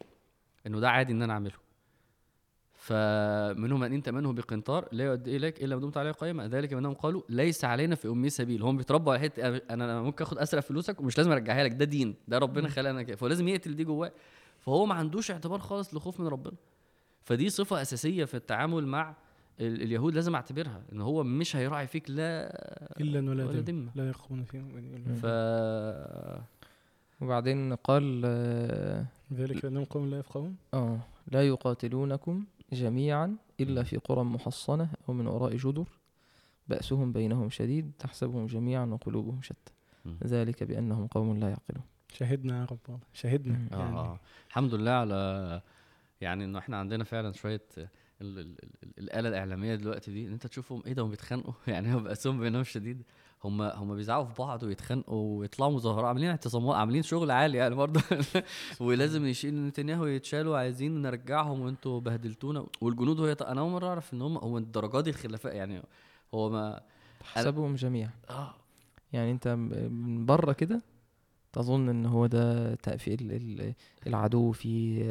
إنه 0.66 0.80
ده 0.80 0.90
عادي 0.90 1.12
إن 1.12 1.22
أنا 1.22 1.32
أعمله. 1.32 1.64
فمنهم 2.72 3.80
من 3.80 3.92
ان 3.92 4.02
تمنه 4.02 4.32
بقنطار 4.32 4.88
لا 4.92 5.04
يؤدي 5.04 5.36
إليك 5.36 5.64
إلا 5.64 5.76
ما 5.76 5.82
دمت 5.82 5.96
عليه 5.96 6.10
قائما 6.12 6.48
ذلك 6.48 6.74
بأنهم 6.74 6.94
قالوا 6.94 7.22
ليس 7.28 7.64
علينا 7.64 7.94
في 7.94 8.08
أمي 8.08 8.30
سبيل. 8.30 8.62
هم 8.62 8.76
بيتربوا 8.76 9.12
على 9.12 9.22
حتة 9.22 9.56
أنا 9.56 10.02
ممكن 10.02 10.24
آخد 10.24 10.38
أسرق 10.38 10.60
فلوسك 10.60 11.00
ومش 11.00 11.18
لازم 11.18 11.32
أرجعها 11.32 11.64
لك 11.64 11.72
ده 11.72 11.84
دين 11.84 12.14
ده 12.28 12.38
ربنا 12.38 12.68
خلقنا 12.68 13.02
كده. 13.02 13.16
فهو 13.16 13.28
لازم 13.28 13.48
يقتل 13.48 13.76
دي 13.76 13.84
جواه. 13.84 14.12
فهو 14.60 14.86
ما 14.86 14.94
عندوش 14.94 15.30
اعتبار 15.30 15.58
خالص 15.58 15.94
لخوف 15.94 16.20
من 16.20 16.26
ربنا. 16.26 16.56
فدي 17.22 17.50
صفة 17.50 17.82
أساسية 17.82 18.24
في 18.24 18.34
التعامل 18.34 18.86
مع 18.86 19.14
اليهود 19.60 20.14
لازم 20.14 20.35
اعتبرها 20.35 20.82
إن 20.93 21.01
هو 21.01 21.22
مش 21.24 21.56
هيراعي 21.56 21.86
فيك 21.86 22.10
لا 22.10 22.51
إلا 23.01 23.31
ولا, 23.31 23.44
ولا 23.44 23.60
دم 23.60 23.85
دم. 23.85 23.90
لا 23.94 24.06
يرقبون 24.09 24.44
فيهم 24.44 24.68
مم. 25.06 25.14
ف 25.14 25.26
وبعدين 27.20 27.74
قال 27.74 28.24
ذلك 29.32 29.62
بانهم 29.66 29.85
قوم 29.85 30.10
لا 30.10 30.18
يفقهون 30.18 30.56
آه 30.74 30.98
لا 31.32 31.48
يقاتلونكم 31.48 32.44
جميعا 32.72 33.36
إلا 33.60 33.82
في 33.82 33.97
قرى 33.97 34.24
محصنة 34.24 34.89
أو 35.09 35.14
من 35.14 35.26
وراء 35.26 35.56
جدر 35.56 35.89
بأسهم 36.68 37.12
بينهم 37.12 37.51
شديد 37.51 37.93
تحسبهم 37.98 38.47
جميعا 38.47 38.86
وقلوبهم 38.86 39.43
شتى. 39.43 39.72
ذلك 40.24 40.64
بأنهم 40.64 41.06
قوم 41.06 41.39
لا 41.39 41.48
يعقلون 41.48 41.85
شهدنا 42.12 42.60
يا 42.60 42.64
رب 42.64 42.78
والله 42.89 43.01
شهدنا. 43.12 43.68
آه 43.72 43.78
يعني 43.78 43.97
آه. 43.97 44.20
الحمد 44.48 44.74
لله 44.74 44.90
على 44.90 45.60
يعني 46.20 46.44
إنه 46.44 46.59
إحنا 46.59 46.76
عندنا 46.76 47.05
فعلا 47.05 47.32
شوية 47.32 47.62
الآلة 48.20 49.28
الإعلامية 49.28 49.74
دلوقتي 49.74 50.12
دي 50.12 50.26
إن 50.26 50.32
أنت 50.32 50.46
تشوفهم 50.46 50.82
إيه 50.86 50.92
ده 50.92 51.02
هم 51.02 51.10
بيتخانقوا؟ 51.10 51.52
يعني 51.68 51.94
هم 51.94 52.02
بقسم 52.02 52.40
بينهم 52.40 52.64
شديد. 52.64 53.02
هم 53.44 53.62
هم 53.62 53.94
بيزعقوا 53.96 54.24
في 54.24 54.34
بعض 54.38 54.62
ويتخانقوا 54.62 55.38
ويطلعوا 55.40 55.72
مظاهرات 55.72 56.04
عاملين 56.04 56.28
اعتصامات 56.30 56.76
عاملين 56.76 57.02
شغل 57.02 57.30
عالي 57.30 57.58
يعني 57.58 57.74
برضه. 57.74 58.00
ولازم 58.80 59.26
يشيل 59.26 59.66
نتنياهو 59.66 60.06
يتشالوا 60.06 60.58
عايزين 60.58 61.02
نرجعهم 61.02 61.60
وأنتوا 61.60 62.00
بهدلتونا. 62.00 62.66
والجنود 62.80 63.20
وهي 63.20 63.32
أنا 63.32 63.60
أول 63.60 63.70
مرة 63.70 63.86
أعرف 63.88 64.14
إن 64.14 64.22
هم 64.22 64.36
هو 64.38 64.58
الدرجات 64.58 65.04
دي 65.04 65.10
الخلافات 65.10 65.52
يعني 65.54 65.82
هو 66.34 66.50
ما 66.50 66.80
تحسبهم 67.20 67.74
جميعا. 67.74 68.10
آه. 68.30 68.54
يعني 69.12 69.30
أنت 69.30 69.48
م- 69.48 69.92
من 69.92 70.26
بره 70.26 70.52
كده 70.52 70.82
تظن 71.52 71.88
إن 71.88 72.06
هو 72.06 72.26
ده 72.26 72.74
تقفيل 72.74 73.32
ال- 73.32 73.74
العدو 74.06 74.52
في 74.52 75.02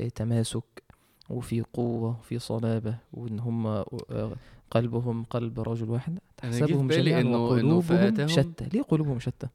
آه، 0.00 0.08
تماسك 0.08 0.82
وفي 1.30 1.60
قوة 1.60 2.18
وفي 2.20 2.38
صلابة 2.38 2.98
وإن 3.12 3.38
هم 3.40 3.66
آه، 3.66 4.36
قلبهم 4.70 5.24
قلب 5.24 5.60
رجل 5.60 5.90
واحد. 5.90 6.18
تحسبهم 6.36 6.88
جميعا 6.88 7.22
وقلوبهم 7.36 8.26
شتى. 8.26 8.68
ليه 8.72 8.82
قلوبهم 8.82 9.18
شتى؟ 9.20 9.48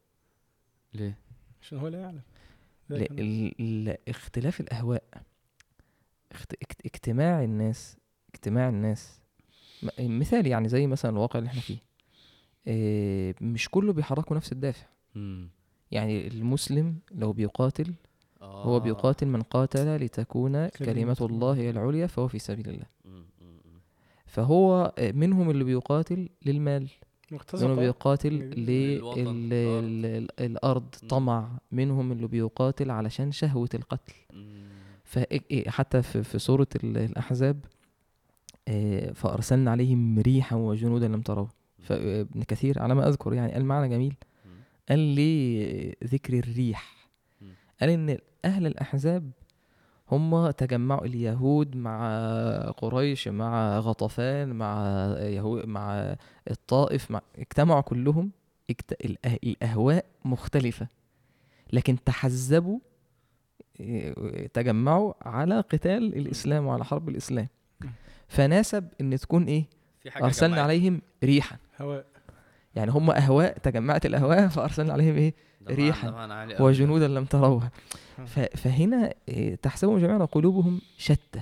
ليه؟ 0.93 1.17
عشان 1.61 1.77
هو 1.77 1.87
لا 1.87 1.99
يعلم. 1.99 2.21
لا 3.59 3.97
اختلاف 4.07 4.61
اكت- 6.31 6.85
اجتماع 6.85 7.43
الناس 7.43 7.97
اجتماع 8.33 8.69
الناس. 8.69 9.19
مثال 9.99 10.47
يعني 10.47 10.69
زي 10.69 10.87
مثلا 10.87 11.11
الواقع 11.11 11.39
اللي 11.39 11.49
إحنا 11.49 11.61
فيه. 11.61 11.77
إيه، 12.67 13.35
مش 13.41 13.69
كله 13.69 13.93
بيحركوا 13.93 14.35
نفس 14.35 14.51
الدافع. 14.51 14.87
يعني 15.91 16.27
المسلم 16.27 16.99
لو 17.11 17.33
بيقاتل 17.33 17.93
آه. 18.41 18.63
هو 18.63 18.79
بيقاتل 18.79 19.27
من 19.27 19.41
قاتل 19.41 19.95
لتكون 19.95 20.67
كلمة 20.67 21.17
الله. 21.21 21.53
هي 21.55 21.69
العليا 21.69 22.07
فهو 22.07 22.27
في 22.27 22.39
سبيل 22.39 22.69
الله. 22.69 22.85
فهو 24.25 24.93
آه، 24.97 25.11
منهم 25.11 25.49
اللي 25.49 25.63
بيقاتل 25.63 26.29
للمال 26.45 26.81
منهم 26.81 26.89
مرتزقة 27.31 27.75
بيقاتل. 27.75 28.33
للأرض. 30.39 30.95
طمع 31.09 31.57
منهم 31.71 32.11
اللي 32.11 32.27
بيقاتل 32.27 32.91
علشان 32.91 33.31
شهوة 33.31 33.69
القتل. 33.73 34.13
فحتى 35.03 36.01
في, 36.01 36.23
في 36.23 36.39
سورة 36.39 36.67
ال- 36.83 36.97
الأحزاب 36.97 37.65
آه، 38.67 39.11
فأرسلنا 39.11 39.71
عليهم 39.71 40.19
ريحا 40.19 40.55
وجنودا 40.55 41.07
لم 41.07 41.21
تروا 41.21 41.47
فابن 41.79 42.43
كثير 42.43 42.79
على 42.81 42.95
ما 42.95 43.07
أذكر 43.07 43.33
يعني 43.33 43.51
قال 43.53 43.65
معنى 43.65 43.89
جميل. 43.89 44.15
قال 44.89 44.99
لي 44.99 45.95
ذكر 46.03 46.33
الريح. 46.39 47.09
قال 47.81 47.89
إن 47.89 48.17
أهل 48.45 48.65
الأحزاب 48.67 49.31
هم 50.11 50.51
تجمعوا 50.51 51.05
اليهود 51.05 51.75
مع 51.75 52.09
قريش 52.77 53.27
مع 53.27 53.79
غطفان 53.79 54.49
مع 54.49 54.85
يهو 55.19 55.63
مع 55.65 56.15
الطائف 56.51 57.11
مع 57.11 57.21
اجتمعوا 57.37 57.81
كلهم 57.81 58.31
اجت... 58.69 58.93
الأه- 58.93 59.37
الأهواء 59.43 60.05
مختلفة 60.25 60.87
لكن 61.73 62.03
تحزبوا 62.05 62.79
إيه، 63.79 64.47
تجمعوا 64.47 65.13
على 65.21 65.59
قتال 65.59 66.17
الإسلام 66.17 66.65
وعلى 66.65 66.85
حرب 66.85 67.09
الإسلام. 67.09 67.47
فناسب 68.27 68.87
إن 69.01 69.17
تكون 69.17 69.43
إيه 69.43 69.65
في 70.01 70.11
حاجة 70.11 70.23
أرسلنا 70.25 70.55
جمعت. 70.55 70.63
عليهم 70.63 71.01
ريحا 71.23 71.57
هواء 71.81 72.05
يعني 72.79 72.91
هم 72.91 73.11
أهواء 73.11 73.57
تجمعت 73.57 74.05
الأهواء 74.05 74.47
فأرسلنا 74.47 74.93
عليهم 74.93 75.15
معنى- 75.31 75.71
ريحا. 75.75 76.07
وجنودا 76.61 77.07
لم 77.07 77.25
تروها. 77.25 77.71
فهنا 78.55 79.13
إيه، 79.29 79.55
تحسبهم 79.55 79.97
جميعا 79.97 80.17
قلوبهم 80.25 80.81
شتى. 80.97 81.41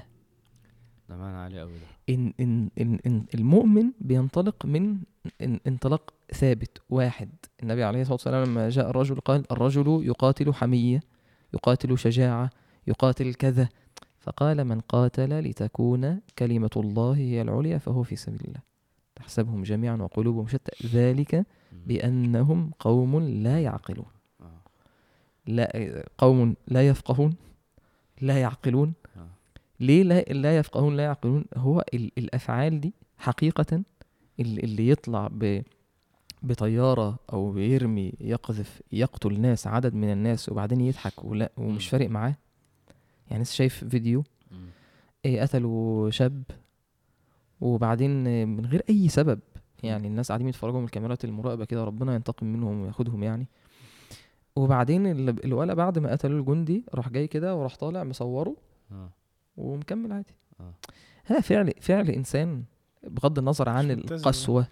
ده 1.09 1.17
معنى 1.17 1.37
عالي 1.37 1.59
قوي 1.59 1.71
ده. 1.71 2.13
إن, 2.13 2.33
إن, 2.39 2.69
إن, 2.81 2.99
إن 3.05 3.25
المؤمن 3.35 3.91
بينطلق 4.01 4.65
من 4.65 4.97
إن 5.41 5.59
انطلاق 5.67 6.13
ثابت 6.33 6.81
واحد. 6.89 7.29
النبي 7.63 7.83
عليه 7.83 8.01
الصلاة 8.01 8.13
والسلام 8.13 8.43
لما 8.43 8.69
جاء 8.69 8.89
الرجل 8.89 9.15
قال 9.19 9.43
الرجل 9.51 10.01
يقاتل 10.03 10.53
حمية 10.53 10.99
يقاتل 11.53 11.97
شجاعة 11.97 12.49
يقاتل 12.87 13.33
كذا. 13.33 13.69
فقال 14.19 14.63
من 14.65 14.79
قاتل 14.79 15.39
لتكون 15.39 16.19
كلمة 16.39 16.69
الله 16.77 17.11
هي 17.17 17.41
العليا 17.41 17.77
فهو 17.77 18.03
في 18.03 18.15
سبيل 18.15 18.39
الله. 18.47 18.66
تحسبهم 19.17 19.63
جميعا 19.63 19.95
وقلوبهم 19.95 20.47
شتى 20.47 20.87
ذلك. 20.87 21.45
بأنهم 21.87 22.71
قوم 22.79 23.19
لا 23.19 23.61
يعقلون 23.61 24.05
آه. 24.41 24.61
لا 25.47 26.03
قوم 26.17 26.55
لا 26.67 26.87
يفقهون 26.87 27.35
لا 28.21 28.41
يعقلون 28.41 28.93
آه. 29.17 29.27
ليه 29.79 30.03
لا, 30.03 30.21
لا 30.21 30.57
يفقهون 30.57 30.97
لا 30.97 31.03
يعقلون 31.03 31.45
هو 31.57 31.83
ال- 31.93 32.11
الأفعال 32.17 32.81
دي 32.81 32.93
حقيقه 33.17 33.83
اللي, 34.39 34.89
يطلع 34.89 35.27
ب 35.31 35.61
بطيارة 36.43 37.19
أو 37.33 37.51
بيرمي 37.51 38.13
يقذف 38.21 38.81
يقتل 38.91 39.39
ناس 39.41 39.67
عدد 39.67 39.93
من 39.93 40.11
الناس 40.11 40.49
وبعدين 40.49 40.81
يضحك 40.81 41.25
ولا 41.25 41.51
ومش. 41.57 41.87
فارق 41.89 42.09
معاه 42.09 42.35
يعني 43.31 43.43
لسه 43.43 43.53
شايف 43.55 43.83
فيديو. 43.83 44.23
إيه 45.25 45.41
قتلوا 45.41 46.09
شاب 46.09 46.43
وبعدين 47.61 48.47
من 48.47 48.65
غير 48.65 48.83
أي 48.89 49.07
سبب 49.09 49.39
يعني 49.83 50.07
الناس 50.07 50.27
قاعدين 50.27 50.47
يتفرجوا 50.47 50.79
من 50.79 50.85
الكاميرات 50.85 51.25
المراقبة 51.25 51.65
كده 51.65 51.83
ربنا 51.83 52.15
ينتقم 52.15 52.47
منهم 52.47 52.81
وياخدهم 52.81 53.23
يعني 53.23 53.47
وبعدين 54.55 55.07
ال- 55.07 55.45
الولد 55.45 55.75
بعد 55.75 55.99
ما 55.99 56.11
قتلوا 56.11 56.39
الجندي 56.39 56.83
راح 56.95 57.09
جاي 57.09 57.27
كده 57.27 57.55
وراح 57.55 57.75
طالع 57.75 58.03
مصوره 58.03 58.55
آه. 58.91 59.09
ومكمل 59.57 60.11
عادي 60.11 60.33
آه. 60.59 60.73
هذا 61.25 61.39
فعل 61.39 61.73
فعل 61.81 62.09
إنسان 62.09 62.63
بغض 63.03 63.39
النظر 63.39 63.69
عن 63.69 63.87
ملتزم. 63.87 64.15
القسوة 64.15 64.67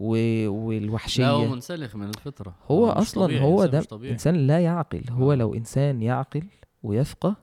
و... 0.00 0.16
والوحشية 0.48 1.22
لا 1.24 1.30
هو 1.30 1.46
منسلخ 1.48 1.96
من 1.96 2.08
الفطرة 2.08 2.54
هو 2.70 2.86
مش 2.90 2.96
أصلا 2.96 3.24
طبيعي، 3.26 3.44
هو 3.44 3.66
ده. 3.66 3.82
إنسان 4.10 4.34
لا 4.34 4.60
يعقل 4.60 5.04
هو 5.10 5.32
آه. 5.32 5.34
لو 5.36 5.54
إنسان 5.54 6.02
يعقل 6.02 6.42
ويفقه 6.82 7.36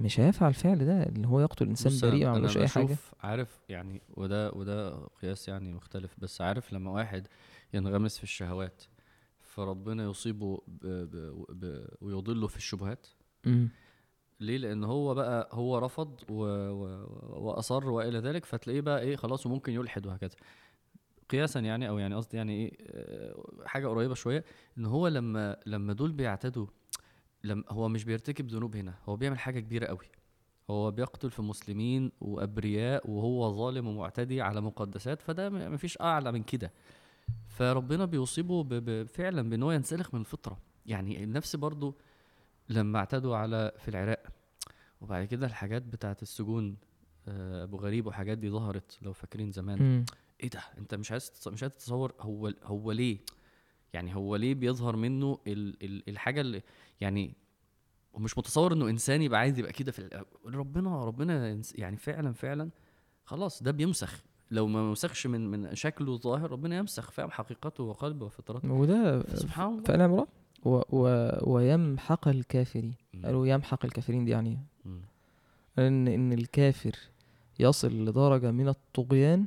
مش 0.00 0.20
هيفعل 0.20 0.48
الفعل 0.48 0.86
ده 0.86 1.02
اللي 1.02 1.28
هو 1.28 1.40
يقتل 1.40 1.68
انسان 1.68 2.10
بريء 2.10 2.24
ما 2.24 2.30
عملوش 2.30 2.56
أي 2.56 2.68
حاجة. 2.68 2.96
عارف 3.20 3.60
يعني 3.68 4.02
وده 4.16 4.50
وده 4.52 4.96
قياس 5.22 5.48
يعني 5.48 5.72
مختلف 5.72 6.14
بس 6.18 6.40
عارف 6.40 6.72
لما 6.72 6.90
واحد 6.90 7.26
ينغمس 7.74 8.16
في 8.18 8.24
الشهوات 8.24 8.82
فربنا 9.38 10.04
يصيبه 10.04 10.62
ب 10.68 10.86
ب 10.86 11.44
ب 11.50 11.86
ويضله 12.00 12.46
في 12.46 12.56
الشبهات؟ 12.56 13.06
مم. 13.46 13.68
ليه؟ 14.40 14.58
لأن 14.58 14.84
هو 14.84 15.14
بقى 15.14 15.48
هو 15.52 15.78
رفض 15.78 16.20
و 16.28 16.42
و 16.70 17.06
وأصر 17.46 17.88
وإلى 17.90 18.18
ذلك 18.18 18.44
فتلاقيه 18.44 18.80
بقى 18.80 19.00
إيه 19.00 19.16
خلاص 19.16 19.46
وممكن 19.46 19.72
يلحد 19.72 20.06
وهكذا. 20.06 20.36
قياسا 21.30 21.60
يعني 21.60 21.88
أو 21.88 21.98
يعني 21.98 22.14
قصدي 22.14 22.36
يعني 22.36 22.52
إيه 22.52 22.76
آه، 22.90 23.44
حاجة 23.66 23.88
قريبة 23.88 24.14
شوية 24.14 24.44
إن 24.78 24.86
هو 24.86 25.08
لما 25.08 25.56
لما 25.66 25.92
دول 25.92 26.12
بيعتدوا 26.12 26.66
لما 27.44 27.64
هو 27.68 27.88
مش 27.88 28.04
بيرتكب 28.04 28.48
ذنوب 28.48 28.76
هنا 28.76 28.94
هو 29.08 29.16
بيعمل 29.16 29.38
حاجة 29.38 29.60
كبيرة 29.60 29.86
قوي. 29.86 30.06
هو 30.70 30.90
بيقتل 30.90 31.30
في 31.30 31.42
مسلمين 31.42 32.12
وأبرياء 32.20 33.10
وهو 33.10 33.52
ظالم 33.52 33.86
ومعتدي 33.86 34.40
على 34.40 34.60
مقدسات 34.60 35.22
فده 35.22 35.50
م- 35.50 35.72
مفيش 35.74 36.00
أعلى 36.00 36.32
من 36.32 36.42
كده. 36.42 36.72
فربنا 37.48 38.04
بيصيبه 38.04 39.04
فعلا 39.04 39.50
بإن 39.50 39.62
هو 39.62 39.72
ينسلخ 39.72 40.14
من 40.14 40.20
الفطرة. 40.20 40.58
يعني 40.86 41.24
النفس 41.24 41.56
برضو 41.56 41.94
لما 42.68 42.98
اعتدوا 42.98 43.36
على 43.36 43.72
في 43.78 43.88
العراق 43.88 44.22
وبعد 45.00 45.24
كده 45.24 45.46
الحاجات 45.46 45.82
بتاعت 45.82 46.22
السجون 46.22 46.76
آه، 47.28 47.64
أبو 47.64 47.76
غريب 47.76 48.06
وحاجات 48.06 48.38
دي 48.38 48.50
ظهرت 48.50 48.98
لو 49.02 49.12
فاكرين 49.12 49.52
زمان. 49.52 49.82
مم. 49.82 50.04
إيه 50.42 50.50
ده؟ 50.50 50.60
أنت 50.78 50.94
مش 50.94 51.10
عايز 51.12 51.32
مش 51.46 51.62
عايز 51.62 51.72
تتصور 51.74 52.12
هو 52.20 52.52
هو 52.62 52.92
ليه؟ 52.92 53.18
يعني 53.92 54.14
هو 54.16 54.36
ليه 54.36 54.54
بيظهر 54.54 54.96
منه 54.96 55.38
ال 55.46 55.84
ال 55.84 56.08
الحاجة 56.08 56.40
اللي 56.40 56.62
يعني 57.00 57.34
ومش 58.12 58.38
متصور 58.38 58.72
إنه 58.72 58.88
إنسان 58.90 59.22
يبقى 59.22 59.40
عايز 59.40 59.58
يبقى 59.58 59.72
كده 59.72 59.92
في 59.92 60.22
ربنا 60.46 61.04
ربنا 61.04 61.60
يعني 61.74 61.96
فعلا 61.96 62.32
فعلا 62.32 62.70
خلاص 63.24 63.62
ده 63.62 63.70
بيمسخ. 63.70 64.22
لو 64.50 64.66
ما 64.66 64.90
مسخش 64.90 65.26
من 65.26 65.50
من 65.50 65.74
شكله 65.74 66.12
الظاهر 66.12 66.50
ربنا 66.50 66.76
يمسخ 66.78 67.10
فاهم 67.10 67.30
حقيقته 67.30 67.84
وقلبه 67.84 68.26
وفطرته. 68.26 68.72
وده 68.72 69.22
سبحان 69.36 69.68
الله. 69.68 69.94
آل 69.94 70.02
عمران 70.02 70.26
و... 70.64 70.80
و... 70.90 71.30
ويمحق 71.54 72.28
الكافرين. 72.28 72.94
قالوا 73.24 73.46
يمحق 73.46 73.84
الكافرين 73.84 74.24
دي 74.24 74.30
يعني 74.30 74.50
إيه؟ 74.86 74.90
إن 75.86 76.08
إن 76.08 76.32
الكافر 76.32 76.92
يصل 77.60 78.04
لدرجة 78.04 78.50
من 78.50 78.68
الطغيان 78.68 79.46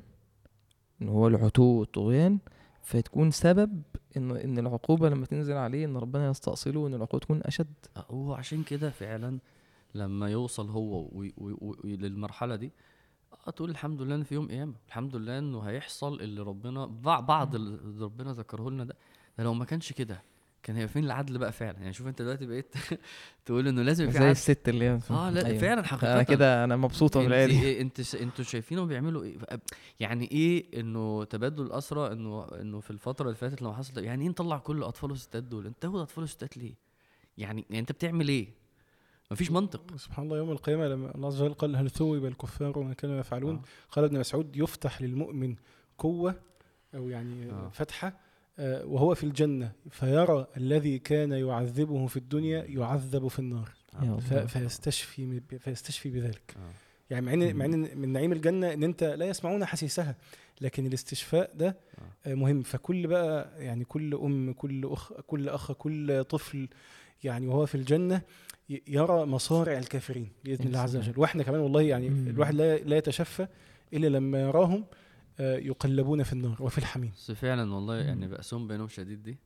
إن 1.02 1.10
هو 1.10 1.28
العتو 1.28 1.64
والطغيان 1.64 2.40
فتكون 2.84 3.32
سبب 3.32 3.82
إن 4.18 4.32
إن 4.38 4.58
العقوبة 4.60 5.10
لما 5.10 5.26
تنزل 5.26 5.54
عليه 5.54 5.86
إن 5.86 5.98
ربنا 5.98 6.30
يستأصله 6.30 6.80
وإن 6.80 6.94
العقوبة 6.94 7.20
تكون 7.26 7.42
أشد. 7.44 7.74
هو 7.98 8.34
عشان 8.34 8.64
كده 8.64 8.90
فعلا 8.90 9.40
لما 9.96 10.30
يوصل 10.30 10.70
هو 10.70 11.10
وي- 11.12 11.34
وي- 11.38 11.58
وي- 11.62 11.98
للمرحلة 11.98 12.56
دي 12.56 12.72
آه، 13.48 13.52
تقول 13.52 13.70
الحمد 13.70 14.02
لله 14.02 14.16
إن 14.16 14.24
في 14.24 14.36
يوم 14.36 14.48
قيامة 14.48 14.74
الحمد 14.88 15.16
لله 15.16 15.40
إنه 15.40 15.60
هيحصل 15.62 16.22
اللي 16.22 16.42
ربنا 16.42 16.86
بع- 16.86 17.20
بعض 17.20 17.56
اللي 17.56 18.04
ربنا 18.06 18.34
ذكره 18.34 18.70
لنا 18.70 18.84
ده. 18.84 18.96
ده 19.38 19.44
لو 19.44 19.54
ما 19.54 19.66
كانش 19.66 19.92
كده 19.94 20.22
كان 20.64 20.76
هيبقى 20.76 20.94
فين 20.94 21.03
العدل 21.03 21.38
بقى 21.38 21.52
فعلا؟ 21.52 21.77
يعني 21.80 21.94
شوف 21.94 22.07
انت 22.07 22.22
دلوقتي 22.22 22.45
بقيت 22.45 22.76
تقول 23.45 23.68
إنه 23.68 23.81
لازم 23.81 24.06
في 24.06 24.11
زي 24.11 24.19
عدل. 24.19 24.31
الست 24.31 24.69
اللي 24.69 24.85
هي 24.85 24.99
آه 25.11 25.30
لا 25.30 25.45
أيوة. 25.45 25.57
فعلا 25.60 25.84
حقيقه 25.84 26.14
أنا 26.14 26.23
كده 26.23 26.64
أنا 26.64 26.76
مبسوطة 26.76 27.18
انت 27.19 27.26
بالايه 27.30 27.45
دي. 27.45 27.61
إيه 27.64 27.81
انت 27.81 28.02
ش- 28.02 28.15
أنتوا 28.15 28.45
شايفينهم 28.45 28.88
بيعملوا 28.88 29.23
إيه؟ 29.23 29.38
يعني 29.99 30.31
إيه 30.31 30.80
انه 30.80 31.23
تبادل 31.23 31.64
الاسرى 31.64 32.11
انه 32.11 32.44
انه 32.61 32.80
في 32.80 32.91
الفترة 32.91 33.26
اللي 33.26 33.35
فاتت 33.35 33.61
لما 33.61 33.73
حصل 33.73 34.03
يعني 34.03 34.23
إيه 34.23 34.30
نطلع 34.30 34.57
كل 34.57 34.84
اطفال 34.84 35.10
والستات 35.11 35.44
دول؟ 35.44 35.65
انت 35.65 35.81
تاخد 35.81 35.95
أطفال 35.99 36.22
والستات 36.22 36.57
ليه؟ 36.57 36.73
يعني, 37.38 37.65
يعني 37.69 37.80
انت 37.80 37.91
بتعمل 37.91 38.27
إيه؟ 38.27 38.48
مفيش 39.31 39.52
منطق. 39.52 39.95
سبحان 39.98 40.26
الله 40.26 40.38
يوم 40.38 40.52
القيامة 40.52 40.88
لما 40.88 41.15
الله 41.15 41.27
عز 41.27 41.41
وجل 41.41 41.53
قال 41.53 41.76
هل 41.76 41.90
ثوب 41.90 42.26
الكفار 42.26 42.80
ما 42.84 42.94
كانوا 42.94 43.19
يفعلون؟ 43.19 43.56
آه. 43.56 43.61
قال 43.91 44.06
ابن 44.06 44.19
مسعود 44.19 44.56
يفتح 44.57 45.02
للمؤمن 45.02 45.56
قوة 45.98 46.35
أو 46.95 47.10
يعني 47.10 47.52
آه. 47.52 47.69
فتحة 47.73 48.07
آه، 48.07 48.14
وهو 48.60 49.16
في 49.16 49.24
الجنة 49.24 49.72
فيرى 49.90 50.48
الذي 50.58 51.00
كان 51.00 51.32
يعذبه 51.32 52.08
في 52.08 52.18
الدنيا 52.18 52.64
يعذب 52.64 53.28
في 53.28 53.40
النار. 53.40 53.70
فيستشفي 54.48 55.42
فيستشفي 55.60 56.10
بذلك 56.10 56.56
آه. 56.58 56.70
يعني 57.10 57.26
مع 57.26 57.34
ان 57.34 57.56
مع 57.56 57.66
إن 57.66 57.98
من 57.98 58.10
نعيم 58.10 58.32
الجنة 58.32 58.74
إن 58.74 58.84
أنت 58.84 59.04
لا 59.04 59.26
يسمعون 59.26 59.66
حسيسها 59.66 60.16
لكن 60.62 60.86
الاستشفاء 60.86 61.52
ده 61.56 61.78
آه، 62.26 62.34
مهم 62.34 62.62
فكل 62.64 63.08
بقى 63.08 63.50
يعني 63.64 63.84
كل 63.86 64.14
أم 64.16 64.54
كل 64.54 64.86
أخ 64.86 65.14
كل 65.14 65.50
أخ 65.50 65.72
كل 65.72 66.24
طفل 66.24 66.68
يعني 67.24 67.48
وهو 67.48 67.66
في 67.66 67.76
الجنة 67.76 68.22
يرى 68.88 69.26
مصارع 69.26 69.78
الكافرين 69.78 70.30
بإذن 70.44 70.68
الله 70.68 70.80
عز. 70.80 70.96
وجل 70.96 71.14
وإحنا 71.18 71.44
كمان 71.44 71.60
والله 71.60 71.82
يعني. 71.82 72.08
الواحد 72.08 72.56
لا 72.56 72.78
لا 72.78 72.98
يتشفى 72.98 73.48
إلا 73.94 74.08
لما 74.08 74.42
يراهم 74.42 74.80
آه، 74.80 74.86
يقلبون 75.40 76.24
في 76.24 76.34
النار 76.34 76.58
وفي 76.64 76.78
الحميم. 76.78 77.12
بس 77.16 77.32
فعلا 77.32 77.74
والله 77.74 77.96
يعني. 77.96 78.28
بأسهم 78.28 78.68
بينهم 78.68 78.88
شديد 78.88 79.24
دي 79.24 79.38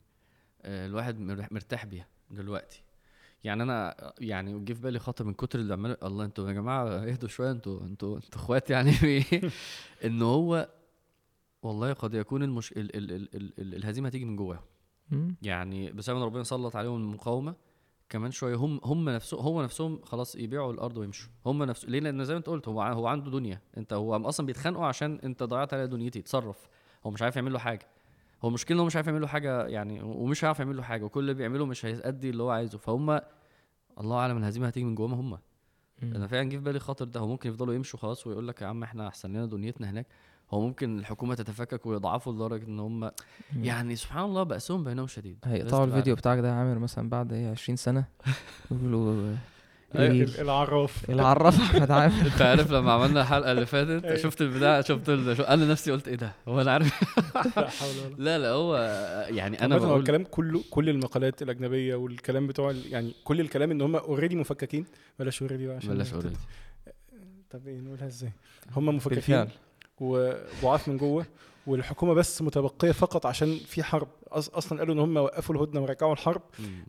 آه، 0.61 0.85
الواحد 0.85 1.19
مر- 1.19 1.47
مرتاح 1.51 1.85
بيها 1.85 2.07
دلوقتي. 2.31 2.83
يعني 3.43 3.63
أنا 3.63 3.95
يعني 4.19 4.59
جه 4.65 4.73
في 4.73 4.81
بالي 4.81 4.99
خاطر 4.99 5.25
من 5.25 5.33
كتر 5.33 5.59
اللي 5.59 5.73
عمال 5.73 6.03
الله 6.03 6.25
أنتوا 6.25 6.47
يا 6.47 6.53
جماعة 6.53 6.87
اهدوا 6.87 7.29
شوية 7.29 7.51
أنتوا 7.51 7.81
أنتوا 7.81 8.15
أنتوا 8.17 8.39
إخوات 8.39 8.69
يعني. 8.69 8.91
إيه؟ 9.03 9.23
إن 10.05 10.21
هو 10.21 10.69
والله 11.63 11.93
قد 11.93 12.13
يكون 12.13 12.43
المش... 12.43 12.71
ال... 12.71 12.95
ال... 12.95 13.11
ال... 13.11 13.35
ال... 13.35 13.53
ال... 13.59 13.75
الهزيمة 13.75 14.07
هتيجي 14.07 14.25
من 14.25 14.35
جواهم. 14.35 14.61
يعني 15.41 15.91
بسبب 15.91 16.17
إن 16.17 16.23
ربنا 16.23 16.43
سلط 16.43 16.75
عليهم 16.75 16.95
المقاومة 17.01 17.55
كمان 18.09 18.31
شوية. 18.31 18.55
هم 18.55 18.79
هم 18.83 19.09
نفسهم 19.09 19.39
هو 19.39 19.63
نفسهم 19.63 20.01
خلاص 20.03 20.35
يبيعوا 20.35 20.73
الأرض 20.73 20.97
ويمشوا. 20.97 21.29
هم 21.45 21.63
نفسهم 21.63 21.91
ليه؟ 21.91 21.99
لأن 21.99 22.25
زي 22.25 22.33
ما 22.33 22.37
أنت 22.37 22.47
قلت 22.47 22.67
هو 22.67 22.81
هو 22.81 23.07
عنده 23.07 23.31
دنيا. 23.31 23.61
أنت 23.77 23.93
هو 23.93 24.15
أصلا 24.15 24.45
بيتخانقوا 24.45 24.85
عشان 24.85 25.19
أنت 25.23 25.43
ضيعت 25.43 25.73
عليه 25.73 25.85
دنيتي. 25.85 26.19
اتصرف. 26.19 26.69
هو 27.05 27.11
مش 27.11 27.21
عارف 27.21 27.35
يعمل 27.35 27.53
له 27.53 27.59
حاجة. 27.59 27.87
هو 28.43 28.47
المشكلة 28.47 28.75
إن 28.75 28.79
هو 28.79 28.85
مش 28.85 28.95
عارف 28.95 29.07
يعمل 29.07 29.21
له 29.21 29.27
حاجة 29.27 29.65
يعني 29.65 30.01
ومش 30.01 30.43
عارف 30.43 30.59
يعمل 30.59 30.77
له 30.77 30.83
حاجة 30.83 31.03
وكل 31.03 31.19
اللي 31.19 31.33
بيعمله 31.33 31.65
مش 31.65 31.85
هيأدي 31.85 32.29
اللي 32.29 32.43
هو 32.43 32.49
عايزه. 32.49 32.77
فهم 32.77 33.19
الله 33.99 34.17
أعلم 34.17 34.37
الهزيمة 34.37 34.67
هتيجي 34.67 34.85
من 34.85 34.95
جواهم 34.95 35.13
هم. 35.13 35.37
أنا. 36.03 36.27
فعلا 36.27 36.49
جه 36.49 36.57
في 36.57 36.63
بالي 36.63 36.79
خاطر 36.79 37.05
ده. 37.05 37.19
هو 37.19 37.27
ممكن 37.27 37.49
يفضلوا 37.49 37.73
يمشوا 37.73 37.99
خلاص 37.99 38.27
ويقول 38.27 38.47
لك 38.47 38.61
يا 38.61 38.67
عم 38.67 38.83
إحنا 38.83 39.07
أحسن 39.07 39.29
لنا 39.29 39.45
دنيتنا 39.45 39.89
هناك. 39.89 40.07
هو 40.51 40.61
ممكن 40.61 40.99
الحكومة 40.99 41.35
تتفكك 41.35 41.85
ويضعفوا 41.85 42.33
لدرجة 42.33 42.65
إن 42.67 42.79
هم. 42.79 43.11
يعني 43.61 43.95
سبحان 43.95 44.23
الله 44.25 44.43
بأسهم 44.43 44.83
بينهم 44.83 45.07
شديد. 45.07 45.37
هيقطعوا 45.45 45.85
الفيديو 45.85 46.15
بتاعك 46.15 46.39
ده 46.39 46.47
يا 46.47 46.53
عامر 46.53 46.79
مثلا 46.79 47.09
بعد 47.09 47.33
إيه 47.33 47.51
20 47.51 47.75
سنة. 47.75 48.05
يقولوا. 48.71 49.35
إيه 49.95 50.07
ال- 50.23 50.39
العراف. 50.41 51.09
اللي 51.09 51.21
عرف 51.21 51.59
أحمد 51.61 51.91
عامر. 51.91 52.25
أنت 52.25 52.41
عارف 52.41 52.71
لما 52.71 52.91
عملنا 52.91 53.21
الحلقة 53.21 53.51
اللي 53.51 53.65
فاتت 53.65 54.03
أيوة. 54.05 54.17
شفت 54.17 54.41
البتاع 54.41 54.81
شفت 54.81 55.09
أنا 55.39 55.65
نفسي 55.67 55.91
قلت 55.91 56.07
إيه 56.07 56.15
ده؟ 56.15 56.31
هو 56.47 56.61
أنا 56.61 56.71
عارف. 56.71 57.03
لا 58.17 58.37
لا 58.39 58.49
هو 58.49 58.75
يعني 59.29 59.57
أنا 59.65 59.65
أنا 59.75 59.83
هو 59.83 59.87
بقول 59.87 59.99
الكلام 59.99 60.23
كله 60.23 60.63
كل 60.69 60.89
المقالات 60.89 61.41
الأجنبية 61.41 61.95
والكلام 61.95 62.47
بتوع 62.47 62.71
يعني 62.89 63.13
كل 63.23 63.41
الكلام 63.41 63.71
إن 63.71 63.81
هم 63.81 63.95
already 63.95 64.35
مفككين. 64.35 64.85
بلاش 65.19 65.41
already 65.41 65.67
بقى 65.67 65.75
عشان 65.75 65.93
بلاش 65.93 66.13
already 66.13 66.35
طب 67.49 67.67
إيه 67.67 67.79
نقولها 67.79 68.07
إزاي؟ 68.07 68.31
هم 68.75 68.85
مفككين. 68.95 69.15
بالفعل. 69.15 69.47
وضعاف 69.99 70.87
من 70.87 70.97
جوه 70.97 71.25
والحكومة 71.67 72.13
بس 72.13 72.41
متبقية 72.41 72.91
فقط 72.91 73.25
عشان 73.25 73.57
في 73.67 73.83
حرب. 73.83 74.07
أصلا 74.31 74.79
قالوا 74.79 74.93
إن 74.95 74.99
هم 74.99 75.17
وقفوا 75.17 75.55
الهدنة 75.55 75.81
ورجعوا 75.81 76.13
الحرب 76.13 76.41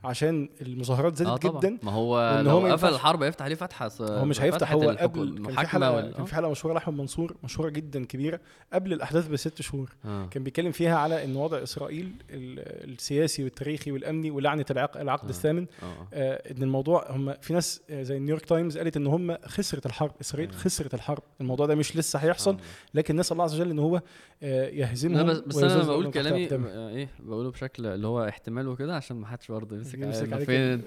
عشان 0.05 0.49
المظاهرات 0.63 1.17
زادت 1.17 1.43
طبعا 1.47 1.61
جدا 1.61 1.79
ما 1.83 1.93
هو 1.93 2.41
لو 2.45 2.59
قفل 2.73 2.89
الحرب 2.89 3.23
هيفتح 3.23 3.45
عليه 3.45 3.55
فتحة 3.55 3.91
هو 4.01 4.25
مش 4.25 4.41
هيفتح 4.41 4.73
هو 4.73 4.91
قبل 4.91 5.43
كان 5.47 5.55
في 5.55 5.69
حلقه 5.69 5.93
وال... 5.97 6.13
كان 6.15 6.25
في 6.25 6.35
حلقة 6.35 6.51
مشهورة 6.51 6.75
لأحمد 6.75 6.95
منصور 6.95 7.37
مشهورة 7.45 7.69
جدا 7.71 8.05
كبيرة 8.05 8.41
قبل 8.73 8.93
الأحداث 8.93 9.29
بست 9.29 9.63
شهور 9.63 9.97
آه. 10.05 10.27
كان 10.27 10.45
بيتكلم 10.45 10.73
فيها 10.73 10.97
على 10.99 11.25
إن 11.25 11.37
وضع 11.37 11.63
إسرائيل 11.63 12.13
ال- 12.31 12.91
السياسي 12.95 13.45
والتاريخي 13.45 13.93
والأمني 13.93 14.31
ولعنة 14.31 14.65
العق- 14.71 14.97
العقد 14.97 15.25
آه. 15.25 15.31
الثامن 15.31 15.67
آه 15.83 16.07
آه، 16.15 16.53
إن 16.53 16.63
الموضوع 16.63 17.07
هم 17.11 17.35
في 17.41 17.53
ناس 17.53 17.81
آه، 17.91 18.03
زي 18.03 18.19
نيويورك 18.19 18.45
تايمز 18.45 18.79
قالت 18.79 18.97
إن 18.97 19.07
هم 19.07 19.37
خسرت 19.47 19.87
الحرب 19.87 20.13
إسرائيل 20.21 20.49
أيوة. 20.51 20.61
خسرت 20.63 20.95
الحرب 20.95 21.23
الموضوع 21.41 21.67
ده 21.67 21.75
مش 21.75 21.97
لسه 21.97 22.19
هيحصل 22.19 22.57
لكن 22.95 23.17
نسال 23.17 23.33
الله 23.33 23.45
عز 23.45 23.55
وجل 23.61 23.71
إن 23.71 23.79
هو 23.79 24.01
آه، 24.43 24.69
يهزمهم 24.69 25.27
بس, 25.27 25.39
بس 25.39 25.57
أنا 25.57 25.83
بقول 25.85 26.11
كلامي. 26.11 26.49
آه، 26.53 26.89
إيه 26.89 27.09
بقوله 27.29 27.51
بشكل 27.51 27.87
اللي 27.87 28.07
هو 28.07 28.29
احتمال 28.29 28.69
وكده 28.69 28.97
عشان 28.97 29.17
ما 29.17 29.27
حدش 29.27 29.51
برضه 29.53 29.77
يمسك 29.77 29.99
يمسك 29.99 30.33
عليك 30.33 30.47
فين 30.47 30.83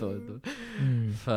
مم. 0.81 1.09
ف 1.11 1.29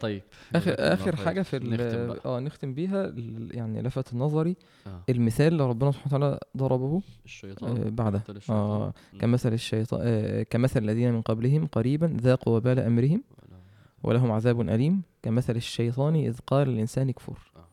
طيب 0.00 0.22
اخر 0.54 0.74
آخر. 0.78 1.16
حاجة 1.16 1.42
في 1.42 1.56
ال- 1.56 1.70
نختم 1.70 2.06
بقى. 2.06 2.20
آه 2.24 2.40
نختم 2.40 2.74
بيها 2.74 3.04
ال- 3.04 3.50
يعني 3.56 3.82
لفت 3.82 4.14
نظري 4.14 4.56
آه. 4.86 5.02
المثال 5.08 5.46
اللي 5.52 5.66
ربنا 5.68 5.92
سبحانه 5.92 6.16
وتعالى 6.16 6.40
ضربه 6.56 7.02
الشيطان 7.24 7.76
آه، 7.76 7.88
بعده. 7.88 8.22
آه. 8.50 8.92
كمثل 9.20 9.52
الشيطان 9.52 10.00
آه 10.04 10.42
كمثل 10.42 10.82
الذين 10.82 11.12
من 11.12 11.20
قبلهم 11.22 11.66
قريبا 11.66 12.16
ذاقوا 12.20 12.56
وبال 12.56 12.78
أمرهم 12.78 13.22
ولهم 14.02 14.30
عذاب 14.32 14.60
أليم 14.60 15.02
كمثل 15.22 15.56
الشيطان 15.56 16.14
إذ 16.14 16.38
قال 16.46 16.68
للإنسان 16.68 17.10
كفر 17.10 17.38
آه. 17.56 17.64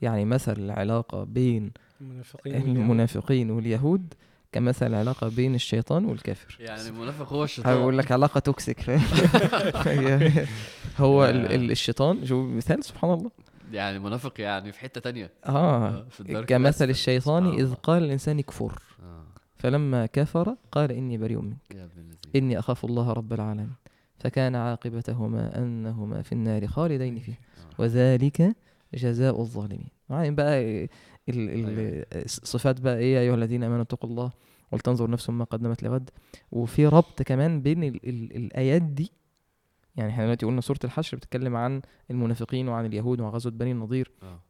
يعني 0.00 0.24
مثل 0.24 0.52
العلاقة 0.52 1.24
بين 1.24 1.72
المنافقين 2.00 2.54
واليهود. 2.54 2.76
المنافقين 2.76 3.50
واليهود 3.50 4.14
كمثل 4.52 4.86
العلاقة 4.86 5.28
بين 5.28 5.54
الشيطان 5.54 6.04
والكافر. 6.04 6.56
يعني 6.60 6.88
المنافق 6.88 7.32
هو 7.32 7.44
الشيطان. 7.44 7.72
هقول 7.76 7.98
لك 7.98 8.12
علاقة 8.12 8.40
توكسيك 8.40 8.80
فاهم؟ 8.80 9.00
هو. 10.98 11.24
ال- 11.24 11.70
الشيطان 11.70 12.26
شوف 12.26 12.46
مثال؟ 12.50 12.84
سبحان 12.84 13.10
الله. 13.12 13.30
يعني 13.72 13.98
منافق 13.98 14.40
يعني 14.40 14.72
في 14.72 14.80
حتة 14.80 15.00
تانية. 15.00 15.30
آه. 15.46 16.06
في 16.10 16.20
الدرك 16.20 16.44
كمثل. 16.48 16.90
الشيطان 16.90 17.46
الله. 17.46 17.74
قال 17.74 18.02
للإنسان 18.02 18.40
كفر 18.40 18.82
آه. 19.02 19.22
فلما 19.56 20.06
كفر 20.06 20.56
قال 20.72 20.92
إني 20.92 21.18
بريء 21.18 21.38
منك 21.40 21.88
إني 22.36 22.58
أخاف 22.58 22.84
الله 22.84 23.12
رب 23.12 23.32
العالمين 23.32 23.72
فكان 24.18 24.54
عاقبتهما 24.56 25.58
أنهما 25.58 26.22
في 26.22 26.32
النار 26.32 26.66
خالدين 26.66 27.18
فيه. 27.18 27.32
آه. 27.32 27.74
وذلك 27.82 28.56
جزاء 28.94 29.40
الظالمين. 29.40 29.88
يعني 30.10 30.30
بقى 30.30 30.88
ال 31.28 31.50
ال 31.50 31.78
أيوة. 32.14 32.74
بقى 32.80 32.98
إيه 32.98 33.14
يا 33.14 33.20
أيها 33.20 33.34
الذين 33.34 33.62
آمنوا 33.64 33.82
اتقوا 33.82 34.10
الله 34.10 34.30
ولتنظر 34.72 35.10
نفس 35.10 35.30
ما 35.30 35.44
قدمت 35.44 35.82
لغد. 35.82 36.10
وفي 36.52 36.86
ربط 36.86 37.22
كمان 37.22 37.62
بين 37.62 37.84
ال 37.84 38.08
ال 38.08 38.36
الآيات 38.36 38.82
دي. 38.82 39.12
يعني 39.96 40.10
إحنا 40.10 40.24
دلوقتي 40.24 40.46
قلنا 40.46 40.60
سورة 40.60 40.78
الحشر 40.84 41.16
بتتكلم 41.16 41.56
عن 41.56 41.82
المنافقين 42.10 42.68
وعن 42.68 42.86
اليهود 42.86 43.20
وعن 43.20 43.32
غزوة 43.32 43.52
بني 43.52 43.72
النضير. 43.72 44.10
آه. 44.22 44.40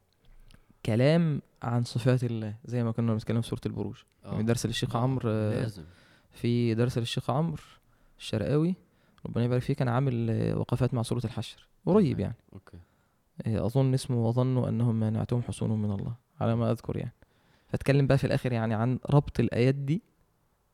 كلام 0.85 1.41
عن 1.63 1.83
صفات 1.83 2.23
الله 2.23 2.55
زي 2.65 2.83
ما 2.83 2.91
كنا 2.91 3.13
بنتكلم 3.13 3.41
في 3.41 3.47
سورة 3.47 3.61
البروج. 3.65 3.95
آه. 4.25 4.31
يعني 4.31 4.43
درس 4.43 4.65
للشيخ 4.65 4.95
آه. 4.95 4.99
عمرو 4.99 5.29
آه، 5.29 5.71
في 6.31 6.75
درس 6.75 6.97
للشيخ 6.97 7.29
عمرو 7.29 7.63
الشرقاوي 8.19 8.75
ربنا 9.25 9.43
يبارك 9.45 9.61
فيه 9.61 9.73
كان 9.73 9.87
عامل 9.87 10.29
آه، 10.29 10.57
وقفات 10.57 10.93
مع 10.93 11.01
سورة 11.01 11.21
الحشر. 11.25 11.67
قريب 11.85 12.19
يعني. 12.19 12.35
أوكي. 12.53 12.77
إيه، 13.47 13.65
أظن 13.65 13.93
اسمه 13.93 14.27
وظنوا 14.27 14.69
أنهم 14.69 14.99
مانعتهم 14.99 15.41
حصونهم 15.41 15.81
من 15.81 15.91
الله. 15.91 16.15
على 16.41 16.55
ما 16.55 16.71
أذكر 16.71 16.97
يعني. 16.97 17.13
فاتكلم 17.67 18.07
بقى 18.07 18.17
في 18.17 18.23
الآخر 18.23 18.51
يعني 18.51 18.73
عن 18.73 18.99
ربط 19.09 19.39
الآيات 19.39 19.75
دي 19.75 20.01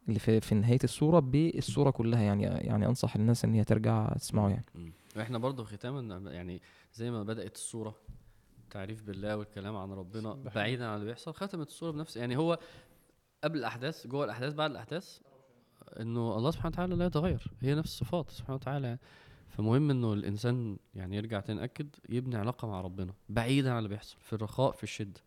اللي 0.08 0.20
في, 0.20 0.42
في 0.42 0.56
نهاية 0.56 0.80
السورة 0.84 1.20
بالسورة 1.20 1.90
كلها 1.90 2.22
يعني 2.22 2.44
يعني 2.44 2.86
أنصح 2.86 3.16
الناس 3.16 3.46
إن 3.46 3.54
هي 3.54 3.64
ترجع 3.64 4.08
تسمعه 4.10 4.50
يعني. 4.50 4.66
مم. 4.76 4.94
وإحنا 5.16 5.38
برضو 5.38 5.64
ختاما 5.64 6.32
يعني 6.32 6.62
زي 6.94 7.12
ما 7.12 7.24
بدأت 7.24 7.56
الصورة 7.56 7.96
تعريف 8.70 9.04
بالله 9.04 9.38
والكلام 9.38 9.76
عن 9.76 9.92
ربنا 9.92 10.34
بعيدا 10.34 10.86
عن 10.88 10.96
اللي 10.96 11.06
بيحصل 11.06 11.34
ختمت 11.34 11.68
الصورة 11.68 11.92
بنفس 11.92 12.18
يعني 12.18 12.38
هو 12.38 12.60
قبل 13.44 13.60
الأحداث 13.60 14.08
جوه 14.08 14.26
الأحداث 14.26 14.54
بعد 14.54 14.72
الأحداث 14.72 15.20
إنه 16.00 16.38
الله 16.38 16.52
سبحانه 16.52 16.74
وتعالى 16.74 16.96
لا 16.96 17.06
يتغير. 17.06 17.52
هي 17.62 17.76
نفس 17.76 17.90
الصفات 17.90 18.30
سبحانه 18.30 18.56
وتعالى. 18.56 18.88
يعني. 18.88 19.00
فمهم 19.50 19.90
إنه 19.90 20.14
الإنسان 20.14 20.78
يعني 20.96 21.16
يرجع 21.18 21.40
تاني 21.40 21.64
اكد 21.64 21.96
يبني 22.10 22.36
علاقة 22.36 22.68
مع 22.68 22.82
ربنا 22.82 23.14
بعيدا 23.30 23.72
عن 23.72 23.78
اللي 23.78 23.90
بيحصل 23.90 24.18
في 24.20 24.34
الرخاء 24.34 24.72
في 24.72 24.84
الشدة. 24.84 25.22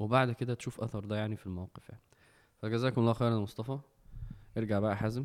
وبعد 0.00 0.32
كده 0.32 0.54
تشوف 0.54 0.80
أثر 0.80 1.00
ده 1.04 1.16
يعني 1.16 1.36
في 1.36 1.46
الموقف 1.46 1.88
يعني. 1.88 2.00
فجزاكم 2.62 3.00
الله 3.00 3.12
خيرا 3.12 3.30
يا 3.30 3.36
مصطفى. 3.40 3.78
ارجع 4.58 4.78
بقى 4.78 4.90
يا 4.90 4.96
حازم. 4.96 5.24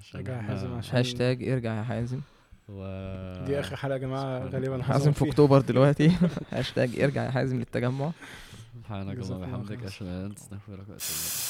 عشان 0.00 0.20
رجع 0.20 0.40
إحنا- 0.40 0.44
حازم 0.44 0.74
عشان 0.74 0.96
هاشتاج 0.96 1.48
ارجع 1.48 1.78
يا 1.78 1.82
حازم. 1.82 2.20
و... 2.68 2.74
دي 3.44 3.60
آخر 3.60 3.76
حلقة 3.76 3.92
يا 3.94 3.98
جماعة 3.98 4.38
سبحان 4.46 4.62
غالبا. 4.62 4.82
حازم 4.82 5.12
في. 5.12 5.28
أكتوبر 5.28 5.60
دلوقتي. 5.60 6.08
هاشتاج 6.52 7.00
ارجع 7.00 7.24
يا 7.24 7.30
حازم 7.30 7.58
للتجمع. 7.58 8.10
سبحانك 8.74 9.16
اللهم 9.16 9.32
الله 9.32 9.48
وبحمدك. 9.48 9.84
اشهد 9.84 10.06
ان 10.06 10.12
لا 10.12 10.12
اله 10.12 10.20
الا 10.20 10.26
انت 10.26 10.38
استغفرك 10.38 10.78
وأتوب 10.78 10.90
إليك. 10.90 11.45